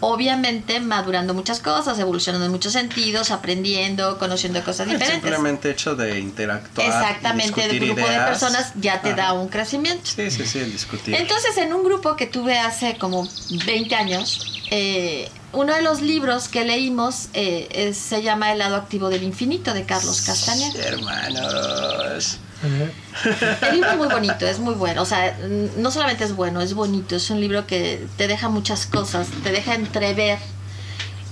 obviamente 0.03 0.81
madurando 0.81 1.35
muchas 1.35 1.61
cosas, 1.61 1.99
evolucionando 1.99 2.47
en 2.47 2.53
muchos 2.53 2.73
sentidos, 2.73 3.31
aprendiendo, 3.31 4.17
conociendo 4.19 4.63
cosas 4.65 4.87
El 4.87 4.95
diferentes. 4.95 5.21
simplemente 5.23 5.71
hecho 5.71 5.95
de 5.95 6.19
interactuar. 6.19 6.87
Exactamente, 6.87 7.63
el 7.67 7.79
grupo 7.81 8.09
de 8.09 8.17
personas 8.21 8.73
ya 8.77 9.03
te 9.03 9.13
da 9.15 9.35
un 9.35 9.49
crecimiento. 9.49 10.11
Sí, 10.11 10.31
sí, 10.31 10.47
sí, 10.47 10.59
el 10.61 10.73
discutir. 10.73 11.15
Entonces, 11.15 11.55
en 11.59 11.75
un 11.75 11.85
grupo 11.85 12.17
que 12.17 12.27
tuve 12.27 12.59
hace 12.59 12.97
como 12.97 13.29
20 13.67 13.95
años, 13.95 14.63
eh, 14.71 15.29
uno 15.53 15.75
de 15.75 15.83
los 15.83 16.01
libros 16.01 16.49
que 16.49 16.65
leímos 16.65 17.27
eh, 17.35 17.69
es- 17.71 17.99
se 17.99 18.23
llama 18.23 18.53
El 18.53 18.61
lado 18.61 18.77
activo 18.77 19.11
del 19.11 19.23
infinito 19.23 19.75
de 19.75 19.85
Carlos 19.85 20.23
Castañeda. 20.23 20.83
Hermanos. 20.83 22.39
El 22.63 23.75
libro 23.75 23.91
es 23.91 23.97
muy 23.97 24.09
bonito, 24.09 24.47
es 24.47 24.59
muy 24.59 24.75
bueno. 24.75 25.03
O 25.03 25.07
sea, 25.07 25.37
no 25.77 25.91
solamente 25.91 26.25
es 26.25 26.35
bueno, 26.35 26.61
es 26.61 26.75
bonito. 26.75 27.17
Es 27.17 27.31
un 27.31 27.41
libro 27.41 27.67
que 27.67 28.07
te 28.17 28.29
deja 28.29 28.49
muchas 28.49 28.87
cosas, 28.87 29.29
te 29.43 29.51
deja 29.51 29.75
entrever 29.75 30.39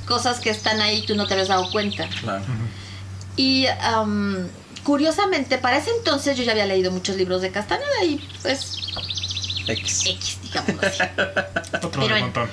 cosas 0.06 0.40
que 0.40 0.50
están 0.50 0.80
ahí 0.80 0.98
y 0.98 1.06
tú 1.06 1.14
no 1.14 1.26
te 1.26 1.34
habías 1.34 1.48
dado 1.48 1.70
cuenta. 1.70 2.08
Claro. 2.20 2.44
Y 3.36 3.66
am, 3.82 4.48
curiosamente, 4.84 5.58
para 5.58 5.76
ese 5.78 5.90
entonces 5.98 6.36
yo 6.36 6.44
ya 6.44 6.52
había 6.52 6.66
leído 6.66 6.90
muchos 6.90 7.16
libros 7.16 7.42
de 7.42 7.50
Castañeda 7.50 8.04
y 8.04 8.16
pues 8.42 8.78
X. 9.66 10.06
X, 10.06 10.38
digámoslo 10.42 10.80
así. 10.88 11.02
Otro 11.76 11.90
Pero 11.90 12.06
del 12.08 12.16
en- 12.16 12.22
montón. 12.24 12.48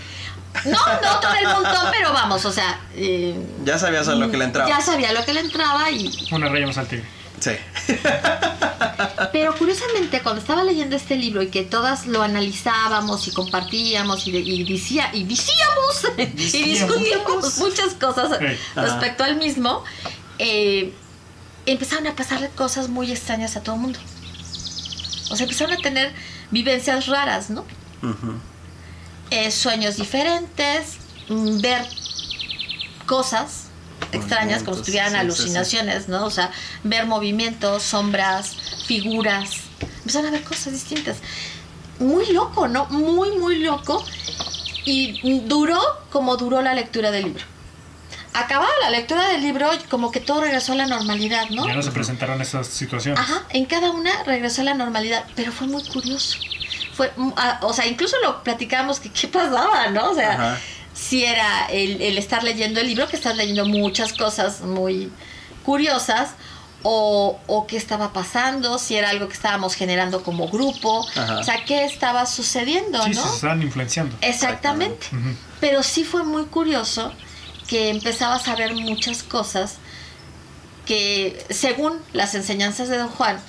No, 0.66 0.72
no 0.72 1.20
todo 1.20 1.34
el 1.34 1.48
montón, 1.48 1.88
pero 1.92 2.14
vamos, 2.14 2.46
o 2.46 2.52
sea. 2.52 2.80
eh, 2.96 3.36
Ya 3.66 3.78
sabías 3.78 4.08
a 4.08 4.16
lo 4.16 4.32
que 4.32 4.38
le 4.38 4.46
entraba. 4.46 4.70
Ya 4.70 4.80
sabía 4.82 5.12
lo 5.12 5.24
que 5.26 5.34
le 5.34 5.42
entraba 5.42 5.92
y. 5.92 6.10
Una 6.32 6.48
raya 6.48 6.66
más 6.68 6.78
al 6.78 6.88
tigre. 6.88 7.06
Sí. 7.40 7.52
Pero 9.32 9.56
curiosamente, 9.58 10.22
cuando 10.22 10.42
estaba 10.42 10.64
leyendo 10.64 10.96
este 10.96 11.16
libro 11.16 11.42
y 11.42 11.48
que 11.50 11.64
todas 11.64 12.06
lo 12.08 12.22
analizábamos 12.22 13.28
y 13.28 13.32
compartíamos 13.32 14.26
y, 14.28 14.32
de- 14.32 14.40
y 14.40 14.64
decía, 14.64 15.10
y 15.14 15.24
decíamos 15.26 16.06
y 16.18 16.64
discutíamos 16.64 17.58
muchas 17.58 17.94
cosas 17.96 18.40
Sí. 18.40 18.46
respecto 18.76 19.24
al 19.24 19.36
mismo, 19.38 19.84
eh, 20.40 20.94
empezaron 21.66 22.08
a 22.08 22.16
pasarle 22.16 22.50
cosas 22.50 22.90
muy 22.90 23.12
extrañas 23.12 23.56
a 23.58 23.62
todo 23.64 23.76
el 23.76 23.82
mundo. 23.82 24.00
O 25.32 25.36
sea, 25.36 25.44
empezaron 25.46 25.74
a 25.74 25.78
tener 25.78 26.14
vivencias 26.52 27.08
raras, 27.08 27.50
¿no? 27.50 27.66
Eh, 29.32 29.50
sueños 29.52 29.98
diferentes, 29.98 30.98
mm, 31.30 31.60
ver 31.60 31.86
cosas 33.08 33.65
extrañas 34.12 34.64
como 34.64 34.78
si 34.78 34.82
Movimientos, 34.82 34.86
tuvieran 34.86 35.12
sí, 35.12 35.16
sí, 35.16 35.20
sí. 35.20 35.42
alucinaciones, 35.44 36.08
¿no? 36.08 36.26
O 36.26 36.32
sea, 36.32 36.52
ver 36.84 37.06
movimientos, 37.06 37.84
sombras, 37.84 38.56
figuras, 38.86 39.52
empezaron 40.00 40.28
a 40.28 40.32
ver 40.32 40.44
cosas 40.44 40.74
distintas. 40.74 41.18
Muy 42.00 42.26
loco, 42.32 42.68
¿no? 42.68 42.86
Muy, 42.88 43.38
muy 43.38 43.58
loco. 43.60 44.04
Y 44.86 45.40
duró 45.42 45.80
como 46.12 46.38
duró 46.38 46.62
la 46.62 46.74
lectura 46.74 47.10
del 47.12 47.26
libro. 47.26 47.44
Acabada 48.34 48.70
la 48.82 48.90
lectura 48.90 49.30
del 49.30 49.42
libro, 49.42 49.70
como 49.90 50.12
que 50.12 50.20
todo 50.20 50.42
regresó 50.42 50.74
a 50.74 50.76
la 50.76 50.86
normalidad, 50.88 51.50
¿no? 51.52 51.66
Ya 51.66 51.74
no 51.74 51.82
se 51.82 51.92
presentaron 51.92 52.42
esas 52.42 52.68
situaciones. 52.68 53.20
Ajá, 53.20 53.44
en 53.50 53.66
cada 53.66 53.92
una 53.92 54.12
regresó 54.24 54.62
a 54.62 54.66
la 54.66 54.74
normalidad, 54.74 55.24
pero 55.36 55.54
fue 55.54 55.68
muy 55.68 55.84
curioso. 55.84 56.38
Fue, 56.94 57.12
mm, 57.16 57.32
ah, 57.38 57.60
o 57.62 57.74
sea, 57.74 57.88
incluso 57.88 58.18
lo 58.24 58.44
platicábamos 58.44 59.00
que 59.00 59.10
qué 59.10 59.30
pasaba, 59.30 59.88
¿no? 59.88 60.12
O 60.12 60.16
sea, 60.16 60.34
Ajá. 60.34 60.60
Si 60.96 61.24
era 61.26 61.68
el, 61.68 62.02
el 62.02 62.18
estar 62.18 62.44
leyendo 62.44 62.80
el 62.80 62.88
libro, 62.88 63.08
que 63.08 63.16
estás 63.18 63.36
leyendo 63.38 63.66
muchas 63.66 64.14
cosas 64.14 64.62
muy 64.62 65.12
curiosas, 65.64 66.32
o, 66.88 67.40
o 67.48 67.66
qué 67.68 67.78
estaba 67.78 68.14
pasando, 68.14 68.78
si 68.78 68.96
era 68.96 69.10
algo 69.10 69.28
que 69.28 69.34
estábamos 69.34 69.74
generando 69.74 70.22
como 70.24 70.48
grupo, 70.48 71.06
Ajá. 71.16 71.40
o 71.40 71.44
sea, 71.44 71.66
qué 71.66 71.84
estaba 71.84 72.26
sucediendo, 72.28 73.04
Sí, 73.04 73.12
¿no? 73.12 73.24
se 73.28 73.36
estaban 73.36 73.62
influenciando. 73.64 74.16
Exactamente. 74.22 75.08
Pero 75.60 75.82
sí 75.84 76.04
fue 76.04 76.24
muy 76.24 76.46
curioso 76.46 77.12
que 77.68 77.90
empezabas 77.90 78.48
a 78.48 78.56
ver 78.56 78.76
muchas 78.76 79.24
cosas 79.24 79.78
que, 80.86 81.44
según 81.50 81.98
las 82.14 82.36
enseñanzas 82.36 82.88
de 82.90 83.00
Don 83.00 83.10
Juan, 83.10 83.40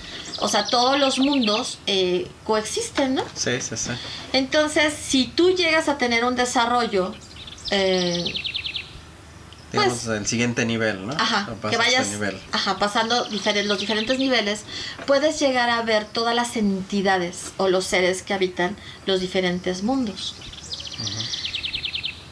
o 0.40 0.48
sea, 0.48 0.66
todos 0.66 0.98
los 0.98 1.18
mundos 1.18 1.78
eh, 1.86 2.31
coexisten, 2.44 3.14
¿no? 3.16 3.24
Sí, 3.35 3.60
sí, 3.60 3.77
sí. 3.77 3.90
Entonces, 4.32 4.94
si 4.94 5.27
tú 5.27 5.51
llegas 5.51 5.89
a 5.90 5.98
tener 5.98 6.24
un 6.24 6.36
desarrollo, 6.36 7.14
eh, 7.70 8.34
Digamos, 9.72 9.98
Pues- 10.05 10.18
el 10.18 10.26
siguiente 10.26 10.64
nivel, 10.64 11.06
¿no? 11.06 11.12
ajá, 11.14 11.48
que 11.68 11.76
vayas 11.76 12.06
nivel. 12.06 12.40
ajá, 12.52 12.78
pasando 12.78 13.26
los 13.64 13.80
diferentes 13.80 14.18
niveles, 14.18 14.60
puedes 15.06 15.40
llegar 15.40 15.68
a 15.70 15.82
ver 15.82 16.05
todas 16.05 16.34
las 16.36 16.56
entidades 16.56 17.52
o 17.56 17.68
los 17.68 17.84
seres 17.84 18.22
que 18.22 18.32
habitan 18.32 18.76
los 19.06 19.20
diferentes 19.20 19.82
mundos. 19.82 20.34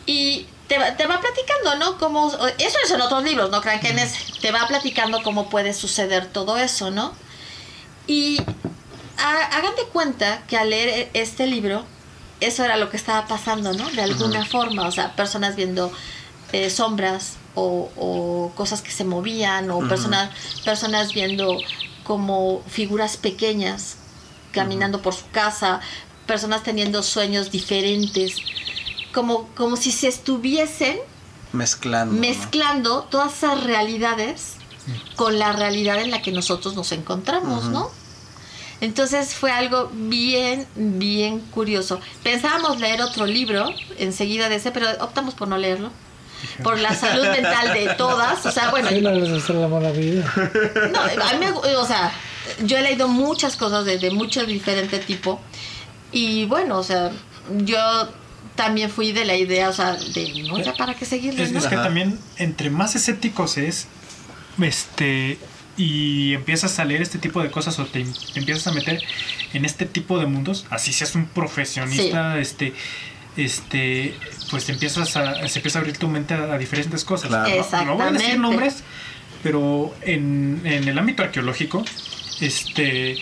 Y 0.06 0.46
te, 0.68 0.78
va- 0.78 0.96
te 0.96 1.06
va 1.06 1.20
platicando, 1.20 1.76
¿no? 1.76 1.98
Cómo, 1.98 2.28
eso 2.58 2.78
es 2.84 2.90
en 2.90 3.00
otros 3.00 3.24
libros, 3.24 3.50
no 3.50 3.60
crean 3.60 3.80
que 3.80 3.88
en 3.88 3.98
ese. 3.98 4.18
Te 4.40 4.50
va 4.52 4.66
platicando 4.68 5.22
cómo 5.22 5.50
puede 5.50 5.74
suceder 5.74 6.26
todo 6.26 6.56
eso, 6.56 6.90
¿no? 6.90 7.12
Y 8.06 8.38
ha- 9.18 9.46
hagan 9.56 9.74
de 9.76 9.84
cuenta 9.92 10.42
que 10.46 10.56
al 10.56 10.70
leer 10.70 10.88
e- 10.88 11.10
este 11.20 11.46
libro, 11.46 11.84
eso 12.46 12.64
era 12.64 12.76
lo 12.76 12.90
que 12.90 12.96
estaba 12.96 13.26
pasando, 13.26 13.72
¿no? 13.72 13.88
De 13.90 14.02
alguna 14.02 14.44
forma, 14.44 14.86
o 14.86 14.92
sea, 14.92 15.14
personas 15.16 15.56
viendo 15.56 15.92
eh, 16.52 16.70
sombras 16.70 17.34
o, 17.54 17.90
o 17.96 18.52
cosas 18.54 18.82
que 18.82 18.90
se 18.90 19.04
movían, 19.04 19.70
o 19.70 19.80
personas, 19.88 20.30
personas 20.64 21.12
viendo 21.12 21.58
como 22.04 22.62
figuras 22.66 23.16
pequeñas 23.16 23.96
caminando 24.52 25.02
por 25.02 25.14
su 25.14 25.28
casa, 25.30 25.80
personas 26.26 26.62
teniendo 26.62 27.02
sueños 27.02 27.50
diferentes, 27.50 28.36
como, 29.12 29.48
como 29.54 29.76
si 29.76 29.90
se 29.90 30.08
estuviesen 30.08 30.98
Mezclando. 31.52 32.14
¿no? 32.14 32.20
mezclando 32.20 33.02
todas 33.10 33.32
esas 33.38 33.62
realidades 33.62 34.54
con 35.14 35.38
la 35.38 35.52
realidad 35.52 36.00
en 36.00 36.10
la 36.10 36.20
que 36.20 36.32
nosotros 36.32 36.74
nos 36.74 36.92
encontramos, 36.92 37.66
¿no? 37.66 37.90
Entonces 38.84 39.34
fue 39.34 39.50
algo 39.50 39.90
bien, 39.94 40.66
bien 40.76 41.40
curioso. 41.40 42.00
Pensábamos 42.22 42.80
leer 42.80 43.00
otro 43.00 43.24
libro 43.24 43.66
enseguida 43.98 44.48
de 44.50 44.56
ese, 44.56 44.72
pero 44.72 44.86
optamos 45.00 45.34
por 45.34 45.48
no 45.48 45.56
leerlo. 45.56 45.90
Por 46.62 46.78
la 46.78 46.94
salud 46.94 47.26
mental 47.28 47.72
de 47.72 47.94
todas. 47.96 48.44
O 48.44 48.50
sea, 48.50 48.68
bueno, 48.70 48.90
Sí, 48.90 49.00
no 49.00 49.10
les 49.12 49.30
hace 49.30 49.54
la 49.54 49.66
mala 49.68 49.90
vida. 49.92 50.30
no, 50.92 51.00
a 51.00 51.32
mí 51.38 51.46
o 51.76 51.86
sea, 51.86 52.12
yo 52.62 52.76
he 52.76 52.82
leído 52.82 53.08
muchas 53.08 53.56
cosas 53.56 53.86
de, 53.86 53.96
de 53.98 54.10
mucho 54.10 54.44
diferente 54.44 54.98
tipo. 54.98 55.40
Y 56.12 56.44
bueno, 56.44 56.76
o 56.78 56.82
sea, 56.84 57.10
yo 57.64 57.78
también 58.56 58.90
fui 58.90 59.12
de 59.12 59.24
la 59.24 59.36
idea, 59.36 59.70
o 59.70 59.72
sea, 59.72 59.94
de 59.94 60.44
no, 60.46 60.60
ya 60.60 60.74
para 60.74 60.92
qué 60.94 61.06
seguirle, 61.06 61.42
Es, 61.44 61.52
¿no? 61.52 61.58
es 61.60 61.66
que 61.66 61.74
Ajá. 61.76 61.84
también, 61.84 62.18
entre 62.36 62.68
más 62.68 62.94
escépticos 62.94 63.56
es, 63.56 63.86
este, 64.62 65.38
y 65.76 66.34
empiezas 66.34 66.78
a 66.78 66.84
leer 66.84 67.02
este 67.02 67.18
tipo 67.18 67.42
de 67.42 67.50
cosas 67.50 67.78
o 67.78 67.84
te, 67.86 68.00
em- 68.00 68.12
te 68.32 68.38
empiezas 68.40 68.66
a 68.66 68.72
meter 68.72 69.00
en 69.52 69.64
este 69.64 69.86
tipo 69.86 70.18
de 70.18 70.26
mundos, 70.26 70.66
así 70.70 70.92
seas 70.92 71.14
un 71.14 71.26
profesionista, 71.26 72.38
este, 72.38 72.72
este, 73.36 74.14
pues 74.50 74.64
te 74.66 74.72
empiezas 74.72 75.16
a, 75.16 75.48
se 75.48 75.58
empieza 75.58 75.78
a 75.78 75.80
abrir 75.80 75.96
tu 75.98 76.08
mente 76.08 76.34
a, 76.34 76.52
a 76.54 76.58
diferentes 76.58 77.04
cosas. 77.04 77.28
Claro. 77.28 77.48
No- 77.48 77.84
No, 77.86 77.94
voy 77.94 78.02
a 78.02 78.06
decir 78.12 78.28
nombres, 78.38 78.84
pero 79.42 79.94
en, 80.02 80.60
en 80.64 80.86
el 80.88 80.98
ámbito 80.98 81.22
arqueológico, 81.22 81.84
este, 82.40 83.16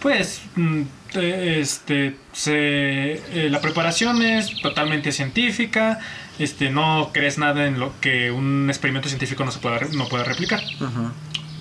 pues, 0.00 0.42
mm, 0.56 0.82
este, 1.14 2.16
se, 2.32 3.12
eh, 3.12 3.48
la 3.50 3.60
preparación 3.60 4.20
es 4.22 4.60
totalmente 4.60 5.12
científica, 5.12 6.00
este, 6.38 6.70
no 6.70 7.10
crees 7.12 7.38
nada 7.38 7.66
en 7.66 7.78
lo 7.78 7.92
que 8.00 8.30
un 8.32 8.66
experimento 8.68 9.08
científico 9.08 9.44
no 9.44 9.52
se 9.52 9.60
pueda, 9.60 9.78
re- 9.78 9.88
no 9.92 10.08
pueda 10.08 10.24
replicar. 10.24 10.62
Ujú. 10.80 11.10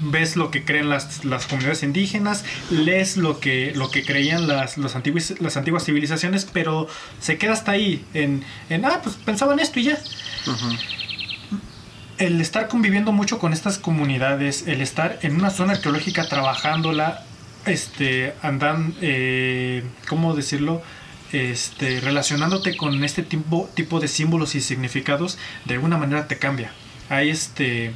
Ves 0.06 0.36
lo 0.36 0.52
que 0.52 0.66
creen 0.66 0.90
las, 0.90 1.24
las 1.24 1.46
comunidades 1.46 1.84
indígenas, 1.84 2.44
lees 2.70 3.18
lo 3.18 3.40
que, 3.40 3.74
lo 3.76 3.90
que 3.90 4.04
creían 4.04 4.48
las, 4.48 4.78
los 4.78 4.96
antiguos, 4.96 5.40
las 5.40 5.56
antiguas 5.58 5.86
civilizaciones, 5.86 6.46
pero 6.46 6.88
se 7.20 7.38
queda 7.38 7.54
hasta 7.54 7.72
ahí, 7.72 8.06
en, 8.14 8.44
en, 8.70 8.86
ah, 8.86 9.00
pues 9.04 9.16
pensaban 9.16 9.60
esto 9.60 9.80
y 9.80 9.84
ya 9.84 9.98
el 12.18 12.40
estar 12.42 12.68
conviviendo 12.68 13.12
mucho 13.12 13.40
con 13.40 13.54
estas 13.54 13.78
comunidades, 13.78 14.68
el 14.68 14.82
estar 14.82 15.20
en 15.24 15.36
una 15.36 15.50
zona 15.50 15.74
arqueológica 15.74 16.28
trabajándola, 16.28 17.24
este, 17.66 18.34
andan, 18.42 18.94
eh, 19.02 19.84
¿cómo 20.08 20.36
decirlo? 20.36 20.82
Este, 21.32 22.00
relacionándote 22.00 22.78
con 22.78 23.04
este 23.04 23.24
tipo, 23.24 23.70
tipo 23.74 24.00
de 24.00 24.08
símbolos 24.08 24.56
y 24.56 24.62
significados, 24.62 25.38
de 25.66 25.76
alguna 25.76 25.98
manera 25.98 26.28
te 26.28 26.38
cambia. 26.38 26.72
Hay 27.10 27.30
este, 27.30 27.94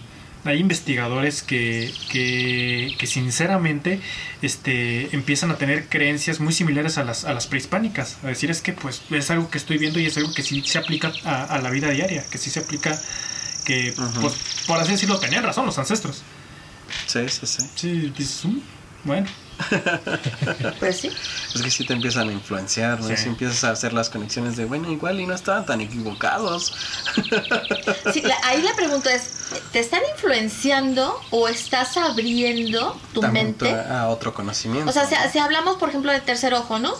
hay 0.48 0.60
investigadores 0.60 1.44
que, 1.44 1.94
que, 2.12 2.96
que 2.98 3.08
sinceramente 3.08 4.00
este, 4.42 5.14
empiezan 5.16 5.52
a 5.52 5.58
tener 5.58 5.88
creencias 5.90 6.40
muy 6.40 6.54
similares 6.54 6.98
a 6.98 7.04
las, 7.04 7.26
a 7.26 7.34
las 7.34 7.48
prehispánicas. 7.48 8.18
A 8.24 8.28
decir, 8.28 8.50
es 8.52 8.62
que 8.62 8.74
pues 8.74 9.02
es 9.12 9.30
algo 9.32 9.50
que 9.50 9.58
estoy 9.58 9.78
viendo 9.78 10.00
y 10.00 10.06
es 10.06 10.18
algo 10.18 10.34
que 10.34 10.44
sí 10.44 10.62
se 10.66 10.78
aplica 10.78 11.12
a, 11.26 11.44
a 11.44 11.62
la 11.62 11.70
vida 11.70 11.90
diaria, 11.90 12.24
que 12.32 12.38
sí 12.38 12.50
se 12.50 12.60
aplica 12.60 13.00
que, 13.66 13.94
pues, 14.22 14.34
por 14.66 14.80
así 14.80 14.94
decirlo, 14.94 15.20
tenían 15.20 15.44
razón 15.44 15.66
los 15.66 15.78
ancestros. 15.78 16.24
Sí, 17.06 17.20
sí, 17.28 17.46
sí. 17.46 17.70
Sí, 17.76 18.48
"Mm, 18.48 18.60
bueno, 19.04 19.28
Pues 20.80 21.00
sí. 21.00 21.12
Es 21.56 21.62
que 21.62 21.72
sí 21.72 21.86
te 21.86 21.94
empiezan 21.94 22.30
a 22.30 22.32
influenciar, 22.32 23.00
¿no? 23.00 23.08
Sí. 23.08 23.14
Y 23.14 23.18
sí 23.18 23.28
empiezas 23.30 23.64
a 23.64 23.72
hacer 23.72 23.94
las 23.94 24.10
conexiones 24.10 24.56
de, 24.56 24.66
bueno, 24.66 24.92
igual 24.92 25.20
y 25.20 25.26
no 25.26 25.34
estaban 25.34 25.66
tan 25.66 25.82
equivocados. 25.82 26.74
Sí, 28.14 28.22
la- 28.22 28.38
ahí 28.44 28.62
la 28.62 28.74
pregunta 28.76 29.14
es, 29.14 29.30
¿te 29.72 29.80
están 29.80 30.02
influenciando 30.14 31.20
o 31.32 31.48
estás 31.48 31.98
abriendo 31.98 33.00
tu 33.14 33.20
También 33.22 33.48
mente? 33.48 33.74
a 33.74 34.08
otro 34.08 34.34
conocimiento. 34.34 34.90
O 34.90 34.94
sea, 34.94 35.06
si, 35.06 35.16
si 35.32 35.40
hablamos, 35.40 35.78
por 35.78 35.90
ejemplo, 35.90 36.12
del 36.12 36.22
tercer 36.22 36.54
ojo, 36.54 36.80
¿no? 36.80 36.94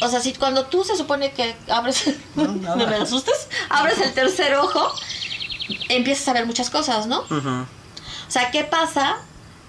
O 0.00 0.08
sea, 0.08 0.20
si 0.20 0.32
cuando 0.34 0.66
tú 0.66 0.84
se 0.84 0.96
supone 0.96 1.32
que 1.32 1.56
abres, 1.68 2.04
No, 2.34 2.76
me 2.76 2.84
asustes, 2.96 3.48
abres 3.68 3.98
el 4.00 4.12
tercer 4.12 4.54
ojo, 4.54 4.92
empiezas 5.88 6.28
a 6.28 6.32
ver 6.34 6.46
muchas 6.46 6.70
cosas, 6.70 7.06
¿no? 7.06 7.20
O 7.20 8.30
sea, 8.30 8.50
¿qué 8.50 8.64
pasa 8.64 9.16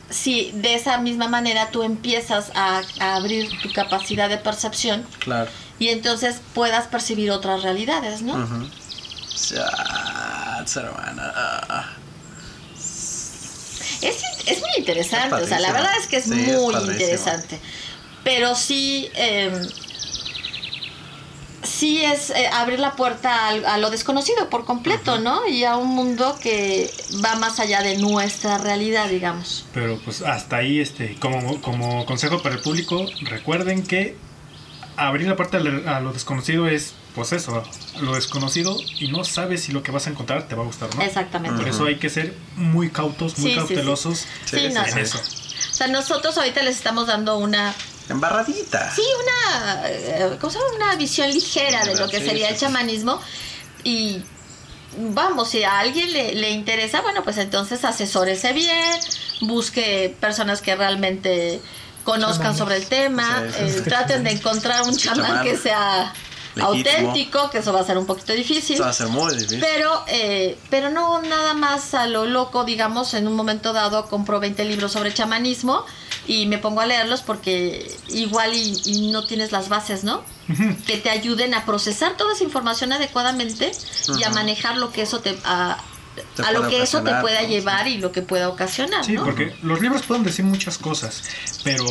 si 0.10 0.52
de 0.52 0.76
esa 0.76 0.98
misma 1.00 1.28
manera 1.28 1.70
tú 1.72 1.84
empiezas 1.84 2.52
a, 2.56 2.82
a 3.00 3.16
abrir 3.16 3.50
tu 3.62 3.72
capacidad 3.74 4.30
de 4.30 4.38
percepción 4.38 5.06
Claro. 5.20 5.50
y 5.80 5.90
entonces 5.90 6.38
puedas 6.54 6.88
percibir 6.88 7.32
otras 7.32 7.64
realidades, 7.64 8.22
¿no? 8.22 8.70
Chats, 9.36 10.76
hermana. 10.78 11.96
Es, 14.02 14.22
es 14.46 14.60
muy 14.62 14.70
interesante, 14.78 15.36
Es 15.38 15.44
o 15.44 15.48
sea, 15.48 15.60
la 15.60 15.72
verdad 15.72 15.92
es 16.00 16.08
que 16.08 16.18
es 16.18 16.26
Sí, 16.26 16.30
muy 16.32 16.74
interesante. 16.76 17.60
Pero 18.24 18.56
sí, 18.56 19.10
eh, 19.16 19.52
sí 21.66 22.04
es 22.04 22.30
eh, 22.30 22.48
abrir 22.54 22.80
la 22.80 22.94
puerta 22.94 23.48
al- 23.48 23.66
a, 23.66 23.78
lo 23.78 23.90
desconocido 23.90 24.50
por 24.50 24.66
completo, 24.66 25.20
¿no? 25.20 25.48
Y 25.48 25.64
a 25.64 25.76
un 25.78 25.90
mundo 25.90 26.38
que 26.42 26.90
va 27.24 27.36
más 27.36 27.60
allá 27.60 27.82
de 27.82 27.98
nuestra 27.98 28.58
realidad, 28.58 29.10
digamos. 29.10 29.66
pero 29.74 29.98
pues 30.06 30.22
hasta 30.22 30.58
ahí, 30.58 30.80
este, 30.80 31.16
como, 31.20 31.62
como 31.62 32.06
consejo 32.06 32.42
para 32.42 32.56
el 32.56 32.62
público, 32.62 33.06
recuerden 33.22 33.84
que 33.84 34.16
abrir 34.98 35.28
la 35.28 35.36
puerta 35.36 35.58
a 35.58 36.00
lo 36.00 36.14
desconocido 36.14 36.68
es, 36.68 36.94
pues 37.16 37.34
eso, 37.34 37.64
lo 38.02 38.16
desconocido 38.16 38.78
y 39.00 39.10
no 39.10 39.24
sabes 39.26 39.64
si 39.64 39.72
lo 39.72 39.84
que 39.84 39.92
vas 39.92 40.08
a 40.08 40.10
encontrar 40.10 40.48
te 40.48 40.56
va 40.56 40.64
a 40.64 40.66
gustar, 40.66 40.94
¿no? 40.96 41.02
Exactamente. 41.02 41.58
Por 41.58 41.68
eso 41.68 41.86
hay 41.86 41.96
que 41.98 42.10
ser 42.10 42.34
muy 42.56 42.90
cautos, 42.90 43.38
muy 43.40 43.52
Sí, 43.52 43.56
cautelosos 43.58 44.20
Sí, 44.46 44.58
Sí, 44.58 44.66
en 44.66 44.98
eso. 44.98 45.18
O 45.20 45.74
sea, 45.74 45.88
nosotros 45.88 46.38
ahorita 46.38 46.62
les 46.64 46.78
estamos 46.78 47.08
dando 47.08 47.38
una, 47.38 47.74
Embarradita. 48.10 48.92
sí, 48.94 49.02
una, 49.24 49.90
eh, 49.90 50.38
¿cómo 50.40 50.52
se 50.52 50.60
llama? 50.60 50.76
Una 50.76 50.96
visión 50.96 51.30
ligera 51.32 51.84
de 51.86 51.96
lo 51.96 52.08
que 52.08 52.20
Sí, 52.20 52.26
sería 52.28 52.48
sí, 52.48 52.54
el 52.54 52.60
sí. 52.60 52.66
chamanismo 52.66 53.20
y 53.84 54.22
vamos, 54.98 55.50
si 55.50 55.64
a 55.64 55.80
alguien 55.80 56.12
le, 56.14 56.36
le 56.36 56.52
interesa, 56.52 57.02
bueno, 57.02 57.24
pues 57.24 57.38
entonces 57.38 57.84
asesórese 57.84 58.54
bien, 58.54 59.00
busque 59.42 60.16
personas 60.20 60.62
que 60.62 60.76
realmente 60.76 61.62
conozcan 62.04 62.56
Chamanes. 62.56 62.58
sobre 62.60 62.76
el 62.78 62.86
tema, 62.86 63.44
eh, 63.58 63.82
traten 63.84 64.24
de 64.24 64.32
encontrar 64.32 64.84
un 64.84 64.96
chamán 64.98 65.26
chamán. 65.26 65.44
que 65.44 65.58
sea 65.58 66.14
Legítimo. 66.56 66.68
auténtico, 66.68 67.50
que 67.50 67.58
eso 67.60 67.74
va 67.74 67.82
a 67.82 67.84
ser 67.86 67.98
un 67.98 68.06
poquito 68.06 68.34
difícil. 68.34 68.76
Eso 68.76 68.84
va 68.84 68.90
a 68.90 68.94
ser 68.94 69.08
muy 69.08 69.34
difícil. 69.34 69.60
Pero, 69.60 70.04
eh, 70.08 70.58
pero 70.70 70.90
no 70.90 71.22
nada 71.22 71.54
más 71.54 71.94
a 71.94 72.08
lo 72.08 72.26
loco, 72.26 72.64
digamos, 72.64 73.14
en 73.14 73.28
un 73.28 73.34
momento 73.36 73.74
dado 73.74 74.06
compro 74.08 74.40
20 74.40 74.64
libros 74.66 74.92
sobre 74.94 75.14
chamanismo 75.14 75.86
y 76.28 76.46
me 76.48 76.58
pongo 76.58 76.82
a 76.82 76.86
leerlos 76.86 77.22
porque 77.22 77.92
igual 78.08 78.54
y, 78.54 78.82
y 78.86 79.12
no 79.12 79.26
tienes 79.28 79.52
las 79.52 79.70
bases, 79.70 80.04
¿no? 80.04 80.24
Que 80.88 80.98
te 80.98 81.10
ayuden 81.10 81.54
a 81.54 81.66
procesar 81.66 82.18
toda 82.18 82.34
esa 82.34 82.44
información 82.44 82.94
adecuadamente 82.94 83.72
y 84.18 84.24
a 84.24 84.30
manejar 84.30 84.78
lo 84.78 84.92
que 84.92 85.02
eso 85.04 85.20
te... 85.20 85.38
A, 85.44 85.78
lo 86.54 86.70
que 86.70 86.82
eso 86.82 87.04
te 87.04 87.14
pueda 87.16 87.42
¿no? 87.42 87.48
llevar 87.50 87.88
y 87.90 87.98
lo 87.98 88.14
que 88.14 88.22
pueda 88.22 88.48
ocasionar, 88.48 89.04
Sí, 89.04 89.14
¿no? 89.14 89.26
porque 89.26 89.54
los 89.62 89.82
libros 89.82 90.04
pueden 90.04 90.24
decir 90.24 90.46
muchas 90.46 90.78
cosas, 90.78 91.24
pero 91.66 91.86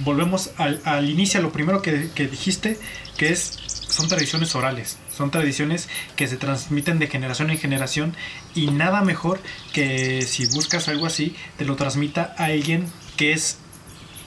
volvemos 0.00 0.50
al, 0.58 0.82
al 0.84 1.08
inicio, 1.08 1.40
a 1.40 1.42
lo 1.42 1.50
primero 1.50 1.80
que, 1.80 2.10
que 2.14 2.26
dijiste, 2.26 2.78
que 3.16 3.32
es 3.32 3.58
son 3.92 4.08
tradiciones 4.08 4.54
orales, 4.54 4.96
son 5.16 5.30
tradiciones 5.30 5.88
que 6.16 6.26
se 6.26 6.36
transmiten 6.36 6.98
de 6.98 7.06
generación 7.08 7.50
en 7.50 7.58
generación 7.58 8.14
y 8.54 8.68
nada 8.68 9.02
mejor 9.02 9.40
que 9.72 10.22
si 10.22 10.46
buscas 10.46 10.88
algo 10.88 11.06
así, 11.06 11.36
te 11.58 11.64
lo 11.64 11.76
transmita 11.76 12.34
a 12.38 12.46
alguien 12.46 12.90
que 13.16 13.32
es 13.32 13.58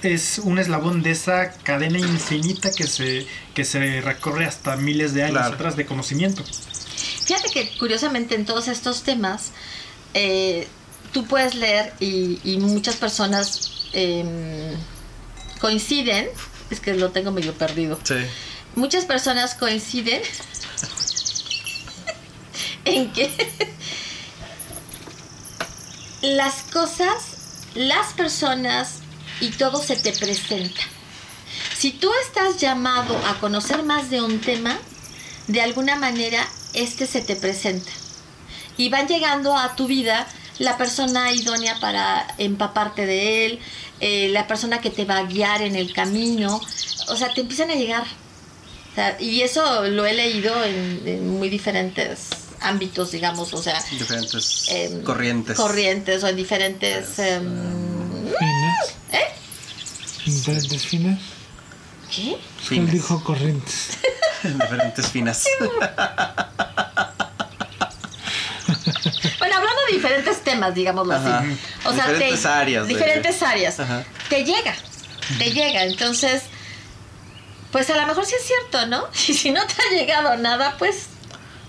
es 0.04 0.38
un 0.38 0.60
eslabón 0.60 1.02
de 1.02 1.12
esa 1.12 1.52
cadena 1.64 1.98
infinita 1.98 2.72
que 2.72 2.86
se 2.86 3.26
que 3.56 3.66
se 3.66 4.02
recorre 4.02 4.46
hasta 4.46 4.76
miles 4.76 5.14
de 5.16 5.24
años 5.24 5.38
Claro. 5.40 5.56
atrás 5.56 5.76
de 5.76 5.86
conocimiento. 5.88 6.44
Fíjate 7.26 7.50
que 7.52 7.70
curiosamente 7.80 8.36
en 8.36 8.46
todos 8.46 8.68
estos 8.68 9.02
temas 9.02 9.52
eh, 10.14 10.68
tú 11.12 11.26
puedes 11.26 11.56
leer 11.56 11.94
y, 12.00 12.40
y 12.44 12.58
muchas 12.58 12.98
personas 12.98 13.88
em, 13.94 14.76
coinciden, 15.60 16.28
es 16.70 16.80
que 16.80 16.94
lo 16.94 17.10
tengo 17.12 17.32
medio 17.32 17.54
perdido, 17.54 18.00
Sí. 18.04 18.16
Muchas 18.76 19.06
personas 19.06 19.56
coinciden 19.56 20.22
en 22.86 23.12
que 23.14 23.32
las 26.22 26.64
cosas, 26.72 27.68
las 27.76 28.14
personas 28.14 29.00
y 29.42 29.50
todo 29.50 29.82
se 29.82 29.96
te 29.96 30.12
presenta. 30.14 30.82
Si 31.78 31.92
tú 31.92 32.10
estás 32.26 32.60
llamado 32.60 33.16
a 33.28 33.40
conocer 33.40 33.84
más 33.84 34.10
de 34.10 34.22
un 34.22 34.40
tema, 34.40 34.78
de 35.48 35.62
alguna 35.62 35.96
manera 35.96 36.46
este 36.74 37.06
se 37.06 37.22
te 37.22 37.36
presenta. 37.36 37.92
Y 38.78 38.90
van 38.90 39.08
llegando 39.08 39.56
a 39.56 39.76
tu 39.76 39.88
vida 39.88 40.28
la 40.60 40.78
persona 40.78 41.32
idónea 41.32 41.80
para 41.80 42.28
empaparte 42.38 43.06
de 43.06 43.46
él, 43.46 43.60
eh, 44.00 44.30
la 44.30 44.48
persona 44.48 44.82
que 44.82 44.90
te 44.90 45.06
va 45.06 45.18
a 45.18 45.24
guiar 45.24 45.62
en 45.62 45.76
el 45.76 45.94
camino. 45.94 46.62
O 47.08 47.16
sea, 47.16 47.34
te 47.34 47.42
empiezan 47.42 47.72
a 47.72 47.76
llegar. 47.76 48.06
O 48.96 48.96
sea, 48.96 49.18
y 49.20 49.42
eso 49.42 49.84
lo 49.90 50.06
he 50.06 50.14
leído 50.14 50.64
en, 50.64 51.02
en 51.06 51.30
muy 51.38 51.50
diferentes 51.50 52.30
ámbitos, 52.62 53.12
digamos, 53.12 53.54
o 53.54 53.62
sea, 53.62 53.78
Diferentes 53.92 54.68
em, 54.70 55.04
corrientes. 55.04 55.58
corrientes 55.58 56.24
o 56.24 56.28
en 56.30 56.36
diferentes... 56.38 57.20
em, 57.20 57.44
Fines. 58.40 58.96
¿Eh? 59.12 59.26
Diferentes 60.26 60.86
fines. 60.86 61.20
¿Qué? 62.14 62.38
Él 62.76 62.90
dijo 62.90 63.22
corrientes. 63.24 63.90
Diferentes 64.44 65.08
finas. 65.08 65.46
Bueno, 69.40 69.56
hablando 69.58 69.82
de 69.90 69.94
diferentes 69.96 70.42
temas, 70.44 70.74
digámoslo 70.74 71.14
Ajá. 71.14 71.40
así. 71.40 71.58
O 71.86 71.94
sea, 71.94 72.08
Diferentes 72.08 72.42
te- 72.42 72.48
áreas 72.48 72.88
de- 72.88 72.94
Diferentes 72.94 73.42
áreas. 73.44 73.80
Ajá. 73.80 74.04
Te 74.30 74.44
llega, 74.44 74.76
te 75.38 75.52
llega. 75.52 75.84
Entonces, 75.84 76.44
pues 77.76 77.90
a 77.90 77.98
lo 77.98 78.08
mejor 78.08 78.26
sí 78.26 78.34
es 78.40 78.48
cierto, 78.48 78.86
¿no? 78.88 79.04
Y 79.28 79.34
si 79.34 79.52
no 79.52 79.60
te 79.68 79.74
ha 79.82 79.90
llegado 80.00 80.38
nada, 80.38 80.76
pues 80.80 81.08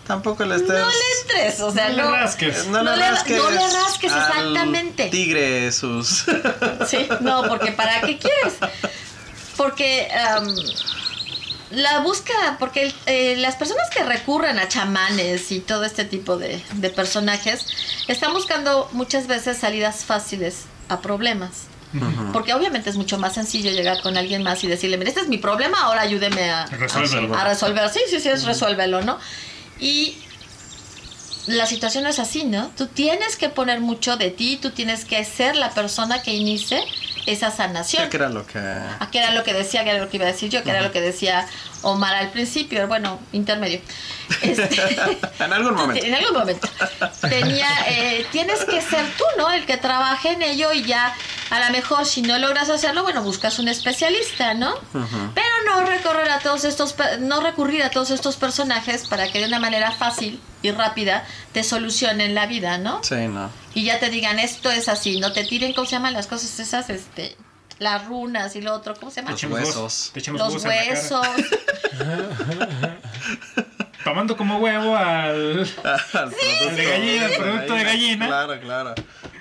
Tampoco 0.06 0.44
le 0.44 0.54
estés. 0.54 0.68
no 0.78 0.88
le 0.88 1.20
entres. 1.22 1.60
O 1.62 1.72
sea, 1.72 1.88
No 1.88 1.96
le 1.96 2.10
rasques. 2.10 2.66
No, 2.68 2.80
No 2.84 2.94
le 2.94 3.10
rasques. 3.10 3.36
no 3.36 3.50
le 3.50 3.58
rasques, 3.58 4.12
al 4.12 4.18
exactamente. 4.20 5.08
Tigre 5.08 5.72
sus. 5.72 6.26
Sí, 6.86 7.08
no, 7.22 7.42
porque 7.48 7.72
¿para 7.72 8.00
qué 8.02 8.16
quieres? 8.18 8.54
Porque 9.56 10.08
am, 10.12 10.46
la 11.72 11.98
búsqueda, 12.00 12.56
porque 12.60 12.82
el- 12.84 12.94
eh, 13.06 13.34
las 13.38 13.56
personas 13.56 13.90
que 13.90 14.04
recurren 14.04 14.60
a 14.60 14.68
chamanes 14.68 15.50
y 15.50 15.58
todo 15.58 15.84
este 15.84 16.04
tipo 16.04 16.36
de, 16.36 16.62
de 16.74 16.90
personajes 16.90 17.66
están 18.06 18.32
buscando 18.32 18.88
muchas 18.92 19.26
veces 19.26 19.58
salidas 19.58 20.04
fáciles 20.04 20.66
a 20.88 21.00
problemas. 21.00 21.62
Porque 22.32 22.54
obviamente 22.54 22.90
es 22.90 22.96
mucho 22.96 23.18
más 23.18 23.34
sencillo 23.34 23.70
llegar 23.70 24.00
con 24.02 24.16
alguien 24.16 24.42
más 24.42 24.62
y 24.64 24.66
decirle, 24.66 24.98
mira, 24.98 25.10
este 25.10 25.22
es 25.22 25.28
mi 25.28 25.38
problema, 25.38 25.80
ahora 25.82 26.02
ayúdeme 26.02 26.50
a, 26.50 26.62
a 26.64 27.44
resolver. 27.44 27.88
Sí, 27.90 28.00
sí, 28.10 28.20
sí, 28.20 28.28
es 28.28 28.44
resuélvelo, 28.44 29.02
¿no? 29.02 29.18
Y 29.78 30.16
la 31.46 31.66
situación 31.66 32.04
no 32.04 32.10
es 32.10 32.18
así, 32.18 32.44
¿no? 32.44 32.70
Tú 32.76 32.88
tienes 32.88 33.36
que 33.36 33.48
poner 33.48 33.80
mucho 33.80 34.16
de 34.16 34.30
ti, 34.30 34.58
tú 34.60 34.70
tienes 34.70 35.04
que 35.04 35.24
ser 35.24 35.56
la 35.56 35.70
persona 35.70 36.22
que 36.22 36.34
inicie 36.34 36.82
esa 37.26 37.50
sanación. 37.50 38.08
¿Qué 38.08 38.16
era 38.16 38.28
lo 38.28 38.46
que.? 38.46 38.58
Ah, 38.58 39.08
que 39.10 39.18
era 39.18 39.32
lo 39.32 39.44
que 39.44 39.52
decía, 39.52 39.84
que 39.84 39.90
era 39.90 40.00
lo 40.00 40.08
que 40.08 40.16
iba 40.16 40.26
a 40.26 40.32
decir 40.32 40.50
yo, 40.50 40.62
que 40.62 40.70
era 40.70 40.80
lo 40.82 40.92
que 40.92 41.00
decía 41.00 41.46
Omar 41.82 42.14
al 42.14 42.30
principio, 42.30 42.86
bueno, 42.88 43.20
intermedio. 43.32 43.80
Este, 44.42 44.98
En 45.38 45.52
algún 45.52 45.74
momento. 45.74 46.04
En 46.04 46.14
algún 46.14 46.38
momento. 46.38 46.68
Tenía, 47.28 47.68
eh, 47.88 48.26
tienes 48.32 48.64
que 48.64 48.80
ser 48.80 49.04
tú, 49.16 49.24
¿no? 49.38 49.50
El 49.50 49.66
que 49.66 49.76
trabaje 49.76 50.32
en 50.32 50.42
ello 50.42 50.72
y 50.72 50.84
ya, 50.84 51.14
a 51.50 51.60
lo 51.60 51.70
mejor 51.70 52.06
si 52.06 52.22
no 52.22 52.38
logras 52.38 52.70
hacerlo, 52.70 53.02
bueno, 53.02 53.22
buscas 53.22 53.58
un 53.58 53.68
especialista, 53.68 54.54
¿no? 54.54 54.74
Pero 54.92 55.46
no 55.66 55.86
recorrer 55.86 56.28
a 56.30 56.38
todos 56.40 56.64
estos, 56.64 56.94
no 57.20 57.40
recurrir 57.40 57.82
a 57.82 57.90
todos 57.90 58.10
estos 58.10 58.36
personajes 58.36 59.06
para 59.08 59.30
que 59.30 59.40
de 59.40 59.46
una 59.46 59.60
manera 59.60 59.92
fácil 59.92 60.40
y 60.62 60.70
rápida 60.70 61.24
te 61.52 61.62
solucionen 61.62 62.34
la 62.34 62.46
vida, 62.46 62.78
¿no? 62.78 63.02
Sí, 63.02 63.28
no. 63.28 63.50
y 63.74 63.84
ya 63.84 63.98
te 63.98 64.10
digan 64.10 64.38
esto 64.38 64.70
es 64.70 64.88
así, 64.88 65.20
no 65.20 65.32
te 65.32 65.44
tiren, 65.44 65.72
¿cómo 65.72 65.86
se 65.86 65.92
llaman 65.92 66.14
las 66.14 66.26
cosas 66.26 66.58
esas? 66.58 66.90
Este, 66.90 67.36
las 67.78 68.06
runas 68.06 68.56
y 68.56 68.62
lo 68.62 68.74
otro, 68.74 68.94
¿cómo 68.94 69.10
se 69.10 69.20
llama? 69.20 69.32
Los 69.32 69.44
huesos. 69.44 70.12
Los 70.32 70.64
huesos. 70.64 71.26
Tomando 74.06 74.36
como 74.36 74.58
huevo 74.58 74.96
al. 74.96 75.68
Al 75.82 76.30
producto. 76.30 76.76
de 76.76 76.84
gallina, 76.84 77.26
el 77.26 77.36
producto 77.36 77.74
de 77.74 77.82
gallina. 77.84 78.26
Claro, 78.28 78.60
claro. 78.60 78.94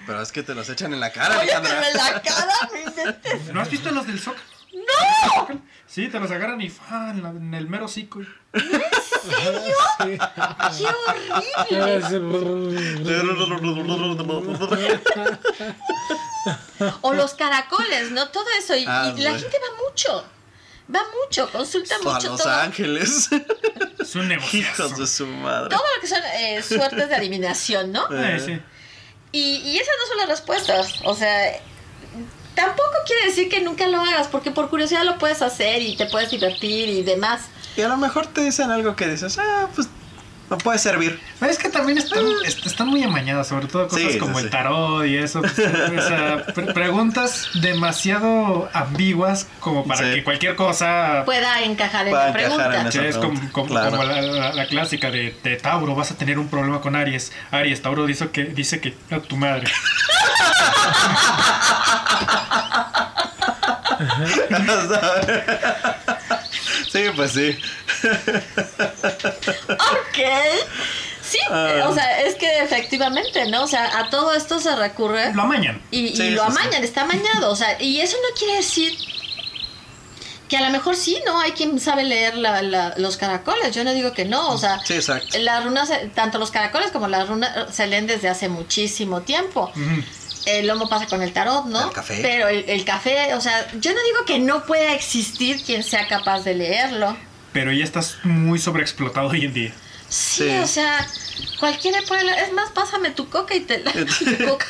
Pero 0.08 0.22
es 0.24 0.32
que 0.32 0.42
te 0.42 0.56
los 0.56 0.68
echan 0.70 0.92
en 0.92 1.00
la 1.00 1.12
cara, 1.12 1.40
Alejandra. 1.40 1.88
en 1.88 1.98
la 1.98 2.20
cara, 2.24 2.52
no 2.72 2.78
inventes. 2.80 3.54
¿No 3.54 3.62
has 3.62 3.70
visto 3.70 3.92
los 3.92 4.08
del 4.08 4.20
Zócalo? 4.20 4.44
¡No! 4.74 5.62
Sí, 5.86 6.08
te 6.08 6.20
los 6.20 6.32
agarran 6.32 6.60
y 6.62 6.70
¡fa! 6.70 7.12
en, 7.12 7.22
la- 7.22 7.30
en 7.30 7.54
el 7.54 7.68
mero 7.70 7.86
hocico. 7.86 8.22
y- 8.22 8.26
Sí. 8.56 8.60
¡Qué 11.70 11.80
horrible! 11.80 13.16
O 17.02 17.14
los 17.14 17.34
caracoles, 17.36 18.12
¿no? 18.12 18.28
Todo 18.30 18.46
eso. 18.60 18.76
Y, 18.76 18.86
Ah, 18.88 19.12
y 19.16 19.22
la 19.22 19.32
gente 19.32 19.58
va 19.60 19.78
mucho. 19.90 20.26
Va 20.94 21.02
mucho, 21.24 21.50
consulta 21.52 21.96
A 21.96 22.00
mucho 22.00 22.30
Los 22.30 22.42
todo. 22.42 22.54
Ángeles. 22.54 23.30
Es 24.00 24.16
un 24.16 24.28
negocio. 24.28 24.60
Hijos 24.60 24.98
de 24.98 25.08
su 25.08 25.26
madre. 25.26 25.70
Todo 25.70 25.82
lo 25.96 26.02
que 26.02 26.08
son 26.08 26.20
eh, 26.36 26.62
suertes 26.62 27.10
de 27.10 27.16
adivinación, 27.16 27.92
¿no? 27.92 28.08
Eh, 28.12 28.40
sí. 28.40 28.60
Y, 29.32 29.56
y 29.58 29.78
esas 29.78 29.96
no 30.00 30.08
son 30.08 30.18
las 30.20 30.30
respuestas. 30.30 30.94
O 31.06 31.16
sea, 31.16 31.60
tampoco 32.54 32.92
quiere 33.08 33.26
decir 33.26 33.50
que 33.50 33.62
nunca 33.62 33.88
lo 33.88 34.00
hagas, 34.00 34.28
porque 34.28 34.52
por 34.52 34.70
curiosidad 34.70 35.04
lo 35.04 35.18
puedes 35.18 35.42
hacer 35.42 35.82
y 35.82 35.98
te 35.98 36.06
puedes 36.06 36.30
divertir 36.30 36.88
y 36.90 37.02
demás. 37.02 37.42
Y 37.76 37.82
a 37.82 37.88
lo 37.88 37.98
mejor 37.98 38.28
te 38.28 38.42
dicen 38.42 38.70
algo 38.70 38.96
que 38.96 39.08
dices, 39.08 39.40
ah, 39.40 39.70
pues 39.74 39.90
me 40.50 40.58
puede 40.58 40.78
servir. 40.80 41.20
Pero 41.40 41.52
es 41.52 41.58
que 41.58 41.70
también 41.70 41.98
están, 41.98 42.24
est- 42.46 42.66
están 42.66 42.88
muy 42.88 43.04
amañadas, 43.04 43.48
sobre 43.48 43.68
todo 43.68 43.88
cosas 43.88 44.06
Sí, 44.06 44.14
sí, 44.14 44.20
como 44.20 44.38
sí. 44.40 44.46
el 44.46 44.52
tarot 44.52 45.06
y 45.06 45.18
eso. 45.18 45.42
pues, 45.42 45.54
o 45.58 46.02
sea, 46.08 46.46
pre- 46.54 46.74
preguntas 46.74 47.50
demasiado 47.56 48.70
ambiguas 48.74 49.48
como 49.60 49.86
para 49.86 50.06
Sí. 50.08 50.16
que 50.16 50.24
cualquier 50.24 50.56
cosa. 50.56 51.24
Pueda 51.26 51.62
encajar 51.64 52.06
en 52.08 52.12
Pueda 52.12 52.28
la 52.28 52.34
pregunta. 52.34 52.82
en 52.82 53.06
es 53.06 53.18
como, 53.18 53.52
como- 53.52 53.68
claro. 53.68 53.92
como 53.92 54.04
la, 54.04 54.22
la- 54.22 54.54
la 54.54 54.68
clásica 54.68 55.12
de, 55.12 55.36
de 55.44 55.56
Tauro, 55.58 55.96
vas 55.96 56.12
a 56.12 56.18
tener 56.18 56.40
un 56.40 56.48
problema 56.48 56.82
con 56.82 56.96
Aries. 56.96 57.32
Aries, 57.52 57.82
Tauro 57.82 58.06
dice 58.06 58.30
que, 58.30 58.46
dice 58.46 58.80
que 58.80 58.96
a 59.12 59.20
tu 59.20 59.36
madre. 59.38 59.66
sí, 66.92 67.04
pues 67.16 67.32
sí. 67.32 67.58
Ok. 69.70 70.20
Sí, 71.22 71.40
Ah. 71.50 71.86
o 71.88 71.94
sea, 71.94 72.22
es 72.22 72.36
que 72.36 72.60
efectivamente, 72.60 73.46
¿no? 73.50 73.64
O 73.64 73.68
sea, 73.68 73.98
a 74.00 74.10
todo 74.10 74.34
esto 74.36 74.60
se 74.60 74.76
recurre 74.76 75.34
Lo 75.34 75.42
amañan. 75.44 75.82
y, 75.90 76.08
y 76.08 76.16
Sí, 76.16 76.30
lo 76.30 76.42
sí. 76.44 76.48
amañan, 76.52 76.84
está 76.84 77.02
amañado. 77.02 77.52
O 77.52 77.56
sea, 77.56 77.82
y 77.82 78.00
eso 78.00 78.16
no 78.22 78.38
quiere 78.38 78.58
decir 78.58 78.96
que 80.48 80.58
a 80.58 80.62
lo 80.62 80.70
mejor 80.70 80.96
sí, 80.96 81.20
¿no? 81.26 81.40
Hay 81.42 81.54
quien 81.54 81.80
sabe 81.80 82.04
leer 82.04 82.38
la- 82.38 82.62
la- 82.62 82.94
los 82.98 83.18
caracoles. 83.18 83.74
Yo 83.76 83.84
no 83.84 83.94
digo 83.94 84.14
que 84.14 84.26
no, 84.26 84.50
o 84.50 84.58
sea, 84.60 84.80
Sí, 84.86 84.94
exacto. 84.94 85.40
las 85.40 85.64
runas, 85.64 85.90
tanto 86.14 86.38
los 86.38 86.52
caracoles 86.52 86.92
como 86.92 87.08
las 87.08 87.28
runas 87.28 87.74
se 87.74 87.88
leen 87.88 88.06
desde 88.06 88.30
hace 88.30 88.48
muchísimo 88.48 89.22
tiempo. 89.22 89.72
El 90.46 90.68
lomo 90.68 90.88
pasa 90.88 91.08
con 91.08 91.24
el 91.24 91.34
tarot, 91.34 91.66
¿no? 91.66 91.88
El 91.88 91.92
café. 91.92 92.20
Pero 92.22 92.48
el, 92.50 92.66
el 92.70 92.86
café, 92.86 93.34
o 93.34 93.42
sea, 93.42 93.66
yo 93.80 93.92
no 93.96 94.04
digo 94.04 94.26
que 94.28 94.38
no 94.38 94.64
pueda 94.64 94.94
existir 94.94 95.64
quien 95.64 95.82
sea 95.84 96.08
capaz 96.08 96.42
de 96.42 96.54
leerlo. 96.54 97.18
Pero 97.56 97.72
ya 97.72 97.86
estás 97.86 98.18
muy 98.24 98.60
sobreexplotado 98.60 99.30
hoy 99.30 99.46
en 99.46 99.54
día. 99.54 99.74
Sí, 100.10 100.44
Sí. 100.44 100.50
o 100.58 100.68
sea, 100.68 101.08
cualquiera 101.58 102.00
puede. 102.06 102.30
Es 102.44 102.52
más, 102.52 102.70
pásame 102.72 103.12
tu 103.12 103.30
coca 103.30 103.56
y 103.56 103.62
te 103.62 103.80
la, 103.80 103.92
tu, 103.94 104.46
coca, 104.46 104.66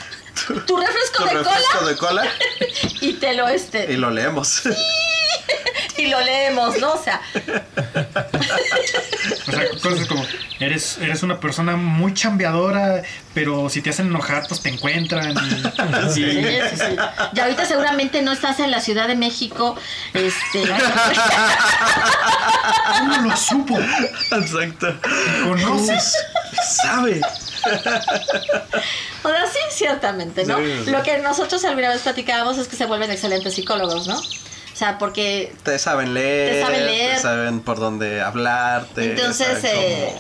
tu 0.68 0.78
refresco 0.78 1.24
Tu 1.24 1.26
de 1.26 1.34
refresco 1.34 1.80
cola 1.80 1.90
de 1.90 1.98
cola 1.98 2.32
y 3.02 3.14
te 3.14 3.34
lo 3.34 3.48
este 3.48 3.92
y 3.92 3.98
lo 3.98 4.12
leemos. 4.12 4.62
y 5.98 6.06
lo 6.06 6.22
leemos, 6.22 6.78
¿no? 6.78 6.94
O 6.94 7.04
sea, 7.04 7.20
O 9.48 9.52
sea, 9.52 9.70
cosas 9.82 10.06
como, 10.08 10.24
eres, 10.60 10.98
eres 11.00 11.24
una 11.24 11.40
persona 11.40 11.76
muy 11.76 12.14
chambeadora, 12.14 13.04
pero 13.34 13.70
si 13.70 13.82
te 13.82 13.90
hacen 13.90 14.08
enojar, 14.08 14.46
pues 14.48 14.62
te 14.62 14.70
encuentran. 14.70 15.32
Y, 15.36 16.12
sí, 16.14 16.24
y- 16.26 16.44
sí, 16.70 16.78
sí. 16.78 16.96
Y 17.34 17.40
ahorita 17.40 17.66
seguramente 17.66 18.22
no 18.22 18.32
estás 18.32 18.60
en 18.60 18.72
la 18.72 18.80
Ciudad 18.82 19.08
de 19.08 19.16
México, 19.16 19.76
este, 20.14 20.64
¿Cómo 23.00 23.18
lo 23.30 23.38
supo? 23.38 23.78
exacto. 24.32 24.96
¿Conoces? 25.44 26.14
Sabe. 26.82 27.22
o 29.24 29.30
sea, 29.30 29.46
sí, 29.52 29.60
ciertamente, 29.72 30.46
¿no? 30.46 30.58
Sí, 30.58 30.82
sí. 30.86 30.92
Lo 30.92 31.04
que 31.04 31.18
nosotros 31.20 31.64
alguna 31.66 31.90
vez 31.90 32.02
platicábamos 32.02 32.58
es 32.58 32.68
que 32.68 32.76
se 32.76 32.86
vuelven 32.86 33.12
excelentes 33.12 33.54
psicólogos, 33.56 34.08
¿no? 34.08 34.20
O 34.76 34.78
sea, 34.78 34.98
porque 34.98 35.56
Te 35.64 35.80
saben 35.80 36.14
leer. 36.14 36.54
Te 36.56 36.62
saben 36.62 36.86
leer. 36.86 37.16
te 37.16 37.22
saben 37.22 37.60
por 37.62 37.80
dónde 37.80 38.20
hablarte. 38.22 39.12
Entonces, 39.12 39.64
eh, 39.64 40.14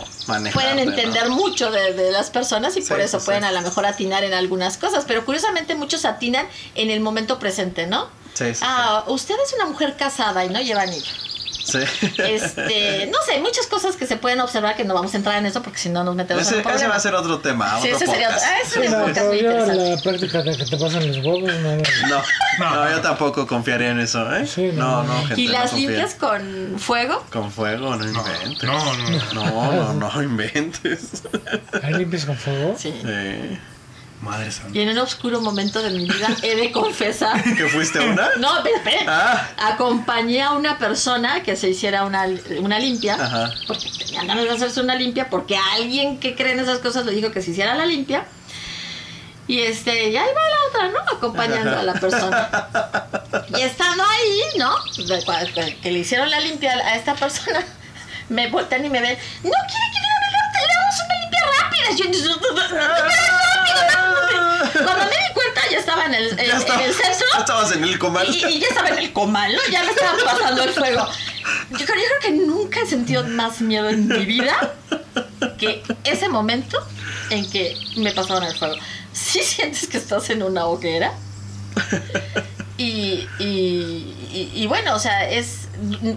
pueden 0.53 0.77
¿no? 0.77 0.82
entender 0.84 1.30
mucho 1.30 1.72
de, 1.72 1.91
de 1.94 2.10
las 2.14 2.30
personas 2.30 2.77
y 2.77 2.82
Sí, 2.82 2.88
por 2.88 3.02
eso 3.02 3.19
sí, 3.19 3.26
pueden 3.26 3.44
sí. 3.44 3.49
a 3.49 3.52
lo 3.52 3.60
mejor 3.61 3.86
atinar 3.86 4.23
en 4.23 4.34
algunas 4.34 4.77
cosas. 4.77 5.03
Pero 5.06 5.26
curiosamente 5.26 5.76
muchos 5.76 6.06
atinan 6.06 6.48
en 6.76 6.90
el 6.90 7.02
momento 7.02 7.38
presente, 7.38 7.86
¿no? 7.86 8.06
Sí, 8.34 8.45
sí, 8.45 8.56
sí. 8.56 8.61
Ah, 8.65 9.03
usted 9.07 9.36
es 9.45 9.53
una 9.56 9.65
mujer 9.65 9.98
casada 9.98 10.45
y 10.45 10.49
no 10.49 10.61
lleva 10.61 10.84
anillo. 10.84 11.11
Sí. 11.66 11.80
Este, 12.18 13.08
no 13.12 13.18
sé, 13.26 13.34
hay 13.34 13.42
muchas 13.42 13.66
cosas 13.68 13.96
que 13.96 14.06
se 14.06 14.18
pueden 14.18 14.40
observar 14.40 14.76
que 14.76 14.84
no 14.86 14.94
vamos 14.94 15.14
a 15.14 15.18
entrar 15.18 15.36
en 15.38 15.46
eso 15.48 15.62
porque 15.62 15.80
si 15.80 15.90
no 15.90 16.04
nos 16.04 16.16
metemos 16.16 16.44
Ese, 16.46 16.60
en 16.62 16.66
un 16.68 16.72
ese 16.74 16.88
va 16.88 16.96
a 16.96 17.00
ser 17.00 17.16
otro 17.16 17.40
tema. 17.40 17.80
Sí, 17.82 17.92
otro 17.92 18.06
ese 18.06 18.06
sería 18.14 18.30
otro- 18.30 18.42
ah, 18.44 18.60
ese 18.64 18.82
Sí, 18.84 18.88
no, 18.90 19.00
podcast 19.00 19.16
pero 19.16 19.28
muy 19.30 19.40
interesante. 19.40 19.96
la 19.96 20.02
práctica 20.02 20.44
de 20.44 20.58
que 20.58 20.66
te 20.66 20.78
pasan 20.78 21.08
los 21.08 21.18
huevos, 21.18 21.42
no. 21.44 21.76
No, 21.76 22.24
no, 22.60 22.76
No. 22.76 22.92
yo 22.92 23.02
tampoco 23.02 23.48
confiaría 23.48 23.90
en 23.90 24.00
eso, 24.00 24.34
¿eh? 24.36 24.46
Sí, 24.48 24.72
no, 24.74 25.04
no. 25.04 25.14
no, 25.14 25.26
gente. 25.28 25.42
¿Y 25.42 25.48
las 25.48 25.74
limpias 25.74 26.16
con 26.16 26.76
fuego? 26.78 27.24
Con 27.32 27.52
fuego, 27.52 27.96
no 27.96 28.06
inventes. 28.06 28.64
no, 28.64 28.96
no. 29.34 29.74
No, 29.74 29.94
no, 29.94 30.12
no 30.14 30.24
inventes. 30.24 31.24
¿Ahí 31.84 31.94
limpias 31.96 32.26
con 32.26 32.38
fuego? 32.38 32.76
Sí. 32.78 32.94
Sí. 33.02 33.60
Madre 34.22 34.52
santa. 34.52 34.76
Y 34.78 34.82
en 34.82 34.90
un 34.90 34.98
oscuro 34.98 35.40
momento 35.42 35.82
de 35.84 35.92
mi 35.92 36.06
vida 36.06 36.28
he 36.42 36.56
de 36.56 36.72
confesar. 36.72 37.44
¿Que 37.44 37.68
fuiste 37.68 38.00
una? 38.00 38.30
No, 38.38 38.66
espera. 38.66 39.04
Ah, 39.08 39.48
Acompañé 39.74 40.42
a 40.42 40.52
una 40.54 40.78
persona 40.80 41.44
que 41.44 41.56
se 41.56 41.70
hiciera 41.70 42.06
una, 42.06 42.26
una 42.60 42.80
limpia. 42.80 43.16
Ajá. 43.16 43.52
Porque 43.68 43.90
tenía 44.00 44.24
ganas 44.24 44.46
de 44.46 44.50
hacerse 44.52 44.82
una 44.82 44.96
limpia. 44.96 45.30
Porque 45.30 45.58
alguien 45.74 46.20
que 46.20 46.36
cree 46.36 46.54
en 46.54 46.60
esas 46.60 46.80
cosas 46.80 47.06
le 47.06 47.12
dijo 47.12 47.32
que 47.32 47.42
se 47.42 47.52
hiciera 47.52 47.76
la 47.76 47.86
limpia. 47.86 48.26
Y 49.48 49.60
este, 49.60 50.10
y 50.10 50.18
ahí 50.18 50.28
va 50.36 50.42
la 50.50 50.70
otra, 50.70 50.88
¿no? 51.04 51.18
Acompañando 51.18 51.78
a 51.78 51.84
la 51.84 51.94
persona. 51.94 52.50
Y 53.56 53.62
estando 53.62 54.04
ahí, 54.04 54.42
¿no? 54.58 54.74
Que- 55.84 55.92
le 55.92 56.00
hicieron 56.00 56.32
la 56.32 56.40
limpia 56.40 56.72
a 56.72 56.96
esta 56.96 57.14
persona, 57.14 57.64
me 58.30 58.48
voltean 58.48 58.84
y 58.86 58.90
me 58.90 59.02
ven. 59.02 59.16
No 59.44 59.52
quiere 59.52 59.86
que 59.94 60.00
le 60.00 60.74
hagamos 60.74 60.96
una 61.06 61.20
limpia 61.20 61.40
rápida. 61.62 61.96
Yo, 61.96 63.45
cuando 64.74 65.04
me 65.06 65.10
di 65.12 65.34
cuenta, 65.34 65.62
ya 65.72 65.78
estaba 65.80 66.06
en 66.06 66.14
el, 66.14 66.30
en, 66.32 66.38
ya 66.38 66.44
en 66.76 66.80
el 66.82 66.94
centro. 66.94 67.26
ya 67.34 67.40
estabas 67.40 67.72
en 67.74 67.84
el 67.84 68.00
comal. 68.00 68.28
Y, 68.30 68.46
y 68.46 68.60
ya 68.60 68.68
estaba 68.68 68.90
en 68.90 68.98
el 69.00 69.14
comal, 69.14 69.54
¿no? 69.56 69.62
Ya 69.72 69.84
me 69.84 69.92
estaba 69.92 70.14
pasando 70.24 70.64
el 70.64 70.70
fuego. 70.72 71.08
Yo, 71.72 71.86
creo- 71.86 71.88
yo 71.88 71.88
creo 71.88 72.20
que 72.22 72.32
nunca 72.32 72.82
he 72.82 72.86
sentido 72.86 73.24
más 73.26 73.62
miedo 73.62 73.90
en 73.90 74.08
mi 74.08 74.26
vida 74.26 74.74
que 75.58 75.84
ese 76.04 76.28
momento 76.30 76.78
en 77.30 77.50
que 77.50 77.76
me 77.98 78.12
pasaron 78.12 78.44
el 78.44 78.58
fuego. 78.58 78.76
Sí 79.14 79.42
sientes 79.44 79.88
que 79.88 79.98
estás 79.98 80.30
en 80.30 80.44
una 80.44 80.66
hoguera. 80.66 81.14
Y, 82.78 83.28
y, 83.40 84.16
y- 84.34 84.52
y 84.54 84.68
bueno, 84.68 84.96
o 84.96 85.00
sea, 85.00 85.30
es. 85.30 85.68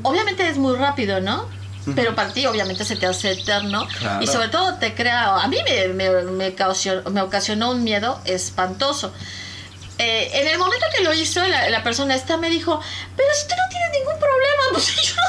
Obviamente 0.02 0.48
es 0.48 0.56
muy 0.58 0.76
rápido, 0.76 1.20
¿no? 1.20 1.48
Pero 1.94 2.14
para 2.14 2.32
ti, 2.32 2.46
obviamente, 2.46 2.84
se 2.84 2.96
te 2.96 3.06
hace 3.06 3.32
eterno. 3.32 3.86
Claro. 3.98 4.22
Y 4.22 4.26
sobre 4.26 4.48
todo 4.48 4.74
te 4.74 4.94
crea. 4.94 5.36
A 5.36 5.48
mí 5.48 5.58
me, 5.64 5.88
me, 5.88 6.10
me 6.22 7.22
ocasionó 7.22 7.70
un 7.70 7.84
miedo 7.84 8.20
espantoso. 8.24 9.12
Eh, 9.98 10.30
en 10.32 10.46
el 10.46 10.58
momento 10.58 10.86
que 10.96 11.02
lo 11.02 11.12
hizo, 11.12 11.44
la, 11.46 11.68
la 11.70 11.82
persona 11.82 12.14
esta 12.14 12.36
me 12.36 12.50
dijo: 12.50 12.80
Pero 13.16 13.28
si 13.34 13.48
tú 13.48 13.54
no 13.56 13.68
tienes 13.68 13.90
ningún 13.92 14.18
problema, 14.18 14.62
pues 14.72 14.86
yo 14.94 15.14
no 15.16 15.22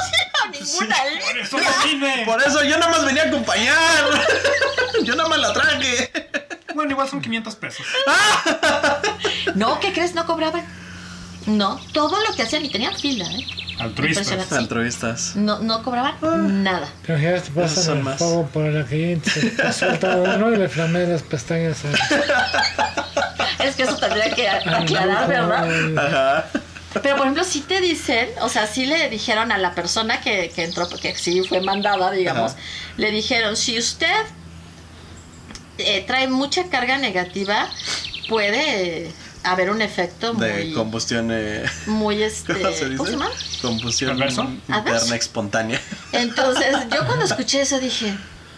tengo 0.52 0.64
ninguna 0.64 0.96
Por 1.26 1.38
eso 1.38 1.58
no 1.58 1.84
vine. 1.84 2.22
Por 2.24 2.42
eso 2.42 2.62
yo 2.62 2.78
nada 2.78 2.92
más 2.92 3.04
venía 3.04 3.24
a 3.24 3.26
acompañar. 3.26 4.04
Yo 5.02 5.16
nada 5.16 5.30
más 5.30 5.38
la 5.38 5.52
traje. 5.54 6.10
Bueno, 6.74 6.90
igual 6.92 7.08
son 7.08 7.20
500 7.22 7.54
pesos. 7.56 7.86
No, 9.54 9.80
¿qué 9.80 9.92
crees? 9.92 10.14
No 10.14 10.26
cobraban. 10.26 10.64
No, 11.46 11.80
todo 11.92 12.22
lo 12.22 12.34
que 12.34 12.42
hacían 12.42 12.64
y 12.64 12.68
tenían 12.70 12.94
fila, 12.94 13.24
¿eh? 13.32 13.46
Altruistas. 13.80 14.52
Altruistas. 14.52 15.36
No, 15.36 15.58
no 15.60 15.82
cobraban 15.82 16.62
nada. 16.62 16.88
Te 17.06 17.12
imaginas, 17.12 17.42
te 17.44 17.50
pasan 17.50 17.98
el 17.98 18.04
más. 18.04 18.18
fuego 18.18 18.46
por 18.48 18.64
la 18.64 18.84
que 18.86 19.18
se 19.24 19.50
te 19.50 19.72
suelta 19.72 20.16
uno 20.16 20.52
y 20.52 20.56
le 20.56 20.68
flameas 20.68 21.08
las 21.08 21.22
pestañas. 21.22 21.78
a- 21.84 23.00
Es 23.64 23.76
que 23.76 23.82
eso 23.82 23.96
tendría 23.96 24.30
que 24.34 24.48
aclarar, 24.48 25.28
¿verdad? 25.28 25.98
Ajá. 25.98 26.46
Pero 27.02 27.16
por 27.16 27.26
ejemplo, 27.26 27.44
sí 27.44 27.60
te 27.60 27.80
dicen, 27.80 28.28
o 28.40 28.48
sea, 28.48 28.66
sí 28.66 28.84
le 28.86 29.08
dijeron 29.10 29.52
a 29.52 29.58
la 29.58 29.74
persona 29.74 30.20
que, 30.20 30.50
que 30.54 30.64
entró, 30.64 30.88
porque 30.88 31.14
sí 31.16 31.42
fue 31.48 31.60
mandada, 31.60 32.10
digamos, 32.10 32.52
Ajá. 32.52 32.60
le 32.96 33.10
dijeron, 33.12 33.56
si 33.56 33.78
usted 33.78 34.10
eh, 35.78 36.02
trae 36.06 36.26
mucha 36.26 36.64
carga 36.68 36.98
negativa, 36.98 37.68
puede 38.28 39.12
haber 39.42 39.70
un 39.70 39.80
efecto 39.82 40.32
De 40.34 40.64
muy, 40.64 40.72
combustión. 40.72 41.30
eh, 41.32 41.64
muy 41.86 42.22
este, 42.22 42.52
¿Cómo 42.54 42.72
se 42.72 42.84
dice? 42.84 42.96
¿cómo 42.96 43.06
se 43.06 43.12
llama? 43.12 43.30
Combustión. 43.62 44.10
¿Adverso? 44.12 44.48
interna 44.68 45.16
espontánea. 45.16 45.80
Entonces, 46.12 46.76
yo 46.92 47.06
cuando 47.06 47.24
escuché 47.24 47.62
eso 47.62 47.78
dije, 47.78 48.14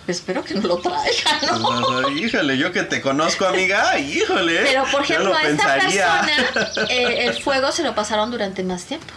espero 0.06 0.42
que 0.44 0.54
no 0.54 0.66
lo 0.66 0.78
traiga, 0.78 1.58
¿no? 1.58 1.78
Entonces, 1.78 2.20
híjole, 2.22 2.58
yo 2.58 2.72
que 2.72 2.82
te 2.82 3.00
conozco, 3.00 3.46
amiga, 3.46 3.98
híjole. 3.98 4.60
Pero 4.64 4.84
por 4.90 5.02
ejemplo, 5.02 5.30
lo 5.30 5.36
a 5.36 5.42
esta 5.42 5.74
pensaría. 5.76 6.20
persona 6.54 6.86
eh, 6.90 7.26
el 7.26 7.42
fuego 7.42 7.70
se 7.72 7.82
lo 7.82 7.94
pasaron 7.94 8.30
durante 8.30 8.62
más 8.64 8.84
tiempo. 8.84 9.12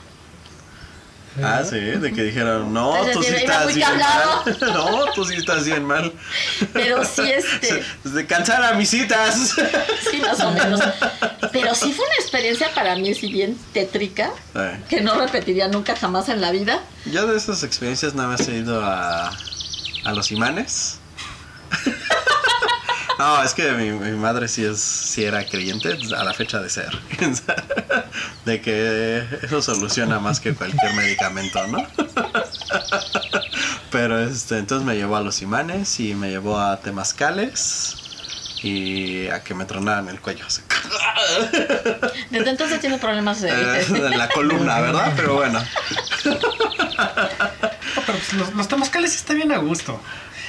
Ah, 1.44 1.64
sí, 1.70 1.78
de 1.78 2.14
que 2.14 2.24
dijeron, 2.24 2.74
no, 2.74 2.96
Es 3.06 3.12
tú 3.12 3.22
sí 3.24 3.36
estás 3.36 3.68
bien 3.68 3.88
cargado. 3.88 4.44
mal. 4.46 4.58
No, 4.74 5.06
tú 5.14 5.26
sí 5.26 5.36
estás 5.36 5.66
bien 5.66 5.84
mal. 5.86 6.14
Pero 6.72 7.04
sí, 7.04 7.22
este, 7.32 7.84
De 8.04 8.26
cansar 8.26 8.64
a 8.64 8.74
mis 8.74 8.90
citas. 8.90 9.56
sí, 10.12 10.18
más 10.22 10.40
o 10.40 10.52
menos. 10.52 10.80
Pero 11.52 11.76
sí 11.76 11.92
fue 11.94 12.06
una 12.06 12.16
experiencia 12.16 12.74
para 12.74 12.96
mí, 12.96 13.14
si 13.14 13.32
bien 13.32 13.58
tétrica, 13.74 14.32
Ay, 14.54 14.82
que 14.90 15.02
no 15.02 15.16
repetiría 15.20 15.68
nunca 15.68 15.96
jamás 15.96 16.30
en 16.30 16.40
la 16.42 16.52
vida. 16.52 16.80
Yo 17.06 17.28
de 17.28 17.38
esas 17.38 17.64
experiencias 17.64 18.14
nada 18.16 18.30
más 18.30 18.48
he 18.48 18.56
ido 18.58 18.84
a, 18.84 19.30
a 20.06 20.12
los 20.14 20.32
imanes. 20.32 21.00
No, 23.18 23.42
es 23.44 23.54
que 23.54 23.72
mi, 23.72 23.92
mi 23.92 24.12
madre 24.18 24.48
sí 24.48 24.64
es 24.64 24.80
sí 24.80 25.24
era 25.24 25.46
creyente 25.46 25.98
a 26.16 26.24
la 26.24 26.34
fecha 26.34 26.60
de 26.60 26.70
ser. 26.70 26.90
De 28.46 28.62
que 28.62 29.24
eso 29.42 29.62
soluciona 29.62 30.20
más 30.20 30.40
que 30.40 30.54
cualquier 30.54 30.94
medicamento, 30.94 31.66
¿no? 31.68 31.86
Pero 33.92 34.20
este, 34.20 34.58
entonces 34.58 34.86
me 34.86 34.96
llevó 34.96 35.16
a 35.16 35.22
los 35.22 35.42
imanes 35.42 36.00
y 36.00 36.14
me 36.16 36.30
llevó 36.30 36.60
a 36.60 36.78
temazcales 36.82 37.96
y 38.62 39.28
a 39.30 39.44
que 39.44 39.54
me 39.54 39.66
tronaran 39.66 40.10
el 40.10 40.20
cuello. 40.20 40.46
así. 40.46 40.62
Desde 42.30 42.50
entonces 42.50 42.80
tiene 42.82 42.98
problemas 42.98 43.42
de... 43.42 43.50
Eh, 43.50 43.86
en 43.90 44.18
la 44.18 44.28
columna, 44.30 44.82
¿verdad? 44.82 45.14
Pero 45.16 45.36
bueno. 45.36 45.60
No, 45.60 46.40
pero 48.06 48.18
pues 48.18 48.34
los, 48.34 48.54
los 48.54 48.68
temazcales 48.68 49.16
está 49.16 49.34
bien 49.34 49.52
a 49.52 49.58
gusto. 49.58 50.02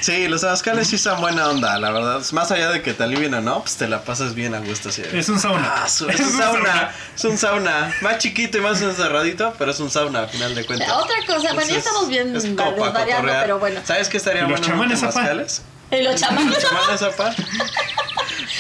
Sí, 0.07 0.29
los 0.29 0.41
temazcales 0.43 0.87
sí 0.87 0.99
son 0.99 1.21
buena 1.21 1.49
onda, 1.49 1.77
la 1.79 1.91
verdad. 1.91 2.23
Más 2.31 2.53
allá 2.53 2.71
de 2.71 2.81
que 2.81 2.95
te 2.95 3.03
alivien 3.03 3.35
o 3.35 3.41
no, 3.41 3.61
pues 3.63 3.75
te 3.77 3.89
la 3.89 4.03
pasas 4.05 4.35
bien 4.37 4.55
a 4.55 4.61
gusto. 4.61 4.93
Sí. 4.93 5.03
Es 5.13 5.29
un 5.29 5.41
sauna. 5.41 5.73
Ah, 5.83 5.89
su- 5.89 6.09
es 6.09 6.21
un 6.21 6.31
sauna, 6.31 6.93
es 7.17 7.25
un 7.25 7.37
sauna. 7.37 7.93
Más 8.03 8.19
chiquito 8.19 8.59
y 8.59 8.61
más 8.61 8.81
encerradito, 8.83 9.53
pero 9.59 9.73
es 9.73 9.81
un 9.81 9.91
sauna 9.91 10.21
al 10.21 10.29
final 10.29 10.55
de 10.55 10.65
cuentas. 10.65 10.89
Otra 10.93 11.17
cosa, 11.27 11.53
bueno, 11.55 11.71
ya 11.73 11.79
estamos 11.79 12.09
bien 12.09 12.37
es 12.37 12.45
como 12.45 12.57
pa' 12.57 12.71
desvariando, 12.71 13.15
cotorrear. 13.17 13.43
pero 13.43 13.59
bueno. 13.59 13.81
¿Sabes 13.85 14.09
qué 14.09 14.19
estaría 14.19 14.43
¿Y 14.45 14.49
los 14.49 14.61
bueno 14.61 14.85
en 14.85 14.93
apa? 14.93 14.95
temazcales? 15.11 15.63
Y 15.91 16.03
los 16.03 16.21
chamanes, 16.21 16.55
Los 16.55 16.63
chamanes. 17.01 17.37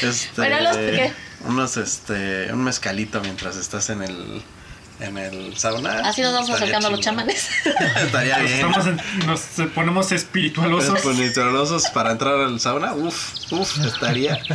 Este, 0.02 0.30
Bueno, 0.40 0.60
los- 0.60 0.76
¿qué? 0.76 1.12
Unos, 1.46 1.76
este, 1.76 2.52
un 2.52 2.64
mezcalito 2.64 3.20
mientras 3.20 3.56
estás 3.56 3.88
en 3.90 4.02
el, 4.02 4.42
en 5.00 5.18
el 5.18 5.56
sauna. 5.58 6.00
Así 6.08 6.22
nos 6.22 6.32
vamos 6.32 6.50
acercando 6.50 6.88
a 6.88 6.90
los 6.90 7.00
chamanes. 7.00 7.48
Estaría 7.96 8.38
Nos, 8.38 8.46
bien. 8.50 8.66
estamos 8.66 8.86
en- 8.86 9.26
nos 9.26 9.40
ponemos 9.74 10.12
espiritualosos. 10.12 10.90
Los 10.94 11.02
ponitrosos 11.02 11.88
para 11.90 12.12
entrar 12.12 12.34
al 12.34 12.58
sauna, 12.60 12.94
uf, 12.94 13.34
uf, 13.52 13.78
estaría. 13.84 14.38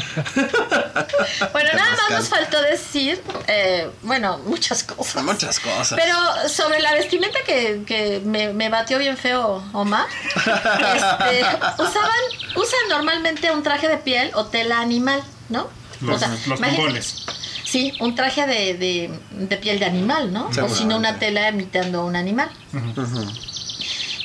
Bueno, 1.51 1.69
nada 1.73 1.91
más 1.91 2.09
nos 2.11 2.29
faltó 2.29 2.61
decir, 2.61 3.21
eh, 3.47 3.89
bueno, 4.01 4.39
muchas 4.39 4.83
cosas. 4.83 5.23
Muchas 5.23 5.59
cosas. 5.59 5.99
Pero 5.99 6.15
sobre 6.49 6.79
la 6.79 6.93
vestimenta 6.93 7.39
que, 7.45 7.83
que 7.85 8.21
me, 8.25 8.53
me 8.53 8.69
batió 8.69 8.97
bien 8.99 9.17
feo 9.17 9.63
Omar, 9.73 10.05
este, 10.35 11.45
usaban, 11.77 12.11
usan 12.55 12.79
normalmente 12.89 13.51
un 13.51 13.63
traje 13.63 13.87
de 13.87 13.97
piel 13.97 14.31
o 14.33 14.45
tela 14.45 14.79
animal, 14.79 15.23
¿no? 15.49 15.69
Los- 16.01 16.21
los 16.21 16.59
imagínate- 16.59 16.71
mongoles. 16.77 17.25
Sí, 17.71 17.93
un 18.01 18.15
traje 18.15 18.45
de, 18.47 18.73
de- 18.73 19.09
de 19.47 19.57
piel 19.57 19.79
de 19.79 19.85
animal, 19.85 20.33
¿no? 20.33 20.49
O 20.65 20.69
si 20.75 20.83
no, 20.83 20.97
una 20.97 21.19
tela 21.19 21.47
imitando 21.49 22.05
un 22.05 22.17
animal. 22.17 22.49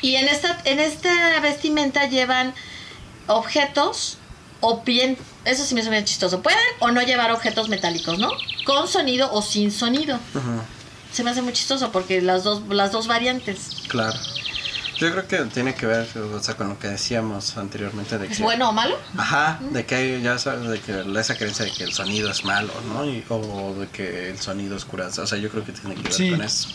Y 0.03 0.17
en 0.17 0.27
esta, 0.27 0.59
en 0.65 0.81
esta 0.81 1.39
vestimenta 1.41 2.07
llevan 2.07 2.53
objetos 3.29 4.19
o 4.61 4.83
bien, 4.83 5.17
eso 5.45 5.65
sí 5.65 5.75
me 5.75 5.83
suena 5.83 6.05
chistoso, 6.05 6.43
pueden 6.43 6.59
o 6.81 6.91
no 6.91 7.03
llevar 7.03 7.31
objetos 7.31 7.69
metálicos, 7.69 8.19
¿no? 8.19 8.31
Con 8.65 8.89
sonido 8.89 9.31
o 9.33 9.43
sin 9.43 9.71
sonido. 9.71 10.19
Se 11.13 11.23
me 11.23 11.31
hace 11.31 11.43
muy 11.43 11.53
chistoso 11.53 11.93
porque 11.93 12.21
las 12.21 12.43
dos, 12.45 12.63
las 12.69 12.91
dos 12.93 13.07
variantes. 13.07 13.83
Claro. 13.89 14.19
Yo 14.99 15.11
creo 15.13 15.27
que 15.29 15.37
tiene 15.53 15.75
que 15.75 15.85
ver 15.87 16.07
o 16.19 16.43
sea, 16.43 16.55
con 16.57 16.69
lo 16.71 16.79
que 16.79 16.89
decíamos 16.89 17.57
anteriormente 17.59 18.17
de 18.19 18.27
que... 18.29 18.33
¿Es 18.33 18.41
bueno 18.41 18.71
o 18.71 18.73
malo? 18.73 18.99
Ajá, 19.17 19.59
de 19.71 19.85
que 19.85 19.95
hay, 19.95 20.23
ya 20.23 20.39
sabes, 20.39 20.69
de 20.69 20.81
que 20.81 20.93
la- 20.93 21.21
esa 21.21 21.37
creencia 21.37 21.65
de 21.67 21.71
que 21.73 21.85
el 21.85 21.93
sonido 21.93 22.31
es 22.31 22.45
malo, 22.45 22.73
¿no? 22.89 23.05
Y- 23.05 23.23
o 23.29 23.75
de 23.79 23.89
que 23.89 24.31
el 24.31 24.39
sonido 24.39 24.75
es 24.77 24.85
curanza. 24.87 25.23
O 25.23 25.27
sea, 25.27 25.37
yo 25.39 25.51
creo 25.51 25.65
que 25.65 25.73
tiene 25.73 25.95
que 25.97 26.03
ver 26.03 26.13
Sí. 26.13 26.31
con 26.31 26.41
eso. 26.43 26.69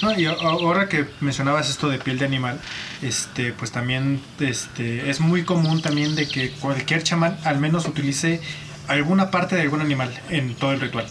No, 0.00 0.18
y 0.18 0.24
ahora 0.26 0.88
que 0.88 1.06
mencionabas 1.20 1.68
esto 1.68 1.88
de 1.90 1.98
piel 1.98 2.18
de 2.18 2.24
animal, 2.24 2.58
este, 3.02 3.52
pues 3.52 3.70
también 3.70 4.22
este, 4.40 5.10
es 5.10 5.20
muy 5.20 5.44
común 5.44 5.82
también 5.82 6.14
de 6.16 6.26
que 6.28 6.50
cualquier 6.52 7.02
chamán 7.02 7.36
al 7.44 7.58
menos 7.58 7.84
utilice 7.86 8.40
alguna 8.86 9.30
parte 9.30 9.56
de 9.56 9.62
algún 9.62 9.82
animal 9.82 10.10
en 10.30 10.54
todo 10.54 10.72
el 10.72 10.80
ritual. 10.80 11.06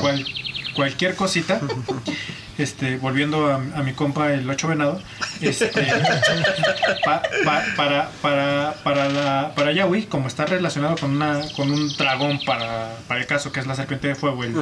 Cual- 0.00 0.26
cualquier 0.74 1.14
cosita, 1.14 1.60
este, 2.58 2.96
volviendo 2.98 3.46
a, 3.50 3.54
a 3.56 3.82
mi 3.82 3.92
compa 3.92 4.32
el 4.32 4.48
ocho 4.48 4.68
venado, 4.68 5.00
este, 5.40 5.68
pa- 7.04 7.22
pa- 7.44 7.62
para, 7.76 8.10
para, 8.20 8.74
para, 8.82 9.08
la, 9.08 9.52
para 9.54 9.72
Yahweh, 9.72 10.06
como 10.06 10.28
está 10.28 10.46
relacionado 10.46 10.96
con, 10.96 11.10
una, 11.16 11.40
con 11.56 11.70
un 11.70 11.88
dragón 11.96 12.40
para, 12.44 12.94
para 13.08 13.20
el 13.20 13.26
caso, 13.26 13.52
que 13.52 13.60
es 13.60 13.66
la 13.66 13.74
serpiente 13.74 14.08
de 14.08 14.14
fuego, 14.14 14.44
el- 14.44 14.54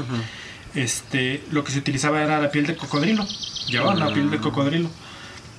este, 0.74 1.42
lo 1.50 1.64
que 1.64 1.72
se 1.72 1.78
utilizaba 1.80 2.22
era 2.22 2.40
la 2.40 2.50
piel 2.50 2.66
de 2.66 2.76
cocodrilo. 2.76 3.26
Llevaban 3.68 3.98
la 3.98 4.12
piel 4.12 4.30
de 4.30 4.38
cocodrilo. 4.38 4.90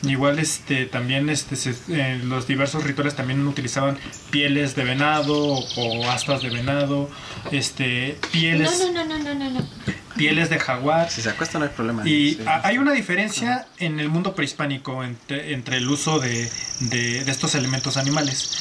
Igual 0.03 0.39
este 0.39 0.85
también 0.87 1.29
este 1.29 1.55
se- 1.55 1.75
eh, 1.89 2.19
los 2.23 2.47
diversos 2.47 2.83
rituales 2.83 3.13
también 3.15 3.45
utilizaban 3.45 3.99
pieles 4.31 4.75
de 4.75 4.83
venado 4.83 5.35
o 5.37 6.09
astas 6.09 6.41
de 6.41 6.49
venado, 6.49 7.07
este 7.51 8.17
pieles 8.31 8.79
No, 8.79 8.91
no, 8.93 9.05
no, 9.05 9.17
no, 9.19 9.23
no, 9.23 9.35
no, 9.35 9.49
no. 9.59 9.67
Pieles 10.15 10.49
de 10.49 10.59
jaguar. 10.59 11.09
Si 11.09 11.21
se 11.21 11.29
acuesta 11.29 11.57
no 11.59 11.65
hay 11.65 11.71
problema. 11.71 12.07
Y 12.07 12.31
Sí. 12.35 12.39
hay 12.63 12.77
una 12.77 12.91
diferencia 12.93 13.67
en 13.77 13.99
el 13.99 14.09
mundo 14.09 14.35
prehispánico 14.35 15.03
entre, 15.03 15.53
entre 15.53 15.77
el 15.77 15.89
uso 15.89 16.19
de, 16.19 16.49
de- 16.81 17.23
de 17.23 17.31
estos 17.31 17.55
elementos 17.55 17.97
animales. 17.97 18.57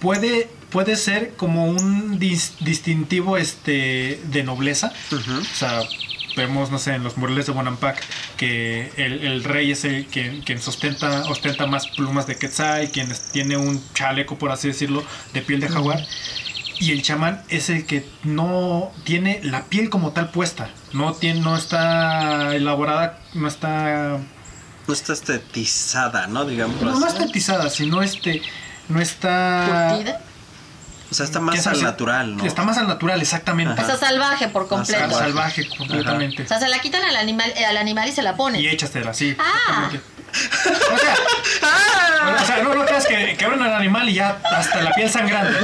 Puede, 0.00 0.48
puede 0.70 0.94
ser 0.96 1.34
como 1.36 1.66
un 1.66 2.20
dis- 2.20 2.52
distintivo 2.60 3.36
este, 3.36 4.20
de 4.30 4.42
nobleza. 4.44 4.92
O 5.12 5.44
sea, 5.56 5.80
vemos, 6.36 6.70
no 6.70 6.78
sé, 6.78 6.94
en 6.94 7.02
los 7.02 7.16
murales 7.16 7.46
de 7.46 7.52
Bonampak 7.52 8.00
que 8.36 8.92
el, 8.96 9.24
el 9.24 9.42
rey 9.42 9.72
es 9.72 9.84
el 9.84 10.06
quien, 10.06 10.42
quien 10.42 10.60
sostenta, 10.62 11.22
ostenta 11.28 11.66
más 11.66 11.88
plumas 11.88 12.28
de 12.28 12.36
Quetzal, 12.36 12.92
quien 12.92 13.10
es- 13.10 13.30
tiene 13.32 13.56
un 13.56 13.82
chaleco, 13.92 14.38
por 14.38 14.52
así 14.52 14.68
decirlo, 14.68 15.04
de 15.34 15.42
piel 15.42 15.58
de 15.58 15.68
jaguar. 15.68 16.06
Y 16.80 16.92
el 16.92 17.02
chamán 17.02 17.42
es 17.48 17.70
el 17.70 17.86
que 17.86 18.08
no 18.22 18.92
tiene 19.04 19.40
la 19.42 19.64
piel 19.64 19.90
como 19.90 20.12
tal 20.12 20.30
puesta. 20.30 20.70
No, 20.92 21.12
tiene, 21.12 21.40
no 21.40 21.56
está 21.56 22.54
elaborada, 22.54 23.18
no 23.34 23.48
está... 23.48 24.18
No 24.86 24.94
está 24.94 25.12
estetizada, 25.12 26.28
¿no? 26.28 26.44
Digamos. 26.44 26.80
No, 26.80 26.98
no 26.98 27.06
estetizada, 27.06 27.68
sino 27.68 28.02
este... 28.02 28.42
No 28.88 29.00
está... 29.00 29.90
Curtida. 29.96 30.20
O 31.10 31.14
sea, 31.14 31.24
está 31.24 31.38
¿qué 31.38 31.44
más 31.44 31.66
al 31.66 31.82
natural, 31.82 32.36
¿no? 32.36 32.44
Está 32.44 32.64
más 32.64 32.76
al 32.76 32.86
natural, 32.86 33.20
exactamente. 33.20 33.80
Está 33.80 33.96
salvaje 33.96 34.48
por 34.48 34.68
completo. 34.68 35.00
salvaje. 35.00 35.24
salvaje 35.24 35.68
completamente. 35.76 36.42
O 36.42 36.46
sea, 36.46 36.58
se 36.58 36.68
la 36.68 36.80
quitan 36.80 37.02
al 37.02 37.16
animal, 37.16 37.50
eh, 37.56 37.64
al 37.64 37.78
animal 37.78 38.08
y 38.08 38.12
se 38.12 38.22
la 38.22 38.36
ponen. 38.36 38.60
Y 38.60 38.68
échasela, 38.68 39.14
sí. 39.14 39.34
Ah. 39.38 39.88
exactamente. 39.88 40.17
O 40.32 40.98
sea, 40.98 41.14
o 42.42 42.46
sea, 42.46 42.62
no, 42.62 42.74
no 42.74 42.84
creas 42.84 43.06
que, 43.06 43.36
que 43.36 43.44
abren 43.44 43.62
al 43.62 43.74
animal 43.74 44.08
y 44.08 44.14
ya 44.14 44.38
hasta 44.50 44.82
la 44.82 44.92
piel 44.92 45.10
sangrando. 45.10 45.58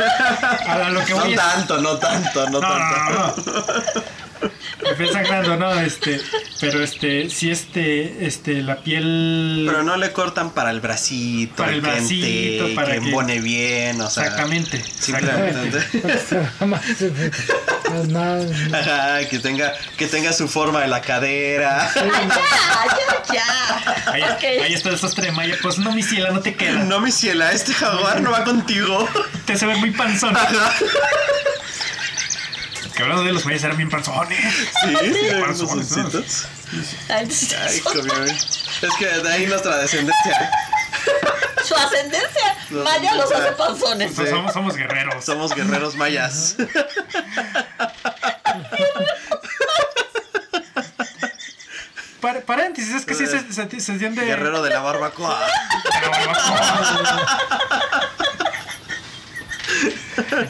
A 0.68 0.88
lo 0.90 1.04
que 1.04 1.12
No 1.14 1.20
voy 1.20 1.32
es- 1.34 1.38
tanto, 1.38 1.78
no 1.80 1.96
tanto, 1.98 2.50
no, 2.50 2.60
No, 2.60 2.68
tanto. 2.68 3.42
no. 3.44 4.02
La 4.33 4.33
piel 4.98 5.10
sangrando, 5.12 5.56
no, 5.56 5.72
este, 5.80 6.20
pero 6.60 6.82
este, 6.82 7.28
si 7.30 7.50
este, 7.50 8.26
este, 8.26 8.62
la 8.62 8.76
piel. 8.76 9.64
Pero 9.66 9.82
no 9.82 9.96
le 9.96 10.12
cortan 10.12 10.50
para 10.50 10.70
el 10.70 10.80
bracito, 10.80 11.56
Para 11.56 11.72
el 11.72 11.80
bracito, 11.80 12.74
para 12.74 12.94
que 12.94 13.00
que- 13.00 13.06
embone 13.06 13.40
bien, 13.40 14.00
o 14.00 14.10
sea. 14.10 14.24
Exactamente, 14.24 14.82
Simplemente. 14.84 15.78
Más- 16.66 16.82
Ajá, 18.74 19.28
que 19.28 19.38
tenga, 19.38 19.72
que 19.96 20.06
tenga 20.06 20.32
su 20.32 20.48
forma 20.48 20.80
de 20.80 20.88
la 20.88 21.00
cadera. 21.00 21.90
Ya, 23.24 23.32
ya, 23.32 24.42
ya. 24.42 24.62
Ahí, 24.64 24.74
está 24.74 24.90
el 24.90 24.98
sastre 24.98 25.26
de 25.26 25.32
Maya, 25.32 25.56
pues 25.62 25.78
no, 25.78 25.92
mi 25.92 26.02
ciela, 26.02 26.30
no 26.30 26.40
te 26.40 26.54
queda. 26.54 26.84
No, 26.84 27.00
mi 27.00 27.10
ciela, 27.10 27.52
este 27.52 27.72
jaguar 27.72 28.20
no 28.20 28.30
va 28.30 28.44
contigo. 28.44 29.08
Te 29.46 29.56
se 29.56 29.66
ve 29.66 29.76
muy 29.76 29.90
panzón. 29.92 30.36
Que 32.96 33.02
hablando 33.02 33.24
de 33.24 33.32
los 33.32 33.44
mayas 33.44 33.64
eran 33.64 33.76
bien 33.76 33.90
panzones. 33.90 34.38
Sí, 34.38 34.96
sí, 35.02 35.14
Panzones, 35.40 35.88
panzoncitos. 35.88 36.46
Ay, 37.08 37.80
comió 37.80 38.14
bien. 38.22 38.36
Es 38.36 38.94
que 38.98 39.06
de 39.06 39.32
ahí 39.32 39.46
nuestra 39.46 39.78
descendencia. 39.78 40.50
Su 41.64 41.74
ascendencia. 41.74 42.56
Maya 42.70 43.14
los 43.14 43.32
hace 43.32 43.52
panzones. 43.52 44.14
Somos, 44.14 44.52
somos 44.52 44.76
guerreros. 44.76 45.24
Somos 45.24 45.54
guerreros 45.54 45.96
mayas. 45.96 46.56
Par- 52.20 52.42
paréntesis, 52.42 52.94
es 52.94 53.04
que 53.04 53.14
sí 53.14 53.26
se, 53.26 53.40
se, 53.52 53.80
se 53.80 53.92
entiende. 53.92 54.24
Guerrero 54.24 54.62
de 54.62 54.70
la 54.70 54.80
barbacoa. 54.80 55.40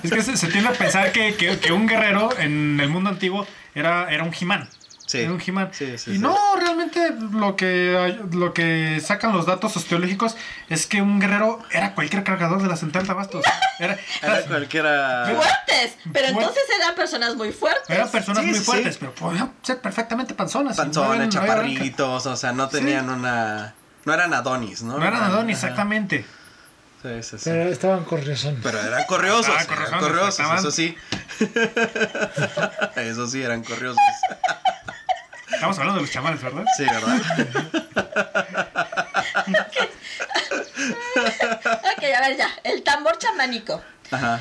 Es 0.03 0.11
que 0.11 0.23
se, 0.23 0.36
se 0.36 0.47
tiende 0.49 0.70
a 0.70 0.73
pensar 0.73 1.12
que, 1.12 1.35
que- 1.35 1.59
que 1.59 1.73
un 1.73 1.86
guerrero 1.86 2.31
en 2.39 2.78
el 2.81 2.89
mundo 2.89 3.11
antiguo 3.11 3.47
era, 3.74 4.11
era 4.11 4.23
un 4.24 4.32
He-Man. 4.39 4.69
Sí. 5.07 5.19
Era 5.20 5.32
un 5.32 5.43
He-Man. 5.47 5.69
Sí, 5.73 5.99
sí, 5.99 6.12
y 6.12 6.15
sí. 6.15 6.19
no, 6.19 6.35
realmente 6.59 7.15
lo 7.32 7.57
que, 7.57 8.19
lo 8.32 8.55
que 8.55 9.01
sacan 9.05 9.32
los 9.35 9.45
datos 9.45 9.77
osteológicos 9.77 10.35
es 10.70 10.86
que 10.86 11.03
un 11.03 11.20
guerrero 11.20 11.59
era 11.70 11.95
cualquier 11.95 12.24
cargador 12.24 12.62
de 12.62 12.69
la 12.69 12.77
central 12.77 13.05
de 13.05 13.12
abastos. 13.12 13.45
Era, 13.78 13.99
Era 14.23 14.39
era- 14.39 14.47
cualquiera. 14.49 15.24
Fuertes. 15.27 15.97
Pero 16.11 16.28
entonces 16.28 16.62
eran 16.81 16.95
personas 16.95 17.36
muy 17.36 17.53
fuertes. 17.53 17.91
eran 17.91 18.11
personas 18.11 18.45
Sí, 18.45 18.51
muy 18.51 18.59
sí, 18.59 18.65
fuertes, 18.65 18.95
sí. 18.95 18.99
pero 19.01 19.15
podían 19.15 19.53
ser 19.62 19.81
perfectamente 19.81 20.32
panzonas. 20.32 20.77
no 20.78 20.85
Panzones, 20.85 21.27
no 21.27 21.32
chaparritos, 21.32 22.24
o 22.27 22.36
sea, 22.36 22.53
no 22.53 22.69
tenían 22.69 23.11
una. 23.11 23.74
No 24.07 24.15
eran 24.15 24.32
Adonis, 24.35 24.82
¿no? 24.82 24.99
No 24.99 25.07
eran 25.07 25.23
Adonis, 25.23 25.59
Ajá. 25.65 25.69
Exactamente. 27.05 27.31
Sí, 27.31 27.39
sí, 27.39 27.44
sí. 27.44 27.51
Pero 27.51 27.70
estaban 27.70 28.05
corriosones. 28.05 28.60
Pero 28.62 28.81
eran 28.81 29.05
corriosos, 29.05 29.47
Ah, 29.48 29.52
eran 29.62 29.66
corriosos, 29.66 30.01
corriosos, 30.01 30.28
estaban- 30.31 30.59
eso 30.59 30.70
sí. 30.70 30.97
eso 32.97 33.26
sí, 33.26 33.43
eran 33.43 33.62
corriosos. 33.62 33.98
Estamos 35.52 35.78
hablando 35.78 36.01
de 36.01 36.06
los 36.06 36.10
chamanes, 36.10 36.43
¿verdad? 36.43 36.64
Sí, 36.76 36.85
¿verdad? 36.85 37.16
Ok, 40.76 42.05
a 42.16 42.28
ver 42.28 42.36
ya. 42.36 42.48
El 42.64 42.82
tambor 42.82 43.18
chamánico. 43.18 43.82
Ajá. 44.10 44.40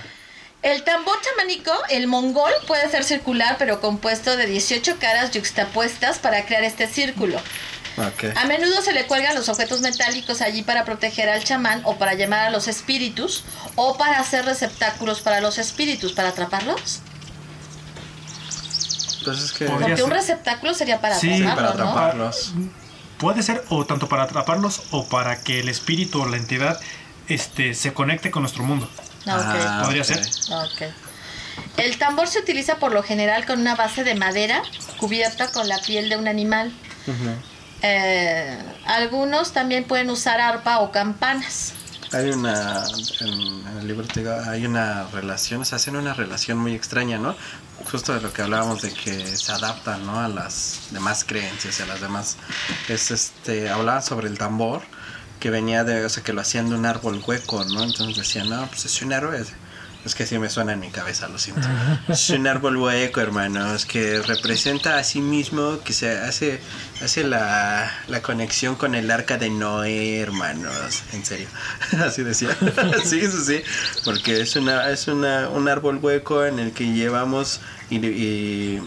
El 0.61 0.83
tambor 0.83 1.17
chamánico, 1.21 1.71
el 1.89 2.07
mongol, 2.07 2.51
puede 2.67 2.89
ser 2.89 3.03
circular, 3.03 3.57
pero 3.59 3.81
compuesto 3.81 4.37
de 4.37 4.45
18 4.45 4.97
caras 4.97 5.31
yuxtapuestas 5.31 6.19
para 6.19 6.45
crear 6.45 6.63
este 6.63 6.87
círculo. 6.87 7.37
Ok. 7.97 8.35
A 8.35 8.45
menudo 8.45 8.81
se 8.81 8.91
le 8.93 9.05
cuelgan 9.05 9.35
los 9.35 9.49
objetos 9.49 9.81
metálicos 9.81 10.41
allí 10.41 10.63
para 10.63 10.83
proteger 10.85 11.29
al 11.29 11.43
chamán 11.43 11.81
o 11.85 11.97
para 11.97 12.13
llamar 12.15 12.47
a 12.47 12.49
los 12.49 12.67
espíritus 12.67 13.43
o 13.75 13.97
para 13.97 14.19
hacer 14.19 14.45
receptáculos 14.45 15.21
para 15.21 15.41
los 15.41 15.57
espíritus, 15.59 16.13
para 16.13 16.29
atraparlos. 16.29 17.01
Pues 19.23 19.39
es 19.39 19.51
que. 19.53 19.65
Podría 19.65 19.87
Porque 19.89 20.03
un 20.03 20.09
ser. 20.09 20.17
receptáculo 20.17 20.73
sería 20.73 20.99
para 21.01 21.17
Sí, 21.19 21.31
atraparlos, 21.33 21.71
para 21.71 21.83
¿no? 21.83 21.89
atraparlos. 21.91 22.53
Puede 23.17 23.43
ser 23.43 23.63
o 23.69 23.85
tanto 23.85 24.09
para 24.09 24.23
atraparlos 24.23 24.81
o 24.91 25.05
para 25.07 25.41
que 25.41 25.59
el 25.59 25.69
espíritu 25.69 26.21
o 26.21 26.25
la 26.25 26.37
entidad 26.37 26.79
este, 27.27 27.73
se 27.73 27.93
conecte 27.93 28.31
con 28.31 28.41
nuestro 28.43 28.63
mundo. 28.63 28.89
Ah. 29.25 29.55
Ah, 29.55 29.81
Podría 29.85 30.03
ser. 30.03 30.19
Ok. 30.51 30.81
El 31.77 31.97
tambor 31.97 32.27
se 32.27 32.39
utiliza 32.39 32.77
por 32.77 32.91
lo 32.91 33.03
general 33.03 33.45
con 33.45 33.61
una 33.61 33.75
base 33.75 34.03
de 34.03 34.15
madera 34.15 34.61
cubierta 34.97 35.51
con 35.51 35.67
la 35.69 35.79
piel 35.79 36.09
de 36.09 36.17
un 36.17 36.27
animal. 36.27 36.73
Eh, 37.83 38.57
algunos 38.85 39.51
también 39.51 39.83
pueden 39.83 40.09
usar 40.09 40.39
arpa 40.39 40.79
o 40.79 40.91
campanas. 40.91 41.73
Hay 42.13 42.29
una, 42.29 42.85
en, 43.19 43.79
el 43.79 43.87
libro 43.87 44.05
te 44.07 44.21
digo, 44.21 44.33
hay 44.47 44.65
una 44.65 45.07
relación, 45.07 45.65
se 45.65 45.75
hacen 45.75 45.95
una 45.95 46.13
relación 46.13 46.59
muy 46.59 46.75
extraña, 46.75 47.17
¿no? 47.17 47.35
Justo 47.91 48.13
de 48.13 48.21
lo 48.21 48.31
que 48.31 48.43
hablábamos 48.43 48.83
de 48.83 48.93
que 48.93 49.35
se 49.35 49.51
adaptan, 49.51 50.05
¿no? 50.05 50.19
A 50.19 50.29
las 50.29 50.89
demás 50.91 51.25
creencias, 51.25 51.81
a 51.81 51.85
las 51.87 51.99
demás. 51.99 52.37
Es 52.87 53.11
este, 53.11 53.69
hablaban 53.69 54.03
sobre 54.03 54.27
el 54.29 54.37
tambor, 54.37 54.83
que 55.41 55.49
venía 55.49 55.83
de, 55.83 56.05
o 56.05 56.09
sea, 56.09 56.23
que 56.23 56.31
lo 56.31 56.39
hacían 56.39 56.69
de 56.69 56.75
un 56.75 56.85
árbol 56.85 57.21
hueco, 57.25 57.65
¿no? 57.65 57.83
Entonces 57.83 58.15
decían, 58.15 58.49
no, 58.49 58.65
pues 58.67 58.85
es 58.85 59.01
un 59.01 59.11
árbol, 59.11 59.45
es 60.05 60.15
que 60.15 60.25
sí 60.25 60.37
me 60.37 60.49
suena 60.49 60.73
en 60.73 60.79
mi 60.79 60.89
cabeza, 60.89 61.29
lo 61.29 61.37
siento. 61.37 61.67
Es 62.09 62.29
un 62.29 62.45
árbol 62.45 62.77
hueco, 62.77 63.21
hermanos, 63.21 63.85
que 63.85 64.21
representa 64.21 64.97
a 64.97 65.03
sí 65.03 65.21
mismo, 65.21 65.79
que 65.83 65.93
se 65.93 66.17
hace, 66.17 66.59
hace 67.01 67.23
la, 67.23 67.89
la 68.07 68.21
conexión 68.21 68.75
con 68.75 68.95
el 68.95 69.09
arca 69.09 69.37
de 69.37 69.49
Noé, 69.49 70.19
hermanos. 70.19 71.03
En 71.13 71.25
serio. 71.25 71.47
Así 72.05 72.23
decía. 72.23 72.49
sí, 73.05 73.21
sí, 73.21 73.45
sí. 73.45 73.63
Porque 74.03 74.41
es 74.41 74.55
una, 74.57 74.89
es 74.89 75.07
una, 75.07 75.47
un 75.49 75.69
árbol 75.69 75.99
hueco 76.01 76.43
en 76.43 76.59
el 76.59 76.73
que 76.73 76.91
llevamos 76.91 77.61
y, 77.89 78.05
y 78.05 78.81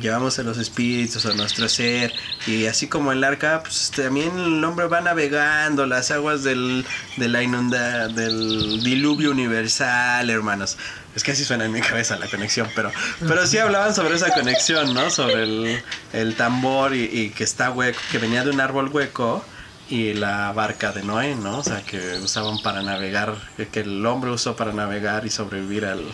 llevamos 0.00 0.38
a 0.38 0.42
los 0.42 0.58
espíritus, 0.58 1.26
a 1.26 1.34
nuestro 1.34 1.68
ser, 1.68 2.12
y 2.46 2.66
así 2.66 2.88
como 2.88 3.12
el 3.12 3.22
arca, 3.22 3.62
pues 3.62 3.90
también 3.94 4.38
el 4.38 4.64
hombre 4.64 4.86
va 4.86 5.00
navegando 5.00 5.86
las 5.86 6.10
aguas 6.10 6.42
del, 6.42 6.84
de 7.16 7.28
la 7.28 7.42
inunda, 7.42 8.08
del 8.08 8.82
diluvio 8.82 9.30
universal, 9.30 10.28
hermanos. 10.30 10.76
Es 11.14 11.24
que 11.24 11.32
así 11.32 11.44
suena 11.44 11.64
en 11.64 11.72
mi 11.72 11.80
cabeza 11.80 12.16
la 12.16 12.28
conexión, 12.28 12.68
pero, 12.74 12.92
pero 13.26 13.46
sí 13.46 13.58
hablaban 13.58 13.94
sobre 13.94 14.14
esa 14.14 14.32
conexión, 14.32 14.94
¿no? 14.94 15.10
Sobre 15.10 15.42
el, 15.42 15.82
el 16.12 16.34
tambor 16.36 16.94
y, 16.94 17.04
y 17.04 17.30
que 17.30 17.44
está 17.44 17.70
hueco, 17.70 17.98
que 18.12 18.18
venía 18.18 18.44
de 18.44 18.50
un 18.50 18.60
árbol 18.60 18.88
hueco 18.88 19.44
y 19.90 20.14
la 20.14 20.52
barca 20.52 20.92
de 20.92 21.02
Noé, 21.02 21.34
¿no? 21.34 21.58
O 21.58 21.64
sea, 21.64 21.82
que 21.82 21.98
usaban 22.22 22.58
para 22.62 22.80
navegar, 22.82 23.34
que- 23.72 23.80
el 23.80 24.06
hombre 24.06 24.30
usó 24.30 24.54
para 24.56 24.72
navegar 24.72 25.26
y 25.26 25.30
sobrevivir 25.30 25.84
al... 25.84 26.04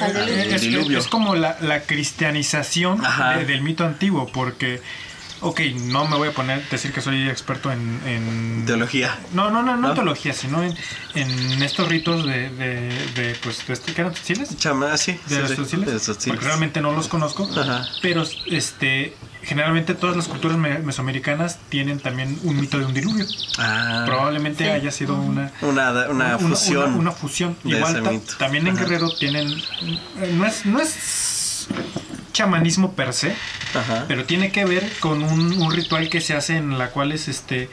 Al 0.00 0.12
diluvio. 0.14 0.34
es, 0.34 0.52
es- 0.54 0.60
Diluvio. 0.62 0.98
es 0.98 1.06
como 1.08 1.34
la, 1.34 1.56
la 1.60 1.82
cristianización 1.82 3.00
de- 3.38 3.44
del 3.44 3.62
mito 3.62 3.84
antiguo, 3.84 4.26
porque 4.32 4.80
ok, 5.44 5.60
no 5.90 6.06
me 6.06 6.16
voy 6.16 6.28
a 6.28 6.32
poner 6.32 6.66
decir 6.70 6.92
que 6.92 7.00
soy 7.00 7.28
experto 7.28 7.70
en... 7.72 8.00
en 8.06 8.64
Teología. 8.64 9.18
no, 9.34 9.50
no, 9.50 9.60
no, 9.62 9.76
no, 9.76 9.88
¿No? 9.88 9.94
teología, 9.94 10.32
sino 10.32 10.62
en, 10.62 10.72
en 11.14 11.62
estos 11.62 11.88
ritos 11.88 12.24
de, 12.24 12.48
de, 12.50 12.88
de 13.16 13.36
pues, 13.42 13.66
de, 13.66 13.92
¿qué 13.92 14.00
eran 14.00 14.12
textiles? 14.14 14.56
Chama, 14.56 14.96
sí. 14.96 15.18
de 15.26 15.48
sí, 15.48 15.56
los 15.56 15.68
sí, 15.68 16.28
porque 16.30 16.44
realmente 16.46 16.80
no 16.80 16.92
los 16.92 17.08
conozco, 17.08 17.48
Ajá. 17.56 17.84
pero 18.00 18.22
este 18.46 19.14
generalmente 19.42 19.94
todas 19.94 20.16
las 20.16 20.28
culturas 20.28 20.56
me- 20.58 20.78
mesoamericanas 20.78 21.58
tienen 21.68 21.98
también 22.00 22.38
un 22.44 22.60
mito 22.60 22.78
de 22.78 22.84
un 22.86 22.94
diluvio. 22.94 23.26
Ah, 23.58 24.02
Probablemente 24.06 24.64
Sí. 24.64 24.70
haya 24.70 24.90
sido 24.90 25.16
una 25.16 25.50
una, 25.62 25.90
una 26.08 26.38
fusión. 26.38 26.88
una, 26.90 26.96
una 26.98 27.12
fusión. 27.12 27.56
de 27.64 27.76
Igual 27.76 27.92
ese 27.94 28.02
ta- 28.02 28.10
mito. 28.10 28.36
también 28.38 28.66
en. 28.66 28.76
Guerrero 28.76 29.10
tienen 29.14 29.48
eh, 29.50 30.32
no 30.34 30.46
es 30.46 30.64
no 30.66 30.80
es 30.80 31.66
chamanismo 32.32 32.92
per 32.94 33.12
se, 33.12 33.34
Ajá. 33.74 34.06
pero 34.08 34.24
tiene 34.24 34.50
que 34.52 34.64
ver 34.64 34.90
con 35.00 35.22
un, 35.22 35.52
un 35.60 35.72
ritual 35.72 36.08
que 36.08 36.20
se 36.20 36.34
hace 36.34 36.56
en 36.56 36.78
la 36.78 36.88
cual 36.90 37.12
es 37.12 37.28
este 37.28 37.68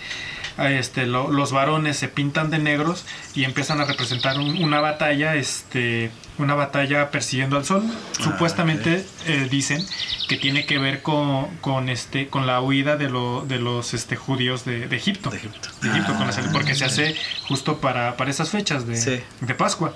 este 0.68 1.06
lo- 1.06 1.32
los 1.32 1.52
varones 1.52 1.98
se 1.98 2.08
pintan 2.10 2.50
de 2.50 2.60
negros 2.60 3.06
y 3.36 3.44
empiezan 3.46 3.80
a 3.80 3.86
representar 3.86 4.38
un- 4.40 4.62
una 4.64 4.82
batalla 4.82 5.36
este 5.36 6.12
una 6.38 6.56
batalla 6.56 7.12
persiguiendo 7.12 7.58
al 7.58 7.66
sol 7.66 7.84
supuestamente 8.20 9.06
eh, 9.26 9.48
dicen 9.50 9.86
que 10.28 10.38
tiene 10.38 10.66
que 10.66 10.78
ver 10.78 11.02
con, 11.02 11.48
con 11.62 11.90
este 11.90 12.28
con 12.28 12.46
la 12.48 12.62
huida 12.62 12.96
de, 12.98 13.10
lo- 13.10 13.46
de 13.48 13.60
los 13.60 13.94
este 13.94 14.16
judíos 14.16 14.66
de, 14.66 14.88
de 14.88 14.96
Egipto 14.96 15.30
De 15.30 15.38
Egipto. 15.38 15.70
de 15.82 15.90
Egipto, 15.90 16.16
con 16.16 16.28
la 16.28 16.34
sal- 16.34 16.46
Ah, 16.48 16.52
porque 16.54 16.76
se 16.76 16.86
ok. 16.86 16.90
hace 16.92 17.16
justo 17.48 17.78
para, 17.80 18.16
para 18.18 18.30
esas 18.32 18.50
fechas 18.50 18.86
de, 18.88 18.96
Sí. 18.96 19.22
de 19.42 19.54
Pascua 19.56 19.94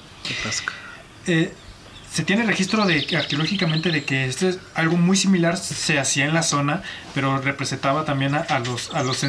eh, 1.27 1.53
se 2.13 2.23
tiene 2.23 2.43
registro 2.43 2.85
de 2.85 3.07
arqueológicamente 3.17 3.89
de 3.89 4.03
que 4.05 4.25
esto 4.27 4.47
es 4.47 4.59
algo 4.75 4.97
muy 4.97 5.17
similar 5.17 5.57
se 5.57 5.97
hacía 5.97 6.25
en 6.25 6.33
la 6.35 6.43
zona, 6.43 6.83
pero 7.15 7.39
representaba 7.39 8.05
también 8.05 8.35
a, 8.35 8.41
a 8.41 8.59
los 8.59 8.93
a 8.93 9.01
los 9.01 9.23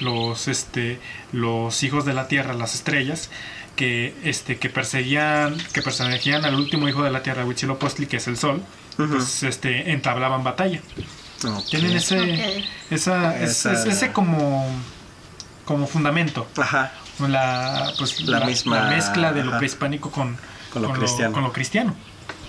los 0.00 0.48
este 0.48 0.98
los 1.32 1.82
hijos 1.82 2.06
de 2.06 2.14
la 2.14 2.26
tierra, 2.26 2.54
las 2.54 2.74
estrellas 2.74 3.28
que 3.76 4.14
este 4.24 4.56
que 4.56 4.70
perseguían 4.70 5.58
que 5.74 5.82
perseguían 5.82 6.46
al 6.46 6.54
último 6.54 6.88
hijo 6.88 7.02
de 7.02 7.10
la 7.10 7.22
tierra, 7.22 7.44
Huitzilopochtli, 7.44 8.06
que 8.06 8.16
es 8.16 8.26
el 8.28 8.38
sol, 8.38 8.62
pues 8.96 9.42
este 9.42 9.92
entablaban 9.92 10.42
batalla. 10.42 10.80
Tienen 11.70 11.94
ese 11.94 12.64
esa, 12.90 13.36
es- 13.36 13.50
Esa- 13.50 13.72
es- 13.74 13.84
ese 13.84 14.12
como 14.12 14.66
como 15.66 15.86
fundamento 15.86 16.48
Ajá. 16.56 16.92
la 17.18 17.92
pues 17.98 18.20
La 18.22 18.40
misma- 18.46 18.88
mezcla 18.88 19.32
de 19.34 19.42
lo 19.44 19.50
ajá. 19.50 19.58
prehispánico 19.58 20.10
con 20.10 20.38
Con 20.80 20.92
lo 20.92 20.98
cristiano. 20.98 21.32
con 21.34 21.42
lo 21.44 21.52
cristiano. 21.52 21.94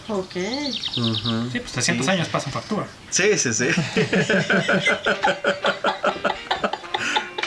Ok. 0.10 0.32
Sí, 0.34 1.60
pues 1.60 1.72
300 1.74 2.06
Sí. 2.06 2.12
años 2.12 2.28
pasan 2.30 2.52
factura. 2.54 2.86
Sí, 3.10 3.38
sí, 3.38 3.54
sí. 3.54 3.68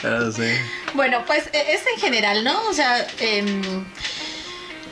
Ah, 0.03 0.29
sí. 0.35 0.41
Bueno, 0.95 1.23
pues 1.27 1.47
e- 1.53 1.73
es 1.73 1.81
en 1.93 2.01
general, 2.01 2.43
¿no? 2.43 2.59
O 2.69 2.73
sea, 2.73 3.05
em, 3.19 3.85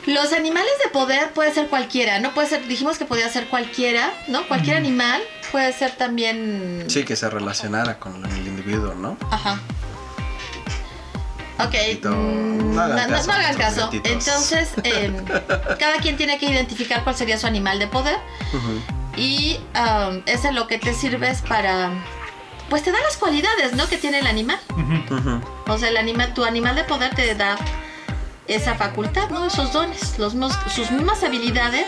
los 0.06 0.32
animales 0.32 0.70
de 0.84 0.90
poder 0.90 1.32
puede 1.32 1.52
ser 1.52 1.66
cualquiera, 1.66 2.20
¿no? 2.20 2.32
Puede 2.32 2.48
ser, 2.48 2.66
dijimos 2.68 2.96
que 2.96 3.04
podía 3.06 3.28
ser 3.28 3.48
cualquiera, 3.48 4.12
¿no? 4.28 4.46
Cualquier 4.46 4.76
animal 4.76 5.20
puede 5.50 5.72
ser 5.72 5.90
también... 5.96 6.84
Sí, 6.88 7.04
que 7.04 7.16
se 7.16 7.28
relacionara 7.28 7.98
con 7.98 8.24
el 8.24 8.46
individuo, 8.46 8.94
¿no? 8.94 9.18
Ajá. 9.32 9.60
Ok, 11.64 12.04
mm, 12.04 12.74
No 12.74 12.82
hagan 12.82 13.10
no, 13.10 13.16
caso 13.16 13.26
no 13.26 13.32
hagan. 13.32 14.00
Entonces, 14.04 14.70
em, 14.84 15.14
cada 15.78 15.98
quien 16.00 16.16
tiene 16.16 16.38
que 16.38 16.46
identificar 16.46 17.04
cuál 17.04 17.16
sería 17.16 17.38
su 17.38 17.46
animal 17.46 17.78
de 17.78 17.86
poder 17.86 18.16
y 19.16 19.58
um, 19.74 20.22
ese 20.26 20.52
lo 20.52 20.66
que 20.66 20.78
te 20.78 20.94
sirve 20.94 21.30
es 21.30 21.42
para... 21.42 21.90
Pues 22.68 22.84
te 22.84 22.92
da 22.92 23.00
las 23.00 23.16
cualidades, 23.16 23.72
¿no? 23.74 23.88
Que 23.88 23.98
tiene 23.98 24.20
el 24.20 24.26
animal. 24.26 24.58
O 25.66 25.76
sea, 25.76 25.88
el 25.88 25.96
animal, 25.96 26.32
tu 26.34 26.44
animal 26.44 26.76
de 26.76 26.84
poder 26.84 27.12
te 27.14 27.34
da 27.34 27.56
esa 28.46 28.76
facultad, 28.76 29.28
¿no? 29.30 29.46
Esos 29.46 29.72
dones, 29.72 30.18
los, 30.18 30.34
sus 30.74 30.90
mismas 30.92 31.22
habilidades, 31.24 31.86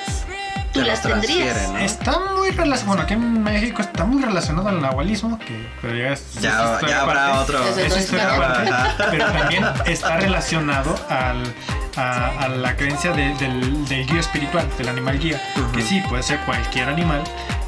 tú 0.73 0.81
Te 0.81 0.87
las 0.87 1.03
tendrías. 1.03 1.71
Está 1.81 2.19
muy 2.37 2.51
relacionado, 2.51 2.87
bueno, 2.87 3.03
aquí 3.03 3.15
en 3.15 3.43
México 3.43 3.83
está 3.83 4.05
muy 4.05 4.23
relacionado 4.23 4.69
al 4.69 4.81
nahualismo, 4.81 5.39
que 5.39 5.69
pero 5.81 5.95
ya 5.95 6.13
es 6.13 6.35
Ya, 6.41 6.79
es 6.81 6.89
ya 6.89 7.03
habrá 7.03 7.41
otro. 7.41 7.63
Eso 7.63 7.81
Es 7.81 7.97
historia 7.97 8.35
aparte, 8.35 8.71
Ajá. 8.71 9.07
pero 9.11 9.33
también 9.33 9.65
está 9.87 10.17
relacionado 10.17 10.95
al, 11.09 11.55
a, 11.97 12.29
a 12.45 12.49
la 12.49 12.77
creencia 12.77 13.13
de- 13.13 13.35
del, 13.35 13.85
del 13.87 14.07
guía 14.07 14.21
espiritual, 14.21 14.69
del 14.79 14.89
animal 14.89 15.19
guía, 15.19 15.41
que 15.55 15.61
Ujú. 15.81 15.81
sí, 15.89 16.03
puede 16.09 16.23
ser 16.23 16.39
cualquier 16.41 16.89
animal, 16.89 17.23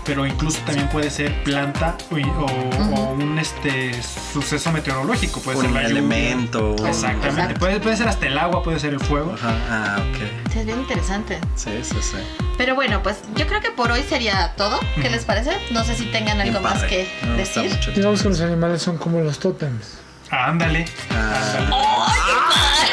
pero 0.05 0.27
incluso 0.27 0.59
también 0.67 0.89
puede 0.89 1.11
ser 1.11 1.43
planta 1.45 1.97
o, 2.11 2.17
o- 2.17 2.95
o 2.95 3.13
un 3.15 3.39
este 3.39 3.93
suceso 4.03 4.71
meteorológico, 4.73 5.41
puede 5.41 5.59
ser 5.59 5.67
Un 5.69 5.75
la 5.75 5.83
lluvia. 5.83 5.93
elemento. 5.99 6.73
un- 6.73 6.87
Exactamente, 6.87 7.29
Exacto. 7.29 7.61
Puede, 7.61 7.81
puede 7.81 7.97
ser 7.97 8.09
hasta 8.09 8.27
el 8.27 8.39
agua, 8.39 8.63
puede 8.63 8.79
ser 8.81 8.93
el 8.95 9.01
fuego. 9.01 9.35
Ajá. 9.35 9.55
Ah, 9.71 9.97
ok. 9.99 10.53
Sí, 10.53 10.59
es 10.61 10.67
bien 10.67 10.81
interesante. 10.81 11.39
Sí, 11.57 11.71
sí, 11.83 11.97
sí. 12.01 12.17
Pero 12.57 12.75
bueno, 12.75 13.03
pues 13.03 13.17
yo 13.35 13.47
creo 13.47 13.61
que 13.61 13.71
por 13.73 13.91
hoy 13.91 14.03
sería 14.09 14.53
todo. 14.57 14.79
¿Qué 15.01 15.11
les 15.11 15.25
parece? 15.25 15.51
No 15.73 15.83
sé 15.85 15.97
si 15.97 16.05
tengan 16.07 16.41
algo 16.41 16.61
más 16.61 16.83
que 16.85 17.09
decir. 17.37 17.71
Digamos 17.95 18.23
que 18.23 18.29
los 18.29 18.41
animales 18.41 18.81
son 18.83 18.97
como 18.99 19.21
los 19.21 19.39
tótems. 19.39 19.99
Ah, 20.31 20.47
ándale. 20.49 20.85
Ah, 21.11 22.84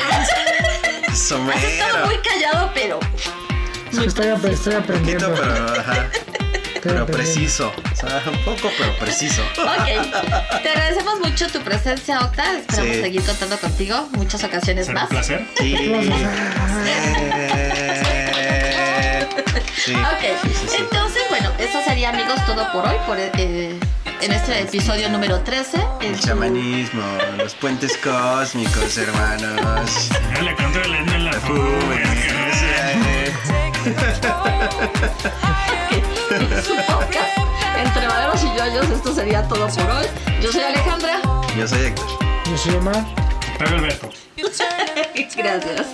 eso 1.11 1.43
Has 1.53 1.63
estado 1.63 2.05
muy 2.05 2.17
callado, 2.17 2.71
pero... 2.73 2.99
Estoy, 4.05 4.27
ap- 4.29 4.45
estoy 4.45 4.75
Un 4.75 4.83
poquito, 4.83 5.25
aprendiendo. 5.27 5.33
pero, 5.35 5.53
ajá, 5.53 6.09
pero 6.81 7.01
aprendiendo. 7.03 7.05
preciso. 7.07 7.73
O 7.91 7.95
sea, 7.95 8.23
un 8.31 8.37
poco, 8.45 8.71
pero 8.77 8.97
preciso. 8.99 9.41
Ok. 9.57 10.61
Te 10.63 10.69
agradecemos 10.69 11.19
mucho 11.19 11.47
tu 11.49 11.59
presencia, 11.59 12.21
Octa. 12.21 12.57
Esperamos 12.59 12.95
Sí. 12.95 13.01
seguir 13.01 13.21
contando 13.23 13.57
contigo 13.57 14.07
muchas 14.13 14.43
ocasiones 14.45 14.85
Será 14.87 14.99
un 14.99 15.03
más. 15.03 15.09
placer. 15.09 15.45
Sí. 15.57 15.75
Sí. 19.83 19.93
Ok, 19.95 20.21
sí, 20.43 20.49
sí, 20.53 20.67
sí. 20.69 20.75
entonces, 20.79 21.23
bueno, 21.29 21.49
eso 21.57 21.81
sería, 21.83 22.09
amigos, 22.09 22.35
todo 22.45 22.71
por 22.71 22.85
hoy, 22.87 22.95
por, 23.07 23.17
eh, 23.19 23.77
en 24.21 24.31
este 24.31 24.61
episodio 24.61 25.09
número 25.09 25.39
13. 25.41 25.77
en 26.01 26.13
El 26.13 26.19
chamanismo, 26.19 27.01
los 27.37 27.55
puentes 27.55 27.97
cósmicos, 27.97 28.97
hermanos. 28.97 30.09
No 30.33 30.41
le 30.41 30.55
controlen 30.55 31.09
en 31.09 31.25
la. 31.25 31.31
Entre 37.77 38.07
Maderos 38.07 38.43
y 38.43 38.57
Yoyos, 38.57 38.89
esto 38.89 39.13
sería 39.15 39.47
todo 39.47 39.67
por 39.67 39.89
hoy. 39.89 40.05
Yo 40.41 40.51
soy 40.51 40.61
Alejandra. 40.61 41.19
Yo 41.57 41.67
soy 41.67 41.85
Héctor. 41.85 42.07
Yo 42.45 42.57
soy 42.57 42.75
Omar. 42.75 43.05
Octavio 43.53 43.77
Alberto. 43.77 44.09
Gracias. 45.35 45.87